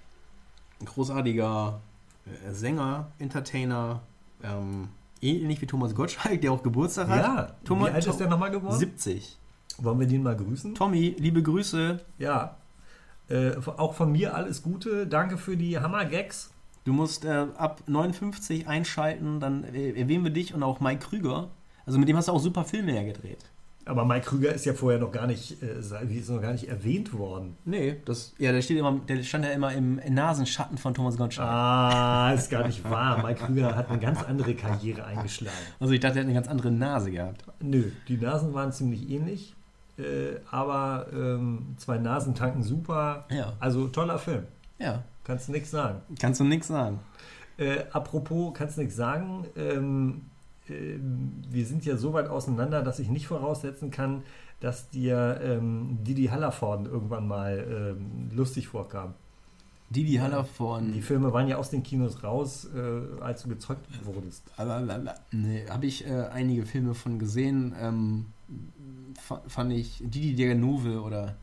Ein 0.79 0.85
großartiger 0.85 1.81
äh, 2.25 2.53
Sänger, 2.53 3.11
Entertainer, 3.17 4.01
ähm, 4.43 4.89
ähnlich 5.21 5.61
wie 5.61 5.65
Thomas 5.65 5.93
Gottschalk, 5.95 6.41
der 6.41 6.51
auch 6.51 6.63
Geburtstag 6.63 7.07
hat. 7.09 7.23
Ja. 7.23 7.47
Thomas- 7.65 7.89
Wie 7.89 7.93
alt 7.93 8.05
ist 8.07 8.17
der 8.19 8.27
nochmal 8.29 8.51
geworden? 8.51 8.77
70. 8.77 9.37
Wollen 9.79 9.99
wir 9.99 10.07
den 10.07 10.23
mal 10.23 10.35
grüßen? 10.35 10.75
Tommy, 10.75 11.15
liebe 11.17 11.41
Grüße. 11.41 11.99
Ja. 12.17 12.57
Äh, 13.29 13.51
auch 13.77 13.93
von 13.93 14.11
mir 14.11 14.35
alles 14.35 14.61
Gute. 14.63 15.07
Danke 15.07 15.37
für 15.37 15.55
die 15.55 15.79
Hammer-Gags. 15.79 16.51
Du 16.85 16.93
musst 16.93 17.25
äh, 17.25 17.45
ab 17.55 17.83
59 17.87 18.67
einschalten, 18.67 19.39
dann 19.39 19.63
äh, 19.63 19.91
erwähnen 19.91 20.23
wir 20.23 20.31
dich 20.31 20.53
und 20.53 20.63
auch 20.63 20.79
Mike 20.79 21.05
Krüger. 21.07 21.49
Also 21.85 21.99
mit 21.99 22.09
dem 22.09 22.17
hast 22.17 22.27
du 22.27 22.31
auch 22.31 22.39
super 22.39 22.63
Filme 22.65 22.95
ja 22.95 23.03
gedreht. 23.03 23.45
Aber 23.85 24.05
Mike 24.05 24.27
Krüger 24.27 24.53
ist 24.53 24.65
ja 24.65 24.73
vorher 24.73 24.99
noch 24.99 25.11
gar 25.11 25.25
nicht, 25.25 25.63
äh, 25.63 26.31
noch 26.31 26.41
gar 26.41 26.51
nicht 26.51 26.67
erwähnt 26.67 27.17
worden. 27.17 27.57
Nee, 27.65 27.97
das, 28.05 28.35
ja, 28.37 28.51
der, 28.51 28.61
steht 28.61 28.77
immer, 28.77 28.99
der 29.07 29.23
stand 29.23 29.45
ja 29.45 29.51
immer 29.51 29.73
im 29.73 29.99
Nasenschatten 30.09 30.77
von 30.77 30.93
Thomas 30.93 31.17
Gottschalk. 31.17 31.49
Ah, 31.49 32.31
ist 32.33 32.51
gar 32.51 32.67
nicht 32.67 32.83
wahr. 32.89 33.23
Mike 33.23 33.45
Krüger 33.45 33.75
hat 33.75 33.89
eine 33.89 33.99
ganz 33.99 34.21
andere 34.23 34.53
Karriere 34.53 35.05
eingeschlagen. 35.05 35.57
Also 35.79 35.93
ich 35.93 35.99
dachte, 35.99 36.19
er 36.19 36.21
hat 36.21 36.25
eine 36.25 36.35
ganz 36.35 36.47
andere 36.47 36.71
Nase 36.71 37.11
gehabt. 37.11 37.43
Nö, 37.61 37.91
die 38.07 38.17
Nasen 38.17 38.53
waren 38.53 38.71
ziemlich 38.71 39.09
ähnlich. 39.09 39.55
Äh, 39.97 40.39
aber 40.49 41.07
ähm, 41.11 41.75
zwei 41.77 41.97
Nasen 41.97 42.35
tanken 42.35 42.63
super. 42.63 43.25
Ja. 43.31 43.53
Also 43.59 43.87
toller 43.87 44.19
Film. 44.19 44.43
Ja, 44.77 45.03
Kannst 45.29 45.47
du 45.47 45.51
nichts 45.51 45.69
sagen. 45.69 46.01
kannst 46.19 46.39
du 46.39 46.43
nichts 46.43 46.69
sagen. 46.69 47.01
Äh, 47.57 47.83
apropos, 47.91 48.51
kannst 48.55 48.77
du 48.77 48.81
nichts 48.81 48.95
sagen. 48.95 49.45
Ähm, 49.55 50.21
wir 50.69 51.65
sind 51.65 51.85
ja 51.85 51.97
so 51.97 52.13
weit 52.13 52.27
auseinander, 52.29 52.81
dass 52.83 52.99
ich 52.99 53.09
nicht 53.09 53.27
voraussetzen 53.27 53.91
kann, 53.91 54.23
dass 54.59 54.89
dir 54.89 55.39
ähm, 55.43 55.99
Didi 56.03 56.25
Hallervorden 56.27 56.85
irgendwann 56.85 57.27
mal 57.27 57.95
ähm, 57.97 58.29
lustig 58.35 58.67
vorkam. 58.67 59.13
Didi 59.89 60.15
Haller 60.17 60.43
von... 60.43 60.91
Die 60.93 61.01
Filme 61.01 61.33
waren 61.33 61.47
ja 61.47 61.57
aus 61.57 61.71
den 61.71 61.81
Kinos 61.81 62.23
raus, 62.23 62.67
äh, 62.75 63.21
als 63.23 63.41
du 63.43 63.49
gezeugt 63.49 63.85
wurdest. 64.05 64.43
Nee, 65.31 65.65
habe 65.67 65.87
ich 65.87 66.05
äh, 66.05 66.25
einige 66.31 66.65
Filme 66.67 66.93
von 66.93 67.17
gesehen. 67.17 67.73
Ähm, 67.81 68.25
fa- 69.19 69.41
fand 69.47 69.73
ich 69.73 69.97
Didi 70.05 70.35
der 70.35 70.49
Ganove 70.49 71.01
oder... 71.01 71.35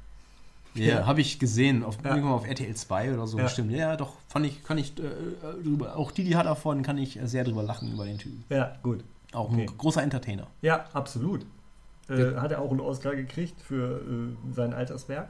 Ja, 0.74 0.84
Ja. 0.84 1.06
habe 1.06 1.22
ich 1.22 1.38
gesehen. 1.40 1.82
Auf, 1.82 1.96
Ja. 2.04 2.10
irgendwann 2.10 2.34
auf 2.34 2.46
RTL 2.46 2.72
2 2.76 3.14
oder 3.14 3.26
so 3.26 3.38
Ja. 3.38 3.44
bestimmt. 3.44 3.72
Ja, 3.72 3.96
doch, 3.96 4.12
fand 4.28 4.46
ich, 4.46 4.62
kann 4.62 4.78
ich 4.78 4.92
äh, 4.98 5.62
drüber... 5.64 5.96
Auch 5.96 6.12
Didi 6.12 6.32
Haller 6.32 6.54
von 6.54 6.82
kann 6.82 6.98
ich 6.98 7.18
äh, 7.18 7.26
sehr 7.26 7.42
drüber 7.44 7.62
lachen 7.64 7.92
über 7.92 8.04
den 8.04 8.18
Typen. 8.18 8.44
Ja, 8.50 8.76
gut. 8.82 9.02
Auch 9.32 9.50
Okay. 9.50 9.62
ein 9.68 9.78
großer 9.78 10.02
Entertainer. 10.02 10.46
Ja, 10.62 10.84
absolut. 10.92 11.44
Äh, 12.08 12.36
hat 12.36 12.52
er 12.52 12.60
auch 12.60 12.70
einen 12.70 12.80
Oscar 12.80 13.16
gekriegt 13.16 13.60
für 13.60 14.00
äh, 14.00 14.52
sein 14.54 14.72
Alterswerk? 14.72 15.28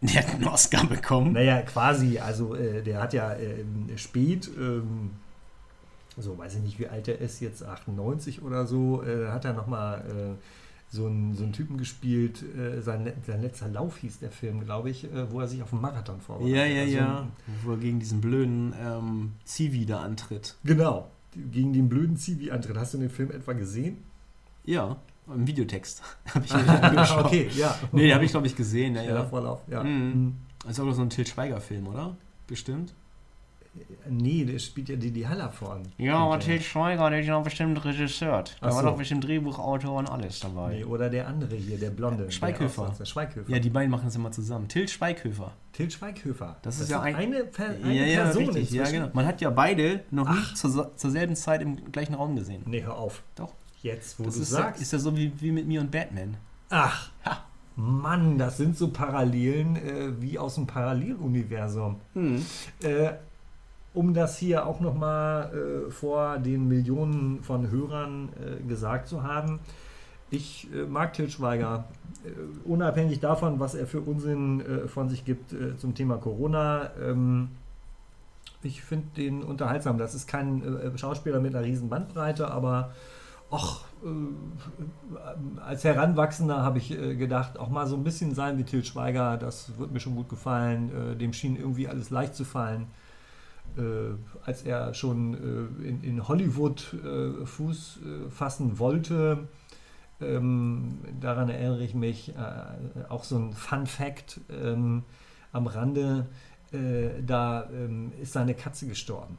Der 0.00 0.22
hat 0.26 0.34
einen 0.34 0.44
Oscar 0.48 0.86
bekommen. 0.86 1.32
Naja, 1.32 1.62
quasi. 1.62 2.18
Also, 2.18 2.54
äh, 2.54 2.82
der 2.82 3.00
hat 3.02 3.12
ja 3.14 3.32
äh, 3.34 3.64
spät, 3.96 4.50
ähm, 4.58 5.10
so 6.18 6.36
weiß 6.38 6.56
ich 6.56 6.62
nicht, 6.62 6.78
wie 6.78 6.88
alt 6.88 7.08
er 7.08 7.20
ist, 7.20 7.40
jetzt 7.40 7.62
98 7.64 8.42
oder 8.42 8.66
so, 8.66 9.02
äh, 9.02 9.28
hat 9.28 9.44
er 9.44 9.52
nochmal 9.54 10.00
äh, 10.38 10.94
so, 10.94 11.06
einen, 11.06 11.34
so 11.34 11.42
einen 11.44 11.52
Typen 11.52 11.76
gespielt. 11.78 12.42
Äh, 12.56 12.80
sein, 12.82 13.12
sein 13.26 13.42
letzter 13.42 13.68
Lauf 13.68 13.96
hieß 13.98 14.20
der 14.20 14.30
Film, 14.30 14.64
glaube 14.64 14.90
ich, 14.90 15.04
äh, 15.04 15.30
wo 15.32 15.40
er 15.40 15.48
sich 15.48 15.62
auf 15.62 15.72
einen 15.72 15.82
Marathon 15.82 16.20
vorbereitet. 16.20 16.54
Ja, 16.56 16.64
ja, 16.66 16.82
Also, 16.82 16.96
ja. 16.96 17.28
Wo 17.62 17.70
er 17.72 17.76
gegen 17.78 17.98
diesen 17.98 18.20
blöden 18.20 18.74
ähm, 18.80 19.32
Zivi 19.44 19.86
da 19.86 20.00
antritt. 20.02 20.56
Genau. 20.64 21.10
Gegen 21.52 21.72
den 21.72 21.88
blöden 21.88 22.16
Zivi-Antritt. 22.16 22.76
Hast 22.76 22.94
du 22.94 22.98
den 22.98 23.10
Film 23.10 23.30
etwa 23.30 23.52
gesehen? 23.52 23.98
Ja, 24.64 24.96
im 25.26 25.46
Videotext. 25.46 26.02
habe 26.34 26.44
ich 26.44 26.54
angeschaut. 26.54 27.26
okay, 27.26 27.48
ja. 27.56 27.76
Nee, 27.92 28.06
den 28.06 28.14
habe 28.14 28.24
ich, 28.24 28.30
glaube 28.30 28.46
ich, 28.46 28.56
gesehen. 28.56 28.94
Ja, 28.94 29.02
ja. 29.02 29.24
Vorlauf, 29.24 29.60
ja. 29.68 29.82
Mhm. 29.82 29.90
Mhm. 29.90 30.34
Das 30.64 30.72
ist 30.72 30.80
auch 30.80 30.92
so 30.92 31.02
ein 31.02 31.10
Til 31.10 31.26
Schweiger-Film, 31.26 31.86
oder? 31.88 32.16
Bestimmt. 32.46 32.94
Nee, 34.08 34.44
der 34.44 34.58
spielt 34.58 34.88
ja 34.88 34.96
Didi 34.96 35.22
Haller 35.22 35.50
vorn. 35.50 35.82
Ja, 35.98 36.16
aber 36.18 36.34
Und, 36.34 36.42
äh, 36.42 36.58
Til 36.58 36.60
Schweiger, 36.62 37.10
der 37.10 37.20
ist 37.20 37.26
ja 37.26 37.38
bestimmt 37.40 37.84
Regisseur. 37.84 38.44
Ach 38.60 38.68
Da 38.68 38.74
war 38.74 38.82
doch 38.82 38.96
bestimmt 38.96 39.24
Drehbuchautor 39.24 39.94
und 39.94 40.08
alles 40.08 40.40
dabei. 40.40 40.74
Nee, 40.76 40.84
oder 40.84 41.10
der 41.10 41.26
andere 41.26 41.56
hier, 41.56 41.78
der 41.78 41.90
Blonde. 41.90 42.30
Schweighöfer. 42.30 42.94
Der 42.98 43.04
Schweighöfer. 43.04 43.50
Ja, 43.50 43.58
die 43.58 43.70
beiden 43.70 43.90
machen 43.90 44.04
das 44.04 44.14
immer 44.14 44.30
zusammen. 44.30 44.68
Til 44.68 44.86
Schweighöfer. 44.86 45.52
Til 45.72 45.90
Schweighöfer. 45.90 46.56
Das 46.62 46.80
ist 46.80 46.90
ja 46.90 47.00
ein- 47.00 47.16
eine, 47.16 47.44
per, 47.44 47.70
eine 47.70 47.92
ja, 47.94 48.04
ja, 48.04 48.22
Person 48.24 48.44
richtig. 48.50 48.70
Ja, 48.70 48.84
genau. 48.90 49.08
Man 49.12 49.26
hat 49.26 49.40
ja 49.40 49.50
beide 49.50 50.04
noch 50.10 50.30
nicht 50.30 50.56
zur, 50.56 50.96
zur 50.96 51.10
selben 51.10 51.34
Zeit 51.34 51.62
im 51.62 51.90
gleichen 51.90 52.14
Raum 52.14 52.36
gesehen. 52.36 52.62
Nee, 52.66 52.82
hör 52.84 52.96
auf. 52.96 53.22
Doch. 53.34 53.52
Jetzt, 53.82 54.18
wo 54.20 54.24
Das 54.24 54.36
du 54.36 54.42
ist, 54.42 54.52
ja, 54.52 54.58
sagst. 54.58 54.82
ist 54.82 54.92
ja 54.92 54.98
so 54.98 55.16
wie, 55.16 55.32
wie 55.40 55.50
mit 55.50 55.66
mir 55.66 55.80
und 55.80 55.90
Batman. 55.90 56.36
Ach, 56.70 57.10
Ha. 57.24 57.44
Mann, 57.76 58.38
das 58.38 58.56
sind 58.56 58.78
so 58.78 58.88
Parallelen 58.88 59.74
äh, 59.76 60.22
wie 60.22 60.38
aus 60.38 60.54
dem 60.54 60.66
Paralleluniversum. 60.68 61.96
Äh, 62.82 63.10
um 63.94 64.12
das 64.12 64.36
hier 64.36 64.66
auch 64.66 64.80
nochmal 64.80 65.52
äh, 65.54 65.90
vor 65.90 66.38
den 66.38 66.68
Millionen 66.68 67.42
von 67.42 67.70
Hörern 67.70 68.28
äh, 68.34 68.62
gesagt 68.68 69.08
zu 69.08 69.22
haben, 69.22 69.60
ich 70.30 70.68
äh, 70.74 70.84
mag 70.84 71.12
Til 71.12 71.30
Schweiger, 71.30 71.84
äh, 72.24 72.30
unabhängig 72.68 73.20
davon, 73.20 73.60
was 73.60 73.74
er 73.74 73.86
für 73.86 74.00
Unsinn 74.00 74.60
äh, 74.60 74.88
von 74.88 75.08
sich 75.08 75.24
gibt 75.24 75.52
äh, 75.52 75.76
zum 75.76 75.94
Thema 75.94 76.16
Corona. 76.16 76.90
Ähm, 77.00 77.50
ich 78.62 78.82
finde 78.82 79.06
den 79.16 79.42
unterhaltsam. 79.42 79.96
Das 79.96 80.14
ist 80.14 80.26
kein 80.26 80.62
äh, 80.62 80.98
Schauspieler 80.98 81.38
mit 81.38 81.54
einer 81.54 81.64
riesen 81.64 81.88
Bandbreite, 81.88 82.50
aber 82.50 82.92
och, 83.52 83.84
als 85.64 85.84
Heranwachsender 85.84 86.62
habe 86.62 86.78
ich 86.78 86.88
gedacht, 86.88 87.58
auch 87.58 87.70
mal 87.70 87.86
so 87.86 87.94
ein 87.96 88.04
bisschen 88.04 88.34
sein 88.34 88.58
wie 88.58 88.64
Til 88.64 88.84
Schweiger, 88.84 89.36
das 89.36 89.78
wird 89.78 89.92
mir 89.92 90.00
schon 90.00 90.16
gut 90.16 90.28
gefallen. 90.28 91.16
Dem 91.18 91.32
schien 91.32 91.56
irgendwie 91.56 91.88
alles 91.88 92.10
leicht 92.10 92.34
zu 92.34 92.44
fallen. 92.44 92.86
Äh, 93.76 94.14
als 94.44 94.62
er 94.62 94.94
schon 94.94 95.34
äh, 95.34 95.88
in, 95.88 96.02
in 96.02 96.28
Hollywood 96.28 96.94
äh, 96.94 97.44
Fuß 97.44 98.00
fassen 98.30 98.78
wollte, 98.78 99.48
ähm, 100.20 100.98
daran 101.20 101.48
erinnere 101.48 101.82
ich 101.82 101.94
mich, 101.94 102.34
auch 103.08 103.24
so 103.24 103.36
ein 103.36 103.52
Fun 103.52 103.86
Fact 103.86 104.40
ähm, 104.48 105.02
am 105.52 105.66
Rande, 105.66 106.26
da 106.70 107.68
ähm, 107.70 108.12
ist 108.20 108.32
seine 108.32 108.54
Katze 108.54 108.88
gestorben. 108.88 109.38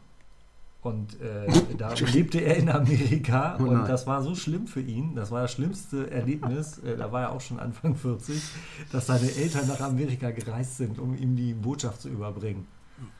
Und 0.86 1.20
äh, 1.20 1.48
da 1.78 1.94
lebte 1.94 2.40
er 2.40 2.58
in 2.58 2.70
Amerika. 2.70 3.58
Oh 3.60 3.64
und 3.64 3.90
das 3.90 4.06
war 4.06 4.22
so 4.22 4.36
schlimm 4.36 4.68
für 4.68 4.82
ihn, 4.82 5.16
das 5.16 5.32
war 5.32 5.42
das 5.42 5.54
schlimmste 5.54 6.12
Erlebnis, 6.12 6.78
äh, 6.78 6.96
da 6.96 7.12
war 7.12 7.24
er 7.24 7.32
auch 7.32 7.42
schon 7.42 7.60
Anfang 7.60 7.96
40, 7.96 8.40
dass 8.92 9.08
seine 9.08 9.30
Eltern 9.32 9.68
nach 9.68 9.82
Amerika 9.82 10.30
gereist 10.30 10.78
sind, 10.78 11.00
um 11.00 11.18
ihm 11.18 11.36
die 11.36 11.56
Botschaft 11.56 12.02
zu 12.02 12.10
überbringen. 12.10 12.68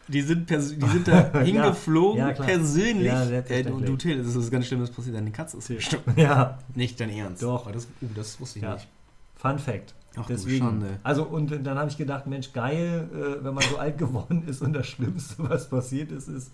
Die 0.08 0.22
sind, 0.22 0.50
die 0.50 0.58
sind 0.60 1.08
da 1.08 1.32
hingeflogen, 1.42 2.20
ja, 2.20 2.34
klar. 2.34 2.48
persönlich. 2.48 3.08
Ja, 3.08 3.24
äh, 3.28 3.64
du, 3.64 3.80
du 3.82 3.98
Till, 3.98 4.18
das 4.20 4.28
ist 4.28 4.38
was 4.38 4.52
ganz 4.52 4.68
Schlimmes 4.68 4.92
passiert. 4.92 5.16
Deine 5.16 5.32
Katze 5.32 5.58
ist 5.58 5.68
gestorben. 5.68 6.14
Ja, 6.18 6.60
Nicht 6.76 7.00
dein 7.00 7.10
Ernst. 7.10 7.42
Doch. 7.42 7.72
Das, 7.72 7.86
uh, 8.02 8.08
das 8.16 8.40
wusste 8.40 8.60
ich 8.60 8.64
Ja. 8.64 8.76
nicht. 8.76 8.88
Fun 9.36 9.58
Fact. 9.60 9.94
Ach 10.18 10.26
Deswegen. 10.28 10.60
Schande. 10.60 11.00
Also 11.04 11.24
und 11.24 11.50
dann 11.66 11.78
habe 11.78 11.90
ich 11.90 11.98
gedacht, 11.98 12.26
Mensch, 12.28 12.54
geil, 12.54 13.10
äh, 13.14 13.44
wenn 13.44 13.54
man 13.54 13.64
so 13.70 13.78
alt 13.78 13.98
geworden 13.98 14.44
ist 14.48 14.62
und 14.62 14.72
das 14.74 14.88
Schlimmste, 14.88 15.36
was 15.50 15.70
passiert 15.70 16.12
ist, 16.12 16.30
ist, 16.30 16.52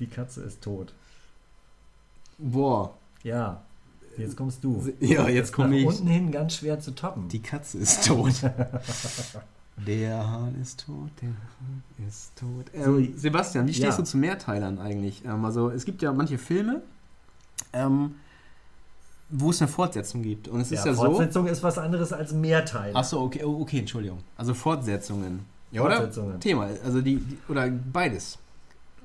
die 0.00 0.06
Katze 0.06 0.42
ist 0.42 0.62
tot. 0.62 0.92
Boah. 2.38 2.94
Ja, 3.22 3.62
jetzt 4.18 4.36
kommst 4.36 4.64
du. 4.64 4.82
Ja, 5.00 5.28
jetzt 5.28 5.52
komme 5.52 5.76
ich. 5.78 5.86
unten 5.86 6.08
hin 6.08 6.32
ganz 6.32 6.56
schwer 6.56 6.80
zu 6.80 6.92
toppen. 6.94 7.28
Die 7.28 7.40
Katze 7.40 7.78
ist 7.78 8.06
tot. 8.06 8.32
Der 9.76 10.30
Hahn 10.30 10.54
ist 10.60 10.84
tot, 10.86 11.10
der 11.20 11.30
Hahn 11.30 11.82
ist 12.08 12.32
tot. 12.36 12.66
Ähm, 12.72 13.12
So, 13.12 13.18
Sebastian, 13.18 13.66
wie 13.66 13.74
stehst 13.74 13.90
ja. 13.90 13.96
du 13.96 14.04
zu 14.04 14.16
Mehrteilern 14.16 14.78
eigentlich? 14.78 15.24
Ähm, 15.24 15.44
also 15.44 15.70
es 15.70 15.84
gibt 15.84 16.00
ja 16.00 16.12
manche 16.12 16.38
Filme, 16.38 16.82
ähm, 17.72 18.14
wo 19.30 19.50
es 19.50 19.60
eine 19.60 19.68
Fortsetzung 19.68 20.22
gibt. 20.22 20.48
Und 20.48 20.60
es 20.60 20.70
ist 20.70 20.84
ja, 20.84 20.92
ja 20.92 20.94
so. 20.96 21.04
Fortsetzung 21.04 21.46
ist 21.48 21.62
was 21.62 21.78
anderes 21.78 22.12
als 22.12 22.32
Mehrteil. 22.32 22.96
Achso, 22.96 23.20
okay, 23.22 23.42
oh, 23.44 23.60
okay, 23.62 23.80
Entschuldigung. 23.80 24.20
Also 24.36 24.54
Fortsetzungen. 24.54 25.44
Ja, 25.72 25.82
Fortsetzungen. 25.82 26.30
oder? 26.30 26.40
Thema, 26.40 26.68
also 26.84 27.00
die, 27.00 27.16
die 27.16 27.38
oder 27.48 27.68
beides. 27.68 28.38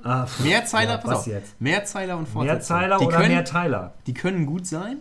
Ah, 0.03 0.28
Mehrzeiler, 0.43 0.91
ja, 0.91 0.97
pass 0.97 1.11
was 1.11 1.17
auf. 1.20 1.28
jetzt? 1.28 1.59
Mehrzeiler 1.59 2.15
und 2.17 2.28
Fortsetzungen. 2.28 2.80
Mehrteiler 2.80 2.99
die 2.99 3.05
oder 3.05 3.17
können, 3.17 3.34
Mehrteiler? 3.34 3.93
Die 4.05 4.13
können 4.13 4.45
gut 4.45 4.65
sein, 4.67 4.97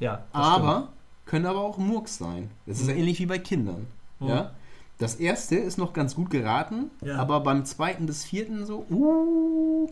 Ja, 0.00 0.24
das 0.32 0.42
aber 0.42 0.88
können 1.28 1.46
aber 1.46 1.60
auch 1.60 1.78
Murks 1.78 2.18
sein. 2.18 2.50
Das 2.66 2.80
ist 2.80 2.88
ja 2.88 2.94
Mhm. 2.94 3.00
ähnlich 3.00 3.20
wie 3.20 3.26
bei 3.26 3.38
Kindern. 3.38 3.86
Mhm. 4.18 4.28
Ja? 4.28 4.50
Das 4.98 5.14
erste 5.14 5.54
ist 5.54 5.78
noch 5.78 5.92
ganz 5.92 6.16
gut 6.16 6.28
geraten, 6.30 6.90
Ja. 7.04 7.18
aber 7.18 7.38
beim 7.40 7.64
zweiten 7.64 8.06
bis 8.06 8.24
vierten 8.24 8.66
so, 8.66 8.84
uh, 8.90 9.88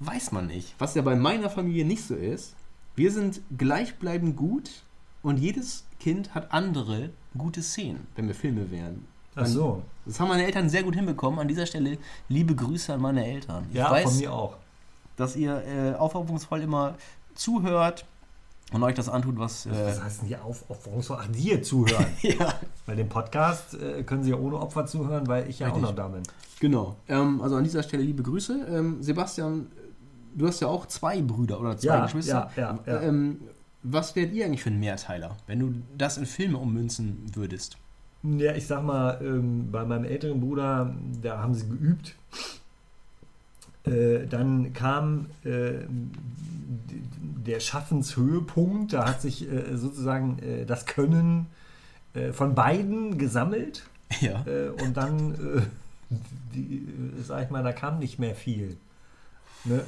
weiß 0.00 0.32
man 0.32 0.46
nicht. 0.48 0.74
Was 0.78 0.94
ja 0.94 1.00
bei 1.02 1.16
meiner 1.16 1.48
Familie 1.48 1.86
nicht 1.86 2.04
so 2.06 2.14
ist. 2.14 2.54
Wir 2.96 3.10
sind 3.10 3.40
gleichbleibend 3.56 4.36
gut 4.36 4.70
und 5.22 5.38
jedes 5.38 5.84
Kind 5.98 6.34
hat 6.34 6.52
andere 6.52 7.08
gute 7.38 7.62
Szenen, 7.62 8.06
wenn 8.16 8.26
wir 8.28 8.34
Filme 8.34 8.70
wären. 8.70 9.06
Ach 9.36 9.46
so. 9.46 9.82
Das 10.04 10.20
haben 10.20 10.28
meine 10.28 10.44
Eltern 10.44 10.68
sehr 10.68 10.82
gut 10.82 10.94
hinbekommen. 10.94 11.40
An 11.40 11.48
dieser 11.48 11.66
Stelle 11.66 11.96
liebe 12.28 12.54
Grüße 12.54 12.92
an 12.92 13.00
meine 13.00 13.24
Eltern. 13.26 13.64
Ich 13.70 13.76
Ja, 13.76 13.90
weiß, 13.90 14.04
von 14.10 14.16
mir 14.18 14.32
auch. 14.32 14.56
dass 15.16 15.34
ihr 15.36 15.62
äh, 15.66 15.94
aufopferungsvoll 15.94 16.60
immer 16.60 16.94
zuhört 17.34 18.04
und 18.74 18.82
euch 18.82 18.94
das 18.94 19.08
antut, 19.08 19.38
was. 19.38 19.66
Äh, 19.66 19.70
Was 19.70 20.02
heißt 20.02 20.20
denn 20.22 20.28
hier 20.28 20.44
auf, 20.44 20.68
auf 20.68 20.84
warum 20.86 21.00
soll 21.00 21.18
ach, 21.20 21.28
dir 21.28 21.62
zuhören? 21.62 22.06
ja, 22.22 22.54
Bei 22.86 22.94
dem 22.94 23.08
Podcast 23.08 23.74
äh, 23.74 24.02
können 24.02 24.22
Sie 24.24 24.30
ja 24.30 24.36
ohne 24.36 24.58
Opfer 24.58 24.84
zuhören, 24.86 25.26
weil 25.28 25.48
ich 25.48 25.60
ja 25.60 25.66
Richtig. 25.68 25.84
auch 25.84 25.88
noch 25.90 25.94
da 25.96 26.08
bin. 26.08 26.22
genau. 26.60 26.96
Ähm, 27.08 27.40
also 27.40 27.56
an 27.56 27.64
dieser 27.64 27.82
Stelle 27.82 28.02
liebe 28.02 28.22
Grüße. 28.22 28.66
Ähm, 28.68 29.02
Sebastian, 29.02 29.68
du 30.34 30.46
hast 30.46 30.60
ja 30.60 30.68
auch 30.68 30.86
zwei 30.86 31.20
Brüder 31.22 31.60
oder 31.60 31.76
zwei 31.78 31.86
Ja, 31.86 32.04
Geschwister. 32.04 32.50
ja, 32.56 32.78
ja, 32.86 32.92
ja. 32.94 33.00
Ähm, 33.02 33.40
was 33.82 34.16
wärt 34.16 34.32
ihr 34.32 34.46
eigentlich 34.46 34.62
für 34.62 34.70
ein 34.70 34.80
Mehrteiler, 34.80 35.36
wenn 35.46 35.60
du 35.60 35.74
das 35.96 36.16
in 36.18 36.26
Filme 36.26 36.58
ummünzen 36.58 37.18
würdest? 37.34 37.76
Ja, 38.22 38.54
ich 38.54 38.66
sag 38.66 38.82
mal, 38.82 39.20
ähm, 39.22 39.70
bei 39.70 39.84
meinem 39.84 40.04
älteren 40.04 40.40
Bruder, 40.40 40.94
da 41.20 41.38
haben 41.42 41.54
sie 41.54 41.68
geübt. 41.68 42.14
Äh, 43.86 44.26
dann 44.26 44.72
kam 44.72 45.26
äh, 45.44 45.84
der 47.46 47.60
Schaffenshöhepunkt, 47.60 48.92
da 48.94 49.06
hat 49.06 49.20
sich 49.20 49.50
äh, 49.50 49.76
sozusagen 49.76 50.38
äh, 50.38 50.64
das 50.64 50.86
Können 50.86 51.46
äh, 52.14 52.32
von 52.32 52.54
beiden 52.54 53.18
gesammelt 53.18 53.84
Ja. 54.20 54.44
äh, 54.46 54.68
und 54.82 54.96
dann, 54.96 55.66
die, 56.54 56.86
sag 57.22 57.44
ich 57.44 57.50
mal, 57.50 57.62
da 57.62 57.72
kam 57.72 57.98
nicht 57.98 58.18
mehr 58.18 58.34
viel. 58.34 58.76
Ne? 59.64 59.84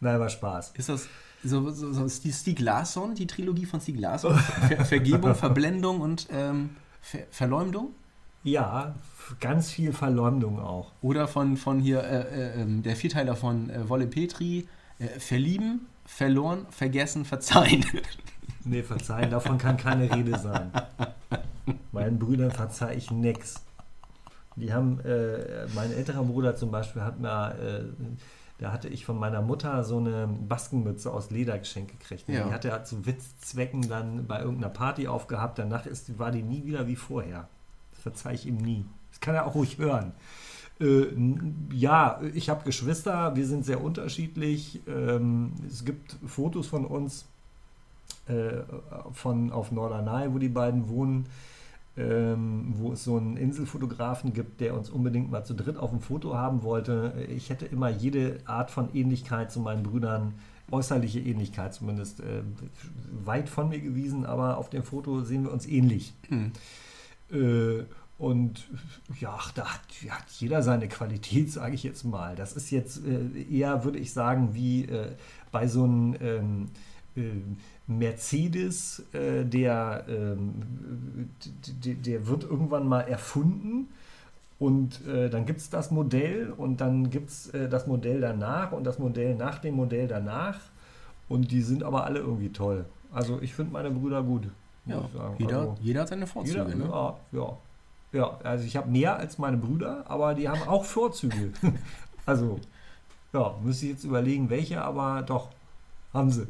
Nein, 0.00 0.20
war 0.20 0.28
Spaß. 0.28 0.72
Ist 0.76 0.88
das 0.88 1.06
so, 1.44 1.70
so, 1.70 1.92
so 1.92 2.04
ist 2.04 2.24
die 2.24 2.32
Stieg 2.32 2.58
Larsson, 2.60 3.14
die 3.14 3.26
Trilogie 3.26 3.66
von 3.66 3.80
Stieg 3.80 4.00
Larsson? 4.00 4.36
Ver 4.36 4.84
Vergebung, 4.84 5.34
Verblendung 5.36 6.00
und 6.00 6.26
ähm, 6.32 6.70
Ver 7.00 7.20
Verleumdung? 7.30 7.90
Ja, 8.46 8.94
ganz 9.40 9.72
viel 9.72 9.92
Verleumdung 9.92 10.60
auch. 10.60 10.92
Oder 11.02 11.26
von, 11.26 11.56
von 11.56 11.80
hier 11.80 12.04
äh, 12.04 12.20
äh, 12.20 12.62
ähm, 12.62 12.84
der 12.84 12.94
Vierteiler 12.94 13.34
von 13.34 13.70
äh, 13.70 13.88
Wolle 13.88 14.06
Petri, 14.06 14.68
äh, 15.00 15.08
Verlieben, 15.18 15.86
Verloren, 16.04 16.64
Vergessen, 16.70 17.24
Verzeihen. 17.24 17.84
Nee, 18.68 18.82
verzeihen, 18.82 19.30
davon 19.30 19.58
kann 19.58 19.76
keine 19.76 20.12
Rede 20.12 20.36
sein. 20.40 20.72
Meinen 21.92 22.18
Brüdern 22.18 22.50
verzeih 22.50 22.96
ich 22.96 23.12
nix. 23.12 23.64
Die 24.56 24.72
haben, 24.72 24.98
äh, 25.04 25.68
mein 25.72 25.92
älterer 25.92 26.24
Bruder 26.24 26.56
zum 26.56 26.72
Beispiel 26.72 27.02
hat 27.02 27.20
mir, 27.20 27.54
äh, 27.60 27.84
da 28.58 28.72
hatte 28.72 28.88
ich 28.88 29.06
von 29.06 29.20
meiner 29.20 29.40
Mutter 29.40 29.84
so 29.84 29.98
eine 29.98 30.26
Baskenmütze 30.26 31.12
aus 31.12 31.30
Leder 31.30 31.56
geschenkt 31.60 31.92
gekriegt. 31.92 32.28
Ja. 32.28 32.48
Die 32.48 32.52
hat 32.52 32.64
er 32.64 32.82
zu 32.82 33.06
Witzzwecken 33.06 33.88
dann 33.88 34.26
bei 34.26 34.40
irgendeiner 34.40 34.72
Party 34.72 35.06
aufgehabt. 35.06 35.60
Danach 35.60 35.86
ist, 35.86 36.18
war 36.18 36.32
die 36.32 36.42
nie 36.42 36.64
wieder 36.64 36.88
wie 36.88 36.96
vorher. 36.96 37.48
Das 38.06 38.22
verzeih 38.22 38.34
ich 38.34 38.46
ihm 38.46 38.56
nie. 38.56 38.84
Das 39.10 39.20
kann 39.20 39.34
er 39.34 39.46
auch 39.46 39.54
ruhig 39.54 39.78
hören. 39.78 40.12
Äh, 40.80 41.06
ja, 41.72 42.20
ich 42.34 42.48
habe 42.48 42.64
Geschwister, 42.64 43.34
wir 43.34 43.46
sind 43.46 43.64
sehr 43.64 43.82
unterschiedlich. 43.82 44.80
Ähm, 44.86 45.52
es 45.66 45.84
gibt 45.84 46.16
Fotos 46.26 46.68
von 46.68 46.84
uns 46.84 47.24
äh, 48.28 48.62
von 49.12 49.50
auf 49.50 49.72
Norderney, 49.72 50.32
wo 50.32 50.38
die 50.38 50.48
beiden 50.48 50.88
wohnen, 50.88 51.26
ähm, 51.96 52.74
wo 52.76 52.92
es 52.92 53.04
so 53.04 53.16
einen 53.16 53.36
Inselfotografen 53.36 54.32
gibt, 54.32 54.60
der 54.60 54.74
uns 54.74 54.90
unbedingt 54.90 55.30
mal 55.30 55.44
zu 55.44 55.54
dritt 55.54 55.78
auf 55.78 55.90
dem 55.90 56.00
Foto 56.00 56.34
haben 56.34 56.62
wollte. 56.62 57.26
Ich 57.28 57.50
hätte 57.50 57.66
immer 57.66 57.88
jede 57.88 58.38
Art 58.44 58.70
von 58.70 58.94
Ähnlichkeit 58.94 59.50
zu 59.50 59.60
meinen 59.60 59.82
Brüdern, 59.82 60.34
äußerliche 60.70 61.20
Ähnlichkeit 61.20 61.74
zumindest, 61.74 62.20
äh, 62.20 62.42
weit 63.24 63.48
von 63.48 63.68
mir 63.68 63.80
gewiesen, 63.80 64.26
aber 64.26 64.58
auf 64.58 64.68
dem 64.70 64.82
Foto 64.84 65.22
sehen 65.22 65.44
wir 65.44 65.52
uns 65.52 65.66
ähnlich. 65.66 66.12
Hm. 66.28 66.52
Äh, 67.32 67.84
und 68.18 68.66
ja, 69.20 69.38
da 69.54 69.74
hat, 69.74 69.80
jeder 70.38 70.62
seine 70.62 70.88
Qualität, 70.88 71.52
sage 71.52 71.74
ich 71.74 71.82
jetzt 71.82 72.04
mal. 72.04 72.34
Das 72.34 72.54
ist 72.54 72.70
jetzt 72.70 73.02
äh, 73.06 73.42
eher, 73.42 73.84
würde 73.84 73.98
ich 73.98 74.12
sagen, 74.12 74.54
wie 74.54 74.84
äh, 74.84 75.08
bei 75.52 75.66
so 75.66 75.84
einem 75.84 76.16
ähm, 76.20 76.66
äh, 77.14 77.20
Mercedes, 77.88 79.04
der, 79.12 80.04
ähm, 80.08 81.30
der 81.84 82.26
wird 82.26 82.42
irgendwann 82.42 82.88
mal 82.88 83.02
erfunden. 83.02 83.86
Und 84.58 85.06
äh, 85.06 85.28
dann 85.28 85.44
gibt 85.44 85.60
es 85.60 85.70
das 85.70 85.90
Modell 85.90 86.52
und 86.56 86.80
dann 86.80 87.10
gibt 87.10 87.30
es 87.30 87.48
äh, 87.50 87.68
das 87.68 87.86
Modell 87.86 88.20
danach 88.20 88.72
und 88.72 88.84
das 88.84 88.98
Modell 88.98 89.34
nach 89.34 89.58
dem 89.58 89.74
Modell 89.74 90.08
danach. 90.08 90.58
Und 91.28 91.50
die 91.50 91.60
sind 91.60 91.82
aber 91.82 92.04
alle 92.04 92.20
irgendwie 92.20 92.48
toll. 92.48 92.86
Also 93.12 93.40
ich 93.42 93.54
finde 93.54 93.72
meine 93.72 93.90
Brüder 93.90 94.22
gut. 94.22 94.48
Ja, 94.86 95.08
jeder, 95.38 95.58
Also, 95.58 95.76
jeder 95.80 96.00
hat 96.02 96.08
seine 96.08 96.26
Vorzüge. 96.26 96.58
jeder, 96.58 96.74
ne? 96.74 96.84
ja, 96.84 97.16
ja. 97.32 97.58
Ja, 98.12 98.38
also 98.44 98.64
ich 98.64 98.76
habe 98.76 98.88
mehr 98.88 99.16
als 99.16 99.36
meine 99.38 99.56
Brüder, 99.56 100.04
aber 100.08 100.34
die 100.34 100.48
haben 100.48 100.62
auch 100.62 100.84
Vorzüge. 100.84 101.52
also, 102.26 102.60
ja, 103.32 103.54
müsste 103.62 103.86
ich 103.86 103.92
jetzt 103.92 104.04
überlegen, 104.04 104.48
welche, 104.48 104.80
aber 104.82 105.22
doch, 105.22 105.50
haben 106.14 106.30
sie. 106.30 106.46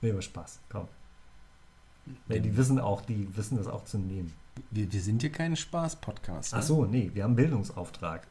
Nee, 0.00 0.12
aber 0.12 0.22
Spaß, 0.22 0.60
komm. 0.70 0.86
Nee, 2.28 2.40
die 2.40 2.56
wissen 2.56 2.78
auch, 2.80 3.02
die 3.02 3.28
wissen 3.36 3.58
das 3.58 3.66
auch 3.66 3.84
zu 3.84 3.98
nehmen. 3.98 4.32
Wir, 4.70 4.90
wir 4.90 5.00
sind 5.02 5.20
hier 5.20 5.30
kein 5.32 5.54
Spaß-Podcast. 5.56 6.52
Ne? 6.52 6.58
Ach 6.60 6.62
so, 6.62 6.84
nee, 6.86 7.10
wir 7.12 7.24
haben 7.24 7.36
Bildungsauftrag. 7.36 8.26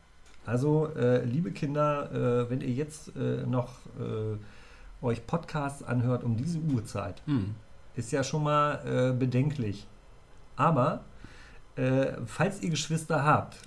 Also, 0.46 0.88
äh, 0.96 1.24
liebe 1.26 1.52
Kinder, 1.52 2.12
äh, 2.12 2.50
wenn 2.50 2.62
ihr 2.62 2.72
jetzt 2.72 3.16
äh, 3.16 3.46
noch 3.46 3.70
äh, 4.00 5.06
euch 5.06 5.28
Podcasts 5.28 5.84
anhört 5.84 6.24
um 6.24 6.36
diese 6.38 6.58
Uhrzeit, 6.60 7.22
Hm. 7.26 7.54
Ist 8.00 8.12
ja 8.12 8.24
schon 8.24 8.44
mal 8.44 9.12
äh, 9.12 9.14
bedenklich. 9.18 9.86
Aber 10.56 11.02
äh, 11.76 12.14
falls 12.26 12.62
ihr 12.62 12.70
Geschwister 12.70 13.24
habt 13.24 13.58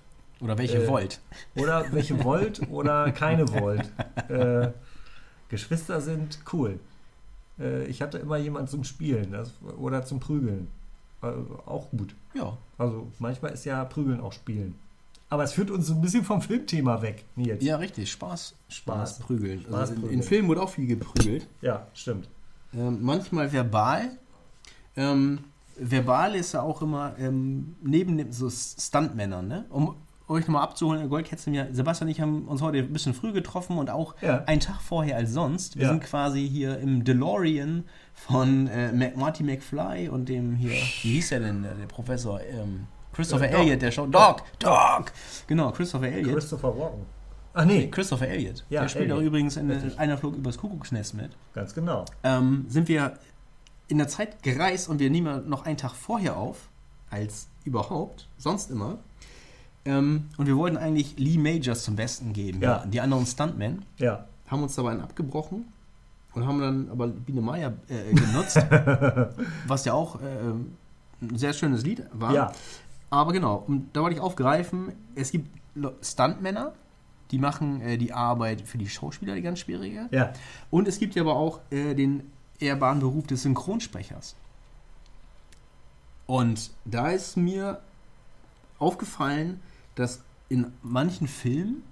Oder 0.40 0.58
welche 0.58 0.84
Äh, 0.84 0.88
wollt. 0.88 1.20
oder 1.54 1.84
welche 1.92 2.22
wollt 2.24 2.68
oder 2.70 3.12
keine 3.12 3.48
wollt, 3.52 3.90
äh, 4.28 4.70
Geschwister 5.48 6.00
sind 6.00 6.38
cool. 6.52 6.80
Äh, 7.58 7.84
ich 7.84 8.02
hatte 8.02 8.18
immer 8.18 8.38
jemanden 8.38 8.68
zum 8.68 8.84
Spielen 8.84 9.32
das, 9.32 9.52
oder 9.78 10.04
zum 10.04 10.18
Prügeln. 10.20 10.68
Äh, 11.22 11.26
auch 11.66 11.90
gut. 11.90 12.14
Ja. 12.34 12.56
Also 12.78 13.06
manchmal 13.18 13.52
ist 13.52 13.64
ja 13.64 13.84
Prügeln 13.84 14.20
auch 14.20 14.32
Spielen. 14.32 14.74
Aber 15.28 15.44
es 15.44 15.52
führt 15.52 15.70
uns 15.70 15.86
so 15.86 15.94
ein 15.94 16.00
bisschen 16.02 16.24
vom 16.24 16.42
Filmthema 16.42 17.00
weg, 17.00 17.24
Nils. 17.36 17.64
Ja, 17.64 17.76
richtig. 17.76 18.10
Spaß. 18.10 18.54
Spaß, 18.68 19.16
Spaß. 19.16 19.18
prügeln. 19.20 19.60
Spaß 19.62 19.74
also 19.74 19.92
in, 19.92 19.98
in 19.98 20.02
prügeln. 20.02 20.22
Filmen 20.22 20.48
wurde 20.48 20.62
auch 20.62 20.68
viel 20.70 20.86
geprügelt. 20.86 21.46
Ja, 21.62 21.86
stimmt. 21.94 22.28
Ähm, 22.74 22.98
manchmal 23.00 23.50
verbal. 23.52 24.10
Ähm, 24.96 25.40
verbal 25.76 26.34
ist 26.34 26.52
ja 26.52 26.62
auch 26.62 26.82
immer 26.82 27.14
ähm, 27.18 27.76
neben 27.82 28.16
dem 28.18 28.30
so 28.32 28.50
Stuntmännern, 28.50 29.48
ne? 29.48 29.64
Um 29.70 29.96
euch 30.28 30.46
nochmal 30.46 30.62
abzuholen, 30.62 31.08
Goldketze 31.10 31.50
mir, 31.50 31.68
Sebastian 31.72 32.08
und 32.08 32.12
ich 32.12 32.20
haben 32.20 32.46
uns 32.48 32.62
heute 32.62 32.78
ein 32.78 32.92
bisschen 32.92 33.12
früh 33.12 33.32
getroffen 33.32 33.76
und 33.76 33.90
auch 33.90 34.14
Ja. 34.22 34.44
einen 34.46 34.60
Tag 34.60 34.80
vorher 34.80 35.16
als 35.16 35.32
sonst. 35.32 35.76
Wir 35.76 35.84
Ja. 35.84 35.88
sind 35.90 36.02
quasi 36.02 36.48
hier 36.48 36.78
im 36.78 37.04
DeLorean 37.04 37.84
von 38.14 38.66
äh, 38.68 38.92
Mac- 38.92 39.16
Marty 39.16 39.42
McFly 39.42 40.08
und 40.08 40.28
dem 40.28 40.54
hier, 40.54 40.70
wie 40.70 41.14
hieß 41.14 41.30
der 41.30 41.40
denn, 41.40 41.62
der, 41.62 41.74
der 41.74 41.86
Professor? 41.86 42.40
Ähm, 42.40 42.86
Christopher 43.12 43.50
Äh. 43.50 43.60
Elliott, 43.60 43.82
der 43.82 43.90
Show. 43.90 44.06
Doc! 44.06 44.42
Doc! 44.58 45.12
Genau, 45.46 45.70
Christopher 45.72 46.06
Elliott. 46.08 46.32
Christopher 46.34 46.78
Walken. 46.78 47.04
Ach 47.54 47.66
nee, 47.66 47.88
Christopher 47.88 48.28
Elliott. 48.28 48.64
Ja, 48.70 48.80
der 48.82 48.88
spielt 48.88 49.04
Elliott. 49.06 49.18
auch 49.18 49.22
übrigens 49.26 49.58
in 49.58 49.70
Richtig. 49.70 49.98
einer 49.98 50.16
Flug 50.16 50.34
übers 50.36 50.56
Kuckucksnest 50.56 51.12
mit 51.14 51.30
ganz 51.52 51.74
genau. 51.74 52.06
ähm, 52.22 52.64
sind 52.68 52.88
wir 52.88 53.18
in 53.92 53.98
der 53.98 54.08
Zeit 54.08 54.42
gereist 54.42 54.88
und 54.88 55.00
wir 55.00 55.10
nehmen 55.10 55.48
noch 55.50 55.66
einen 55.66 55.76
Tag 55.76 55.92
vorher 55.92 56.38
auf, 56.38 56.70
als 57.10 57.48
überhaupt, 57.64 58.26
sonst 58.38 58.70
immer. 58.70 58.96
Ähm, 59.84 60.30
und 60.38 60.46
wir 60.46 60.56
wollten 60.56 60.78
eigentlich 60.78 61.18
Lee 61.18 61.36
Majors 61.36 61.84
zum 61.84 61.94
Besten 61.94 62.32
geben. 62.32 62.62
Ja. 62.62 62.86
Die 62.86 63.02
anderen 63.02 63.26
Stuntmen 63.26 63.84
Ja. 63.98 64.24
haben 64.48 64.62
uns 64.62 64.74
dabei 64.76 64.92
einen 64.92 65.02
abgebrochen 65.02 65.66
und 66.32 66.46
haben 66.46 66.58
dann 66.60 66.88
aber 66.90 67.08
Biene 67.08 67.42
Meier 67.42 67.74
äh, 67.88 68.14
genutzt, 68.14 68.56
was 69.66 69.84
ja 69.84 69.92
auch 69.92 70.20
äh, 70.22 70.24
ein 71.20 71.36
sehr 71.36 71.52
schönes 71.52 71.84
Lied 71.84 72.02
war. 72.14 72.32
Ja. 72.32 72.52
Aber 73.10 73.32
genau, 73.34 73.62
und 73.66 73.90
da 73.92 74.00
wollte 74.00 74.16
ich 74.16 74.22
aufgreifen, 74.22 74.92
es 75.14 75.32
gibt 75.32 75.48
Stuntmänner, 76.00 76.72
die 77.30 77.38
machen 77.38 77.82
äh, 77.82 77.98
die 77.98 78.14
Arbeit 78.14 78.62
für 78.62 78.78
die 78.78 78.88
Schauspieler, 78.88 79.34
die 79.34 79.42
ganz 79.42 79.58
schwierige. 79.58 80.08
Ja. 80.12 80.32
Und 80.70 80.88
es 80.88 80.98
gibt 80.98 81.14
ja 81.14 81.22
aber 81.22 81.36
auch 81.36 81.60
äh, 81.70 81.92
den 81.94 82.22
ehrbaren 82.62 83.00
Beruf 83.00 83.26
des 83.26 83.42
Synchronsprechers. 83.42 84.34
Und 86.26 86.70
da 86.84 87.08
ist 87.10 87.36
mir 87.36 87.80
aufgefallen, 88.78 89.60
dass 89.94 90.20
in 90.48 90.72
manchen 90.82 91.28
Filmen, 91.28 91.82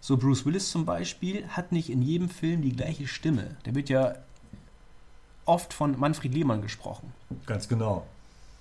so 0.00 0.16
Bruce 0.16 0.46
Willis 0.46 0.70
zum 0.70 0.84
Beispiel, 0.86 1.46
hat 1.48 1.72
nicht 1.72 1.90
in 1.90 2.02
jedem 2.02 2.28
Film 2.28 2.62
die 2.62 2.74
gleiche 2.74 3.06
Stimme. 3.06 3.56
Der 3.64 3.74
wird 3.74 3.88
ja 3.88 4.14
oft 5.44 5.72
von 5.72 5.98
Manfred 5.98 6.32
Lehmann 6.34 6.62
gesprochen. 6.62 7.12
Ganz 7.46 7.68
genau. 7.68 8.06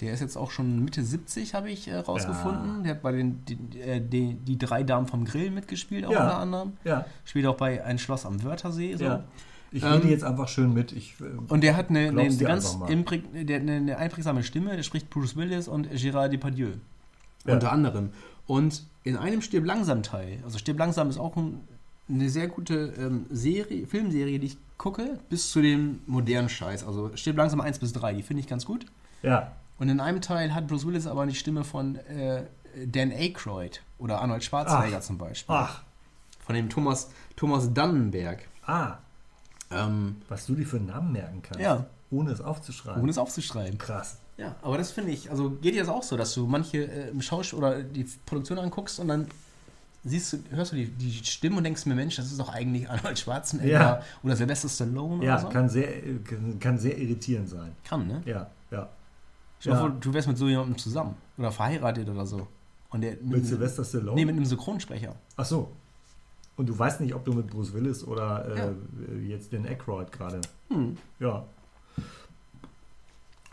Der 0.02 0.12
ist 0.14 0.20
jetzt 0.20 0.36
auch 0.38 0.52
schon 0.52 0.84
Mitte 0.84 1.04
70, 1.04 1.54
habe 1.54 1.70
ich 1.72 1.88
äh, 1.88 1.96
rausgefunden. 1.96 2.78
Ja. 2.78 2.84
Der 2.84 2.92
hat 2.96 3.02
bei 3.02 3.12
den 3.14 3.46
die, 3.46 3.80
äh, 3.80 4.02
die, 4.02 4.34
die 4.34 4.58
drei 4.58 4.84
Damen 4.84 5.08
vom 5.08 5.24
Grill 5.24 5.52
mitgespielt, 5.52 6.06
auch 6.06 6.12
Ja. 6.12 6.24
unter 6.24 6.38
anderem. 6.38 6.74
Ja. 6.84 7.06
Spielt 7.24 7.46
auch 7.48 7.56
bei 7.56 7.84
Ein 7.84 7.98
Schloss 7.98 8.26
am 8.26 8.44
Wörthersee. 8.44 8.96
So. 8.98 9.06
Ja. 9.06 9.24
Ich 9.72 9.84
Ähm, 9.84 9.94
rede 9.94 10.08
jetzt 10.10 10.24
einfach 10.24 10.48
schön 10.48 10.74
mit. 10.74 10.92
Ich, 10.92 11.16
äh, 11.20 11.26
Und 11.52 11.62
der 11.62 11.76
hat 11.76 11.90
eine, 11.90 12.10
eine, 12.10 12.36
ganz 12.38 12.78
der, 12.80 13.60
eine, 13.60 13.72
eine 13.76 13.98
einprägsame 13.98 14.44
Stimme. 14.44 14.76
Der 14.76 14.84
spricht 14.84 15.10
Bruce 15.10 15.36
Willis 15.36 15.68
und 15.68 15.88
Gérard 15.92 16.30
Depardieu. 16.30 16.70
Ja. 17.46 17.54
Unter 17.54 17.72
anderem. 17.72 18.10
Und 18.48 18.84
in 19.04 19.18
einem 19.18 19.42
Stirb 19.42 19.66
langsam 19.66 20.02
Teil, 20.04 20.40
also 20.44 20.58
Stirb 20.58 20.78
langsam 20.80 21.10
ist 21.10 21.18
auch 21.18 21.36
ein, 21.36 21.62
eine 22.10 22.30
sehr 22.30 22.48
gute 22.48 22.94
ähm, 22.98 23.26
Serie, 23.32 23.86
Filmserie, 23.88 24.40
die 24.40 24.48
ich 24.48 24.58
gucke, 24.78 25.20
bis 25.30 25.52
zu 25.52 25.62
dem 25.62 26.00
modernen 26.06 26.50
Scheiß. 26.50 26.86
Also 26.86 27.12
Stirb 27.16 27.38
langsam 27.38 27.62
1 27.62 27.80
bis 27.80 27.94
3, 27.94 28.14
die 28.14 28.24
finde 28.24 28.42
ich 28.42 28.48
ganz 28.48 28.66
gut. 28.66 28.86
ja. 29.24 29.52
Und 29.78 29.90
in 29.90 30.00
einem 30.00 30.22
Teil 30.22 30.56
hat 30.56 30.68
Bruce 30.70 30.88
Willis 30.88 31.06
aber 31.06 31.26
die 31.26 31.36
Stimme 31.36 31.66
von 31.66 31.96
äh, 31.98 32.44
Dan 32.88 33.12
Aykroyd 33.12 33.82
oder 34.00 34.22
Arnold 34.22 34.42
Schwarzenegger 34.42 35.00
Ach. 35.00 35.04
zum 35.04 35.18
Beispiel. 35.18 35.54
Ach, 35.54 35.82
Von 36.46 36.56
dem 36.56 36.70
Thomas, 36.70 37.10
Thomas 37.36 37.74
Dannenberg. 37.74 38.48
ah, 38.66 39.00
Ähm, 39.76 40.16
was 40.30 40.46
du 40.46 40.56
dir 40.56 40.66
für 40.66 40.78
einen 40.78 40.88
Namen 40.88 41.12
merken 41.12 41.42
kannst. 41.42 41.60
Ja. 41.60 41.86
Ohne 42.12 42.32
es 42.32 42.42
aufzuschreiben. 42.42 43.02
ohne 43.02 43.12
es 43.12 43.18
aufzuschreiben. 43.18 43.78
Krass. 43.78 44.18
Ja, 44.38 44.56
aber 44.62 44.78
das 44.78 44.92
finde 44.92 45.12
ich, 45.12 45.30
also 45.32 45.52
geht 45.52 45.76
dir 45.76 45.82
das 45.82 45.90
auch 45.90 46.04
so, 46.04 46.18
dass 46.18 46.34
du 46.34 46.46
manche 46.46 46.84
äh, 46.86 47.10
im 47.10 47.22
Schausch 47.22 47.54
oder 47.54 47.82
die 47.82 48.06
Produktion 48.26 48.60
anguckst 48.60 49.00
und 49.00 49.08
dann 49.08 49.28
siehst 50.04 50.34
du, 50.34 50.38
hörst 50.52 50.72
du 50.74 50.76
die, 50.76 50.88
die 50.88 51.12
Stimme 51.26 51.58
und 51.58 51.64
denkst 51.64 51.86
mir, 51.86 51.96
Mensch, 51.96 52.18
das 52.18 52.28
ist 52.28 52.40
doch 52.40 52.50
eigentlich 52.50 52.90
Arnold 52.90 53.18
Schwarzenegger 53.18 53.72
Ja. 53.72 54.02
oder 54.24 54.36
Sylvester 54.36 54.70
Stallone 54.70 55.24
Ja, 55.26 55.34
oder 55.36 55.42
so. 55.44 55.50
kann, 55.50 55.70
sehr, 55.70 55.88
kann, 56.24 56.60
kann 56.60 56.78
sehr 56.78 56.98
irritierend 56.98 57.50
sein. 57.50 57.72
Kann, 57.84 58.08
ne? 58.08 58.22
Ja, 58.26 58.50
ja. 58.72 58.90
Dir 59.64 59.72
Ja. 59.72 59.78
vor, 59.80 59.90
du 59.90 60.14
wärst 60.14 60.28
mit 60.28 60.38
so 60.38 60.48
jemandem 60.48 60.78
zusammen 60.78 61.16
oder 61.38 61.52
verheiratet 61.52 62.08
oder 62.10 62.26
so. 62.26 62.48
Und 62.92 63.02
der 63.02 63.16
Mit 63.22 63.46
Sylvester 63.48 63.84
Stallone? 63.84 64.16
Nee, 64.16 64.26
mit 64.26 64.36
einem 64.36 64.46
Synchronsprecher. 64.46 65.16
Ach 65.38 65.46
so. 65.46 65.72
Und 66.58 66.68
du 66.70 66.78
weißt 66.78 67.02
nicht, 67.02 67.14
ob 67.16 67.26
du 67.26 67.34
mit 67.34 67.48
Bruce 67.48 67.74
Willis 67.74 68.04
oder 68.06 68.46
äh, 68.48 68.58
Ja. 68.58 68.70
jetzt 69.28 69.52
den 69.52 69.66
Aykroyd 69.68 70.12
gerade. 70.12 70.40
Hm. 70.70 70.98
Ja. 71.20 71.44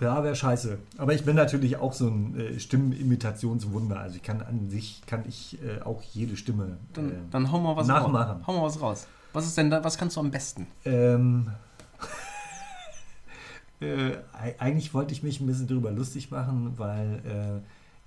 Ja, 0.01 0.25
wäre 0.25 0.35
scheiße. 0.35 0.79
Aber 0.99 1.13
ich 1.15 1.25
bin 1.25 1.37
natürlich 1.37 1.77
auch 1.77 1.93
so 1.93 2.09
ein 2.09 2.39
äh, 2.39 2.59
Stimmenimitationswunder. 2.59 4.01
Also 4.01 4.17
ich 4.17 4.23
kann 4.23 4.41
an 4.41 4.69
sich, 4.71 5.03
kann 5.07 5.25
ich 5.29 5.59
äh, 5.63 5.81
auch 5.83 6.03
jede 6.03 6.37
Stimme 6.37 6.77
Dann, 6.93 7.11
äh, 7.11 7.15
dann 7.31 7.53
hau 7.53 7.61
mal 7.61 7.77
was 7.77 7.87
nachmachen. 7.87 8.39
raus. 8.39 8.47
Hau 8.47 8.53
mal 8.55 8.63
was 8.65 8.81
raus. 8.81 9.07
Was 9.33 9.47
ist 9.47 9.57
denn 9.57 9.71
da, 9.71 9.83
was 9.85 9.97
kannst 9.99 10.17
du 10.17 10.21
am 10.21 10.31
besten? 10.31 10.67
Ähm, 10.85 11.51
äh, 13.81 14.13
ei- 14.33 14.55
eigentlich 14.59 14.93
wollte 14.95 15.13
ich 15.13 15.23
mich 15.23 15.41
ein 15.41 15.47
bisschen 15.47 15.67
drüber 15.69 15.91
lustig 15.91 16.31
machen, 16.31 16.75
weil 16.77 17.23
äh, 17.25 17.61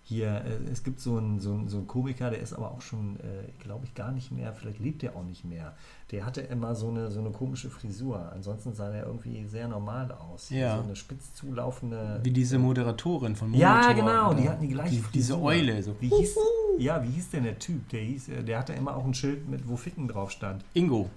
hier, 0.07 0.45
äh, 0.45 0.71
es 0.71 0.83
gibt 0.83 0.99
so 0.99 1.17
einen, 1.17 1.39
so, 1.39 1.51
einen, 1.51 1.67
so 1.67 1.77
einen 1.77 1.87
Komiker, 1.87 2.29
der 2.29 2.39
ist 2.39 2.53
aber 2.53 2.71
auch 2.71 2.81
schon, 2.81 3.15
äh, 3.21 3.51
glaube 3.63 3.85
ich, 3.85 3.95
gar 3.95 4.11
nicht 4.11 4.31
mehr, 4.31 4.53
vielleicht 4.53 4.79
lebt 4.79 5.03
er 5.03 5.15
auch 5.15 5.23
nicht 5.23 5.43
mehr. 5.45 5.73
Der 6.11 6.27
hatte 6.27 6.41
immer 6.41 6.75
so 6.75 6.89
eine, 6.89 7.09
so 7.09 7.19
eine 7.19 7.31
komische 7.31 7.71
Frisur. 7.71 8.31
Ansonsten 8.31 8.75
sah 8.75 8.93
er 8.93 9.07
irgendwie 9.07 9.47
sehr 9.47 9.67
normal 9.67 10.11
aus. 10.11 10.51
Ja. 10.51 10.77
So 10.77 10.83
eine 10.83 10.95
spitz 10.95 11.33
zulaufende. 11.33 12.19
Wie 12.21 12.29
diese 12.29 12.59
Moderatorin 12.59 13.35
von 13.35 13.51
ja, 13.55 13.81
Monitor 13.81 13.93
genau, 13.95 14.29
oder 14.29 14.41
die 14.41 14.49
hatten 14.49 14.61
die 14.61 14.73
gleiche 14.73 14.91
die, 14.91 15.01
Frisur. 15.01 15.11
Diese 15.13 15.41
Eule. 15.41 15.81
So. 15.81 15.95
Wie 15.99 16.09
hieß, 16.09 16.37
ja, 16.77 17.03
wie 17.03 17.09
hieß 17.09 17.31
denn 17.31 17.43
der 17.43 17.57
Typ? 17.57 17.89
Der, 17.89 18.01
hieß, 18.01 18.29
äh, 18.29 18.43
der 18.43 18.59
hatte 18.59 18.73
immer 18.73 18.95
auch 18.95 19.05
ein 19.05 19.15
Schild 19.15 19.49
mit, 19.49 19.67
wo 19.67 19.75
Ficken 19.75 20.07
drauf 20.07 20.29
stand. 20.29 20.63
Ingo. 20.75 21.09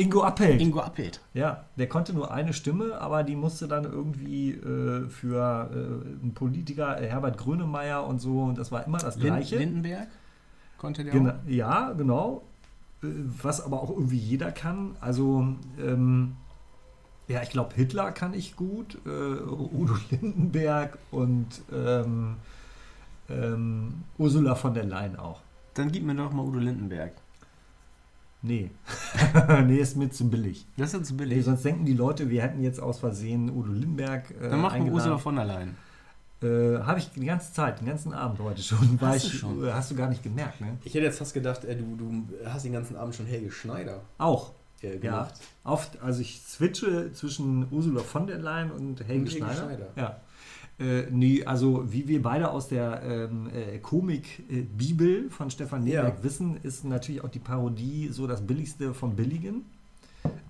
Ingo 0.00 0.22
Appelt. 0.22 0.60
Ingo 0.60 0.80
Appelt. 0.80 1.20
Ja, 1.34 1.64
der 1.76 1.88
konnte 1.88 2.14
nur 2.14 2.30
eine 2.30 2.52
Stimme, 2.52 3.00
aber 3.00 3.22
die 3.22 3.36
musste 3.36 3.68
dann 3.68 3.84
irgendwie 3.84 4.52
äh, 4.52 5.08
für 5.08 5.70
äh, 5.70 6.22
einen 6.22 6.32
Politiker, 6.34 7.00
äh, 7.00 7.08
Herbert 7.08 7.36
Grönemeyer 7.36 8.06
und 8.06 8.18
so, 8.18 8.42
und 8.42 8.58
das 8.58 8.72
war 8.72 8.86
immer 8.86 8.98
das 8.98 9.18
Gleiche. 9.18 9.58
Lindenberg? 9.58 10.08
Konnte 10.78 11.04
der 11.04 11.12
Gena 11.12 11.30
auch? 11.32 11.48
ja, 11.48 11.92
genau. 11.92 12.42
Äh, 13.02 13.08
Was 13.42 13.60
aber 13.60 13.82
auch 13.82 13.90
irgendwie 13.90 14.16
jeder 14.16 14.52
kann. 14.52 14.96
Also, 15.00 15.46
ähm, 15.78 16.36
ja, 17.28 17.42
ich 17.42 17.50
glaube, 17.50 17.74
Hitler 17.74 18.10
kann 18.12 18.32
ich 18.32 18.56
gut, 18.56 18.98
äh, 19.04 19.08
Udo 19.08 19.96
Lindenberg 20.10 20.98
und 21.10 21.46
ähm, 21.72 22.36
ähm, 23.28 24.02
Ursula 24.18 24.54
von 24.54 24.74
der 24.74 24.84
Leyen 24.84 25.16
auch. 25.16 25.42
Dann 25.74 25.92
gib 25.92 26.04
mir 26.04 26.14
doch 26.14 26.32
mal 26.32 26.44
Udo 26.44 26.58
Lindenberg. 26.58 27.12
Nee. 28.42 28.70
nee, 29.66 29.76
ist 29.76 29.96
mir 29.96 30.08
zu 30.10 30.28
billig. 30.30 30.66
Das 30.76 30.94
ist 30.94 31.06
zu 31.06 31.14
Nee, 31.14 31.18
billig. 31.24 31.44
sonst 31.44 31.64
denken 31.64 31.84
die 31.84 31.92
Leute, 31.92 32.30
wir 32.30 32.42
hätten 32.42 32.62
jetzt 32.62 32.80
aus 32.80 32.98
Versehen 32.98 33.50
Udo 33.50 33.72
Lindenberg 33.72 34.30
äh, 34.30 34.48
Dann 34.48 34.60
machen 34.60 34.84
wir. 34.86 34.92
Ursula 34.92 35.18
von 35.18 35.36
der 35.36 35.44
Leyen. 35.44 35.76
Äh, 36.42 36.78
Habe 36.82 36.98
ich 37.00 37.10
die 37.10 37.26
ganze 37.26 37.52
Zeit, 37.52 37.80
den 37.80 37.86
ganzen 37.88 38.14
Abend 38.14 38.40
heute 38.40 38.62
schon. 38.62 38.98
Hast 39.02 39.24
du 39.24 39.28
ich, 39.28 39.38
schon? 39.38 39.62
äh, 39.66 39.72
Hast 39.72 39.90
du 39.90 39.94
gar 39.94 40.08
nicht 40.08 40.22
gemerkt, 40.22 40.60
ne? 40.62 40.78
Ich 40.84 40.94
hätte 40.94 41.04
jetzt 41.04 41.18
fast 41.18 41.34
gedacht, 41.34 41.64
äh, 41.66 41.76
du, 41.76 41.96
du 41.96 42.24
hast 42.46 42.64
den 42.64 42.72
ganzen 42.72 42.96
Abend 42.96 43.14
schon 43.14 43.26
Helge 43.26 43.50
Schneider 43.50 44.00
Auch. 44.16 44.52
äh, 44.82 44.94
Ja. 44.94 44.98
gemacht. 45.00 45.34
Oft, 45.64 46.00
also 46.00 46.22
ich 46.22 46.40
switche 46.40 47.12
zwischen 47.12 47.66
Ursula 47.70 48.00
von 48.00 48.26
der 48.26 48.38
Leyen 48.38 48.70
und 48.70 49.00
Helge, 49.00 49.20
Und 49.24 49.28
Helge 49.28 49.30
Schneider. 49.32 49.54
Schneider. 49.66 49.86
Ja. 49.96 50.20
Äh, 50.80 51.08
nee, 51.10 51.44
also 51.44 51.92
wie 51.92 52.08
wir 52.08 52.22
beide 52.22 52.50
aus 52.50 52.68
der 52.68 53.02
ähm, 53.02 53.50
äh, 53.52 53.78
Komik-Bibel 53.78 55.28
von 55.28 55.50
Stefan 55.50 55.84
Neberg 55.84 56.18
Ja. 56.18 56.24
wissen, 56.24 56.56
ist 56.62 56.84
natürlich 56.84 57.22
auch 57.22 57.28
die 57.28 57.38
Parodie 57.38 58.08
so 58.10 58.26
das 58.26 58.40
Billigste 58.46 58.94
vom 58.94 59.14
Billigen. 59.14 59.66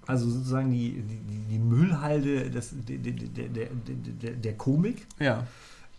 Also 0.06 0.30
sozusagen 0.30 0.70
die, 0.70 1.02
die, 1.02 1.38
die 1.50 1.58
Müllhalde 1.58 2.50
des, 2.50 2.74
der, 2.88 2.98
der, 2.98 3.68
der, 4.22 4.30
der, 4.32 4.56
Komik. 4.56 5.06
Ja. 5.18 5.46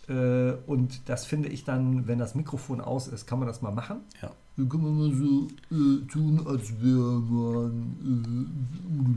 Äh, 0.08 0.52
und 0.66 1.08
das 1.08 1.24
finde 1.26 1.48
ich 1.48 1.64
dann, 1.64 2.06
wenn 2.06 2.18
das 2.18 2.34
Mikrofon 2.34 2.80
aus 2.80 3.08
ist, 3.08 3.26
kann 3.26 3.38
man 3.38 3.48
das 3.48 3.62
mal 3.62 3.70
machen. 3.70 3.98
Ja. 4.20 4.30
Dann 4.56 4.68
kann 4.68 4.82
man 4.82 4.98
mal 4.98 5.14
so 5.14 5.48
äh, 5.74 6.06
tun, 6.06 6.42
als 6.46 6.70
wäre 6.80 7.20
man 7.20 7.96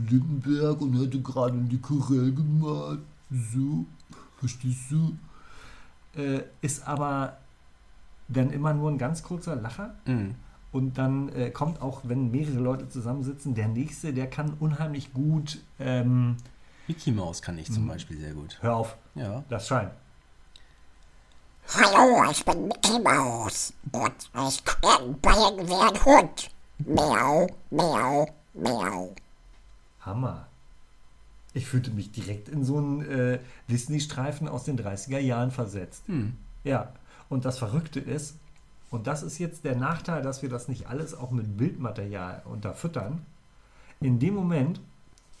äh, 0.08 0.10
Lindenberg 0.10 0.80
und 0.80 0.98
hätte 1.00 1.20
gerade 1.20 1.54
eine 1.54 1.64
Dikorell 1.68 2.32
gemalt. 2.32 3.00
So, 3.30 3.84
du? 4.90 5.16
Äh, 6.14 6.42
ist 6.62 6.86
aber 6.86 7.36
dann 8.28 8.50
immer 8.50 8.72
nur 8.74 8.90
ein 8.90 8.98
ganz 8.98 9.22
kurzer 9.22 9.54
Lacher. 9.56 9.94
Mhm. 10.06 10.34
Und 10.72 10.98
dann 10.98 11.28
äh, 11.30 11.50
kommt 11.50 11.80
auch, 11.80 12.00
wenn 12.04 12.30
mehrere 12.30 12.58
Leute 12.58 12.88
zusammensitzen, 12.88 13.54
der 13.54 13.68
nächste, 13.68 14.12
der 14.12 14.28
kann 14.28 14.54
unheimlich 14.60 15.12
gut. 15.14 15.58
Ähm, 15.78 16.36
Mickey 16.88 17.12
Mouse 17.12 17.40
kann 17.42 17.56
ich 17.58 17.70
zum 17.72 17.84
Mhm. 17.84 17.88
Beispiel 17.88 18.18
sehr 18.18 18.34
gut. 18.34 18.58
hör 18.60 18.76
auf, 18.76 18.96
Ja. 19.14 19.42
das 19.48 19.66
scheint. 19.68 19.90
Hallo, 21.74 22.30
ich 22.30 22.44
bin 22.44 22.68
Mickey 22.68 22.98
Mouse 23.00 23.72
und 23.90 24.30
ich 24.48 24.62
bin 24.64 25.20
Bayern 25.20 25.56
wie 25.68 25.74
ein 25.74 26.04
Hund. 26.04 26.50
Miau, 26.78 27.46
miau, 27.70 28.28
miau. 28.54 29.14
Hammer. 30.00 30.46
Ich 31.56 31.66
fühlte 31.66 31.90
mich 31.90 32.12
direkt 32.12 32.50
in 32.50 32.64
so 32.64 32.76
einen 32.76 33.00
äh, 33.00 33.38
Disney-Streifen 33.70 34.46
aus 34.46 34.64
den 34.64 34.78
30er 34.78 35.18
Jahren 35.18 35.50
versetzt. 35.50 36.02
Hm. 36.06 36.34
Ja, 36.64 36.92
und 37.30 37.46
das 37.46 37.56
Verrückte 37.56 37.98
ist, 37.98 38.36
und 38.90 39.06
das 39.06 39.22
ist 39.22 39.38
jetzt 39.38 39.64
der 39.64 39.74
Nachteil, 39.74 40.20
dass 40.20 40.42
wir 40.42 40.50
das 40.50 40.68
nicht 40.68 40.86
alles 40.88 41.14
auch 41.14 41.30
mit 41.30 41.56
Bildmaterial 41.56 42.42
unterfüttern. 42.44 43.24
In 44.00 44.18
dem 44.18 44.34
Moment, 44.34 44.82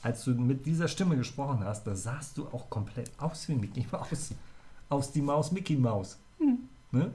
als 0.02 0.24
du 0.24 0.30
mit 0.30 0.64
dieser 0.64 0.88
Stimme 0.88 1.18
gesprochen 1.18 1.62
hast, 1.62 1.86
da 1.86 1.94
sahst 1.94 2.38
du 2.38 2.46
auch 2.46 2.70
komplett 2.70 3.10
aus 3.18 3.46
wie 3.48 3.54
Mickey 3.54 3.86
Maus. 3.92 4.30
Aus 4.88 5.12
die 5.12 5.20
Maus 5.20 5.52
Mickey 5.52 5.76
Maus. 5.76 6.18
Ne? 6.92 7.10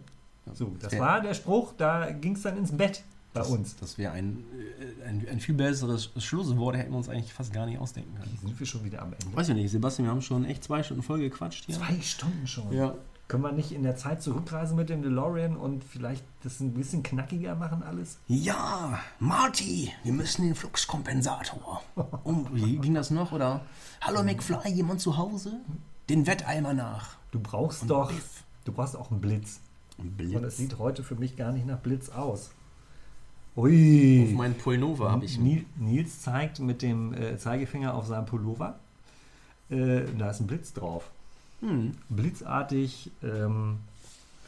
So, 0.53 0.75
das 0.79 0.97
war 0.99 1.21
der 1.21 1.33
Spruch, 1.33 1.73
da 1.75 2.11
ging 2.11 2.35
es 2.35 2.43
dann 2.43 2.57
ins 2.57 2.71
Bett 2.71 3.03
bei 3.33 3.41
uns. 3.43 3.75
Das 3.77 3.97
wäre 3.97 4.11
ein, 4.13 4.43
äh, 5.03 5.07
ein, 5.07 5.27
ein 5.29 5.39
viel 5.39 5.55
besseres 5.55 6.09
Schlusswort, 6.17 6.75
hätten 6.75 6.91
wir 6.91 6.97
uns 6.97 7.09
eigentlich 7.09 7.33
fast 7.33 7.53
gar 7.53 7.65
nicht 7.65 7.79
ausdenken 7.79 8.15
können. 8.15 8.37
Sind 8.41 8.59
wir 8.59 8.67
schon 8.67 8.83
wieder 8.83 9.01
am 9.01 9.13
Ende? 9.13 9.35
Weiß 9.35 9.49
ich 9.49 9.55
nicht, 9.55 9.71
Sebastian, 9.71 10.07
wir 10.07 10.11
haben 10.11 10.21
schon 10.21 10.45
echt 10.45 10.63
zwei 10.63 10.83
Stunden 10.83 11.03
voll 11.03 11.19
gequatscht 11.19 11.65
hier. 11.65 11.75
Zwei 11.75 11.99
Stunden 12.01 12.45
schon. 12.47 12.71
Ja. 12.73 12.95
Können 13.27 13.43
wir 13.43 13.53
nicht 13.53 13.71
in 13.71 13.83
der 13.83 13.95
Zeit 13.95 14.21
zurückreisen 14.21 14.75
mit 14.75 14.89
dem 14.89 15.01
DeLorean 15.03 15.55
und 15.55 15.85
vielleicht 15.85 16.25
das 16.43 16.59
ein 16.59 16.73
bisschen 16.73 17.01
knackiger 17.01 17.55
machen 17.55 17.81
alles? 17.81 18.17
Ja, 18.27 18.99
Marty, 19.19 19.89
wir 20.03 20.11
müssen 20.11 20.43
den 20.43 20.55
Fluxkompensator. 20.55 21.81
Um, 22.23 22.47
wie 22.51 22.77
ging 22.77 22.93
das 22.93 23.09
noch? 23.09 23.31
Oder 23.31 23.61
Hallo 24.01 24.21
McFly, 24.23 24.71
jemand 24.73 24.99
zu 24.99 25.17
Hause? 25.17 25.61
Den 26.09 26.27
Wetteimer 26.27 26.73
nach. 26.73 27.15
Du 27.31 27.39
brauchst 27.39 27.89
doch, 27.89 28.11
Biff. 28.11 28.43
du 28.65 28.73
brauchst 28.73 28.97
auch 28.97 29.09
einen 29.11 29.21
Blitz. 29.21 29.61
Und 29.97 30.19
Und 30.19 30.21
es 30.21 30.39
Blitz. 30.41 30.57
sieht 30.57 30.77
heute 30.77 31.01
für 31.03 31.15
mich 31.15 31.37
gar 31.37 31.53
nicht 31.53 31.65
nach 31.65 31.79
Blitz 31.79 32.09
aus. 32.09 32.51
Ui. 33.55 34.25
Auf 34.29 34.37
meinen 34.37 34.55
Pullover 34.57 35.11
habe 35.11 35.25
ich. 35.25 35.37
Ni- 35.37 35.65
Nils 35.77 36.21
zeigt 36.21 36.59
mit 36.59 36.81
dem 36.81 37.13
äh, 37.13 37.37
Zeigefinger 37.37 37.93
auf 37.93 38.07
seinem 38.07 38.25
Pullover. 38.25 38.79
Äh, 39.69 40.03
da 40.17 40.29
ist 40.31 40.39
ein 40.39 40.47
Blitz 40.47 40.73
drauf. 40.73 41.09
Hm. 41.61 41.91
Blitzartig 42.09 43.11
ähm, 43.23 43.79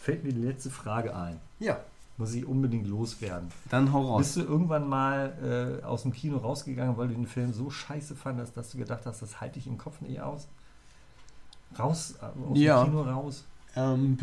fällt 0.02 0.24
mir 0.24 0.34
die 0.34 0.42
letzte 0.42 0.70
Frage 0.70 1.16
ein. 1.16 1.40
Ja, 1.60 1.80
Muss 2.18 2.34
ich 2.34 2.46
unbedingt 2.46 2.88
loswerden. 2.88 3.50
dann 3.70 3.92
hau 3.94 4.02
raus. 4.08 4.20
Bist 4.20 4.36
du 4.38 4.42
irgendwann 4.42 4.88
mal 4.88 5.80
äh, 5.82 5.86
aus 5.86 6.04
dem 6.04 6.14
Kino 6.14 6.38
rausgegangen, 6.38 6.98
weil 6.98 7.10
du 7.10 7.14
den 7.14 7.28
Film 7.28 7.54
so 7.54 7.70
scheiße 7.70 8.16
fandest, 8.16 8.56
dass 8.58 8.72
du 8.72 8.78
gedacht 8.78 9.06
hast, 9.06 9.22
das 9.22 9.42
halte 9.42 9.60
ich 9.60 9.68
im 9.68 9.78
Kopf 9.78 10.00
nicht 10.02 10.22
aus? 10.22 10.48
Raus, 11.78 12.16
äh, 12.22 12.26
aus 12.52 12.58
Ja. 12.58 12.84
dem 12.84 12.92
Kino 12.92 13.02
raus? 13.04 13.44
Ähm, 13.76 14.18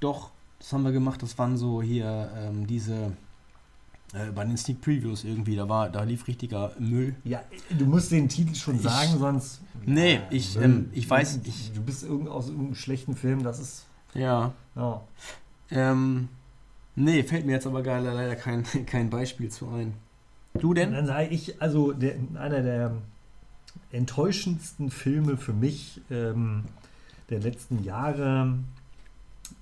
doch, 0.00 0.30
das 0.58 0.72
haben 0.72 0.82
wir 0.82 0.92
gemacht. 0.92 1.22
Das 1.22 1.38
waren 1.38 1.56
so 1.56 1.80
hier 1.82 2.30
ähm, 2.36 2.66
diese 2.66 3.12
Äh, 4.14 4.30
bei 4.32 4.44
den 4.44 4.56
Sneak 4.56 4.80
Previews 4.80 5.24
irgendwie, 5.24 5.56
da 5.56 5.68
war, 5.68 5.88
da 5.90 6.04
lief 6.04 6.26
richtiger 6.28 6.70
Müll. 6.78 7.16
Ja, 7.24 7.42
du 7.76 7.84
musst 7.84 8.12
den 8.12 8.28
Titel 8.28 8.54
schon 8.54 8.78
sagen, 8.78 9.18
sonst. 9.18 9.60
Nee, 9.84 10.14
Ja, 10.14 10.22
ich, 10.30 10.56
ähm, 10.56 10.88
ich 10.92 11.08
weiß, 11.10 11.40
ich, 11.44 11.72
Du 11.74 11.82
bist 11.82 12.04
irgend, 12.04 12.28
aus 12.28 12.46
irgendeinem 12.48 12.74
schlechten 12.76 13.16
Film, 13.16 13.42
das 13.42 13.58
ist. 13.58 13.86
ja. 14.14 14.52
Ja. 14.76 15.00
Ähm, 15.70 16.28
nee, 16.94 17.22
fällt 17.24 17.46
mir 17.46 17.52
jetzt 17.52 17.66
aber 17.66 17.82
gar 17.82 18.00
leider 18.00 18.36
kein, 18.36 18.64
kein 18.86 19.10
Beispiel 19.10 19.50
zu 19.50 19.68
ein. 19.68 19.94
Du 20.60 20.68
Und 20.70 20.76
denn? 20.76 20.92
dann 20.92 21.06
sage 21.06 21.28
ich, 21.28 21.60
also 21.60 21.92
der, 21.92 22.14
einer 22.34 22.62
der 22.62 22.92
enttäuschendsten 23.92 24.90
Filme 24.90 25.36
für 25.36 25.52
mich 25.52 26.00
ähm, 26.10 26.64
der 27.30 27.40
letzten 27.40 27.82
Jahre 27.82 28.58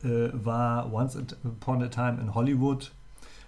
äh, 0.02 0.28
war 0.32 0.92
Once 0.92 1.16
Upon 1.44 1.82
a 1.82 1.88
Time 1.88 2.20
in 2.20 2.34
Hollywood, 2.34 2.92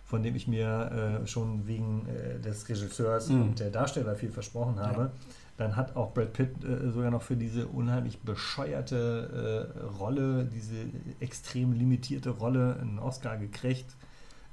von 0.04 0.22
dem 0.22 0.34
ich 0.36 0.46
mir 0.48 1.20
äh, 1.22 1.26
schon 1.26 1.66
wegen 1.66 2.06
äh, 2.08 2.38
des 2.40 2.68
Regisseurs 2.68 3.28
Mhm. 3.30 3.42
und 3.42 3.60
der 3.60 3.70
Darsteller 3.70 4.14
viel 4.16 4.30
versprochen 4.30 4.78
habe. 4.80 5.10
Dann 5.56 5.76
hat 5.76 5.94
auch 5.96 6.12
Brad 6.12 6.32
Pitt 6.32 6.50
äh, 6.64 6.90
sogar 6.90 7.10
noch 7.10 7.22
für 7.22 7.36
diese 7.36 7.66
unheimlich 7.68 8.18
bescheuerte 8.20 9.70
äh, 9.80 9.84
Rolle, 9.98 10.44
diese 10.52 10.74
extrem 11.20 11.72
limitierte 11.72 12.30
Rolle 12.30 12.76
einen 12.80 12.98
Oscar 12.98 13.36
gekriegt. 13.36 13.86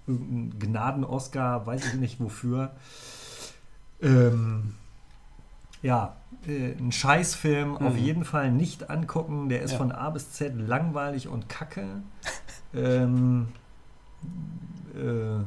Irgendein 0.08 0.58
Gnaden-Oscar, 0.60 1.66
weiß 1.66 1.86
ich 1.88 1.94
nicht 1.96 2.20
wofür. 2.20 2.72
Ähm, 4.02 4.76
ja, 5.82 6.16
äh, 6.48 6.74
ein 6.74 6.92
Scheißfilm, 6.92 7.78
auf 7.78 7.94
Mhm. 7.94 8.00
jeden 8.00 8.26
Fall 8.26 8.52
nicht 8.52 8.90
angucken. 8.90 9.50
Der 9.50 9.62
ist 9.62 9.72
Ja. 9.72 9.78
von 9.78 9.92
A 9.92 10.10
bis 10.12 10.32
Z 10.32 10.54
langweilig 10.56 11.28
und 11.28 11.50
kacke. 11.50 11.86
ähm, 12.74 13.48
äh, 14.96 15.44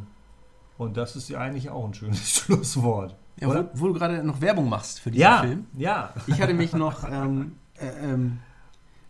und 0.79 0.97
das 0.97 1.15
ist 1.17 1.29
ja 1.29 1.39
eigentlich 1.41 1.71
auch 1.71 1.85
ein 1.87 1.95
schönes 1.95 2.29
Schlusswort. 2.41 3.15
Ja, 3.41 3.49
wo, 3.49 3.69
wo 3.81 3.87
du 3.89 3.95
gerade 3.95 4.23
noch 4.25 4.41
Werbung 4.41 4.69
machst 4.69 5.01
für 5.01 5.11
diesen 5.11 5.23
Ja, 5.23 5.41
Film. 5.43 5.67
ja. 5.77 6.13
Ich 6.27 6.41
hatte 6.41 6.55
mich 6.55 6.73
noch, 6.73 7.09
ähm, 7.11 7.53
äh, 7.81 7.87
ähm, 8.13 8.39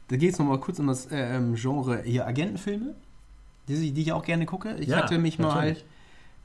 da 0.08 0.16
geht 0.16 0.32
es 0.32 0.38
nochmal 0.38 0.60
kurz 0.60 0.78
um 0.78 0.86
das 0.86 1.06
äh, 1.06 1.36
ähm, 1.36 1.54
Genre 1.56 2.02
hier 2.02 2.26
Agentenfilme, 2.26 2.94
die, 3.68 3.74
ich- 3.74 3.94
die 3.94 4.00
ich 4.02 4.12
auch 4.12 4.24
gerne 4.24 4.46
gucke. 4.46 4.76
Ich 4.76 4.88
Ja, 4.88 4.98
hatte 5.02 5.18
mich 5.18 5.38
mal, 5.38 5.48
natürlich. 5.54 5.84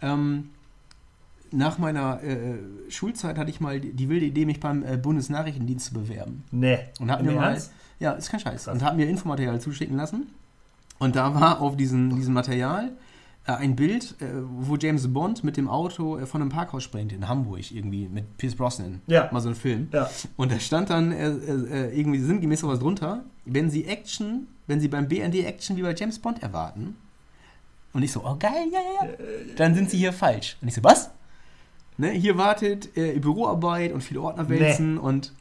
ähm, 0.02 0.50
nach 1.52 1.78
meiner 1.80 2.22
äh, 2.22 2.60
Schulzeit 2.90 3.38
hatte 3.38 3.50
ich 3.50 3.60
mal 3.60 3.80
die, 3.80 3.92
die 3.94 4.08
wilde 4.08 4.26
Idee, 4.26 4.46
mich 4.46 4.60
beim 4.60 4.84
äh, 4.84 4.98
Bundesnachrichtendienst 4.98 5.88
zu 5.88 5.94
bewerben. 5.94 6.44
Nee. 6.52 6.80
Und 7.00 7.10
hab 7.12 7.24
mir 7.24 7.32
mal, 7.32 7.52
Ernst? 7.52 7.72
ja, 8.00 8.12
ist 8.12 8.30
kein 8.30 8.40
Scheiß. 8.40 8.66
Krass. 8.66 8.74
Und 8.74 8.84
habe 8.84 8.98
mir 8.98 9.08
Infomaterial 9.08 9.60
zuschicken 9.60 9.98
lassen. 9.98 10.28
Und 11.00 11.16
da 11.16 11.34
war 11.34 11.60
auf 11.62 11.76
diesem, 11.76 12.16
diesem 12.16 12.34
Material 12.34 12.92
ein 13.56 13.76
Bild, 13.76 14.16
äh, 14.22 14.26
wo 14.58 14.76
James 14.76 15.12
Bond 15.12 15.44
mit 15.44 15.58
dem 15.58 15.70
Auto 15.70 16.18
äh, 16.18 16.26
von 16.26 16.42
einem 16.42 16.50
Parkhaus 16.50 16.84
springt 16.84 17.12
in 17.12 17.28
Hamburg 17.28 17.72
irgendwie 17.72 18.08
mit 18.08 18.38
Pierce 18.38 18.56
Brosnan. 18.56 19.02
Ja. 19.08 19.30
Mal 19.32 19.40
so 19.40 19.50
ein 19.50 19.56
Film. 19.56 19.90
Ja. 19.92 20.10
Und 20.38 20.52
da 20.52 20.60
stand 20.60 20.90
dann 20.90 21.12
äh, 21.12 21.30
äh, 21.30 22.00
irgendwie 22.00 22.20
sinngemäß 22.20 22.62
sowas 22.62 22.80
drunter, 22.80 23.24
wenn 23.46 23.70
Sie 23.70 23.86
Action, 23.86 24.48
wenn 24.68 24.80
Sie 24.80 24.88
beim 24.88 25.08
BND 25.08 25.46
Action 25.46 25.78
wie 25.78 25.82
bei 25.82 25.94
James 25.94 26.20
Bond 26.20 26.44
erwarten. 26.44 26.96
Und 27.94 28.04
ich 28.04 28.12
so, 28.12 28.24
oh 28.24 28.36
geil, 28.38 28.68
ja, 28.72 28.80
ja, 28.80 29.10
ja. 29.10 29.16
Dann 29.56 29.74
sind 29.74 29.90
Sie 29.90 29.98
hier 29.98 30.14
falsch. 30.14 30.58
Und 30.62 30.68
ich 30.68 30.76
so, 30.76 30.84
was? 30.84 31.10
Ne, 31.98 32.12
hier 32.12 32.38
wartet 32.38 32.96
äh, 32.96 33.20
Büroarbeit 33.20 33.92
und 33.92 34.02
viele 34.02 34.22
Ordnerwälzen 34.22 34.98
und, 34.98 35.34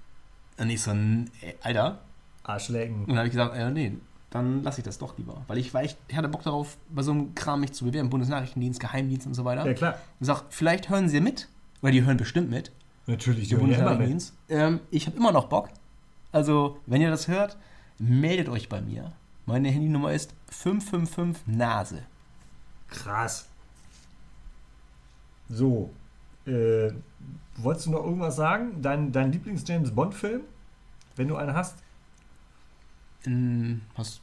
und 0.56 0.70
ich 0.70 0.80
so, 0.80 0.90
äh, 0.90 1.24
Alter. 1.62 2.00
Arschlecken. 2.42 3.00
Und 3.02 3.08
dann 3.08 3.18
habe 3.18 3.28
ich 3.28 3.32
gesagt, 3.32 3.56
äh, 3.56 3.70
nee, 3.70 3.92
dann 4.30 4.62
lasse 4.62 4.80
ich 4.80 4.84
das 4.84 4.98
doch 4.98 5.16
lieber. 5.16 5.42
Weil 5.46 5.58
ich, 5.58 5.72
weil 5.72 5.86
ich 5.86 5.96
hatte 6.16 6.28
Bock 6.28 6.42
darauf, 6.42 6.76
bei 6.90 7.02
so 7.02 7.12
einem 7.12 7.34
Kram 7.34 7.60
mich 7.60 7.72
zu 7.72 7.84
bewerben, 7.86 8.10
Bundesnachrichtendienst, 8.10 8.78
Geheimdienst 8.80 9.26
und 9.26 9.34
so 9.34 9.44
weiter. 9.44 9.66
Ja, 9.66 9.74
klar. 9.74 9.94
Und 10.20 10.26
sag, 10.26 10.44
vielleicht 10.50 10.90
hören 10.90 11.08
Sie 11.08 11.20
mit, 11.20 11.48
weil 11.80 11.92
die 11.92 12.04
hören 12.04 12.16
bestimmt 12.16 12.50
mit. 12.50 12.72
Natürlich, 13.06 13.48
die 13.48 13.56
hören 13.56 13.70
ja 13.70 13.78
immer 13.78 13.94
mit. 13.94 14.08
Bundesnachrichtendienst. 14.08 14.34
Ähm, 14.50 14.80
ich 14.90 15.06
habe 15.06 15.16
immer 15.16 15.32
noch 15.32 15.46
Bock. 15.46 15.70
Also, 16.30 16.78
wenn 16.86 17.00
ihr 17.00 17.10
das 17.10 17.26
hört, 17.28 17.56
meldet 17.98 18.48
euch 18.48 18.68
bei 18.68 18.82
mir. 18.82 19.12
Meine 19.46 19.70
Handynummer 19.70 20.12
ist 20.12 20.34
555 20.50 21.46
Nase. 21.46 22.02
Krass. 22.88 23.48
So. 25.48 25.90
Äh, 26.46 26.92
wolltest 27.56 27.86
du 27.86 27.92
noch 27.92 28.04
irgendwas 28.04 28.36
sagen? 28.36 28.82
Dein, 28.82 29.10
dein 29.10 29.32
Lieblings-James-Bond-Film? 29.32 30.42
Wenn 31.16 31.28
du 31.28 31.36
einen 31.36 31.54
hast? 31.54 31.78
Ähm, 33.28 33.80
hast, 33.94 34.20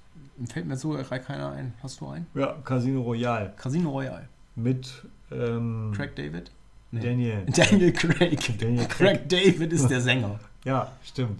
fällt 0.48 0.66
mir 0.66 0.78
so 0.78 0.98
keiner 1.04 1.52
ein. 1.52 1.74
Hast 1.82 2.02
du 2.02 2.08
einen? 2.08 2.28
Ja, 2.34 2.56
Casino 2.64 3.02
Royale. 3.02 3.54
Casino 3.58 3.92
Royale. 3.92 4.28
Mit 4.56 5.06
ähm, 5.32 5.92
Craig 5.96 6.16
David? 6.16 6.52
Nee. 6.92 7.02
Daniel. 7.02 7.46
Daniel 7.48 7.94
Craig. 7.94 8.60
Daniel 8.60 8.88
Craig. 8.88 9.28
Craig 9.28 9.30
David 9.30 9.74
ist 9.74 9.88
der 9.88 10.02
Sänger. 10.02 10.40
Ja, 10.66 10.92
stimmt. 11.04 11.40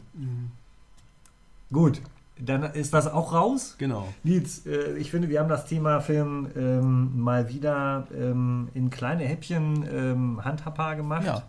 Gut. 1.72 2.00
Dann 2.38 2.62
ist 2.62 2.94
das 2.94 3.08
auch 3.08 3.34
raus. 3.34 3.74
Genau. 3.80 4.14
Nils, 4.24 4.68
äh, 4.68 4.96
ich 5.00 5.10
finde, 5.10 5.30
wir 5.30 5.40
haben 5.40 5.50
das 5.50 5.66
Thema 5.66 6.00
Film 6.00 6.48
ähm, 6.56 7.20
mal 7.20 7.50
wieder 7.50 8.08
ähm, 8.16 8.70
in 8.76 8.92
kleine 8.92 9.24
Häppchen 9.24 9.84
ähm, 9.92 10.46
handhabbar 10.46 10.96
gemacht. 10.96 11.26
Ja. 11.26 11.42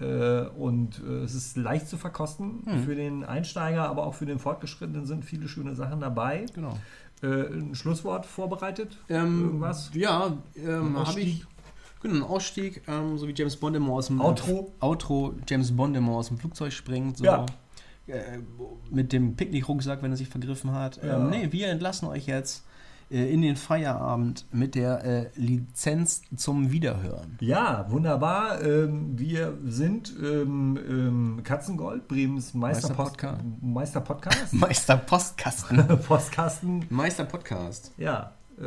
Äh, 0.00 0.46
und 0.56 1.02
äh, 1.06 1.24
es 1.24 1.34
ist 1.34 1.56
leicht 1.56 1.88
zu 1.88 1.96
verkosten. 1.96 2.62
Hm. 2.64 2.84
Für 2.84 2.94
den 2.94 3.24
Einsteiger, 3.24 3.88
aber 3.88 4.06
auch 4.06 4.14
für 4.14 4.26
den 4.26 4.38
Fortgeschrittenen 4.38 5.06
sind 5.06 5.24
viele 5.24 5.48
schöne 5.48 5.74
Sachen 5.74 6.00
dabei. 6.00 6.46
Genau. 6.54 6.78
Äh, 7.22 7.26
ein 7.26 7.74
Schlusswort 7.74 8.26
vorbereitet? 8.26 8.96
Ähm, 9.08 9.44
Irgendwas? 9.44 9.90
Ja, 9.94 10.36
ähm, 10.56 10.96
habe 10.96 11.20
ich. 11.20 11.44
Genau, 12.00 12.14
ein 12.14 12.22
Ausstieg, 12.22 12.82
ähm, 12.86 13.18
so 13.18 13.26
wie 13.26 13.34
James 13.34 13.56
Bond 13.56 13.74
immer 13.74 13.94
aus 13.94 14.06
dem 14.06 14.20
Outro? 14.20 14.72
Outro, 14.78 15.34
James 15.48 15.76
Bond 15.76 15.96
immer 15.96 16.12
aus 16.12 16.28
dem 16.28 16.38
Flugzeug 16.38 16.72
springt. 16.72 17.18
So. 17.18 17.24
Ja. 17.24 17.44
Äh, 18.06 18.38
mit 18.90 19.12
dem 19.12 19.34
Picknickrucksack, 19.34 20.00
wenn 20.02 20.12
er 20.12 20.16
sich 20.16 20.28
vergriffen 20.28 20.72
hat. 20.72 21.02
Ja. 21.02 21.16
Ähm, 21.16 21.30
nee, 21.30 21.48
wir 21.50 21.68
entlassen 21.68 22.06
euch 22.06 22.26
jetzt 22.26 22.64
in 23.10 23.40
den 23.42 23.56
Feierabend 23.56 24.44
mit 24.52 24.74
der 24.74 25.04
äh, 25.04 25.30
Lizenz 25.34 26.22
zum 26.36 26.70
Wiederhören. 26.72 27.38
Ja, 27.40 27.86
wunderbar. 27.88 28.62
Ähm, 28.62 29.18
wir 29.18 29.56
sind 29.64 30.12
ähm, 30.22 30.78
ähm, 30.88 31.40
Katzengold, 31.42 32.06
Bremens 32.06 32.52
Meisterpost 32.52 33.22
Meister 33.22 33.38
Meisterpodcast. 33.62 34.52
Meister 34.52 34.96
Postkasten. 34.98 35.86
Postkasten. 36.06 36.86
Meister 36.90 37.24
Podcast. 37.24 37.92
Ja, 37.96 38.32
äh, 38.60 38.64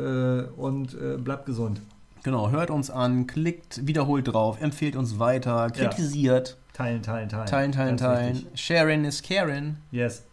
und 0.56 0.94
äh, 0.94 1.18
bleibt 1.18 1.46
gesund. 1.46 1.80
Genau, 2.24 2.50
hört 2.50 2.70
uns 2.70 2.90
an, 2.90 3.26
klickt 3.26 3.86
wiederholt 3.86 4.28
drauf, 4.28 4.60
empfehlt 4.60 4.94
uns 4.96 5.18
weiter, 5.18 5.70
kritisiert, 5.70 6.56
Teilen, 6.72 7.02
teilen, 7.02 7.28
teilen. 7.28 7.46
teilen, 7.46 7.72
teilen, 7.72 7.96
Ganz 7.96 8.00
teilen. 8.00 8.34
wichtig. 8.36 8.60
Sharing 8.60 9.04
is 9.04 9.22
caring. 9.22 9.76
Yes. 9.90 10.24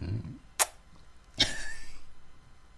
Mhm. 0.00 0.36